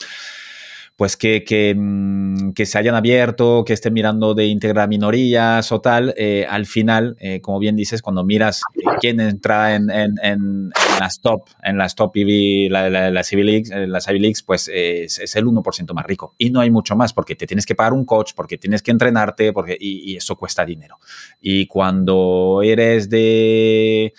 pues 0.97 1.17
que, 1.17 1.75
mm, 1.77 2.53
que, 2.53 2.67
se 2.67 2.79
hayan 2.79 2.95
abierto, 2.95 3.65
que 3.65 3.73
estén 3.73 3.93
mirando 3.95 4.35
de 4.35 4.47
integrar 4.47 4.89
minorías 4.89 5.73
o 5.73 5.81
tal, 5.81 6.15
eh, 6.17 6.47
al 6.49 6.67
final, 6.67 7.17
eh, 7.19 7.41
como 7.41 7.59
bien 7.59 7.77
dices, 7.77 8.03
cuando 8.03 8.25
miras 8.25 8.63
quién 9.01 9.19
entra 9.21 9.75
en, 9.75 9.91
en, 9.91 10.15
en, 10.23 10.71
las 11.01 11.21
top, 11.21 11.49
en 11.63 11.79
las 11.79 11.95
top 11.95 12.17
y 12.17 12.69
la, 12.69 12.91
la, 12.91 13.11
la, 13.11 13.23
Civil 13.25 13.47
Leagues, 13.47 13.71
eh, 13.71 13.87
la 13.87 14.01
Civil 14.01 14.23
Leagues, 14.23 14.43
pues 14.43 14.69
es, 14.73 15.19
es, 15.19 15.35
el 15.37 15.47
1% 15.47 15.95
más 15.95 16.07
rico. 16.07 16.35
Y 16.37 16.51
no 16.51 16.61
hay 16.61 16.71
mucho 16.71 16.95
más, 16.95 17.13
porque 17.13 17.35
te 17.37 17.47
tienes 17.47 17.65
que 17.65 17.75
pagar 17.75 17.95
un 17.95 18.05
coach, 18.05 18.33
porque 18.37 18.59
tienes 18.59 18.83
que 18.83 18.91
entrenarte, 18.91 19.53
porque, 19.53 19.77
y, 19.81 20.17
eso 20.17 20.37
cuesta 20.37 20.65
dinero. 20.65 20.99
Y 21.41 21.67
cuando 21.67 22.61
eres 22.63 23.09
de, 23.09 24.13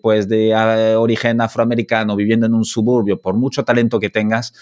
pues 0.00 0.28
de 0.28 0.54
origen 0.96 1.40
afroamericano, 1.40 2.14
viviendo 2.14 2.46
en 2.46 2.54
un 2.54 2.64
suburbio, 2.64 3.20
por 3.20 3.34
mucho 3.34 3.64
talento 3.64 3.98
que 3.98 4.10
tengas, 4.10 4.54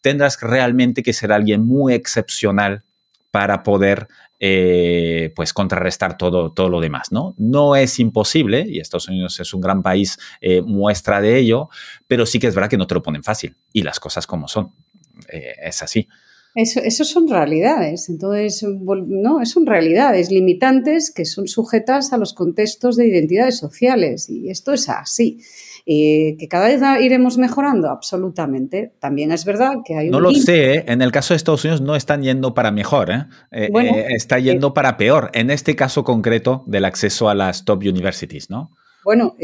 tendrás 0.00 0.40
realmente 0.40 1.02
que 1.02 1.12
ser 1.12 1.32
alguien 1.32 1.66
muy 1.66 1.94
excepcional 1.94 2.84
para 3.30 3.62
poder 3.62 4.08
eh, 4.40 5.32
pues 5.34 5.52
contrarrestar 5.52 6.16
todo, 6.16 6.52
todo 6.52 6.68
lo 6.68 6.80
demás, 6.80 7.10
¿no? 7.10 7.34
No 7.38 7.74
es 7.74 7.98
imposible, 7.98 8.64
y 8.68 8.78
Estados 8.78 9.08
Unidos 9.08 9.40
es 9.40 9.52
un 9.52 9.60
gran 9.60 9.82
país, 9.82 10.16
eh, 10.40 10.62
muestra 10.62 11.20
de 11.20 11.38
ello, 11.38 11.68
pero 12.06 12.24
sí 12.24 12.38
que 12.38 12.46
es 12.46 12.54
verdad 12.54 12.70
que 12.70 12.76
no 12.76 12.86
te 12.86 12.94
lo 12.94 13.02
ponen 13.02 13.24
fácil, 13.24 13.56
y 13.72 13.82
las 13.82 13.98
cosas 13.98 14.26
como 14.26 14.46
son. 14.46 14.70
Eh, 15.28 15.54
es 15.64 15.82
así. 15.82 16.06
Eso, 16.54 17.04
son 17.04 17.28
realidades, 17.28 18.08
entonces, 18.08 18.64
no, 18.64 19.44
son 19.44 19.66
realidades 19.66 20.30
limitantes 20.30 21.12
que 21.12 21.24
son 21.24 21.46
sujetas 21.46 22.12
a 22.12 22.16
los 22.16 22.32
contextos 22.32 22.96
de 22.96 23.08
identidades 23.08 23.58
sociales, 23.58 24.30
y 24.30 24.50
esto 24.50 24.72
es 24.72 24.88
así. 24.88 25.40
Eh, 25.90 26.36
que 26.38 26.48
cada 26.48 26.68
vez 26.68 26.82
iremos 27.00 27.38
mejorando, 27.38 27.88
absolutamente. 27.88 28.92
También 28.98 29.32
es 29.32 29.46
verdad 29.46 29.76
que 29.82 29.96
hay 29.96 30.08
un. 30.08 30.12
No 30.12 30.20
lo 30.20 30.32
sé, 30.32 30.74
¿eh? 30.74 30.84
en 30.86 31.00
el 31.00 31.10
caso 31.10 31.32
de 31.32 31.36
Estados 31.36 31.64
Unidos 31.64 31.80
no 31.80 31.96
están 31.96 32.22
yendo 32.22 32.52
para 32.52 32.70
mejor, 32.70 33.10
¿eh? 33.10 33.24
está 34.10 34.38
yendo 34.38 34.74
para 34.74 34.98
peor, 34.98 35.30
en 35.32 35.50
este 35.50 35.76
caso 35.76 36.04
concreto 36.04 36.62
del 36.66 36.84
acceso 36.84 37.30
a 37.30 37.34
las 37.34 37.64
top 37.64 37.84
universities, 37.84 38.50
¿no? 38.50 38.76
Bueno, 39.02 39.34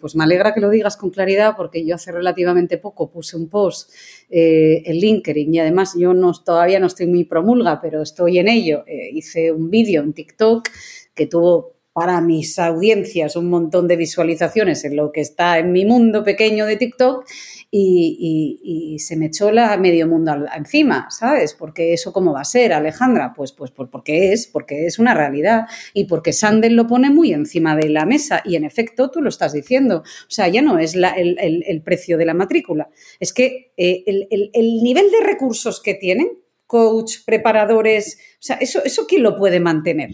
pues 0.00 0.14
me 0.14 0.22
alegra 0.22 0.54
que 0.54 0.60
lo 0.60 0.70
digas 0.70 0.96
con 0.96 1.10
claridad 1.10 1.54
porque 1.56 1.84
yo 1.84 1.96
hace 1.96 2.12
relativamente 2.12 2.78
poco 2.78 3.10
puse 3.10 3.36
un 3.36 3.48
post 3.48 3.90
en 4.30 4.94
LinkedIn 4.94 5.52
y 5.52 5.58
además 5.58 5.96
yo 5.98 6.14
no, 6.14 6.32
todavía 6.32 6.78
no 6.78 6.86
estoy 6.86 7.08
muy 7.08 7.24
promulga, 7.24 7.80
pero 7.80 8.02
estoy 8.02 8.38
en 8.38 8.46
ello. 8.46 8.84
hice 8.86 9.50
un 9.50 9.70
vídeo 9.70 10.02
en 10.02 10.12
TikTok 10.12 10.68
que 11.12 11.26
tuvo 11.26 11.77
para 11.98 12.20
mis 12.20 12.60
audiencias 12.60 13.34
un 13.34 13.50
montón 13.50 13.88
de 13.88 13.96
visualizaciones 13.96 14.84
en 14.84 14.94
lo 14.94 15.10
que 15.10 15.20
está 15.20 15.58
en 15.58 15.72
mi 15.72 15.84
mundo 15.84 16.22
pequeño 16.22 16.64
de 16.64 16.76
TikTok 16.76 17.26
y, 17.72 18.96
se 19.00 19.16
me 19.16 19.26
echó 19.26 19.50
la 19.50 19.76
medio 19.78 20.06
mundo 20.06 20.32
encima, 20.56 21.08
¿sabes? 21.10 21.54
Porque 21.54 21.92
eso 21.92 22.12
cómo 22.12 22.32
va 22.32 22.42
a 22.42 22.44
ser, 22.44 22.72
Alejandra, 22.72 23.32
pues, 23.34 23.50
pues, 23.50 23.72
porque 23.72 24.32
es, 24.32 24.46
porque 24.46 24.86
es 24.86 25.00
una 25.00 25.12
realidad 25.12 25.66
y 25.92 26.04
porque 26.04 26.32
Sandel 26.32 26.76
lo 26.76 26.86
pone 26.86 27.10
muy 27.10 27.32
encima 27.32 27.74
de 27.74 27.88
la 27.88 28.06
mesa 28.06 28.42
y 28.44 28.54
en 28.54 28.64
efecto 28.64 29.10
tú 29.10 29.20
lo 29.20 29.28
estás 29.28 29.52
diciendo, 29.52 29.98
o 29.98 30.30
sea, 30.30 30.46
ya 30.46 30.62
no 30.62 30.78
es 30.78 30.94
el, 30.94 31.82
precio 31.84 32.16
de 32.16 32.26
la 32.26 32.34
matrícula, 32.34 32.90
es 33.18 33.32
que 33.32 33.72
eh, 33.76 34.04
el, 34.06 34.82
nivel 34.82 35.10
de 35.10 35.26
recursos 35.26 35.82
que 35.82 35.94
tienen, 35.94 36.28
coach, 36.66 37.24
preparadores, 37.26 38.18
o 38.34 38.42
sea, 38.42 38.56
eso, 38.56 38.84
eso 38.84 39.06
quién 39.08 39.24
lo 39.24 39.36
puede 39.36 39.58
mantener. 39.58 40.10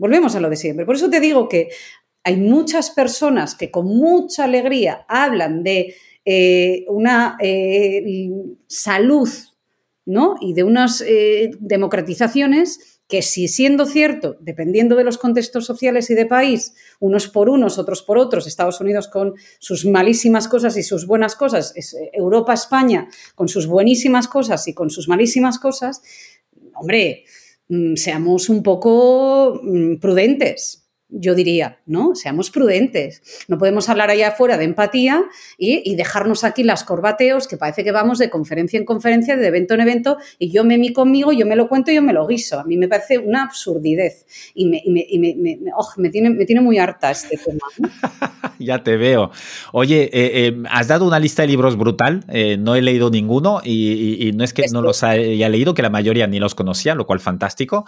Volvemos 0.00 0.34
a 0.34 0.40
lo 0.40 0.48
de 0.48 0.56
siempre. 0.56 0.86
Por 0.86 0.96
eso 0.96 1.10
te 1.10 1.20
digo 1.20 1.46
que 1.46 1.68
hay 2.24 2.38
muchas 2.38 2.88
personas 2.88 3.54
que 3.54 3.70
con 3.70 3.84
mucha 3.84 4.44
alegría 4.44 5.04
hablan 5.08 5.62
de 5.62 5.94
eh, 6.24 6.86
una 6.88 7.36
eh, 7.38 8.30
salud 8.66 9.28
¿no? 10.06 10.36
y 10.40 10.54
de 10.54 10.64
unas 10.64 11.02
eh, 11.02 11.50
democratizaciones 11.60 13.02
que 13.08 13.20
si 13.20 13.46
siendo 13.46 13.84
cierto, 13.84 14.38
dependiendo 14.40 14.96
de 14.96 15.04
los 15.04 15.18
contextos 15.18 15.66
sociales 15.66 16.08
y 16.08 16.14
de 16.14 16.24
país, 16.24 16.72
unos 16.98 17.28
por 17.28 17.50
unos, 17.50 17.76
otros 17.76 18.02
por 18.02 18.16
otros, 18.16 18.46
Estados 18.46 18.80
Unidos 18.80 19.06
con 19.06 19.34
sus 19.58 19.84
malísimas 19.84 20.48
cosas 20.48 20.78
y 20.78 20.82
sus 20.82 21.06
buenas 21.06 21.36
cosas, 21.36 21.74
Europa, 22.14 22.54
España 22.54 23.06
con 23.34 23.48
sus 23.48 23.66
buenísimas 23.66 24.28
cosas 24.28 24.66
y 24.66 24.72
con 24.72 24.88
sus 24.88 25.08
malísimas 25.08 25.58
cosas, 25.58 26.00
hombre, 26.72 27.24
seamos 27.94 28.48
un 28.48 28.62
poco 28.62 29.60
mm, 29.62 29.96
prudentes, 29.96 30.79
yo 31.10 31.34
diría, 31.34 31.78
¿no? 31.86 32.14
Seamos 32.14 32.50
prudentes. 32.50 33.22
No 33.48 33.58
podemos 33.58 33.88
hablar 33.88 34.10
allá 34.10 34.28
afuera 34.28 34.56
de 34.56 34.64
empatía 34.64 35.24
y, 35.58 35.94
dejarnos 35.94 36.44
aquí 36.44 36.62
las 36.62 36.84
corbateos, 36.84 37.46
que 37.46 37.56
parece 37.56 37.84
que 37.84 37.92
vamos 37.92 38.18
de 38.18 38.30
conferencia 38.30 38.78
en 38.78 38.84
conferencia, 38.84 39.36
de 39.36 39.46
evento 39.46 39.74
en 39.74 39.80
evento, 39.80 40.16
y 40.38 40.50
yo 40.50 40.64
me 40.64 40.78
mi 40.78 40.92
conmigo, 40.92 41.32
yo 41.32 41.46
me 41.46 41.56
lo 41.56 41.68
cuento 41.68 41.90
y 41.90 41.96
yo 41.96 42.02
me 42.02 42.12
lo 42.12 42.26
guiso. 42.26 42.58
A 42.58 42.64
mí 42.64 42.76
me 42.76 42.88
parece 42.88 43.18
una 43.18 43.44
absurdidez 43.44 44.26
y 44.54 44.66
me, 44.66 44.82
me, 44.86 46.10
tiene, 46.10 46.30
me 46.30 46.44
tiene 46.46 46.60
muy 46.60 46.78
harta 46.78 47.10
este 47.10 47.36
tema. 47.36 47.60
ya 48.58 48.82
te 48.82 48.96
veo. 48.96 49.30
Oye, 49.72 50.04
eh, 50.04 50.46
eh, 50.46 50.62
has 50.70 50.88
dado 50.88 51.06
una 51.06 51.18
lista 51.18 51.42
de 51.42 51.48
libros 51.48 51.76
brutal, 51.76 52.24
eh, 52.28 52.56
no 52.56 52.74
he 52.74 52.82
leído 52.82 53.10
ninguno 53.10 53.60
y, 53.64 54.30
no 54.34 54.44
es 54.44 54.54
que 54.54 54.64
no 54.72 54.80
los 54.80 55.02
haya 55.02 55.48
leído, 55.48 55.74
que 55.74 55.82
la 55.82 55.90
mayoría 55.90 56.26
ni 56.26 56.38
los 56.38 56.54
conocía, 56.54 56.94
lo 56.94 57.06
cual 57.06 57.20
fantástico. 57.20 57.84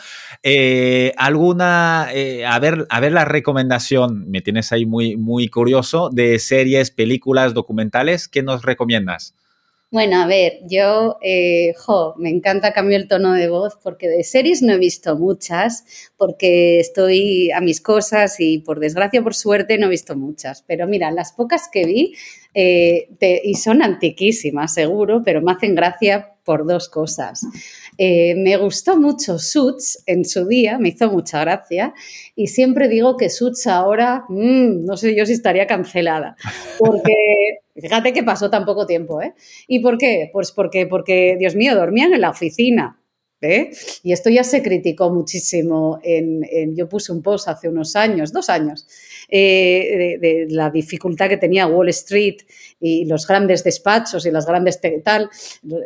¿Alguna, 1.17 2.03
a 2.03 2.59
ver, 2.59 2.87
a 2.89 3.01
ver 3.01 3.12
la 3.13 3.25
recomendación, 3.25 4.31
me 4.31 4.41
tienes 4.41 4.73
ahí 4.73 4.87
muy, 4.87 5.17
muy 5.17 5.49
curioso, 5.49 6.11
de 6.11 6.39
series, 6.39 6.91
películas, 6.91 7.55
documentales, 7.55 8.29
¿qué 8.29 8.43
nos 8.43 8.63
recomiendas? 8.63 9.35
Bueno, 9.93 10.23
a 10.23 10.27
ver, 10.27 10.61
yo, 10.67 11.19
eh, 11.21 11.75
jo, 11.77 12.15
me 12.17 12.31
encanta 12.31 12.73
cambiar 12.73 13.03
el 13.03 13.09
tono 13.09 13.35
de 13.35 13.51
voz 13.51 13.77
porque 13.83 14.09
de 14.09 14.25
series 14.25 14.63
no 14.63 14.73
he 14.73 14.79
visto 14.79 15.19
muchas, 15.19 15.85
porque 16.17 16.81
estoy 16.81 17.51
a 17.51 17.61
mis 17.61 17.83
cosas 17.83 18.41
y 18.41 18.61
por 18.61 18.81
desgracia 18.81 19.23
por 19.23 19.35
suerte 19.35 19.77
no 19.77 19.89
he 19.89 19.91
visto 19.91 20.17
muchas. 20.17 20.63
Pero 20.67 20.87
mira, 20.87 21.11
las 21.11 21.35
pocas 21.35 21.69
que 21.71 21.85
vi, 21.85 22.15
eh, 22.55 23.09
y 23.45 23.55
son 23.55 23.83
antiquísimas 23.83 24.75
seguro, 24.75 25.23
pero 25.25 25.41
me 25.41 25.53
hacen 25.53 25.75
gracia 25.75 26.35
por 26.45 26.67
dos 26.67 26.89
cosas. 26.89 27.47
Eh, 27.99 28.35
me 28.35 28.57
gustó 28.57 28.99
mucho 28.99 29.39
Suits 29.39 30.03
en 30.07 30.25
su 30.25 30.47
día, 30.47 30.79
me 30.79 30.91
hizo 30.91 31.11
mucha 31.11 31.41
gracia, 31.41 31.95
y 32.35 32.49
siempre 32.49 32.89
digo 32.89 33.17
que 33.17 33.31
Suits 33.31 33.67
ahora, 33.67 34.25
mm, 34.29 34.85
no 34.85 34.97
sé 34.97 35.15
yo 35.15 35.25
si 35.25 35.33
estaría 35.33 35.67
cancelada, 35.67 36.37
porque 36.79 37.13
fíjate 37.77 38.13
que 38.13 38.23
pasó 38.23 38.51
tan 38.51 38.65
poco 38.65 38.87
tiempo, 38.87 39.23
¿eh? 39.23 39.35
¿Y 39.69 39.81
por 39.81 39.99
qué? 39.99 40.31
Pues 40.33 40.53
porque, 40.53 40.87
porque, 40.87 41.37
Dios 41.39 41.55
mío, 41.55 41.75
dormían 41.75 42.13
en 42.13 42.23
la 42.23 42.31
oficina, 42.31 43.03
y 44.03 44.13
esto 44.13 44.31
ya 44.31 44.45
se 44.45 44.63
criticó 44.63 45.13
muchísimo. 45.13 45.99
En, 46.03 46.77
yo 46.77 46.89
puse 46.89 47.13
un 47.13 47.23
post 47.23 47.49
hace 47.49 47.69
unos 47.69 47.97
años, 47.97 48.33
dos 48.33 48.49
años, 48.49 48.87
eh, 49.35 50.19
de, 50.21 50.47
la 50.51 50.69
dificultad 50.69 51.27
que 51.27 51.39
tenía 51.39 51.67
Wall 51.67 51.89
Street 51.89 52.43
y 52.79 53.07
los 53.07 53.27
grandes 53.27 53.65
despachos 53.65 54.27
y 54.27 54.31
las 54.31 54.45
grandes 54.45 54.79
tal, 55.03 55.31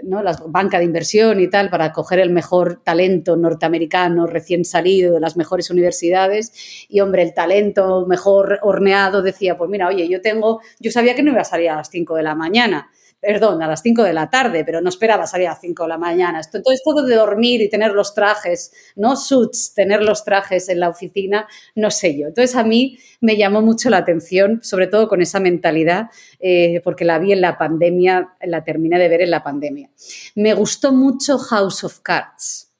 ¿no? 0.02 0.20
la 0.20 0.36
banca 0.48 0.78
de 0.78 0.84
inversión 0.84 1.38
y 1.38 1.48
tal, 1.48 1.70
para 1.70 1.92
coger 1.92 2.18
el 2.18 2.30
mejor 2.30 2.82
talento 2.82 3.36
norteamericano 3.36 4.26
recién 4.26 4.64
salido 4.64 5.14
de 5.14 5.20
las 5.20 5.36
mejores 5.36 5.70
universidades. 5.70 6.86
Y 6.88 6.98
hombre, 6.98 7.22
el 7.22 7.34
talento 7.34 8.04
mejor 8.08 8.58
horneado 8.62 9.22
decía, 9.22 9.56
pues 9.56 9.70
mira, 9.70 9.86
oye, 9.86 10.08
yo 10.08 10.20
tengo, 10.20 10.60
yo 10.80 10.90
sabía 10.90 11.14
que 11.14 11.22
no 11.22 11.30
iba 11.30 11.42
a 11.42 11.44
salir 11.44 11.70
a 11.70 11.76
las 11.76 11.88
5 11.88 12.16
de 12.16 12.22
la 12.24 12.34
mañana 12.34 12.90
perdón, 13.20 13.62
a 13.62 13.66
las 13.66 13.82
5 13.82 14.02
de 14.02 14.12
la 14.12 14.28
tarde, 14.30 14.64
pero 14.64 14.80
no 14.80 14.88
esperaba 14.88 15.26
salir 15.26 15.46
a 15.48 15.50
las 15.50 15.60
5 15.60 15.82
de 15.82 15.88
la 15.88 15.98
mañana. 15.98 16.40
Entonces, 16.40 16.82
todo 16.84 17.04
de 17.04 17.14
dormir 17.14 17.60
y 17.62 17.68
tener 17.68 17.92
los 17.92 18.14
trajes, 18.14 18.72
no 18.94 19.16
suits, 19.16 19.74
tener 19.74 20.02
los 20.02 20.24
trajes 20.24 20.68
en 20.68 20.80
la 20.80 20.88
oficina, 20.88 21.48
no 21.74 21.90
sé 21.90 22.16
yo. 22.16 22.28
Entonces, 22.28 22.54
a 22.56 22.62
mí 22.62 22.98
me 23.20 23.36
llamó 23.36 23.62
mucho 23.62 23.90
la 23.90 23.98
atención, 23.98 24.60
sobre 24.62 24.86
todo 24.86 25.08
con 25.08 25.22
esa 25.22 25.40
mentalidad, 25.40 26.10
eh, 26.38 26.80
porque 26.84 27.04
la 27.04 27.18
vi 27.18 27.32
en 27.32 27.40
la 27.40 27.58
pandemia, 27.58 28.36
la 28.42 28.64
terminé 28.64 28.98
de 28.98 29.08
ver 29.08 29.22
en 29.22 29.30
la 29.30 29.42
pandemia. 29.42 29.90
Me 30.34 30.54
gustó 30.54 30.92
mucho 30.92 31.38
House 31.38 31.84
of 31.84 32.00
Cards, 32.00 32.72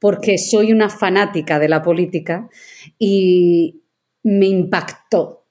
porque 0.00 0.38
soy 0.38 0.72
una 0.72 0.88
fanática 0.88 1.58
de 1.58 1.68
la 1.68 1.82
política 1.82 2.48
y 2.98 3.82
me 4.22 4.46
impactó 4.46 5.42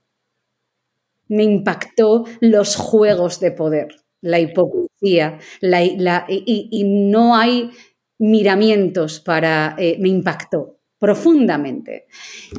me 1.28 1.44
impactó 1.44 2.26
los 2.40 2.76
juegos 2.76 3.40
de 3.40 3.52
poder 3.52 4.05
la 4.26 4.40
hipocresía, 4.40 5.40
la, 5.62 6.26
y, 6.28 6.84
no 6.84 7.36
hay 7.36 7.70
miramientos 8.18 9.20
para... 9.20 9.76
Eh, 9.78 9.98
me 10.00 10.10
impactó 10.10 10.80
profundamente. 10.98 12.08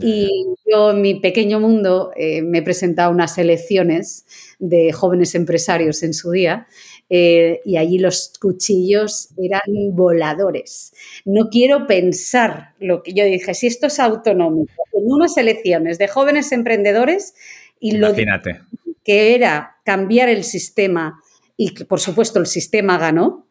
Y 0.00 0.28
yo 0.70 0.92
en 0.92 1.00
mi 1.00 1.18
pequeño 1.18 1.58
mundo 1.58 2.12
eh, 2.14 2.42
me 2.42 2.58
he 2.58 2.62
presentado 2.62 3.10
unas 3.10 3.38
elecciones 3.38 4.24
de 4.58 4.92
jóvenes 4.92 5.34
empresarios 5.34 6.02
en 6.02 6.14
su 6.14 6.30
día 6.30 6.68
eh, 7.08 7.60
y 7.64 7.76
allí 7.76 7.98
los 7.98 8.34
cuchillos 8.40 9.30
eran 9.36 9.62
voladores. 9.92 10.92
No 11.24 11.48
quiero 11.50 11.88
pensar 11.88 12.74
lo 12.78 13.02
que 13.02 13.14
yo 13.14 13.24
dije, 13.24 13.54
si 13.54 13.66
esto 13.66 13.88
es 13.88 13.98
autonómico, 13.98 14.84
en 14.92 15.04
unas 15.06 15.36
elecciones 15.36 15.98
de 15.98 16.06
jóvenes 16.06 16.52
emprendedores 16.52 17.34
y 17.80 17.92
lo 17.96 18.14
que 18.14 19.34
era 19.34 19.76
cambiar 19.84 20.28
el 20.28 20.44
sistema 20.44 21.20
y 21.56 21.72
por 21.84 22.00
supuesto 22.00 22.38
el 22.38 22.46
sistema 22.46 22.98
ganó, 22.98 23.46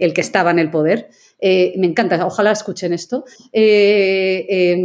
el 0.00 0.14
que 0.14 0.22
estaba 0.22 0.50
en 0.50 0.58
el 0.58 0.70
poder. 0.70 1.10
Eh, 1.38 1.74
me 1.76 1.86
encanta, 1.86 2.26
ojalá 2.26 2.52
escuchen 2.52 2.92
esto. 2.92 3.24
Eh, 3.52 4.46
eh, 4.48 4.76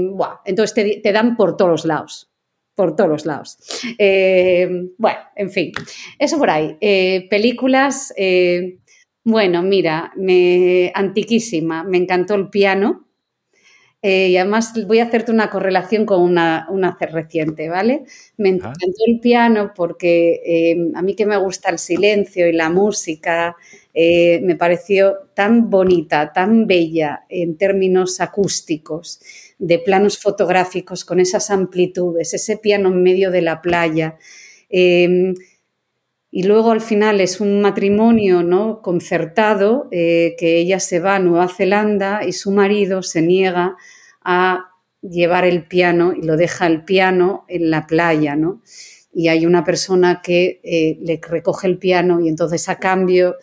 entonces 0.45 1.01
te, 1.01 1.11
dan 1.11 1.35
por 1.35 1.57
todos 1.57 1.85
lados, 1.85 2.29
por 2.75 2.95
todos 2.95 3.25
lados. 3.25 3.57
bueno, 4.97 5.19
en 5.35 5.49
fin, 5.49 5.71
eso 6.19 6.37
por 6.37 6.49
ahí. 6.49 6.77
películas, 7.29 8.13
bueno, 9.23 9.63
mira, 9.63 10.11
me, 10.17 10.91
antiquísima, 10.93 11.83
me 11.83 11.97
encantó 11.97 12.35
el 12.35 12.49
piano. 12.49 13.04
Eh, 14.07 14.27
y 14.27 14.37
además 14.37 14.71
voy 14.85 14.99
a 14.99 15.05
hacerte 15.05 15.31
una 15.31 15.49
correlación 15.49 16.05
con 16.05 16.21
una, 16.21 16.67
una 16.69 16.95
reciente, 16.99 17.69
¿vale? 17.69 18.03
Me 18.37 18.49
encantó 18.49 18.83
el 19.07 19.19
piano 19.19 19.71
porque 19.75 20.43
eh, 20.45 20.77
a 20.93 21.01
mí 21.01 21.15
que 21.15 21.25
me 21.25 21.37
gusta 21.37 21.71
el 21.71 21.79
silencio 21.79 22.47
y 22.47 22.53
la 22.53 22.69
música, 22.69 23.55
eh, 23.95 24.41
me 24.43 24.55
pareció 24.57 25.15
tan 25.33 25.71
bonita, 25.71 26.31
tan 26.33 26.67
bella 26.67 27.25
en 27.29 27.57
términos 27.57 28.21
acústicos, 28.21 29.21
de 29.57 29.79
planos 29.79 30.19
fotográficos 30.19 31.03
con 31.03 31.19
esas 31.19 31.49
amplitudes, 31.49 32.35
ese 32.35 32.57
piano 32.57 32.89
en 32.89 33.01
medio 33.01 33.31
de 33.31 33.41
la 33.41 33.59
playa. 33.59 34.19
Em, 34.69 35.33
y 36.29 36.43
luego 36.43 36.69
al 36.69 36.81
final 36.81 37.21
es 37.21 37.41
un 37.41 37.59
matrimonio 37.59 38.43
¿no? 38.43 38.83
concertado, 38.83 39.87
que 39.89 40.37
ella 40.37 40.79
se 40.79 40.99
va 40.99 41.15
a 41.15 41.19
Nueva 41.19 41.47
Zelanda 41.47 42.23
y 42.23 42.33
su 42.33 42.51
marido 42.51 43.01
se 43.01 43.23
niega 43.23 43.77
a 44.25 44.71
llevar 45.01 45.45
el 45.45 45.67
piano 45.67 46.13
y 46.13 46.23
lo 46.23 46.35
deja 46.35 46.67
el 46.67 46.83
piano 46.83 47.45
en 47.47 47.69
la 47.69 47.87
playa, 47.87 48.35
¿no? 48.35 48.61
Y 49.13 49.29
hay 49.29 49.45
una 49.45 49.63
persona 49.63 50.21
que 50.21 50.59
eh, 50.63 50.97
le 51.01 51.21
recoge 51.21 51.67
el 51.67 51.77
piano 51.77 52.19
y 52.19 52.27
entonces 52.27 52.67
a 52.67 52.79
cambio 52.79 53.35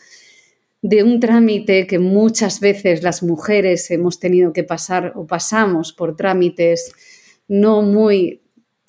de 0.83 1.05
un 1.05 1.21
trámite 1.21 1.87
que 1.87 1.99
muchas 1.99 2.61
veces 2.61 3.03
las 3.03 3.23
mujeres 3.23 3.91
hemos 3.91 4.19
tenido 4.19 4.53
que 4.53 4.65
pasar 4.65 5.13
o 5.15 5.27
pasamos 5.27 5.93
por 5.93 6.17
trámites 6.17 6.93
no 7.47 7.83
muy 7.83 8.41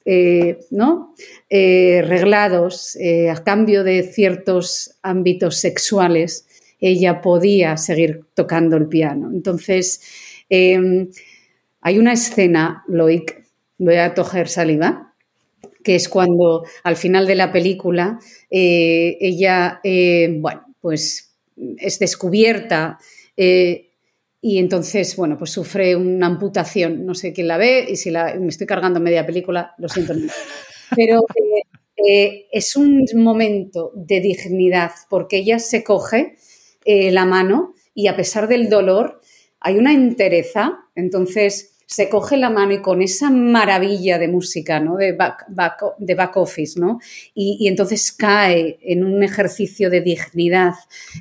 eh, 0.05 0.59
¿no? 0.71 1.15
Eh, 1.49 2.03
reglados, 2.05 2.97
a 3.31 3.43
cambio 3.43 3.85
de 3.85 4.03
ciertos 4.03 4.97
ámbitos 5.01 5.57
sexuales, 5.57 6.45
ella 6.81 7.21
podía 7.21 7.77
seguir 7.77 8.25
tocando 8.33 8.75
el 8.75 8.89
piano. 8.89 9.29
Entonces, 9.31 10.01
em, 10.49 11.07
hay 11.83 11.99
una 11.99 12.13
escena, 12.13 12.83
Loic, 12.87 13.43
voy 13.77 13.95
a 13.95 14.13
tojer 14.13 14.47
saliva, 14.47 15.13
que 15.83 15.95
es 15.95 16.07
cuando 16.07 16.63
al 16.83 16.95
final 16.95 17.27
de 17.27 17.35
la 17.35 17.51
película 17.51 18.19
eh, 18.49 19.17
ella, 19.19 19.81
eh, 19.83 20.37
bueno, 20.39 20.63
pues 20.79 21.35
es 21.77 21.99
descubierta 21.99 22.97
eh, 23.35 23.89
y 24.41 24.59
entonces, 24.59 25.15
bueno, 25.17 25.37
pues 25.37 25.51
sufre 25.51 25.95
una 25.95 26.27
amputación. 26.27 27.05
No 27.05 27.15
sé 27.15 27.33
quién 27.33 27.49
la 27.49 27.57
ve 27.57 27.85
y 27.89 27.97
si 27.97 28.11
la, 28.11 28.33
me 28.35 28.47
estoy 28.47 28.65
cargando 28.65 29.01
media 29.01 29.25
película, 29.25 29.73
lo 29.77 29.89
siento. 29.89 30.13
Pero 30.95 31.25
es 32.51 32.75
un 32.75 33.05
momento 33.15 33.91
de 33.95 34.19
dignidad 34.19 34.91
porque 35.09 35.37
ella 35.37 35.59
se 35.59 35.83
coge 35.83 36.35
la 36.85 37.25
mano 37.25 37.73
y 37.93 38.07
a 38.07 38.17
pesar 38.17 38.49
del 38.49 38.69
dolor 38.69 39.21
hay 39.61 39.77
una 39.77 39.93
entereza. 39.93 40.79
Entonces, 40.95 41.72
se 41.85 42.09
coge 42.09 42.37
la 42.37 42.49
mano 42.49 42.73
y 42.73 42.81
con 42.81 43.01
esa 43.01 43.29
maravilla 43.29 44.17
de 44.17 44.27
música, 44.27 44.79
¿no? 44.79 44.95
De 44.97 45.13
back, 45.13 45.45
de 45.97 46.15
back 46.15 46.37
office, 46.37 46.79
¿no? 46.79 46.99
Y, 47.33 47.67
entonces 47.67 48.11
cae 48.11 48.79
en 48.81 49.03
un 49.03 49.23
ejercicio 49.23 49.89
de 49.89 50.01
dignidad 50.01 50.73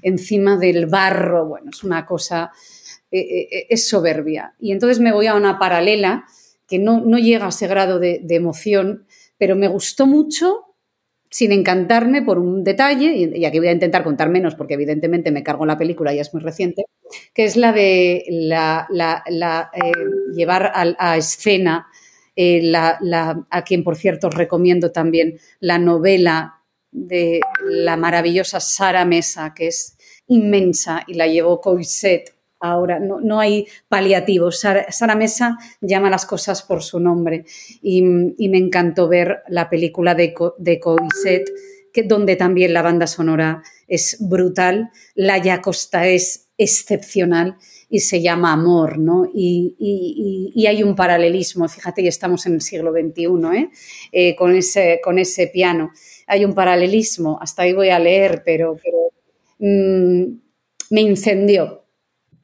encima 0.02 0.56
del 0.56 0.86
barro, 0.86 1.46
bueno, 1.46 1.70
es 1.72 1.84
una 1.84 2.06
cosa, 2.06 2.52
eh, 3.10 3.20
eh, 3.20 3.48
eh, 3.50 3.66
es 3.70 3.88
soberbia. 3.88 4.54
Y 4.58 4.72
entonces 4.72 5.00
me 5.00 5.12
voy 5.12 5.26
a 5.26 5.34
una 5.34 5.58
paralela 5.58 6.24
que 6.66 6.78
no, 6.78 7.02
llega 7.18 7.46
a 7.46 7.50
ese 7.50 7.66
grado 7.66 7.98
de, 7.98 8.20
de 8.22 8.34
emoción, 8.36 9.06
pero 9.36 9.56
me 9.56 9.68
gustó 9.68 10.06
mucho 10.06 10.71
sin 11.32 11.50
encantarme 11.50 12.20
por 12.20 12.38
un 12.38 12.62
detalle, 12.62 13.30
y 13.34 13.44
aquí 13.46 13.58
voy 13.58 13.68
a 13.68 13.72
intentar 13.72 14.04
contar 14.04 14.28
menos 14.28 14.54
porque 14.54 14.74
evidentemente 14.74 15.30
me 15.30 15.42
cargo 15.42 15.64
la 15.64 15.78
película, 15.78 16.12
ya 16.12 16.20
es 16.20 16.34
muy 16.34 16.42
reciente, 16.42 16.84
que 17.32 17.44
es 17.44 17.56
la 17.56 17.72
de 17.72 18.22
la, 18.28 18.86
eh, 19.72 19.92
llevar 20.34 20.70
a, 20.74 21.16
escena 21.16 21.86
eh, 22.36 22.70
a 22.76 23.64
quien, 23.64 23.82
por 23.82 23.96
cierto, 23.96 24.28
os 24.28 24.34
recomiendo 24.34 24.92
también 24.92 25.38
la 25.58 25.78
novela 25.78 26.60
de 26.90 27.40
la 27.66 27.96
maravillosa 27.96 28.60
Sara 28.60 29.06
Mesa, 29.06 29.54
que 29.54 29.68
es 29.68 29.96
inmensa 30.26 31.02
y 31.06 31.14
la 31.14 31.28
llevó 31.28 31.62
Coiset 31.62 32.34
ahora, 32.62 32.98
no, 33.00 33.40
hay 33.40 33.66
paliativos. 33.88 34.60
Sara, 34.60 35.14
Mesa 35.16 35.58
llama 35.80 36.08
las 36.08 36.24
cosas 36.24 36.62
por 36.62 36.82
su 36.82 37.00
nombre 37.00 37.44
y, 37.82 38.02
me 38.02 38.58
encantó 38.58 39.08
ver 39.08 39.42
la 39.48 39.68
película 39.68 40.14
de, 40.14 40.34
de 40.58 40.80
Coiset, 40.80 41.50
que, 41.92 42.04
donde 42.04 42.36
también 42.36 42.72
la 42.72 42.82
banda 42.82 43.06
sonora 43.06 43.62
es 43.88 44.16
brutal, 44.20 44.90
la 45.14 45.60
Costa 45.60 46.06
es 46.06 46.48
excepcional 46.56 47.56
y 47.90 48.00
se 48.00 48.22
llama 48.22 48.52
Amor, 48.52 48.98
¿no? 48.98 49.28
Y, 49.32 50.64
hay 50.66 50.82
un 50.82 50.94
paralelismo, 50.94 51.68
fíjate, 51.68 52.00
y 52.00 52.08
estamos 52.08 52.46
en 52.46 52.54
el 52.54 52.60
siglo 52.62 52.92
XXI, 52.92 53.24
¿eh? 53.54 53.70
Eh, 54.12 54.36
con, 54.36 54.54
ese, 54.54 55.00
con 55.02 55.18
ese 55.18 55.48
piano. 55.48 55.90
Hay 56.26 56.44
un 56.44 56.54
paralelismo, 56.54 57.38
hasta 57.40 57.62
ahí 57.62 57.74
voy 57.74 57.90
a 57.90 57.98
leer, 57.98 58.42
pero, 58.44 58.78
pero 58.82 59.12
mm, 59.58 60.38
me 60.90 61.00
incendió, 61.00 61.81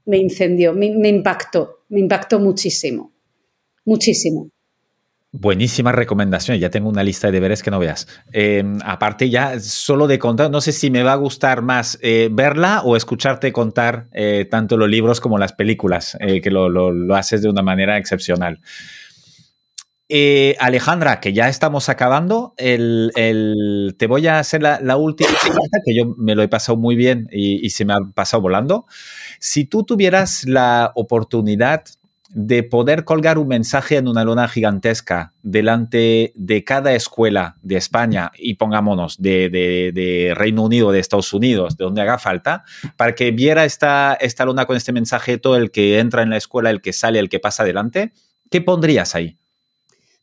me 0.09 0.17
incendió, 0.17 0.73
me, 0.73 0.87
impactó, 0.87 1.85
me 1.91 2.01
impactó 2.01 2.41
muchísimo, 2.41 3.13
muchísimo. 3.85 4.49
Buenísima 5.31 5.93
recomendación, 5.93 6.57
ya 6.57 6.71
tengo 6.71 6.89
una 6.89 7.05
lista 7.05 7.27
de 7.29 7.35
deberes 7.35 7.63
que 7.63 7.71
no 7.71 7.79
veas. 7.79 8.09
Eh, 8.33 8.65
aparte 8.83 9.29
ya, 9.29 9.61
solo 9.61 10.07
de 10.07 10.19
contar, 10.19 10.51
no 10.51 10.63
sé 10.63 10.73
si 10.73 10.91
me 10.91 11.03
va 11.03 11.13
a 11.13 11.17
gustar 11.17 11.61
más 11.61 11.99
eh, 12.01 12.31
verla 12.33 12.81
o 12.83 12.97
escucharte 12.97 13.53
contar 13.53 14.09
eh, 14.13 14.47
tanto 14.51 14.79
los 14.79 14.89
libros 14.89 15.21
como 15.21 15.37
las 15.37 15.53
películas, 15.53 16.17
que 16.19 16.51
lo, 16.51 16.71
lo, 16.71 16.91
lo, 16.91 17.15
haces 17.15 17.43
de 17.43 17.51
una 17.51 17.63
manera 17.63 17.99
excepcional. 17.99 18.61
Alejandra, 20.59 21.21
que 21.21 21.33
ya 21.33 21.49
estamos 21.49 21.89
acabando, 21.89 22.55
el, 22.57 23.13
el, 23.15 23.95
te 23.99 24.07
voy 24.07 24.27
a 24.27 24.39
hacer 24.39 24.63
la, 24.63 24.81
la 24.81 24.97
última 24.97 25.31
pregunta, 25.43 25.79
que 25.85 25.95
yo 25.95 26.15
me 26.17 26.35
lo 26.35 26.43
he 26.43 26.49
pasado 26.49 26.79
muy 26.79 26.97
bien 26.97 27.29
y, 27.31 27.65
y 27.65 27.71
se 27.71 27.85
me 27.85 27.93
ha 27.93 27.99
pasado 28.15 28.41
volando. 28.41 28.87
Si 29.39 29.65
tú 29.65 29.85
tuvieras 29.85 30.45
la 30.45 30.93
oportunidad 30.95 31.85
de 32.31 32.63
poder 32.63 33.05
colgar 33.05 33.39
un 33.39 33.49
mensaje 33.49 33.97
en 33.97 34.07
una 34.07 34.25
lona 34.25 34.49
gigantesca 34.49 35.33
delante 35.43 36.33
de 36.35 36.63
cada 36.63 36.93
escuela 36.93 37.57
de 37.63 37.77
España 37.77 38.31
y 38.37 38.55
pongámonos 38.55 39.21
de, 39.21 39.49
de, 39.49 39.93
de, 39.95 40.35
Reino 40.35 40.63
Unido, 40.63 40.93
de 40.93 40.99
Estados 40.99 41.33
Unidos, 41.33 41.77
de 41.77 41.85
donde 41.85 42.03
haga 42.03 42.19
falta, 42.19 42.65
para 42.97 43.15
que 43.15 43.31
viera 43.31 43.65
esta, 43.65 44.15
esta 44.21 44.45
lona 44.45 44.67
con 44.67 44.77
este 44.77 44.93
mensaje 44.93 45.39
todo 45.39 45.57
el 45.57 45.71
que 45.71 45.99
entra 45.99 46.23
en 46.23 46.31
la 46.31 46.37
escuela, 46.37 46.71
el 46.71 46.83
que 46.83 46.93
sale, 46.93 47.19
el 47.19 47.31
que 47.31 47.41
pasa 47.41 47.63
adelante, 47.63 48.13
¿qué 48.51 48.61
pondrías 48.61 49.15
ahí? 49.15 49.38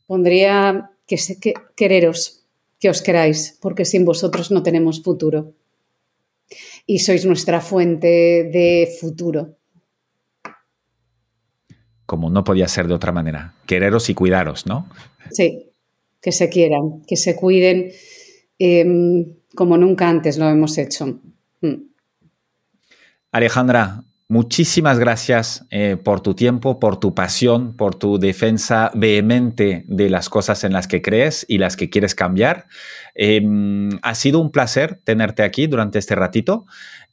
Pondría 0.08 0.92
que, 1.08 1.18
que 1.42 1.54
quereros, 1.76 2.46
que 2.80 2.90
os 2.90 3.02
queráis, 3.02 3.58
porque 3.62 3.86
sin 3.86 4.06
vosotros 4.06 4.52
no 4.52 4.64
tenemos 4.64 5.02
futuro. 5.02 5.54
Y 6.86 7.00
sois 7.00 7.26
nuestra 7.26 7.62
fuente 7.62 8.48
de 8.54 8.88
futuro 9.00 9.58
como 12.06 12.30
no 12.30 12.44
podía 12.44 12.68
ser 12.68 12.88
de 12.88 12.94
otra 12.94 13.12
manera. 13.12 13.56
Quereros 13.66 14.10
y 14.10 14.14
cuidaros, 14.14 14.66
¿no? 14.66 14.88
Sí, 15.32 15.72
que 16.22 16.32
se 16.32 16.50
quieran, 16.50 17.02
que 17.08 17.16
se 17.16 17.36
cuiden 17.36 17.92
eh, 18.60 19.26
como 19.56 19.78
nunca 19.78 20.08
antes 20.08 20.38
lo 20.38 20.48
hemos 20.50 20.78
hecho. 20.78 21.20
Mm. 21.62 21.90
Alejandra, 23.32 24.04
muchísimas 24.28 25.00
gracias 25.00 25.66
eh, 25.70 25.98
por 26.04 26.22
tu 26.22 26.34
tiempo, 26.34 26.80
por 26.80 27.00
tu 27.00 27.14
pasión, 27.14 27.76
por 27.76 27.96
tu 27.96 28.18
defensa 28.18 28.92
vehemente 28.94 29.84
de 29.88 30.10
las 30.10 30.30
cosas 30.30 30.64
en 30.64 30.74
las 30.74 30.88
que 30.88 31.02
crees 31.02 31.46
y 31.48 31.58
las 31.58 31.76
que 31.78 31.90
quieres 31.90 32.16
cambiar. 32.16 32.68
Eh, 33.16 33.42
ha 34.02 34.16
sido 34.16 34.40
un 34.40 34.52
placer 34.52 35.02
tenerte 35.04 35.44
aquí 35.44 35.68
durante 35.68 36.00
este 36.00 36.16
ratito 36.16 36.66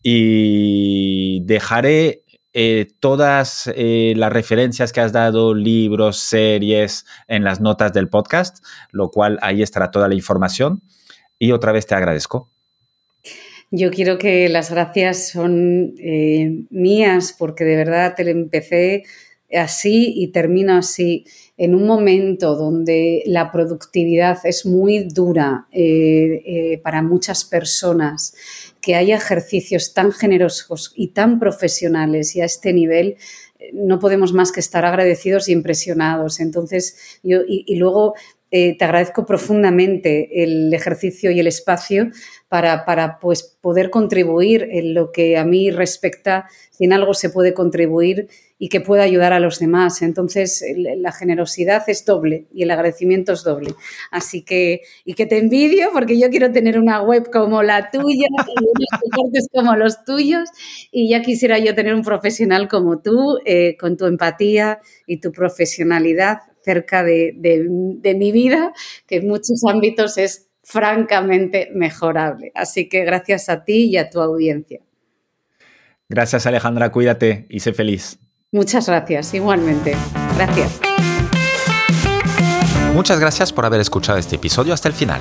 y 0.02 1.42
dejaré 1.44 2.22
eh, 2.54 2.88
todas 3.00 3.70
eh, 3.74 4.12
las 4.16 4.30
referencias 4.32 4.92
que 4.92 5.00
has 5.00 5.12
dado, 5.12 5.54
libros, 5.54 6.18
series, 6.18 7.06
en 7.26 7.44
las 7.44 7.60
notas 7.60 7.92
del 7.94 8.10
podcast, 8.10 8.64
lo 8.90 9.10
cual 9.10 9.38
ahí 9.40 9.62
estará 9.62 9.90
toda 9.90 10.08
la 10.08 10.14
información. 10.14 10.82
Y 11.38 11.52
otra 11.52 11.72
vez 11.72 11.86
te 11.86 11.94
agradezco. 11.94 12.51
Yo 13.74 13.90
quiero 13.90 14.18
que 14.18 14.50
las 14.50 14.70
gracias 14.70 15.28
son 15.28 15.94
eh, 15.98 16.66
mías 16.68 17.34
porque 17.38 17.64
de 17.64 17.76
verdad 17.76 18.12
te 18.14 18.30
empecé 18.30 19.04
así 19.50 20.12
y 20.14 20.30
termino 20.30 20.76
así, 20.76 21.24
en 21.56 21.74
un 21.74 21.86
momento 21.86 22.54
donde 22.54 23.22
la 23.24 23.50
productividad 23.50 24.38
es 24.44 24.66
muy 24.66 25.04
dura 25.04 25.68
eh, 25.72 26.42
eh, 26.44 26.80
para 26.84 27.00
muchas 27.00 27.46
personas, 27.46 28.34
que 28.82 28.94
haya 28.94 29.16
ejercicios 29.16 29.94
tan 29.94 30.12
generosos 30.12 30.92
y 30.94 31.08
tan 31.08 31.38
profesionales 31.38 32.36
y 32.36 32.42
a 32.42 32.44
este 32.44 32.74
nivel, 32.74 33.16
no 33.72 33.98
podemos 33.98 34.34
más 34.34 34.52
que 34.52 34.60
estar 34.60 34.84
agradecidos 34.84 35.48
y 35.48 35.52
impresionados. 35.52 36.40
Entonces, 36.40 37.20
yo, 37.22 37.38
y 37.46 37.76
luego 37.76 38.14
eh, 38.54 38.76
te 38.76 38.84
agradezco 38.84 39.24
profundamente 39.24 40.44
el 40.44 40.72
ejercicio 40.74 41.30
y 41.30 41.40
el 41.40 41.46
espacio 41.46 42.10
para, 42.48 42.84
para 42.84 43.18
pues, 43.18 43.56
poder 43.62 43.88
contribuir 43.88 44.68
en 44.70 44.92
lo 44.92 45.10
que 45.10 45.38
a 45.38 45.44
mí 45.46 45.70
respecta, 45.70 46.50
si 46.70 46.84
en 46.84 46.92
algo 46.92 47.14
se 47.14 47.30
puede 47.30 47.54
contribuir 47.54 48.28
y 48.58 48.68
que 48.68 48.82
pueda 48.82 49.04
ayudar 49.04 49.32
a 49.32 49.40
los 49.40 49.58
demás. 49.58 50.02
Entonces, 50.02 50.62
la 50.76 51.12
generosidad 51.12 51.82
es 51.88 52.04
doble 52.04 52.46
y 52.52 52.64
el 52.64 52.70
agradecimiento 52.70 53.32
es 53.32 53.42
doble. 53.42 53.74
Así 54.10 54.42
que, 54.42 54.82
y 55.06 55.14
que 55.14 55.24
te 55.24 55.38
envidio 55.38 55.88
porque 55.94 56.18
yo 56.18 56.28
quiero 56.28 56.52
tener 56.52 56.78
una 56.78 57.00
web 57.00 57.30
como 57.32 57.62
la 57.62 57.90
tuya, 57.90 58.26
unos 59.18 59.48
como 59.50 59.76
los 59.76 60.04
tuyos, 60.04 60.50
y 60.90 61.08
ya 61.08 61.22
quisiera 61.22 61.58
yo 61.58 61.74
tener 61.74 61.94
un 61.94 62.02
profesional 62.02 62.68
como 62.68 63.00
tú, 63.00 63.38
eh, 63.46 63.78
con 63.80 63.96
tu 63.96 64.04
empatía 64.04 64.78
y 65.06 65.20
tu 65.20 65.32
profesionalidad 65.32 66.51
cerca 66.64 67.02
de, 67.02 67.34
de, 67.36 67.66
de 67.68 68.14
mi 68.14 68.32
vida, 68.32 68.72
que 69.06 69.16
en 69.16 69.28
muchos 69.28 69.62
ámbitos 69.68 70.18
es 70.18 70.48
francamente 70.62 71.70
mejorable. 71.74 72.52
Así 72.54 72.88
que 72.88 73.04
gracias 73.04 73.48
a 73.48 73.64
ti 73.64 73.86
y 73.90 73.96
a 73.96 74.10
tu 74.10 74.20
audiencia. 74.20 74.80
Gracias 76.08 76.46
Alejandra, 76.46 76.92
cuídate 76.92 77.46
y 77.48 77.60
sé 77.60 77.72
feliz. 77.72 78.18
Muchas 78.52 78.86
gracias, 78.86 79.32
igualmente. 79.32 79.94
Gracias. 80.36 80.80
Muchas 82.94 83.18
gracias 83.18 83.50
por 83.50 83.64
haber 83.64 83.80
escuchado 83.80 84.18
este 84.18 84.36
episodio 84.36 84.74
hasta 84.74 84.88
el 84.88 84.94
final. 84.94 85.20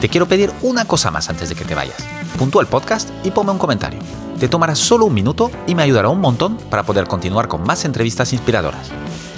Te 0.00 0.08
quiero 0.08 0.26
pedir 0.26 0.50
una 0.62 0.84
cosa 0.84 1.12
más 1.12 1.30
antes 1.30 1.48
de 1.48 1.54
que 1.54 1.64
te 1.64 1.76
vayas. 1.76 2.04
Puntúa 2.36 2.60
el 2.60 2.66
podcast 2.68 3.08
y 3.24 3.30
ponme 3.30 3.52
un 3.52 3.58
comentario. 3.58 4.00
Te 4.40 4.48
tomará 4.48 4.74
solo 4.74 5.04
un 5.04 5.14
minuto 5.14 5.48
y 5.68 5.76
me 5.76 5.84
ayudará 5.84 6.08
un 6.08 6.20
montón 6.20 6.56
para 6.56 6.82
poder 6.82 7.06
continuar 7.06 7.46
con 7.46 7.62
más 7.62 7.84
entrevistas 7.84 8.32
inspiradoras. 8.32 8.90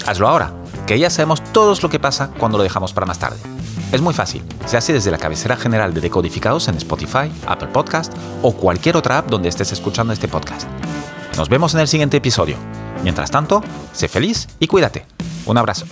Hazlo 0.07 0.27
ahora, 0.27 0.55
que 0.87 0.99
ya 0.99 1.11
sabemos 1.11 1.43
todos 1.53 1.83
lo 1.83 1.89
que 1.89 1.99
pasa 1.99 2.31
cuando 2.39 2.59
lo 2.59 2.65
dejamos 2.65 2.93
para 2.93 3.07
más 3.07 3.19
tarde. 3.19 3.39
Es 3.93 4.01
muy 4.01 4.15
fácil, 4.15 4.43
se 4.67 4.77
hace 4.77 4.93
desde 4.93 5.11
la 5.11 5.19
cabecera 5.19 5.57
general 5.57 5.95
de 5.95 6.01
Decodificados 6.01 6.69
en 6.69 6.77
Spotify, 6.77 7.31
Apple 7.47 7.69
Podcast 7.69 8.13
o 8.43 8.53
cualquier 8.53 8.97
otra 8.97 9.19
app 9.19 9.29
donde 9.29 9.49
estés 9.49 9.73
escuchando 9.73 10.13
este 10.13 10.29
podcast. 10.29 10.69
Nos 11.37 11.49
vemos 11.49 11.75
en 11.75 11.81
el 11.81 11.89
siguiente 11.89 12.17
episodio. 12.17 12.57
Mientras 13.03 13.31
tanto, 13.31 13.63
sé 13.93 14.09
feliz 14.09 14.49
y 14.59 14.67
cuídate. 14.67 15.07
Un 15.47 15.59
abrazo. 15.59 15.87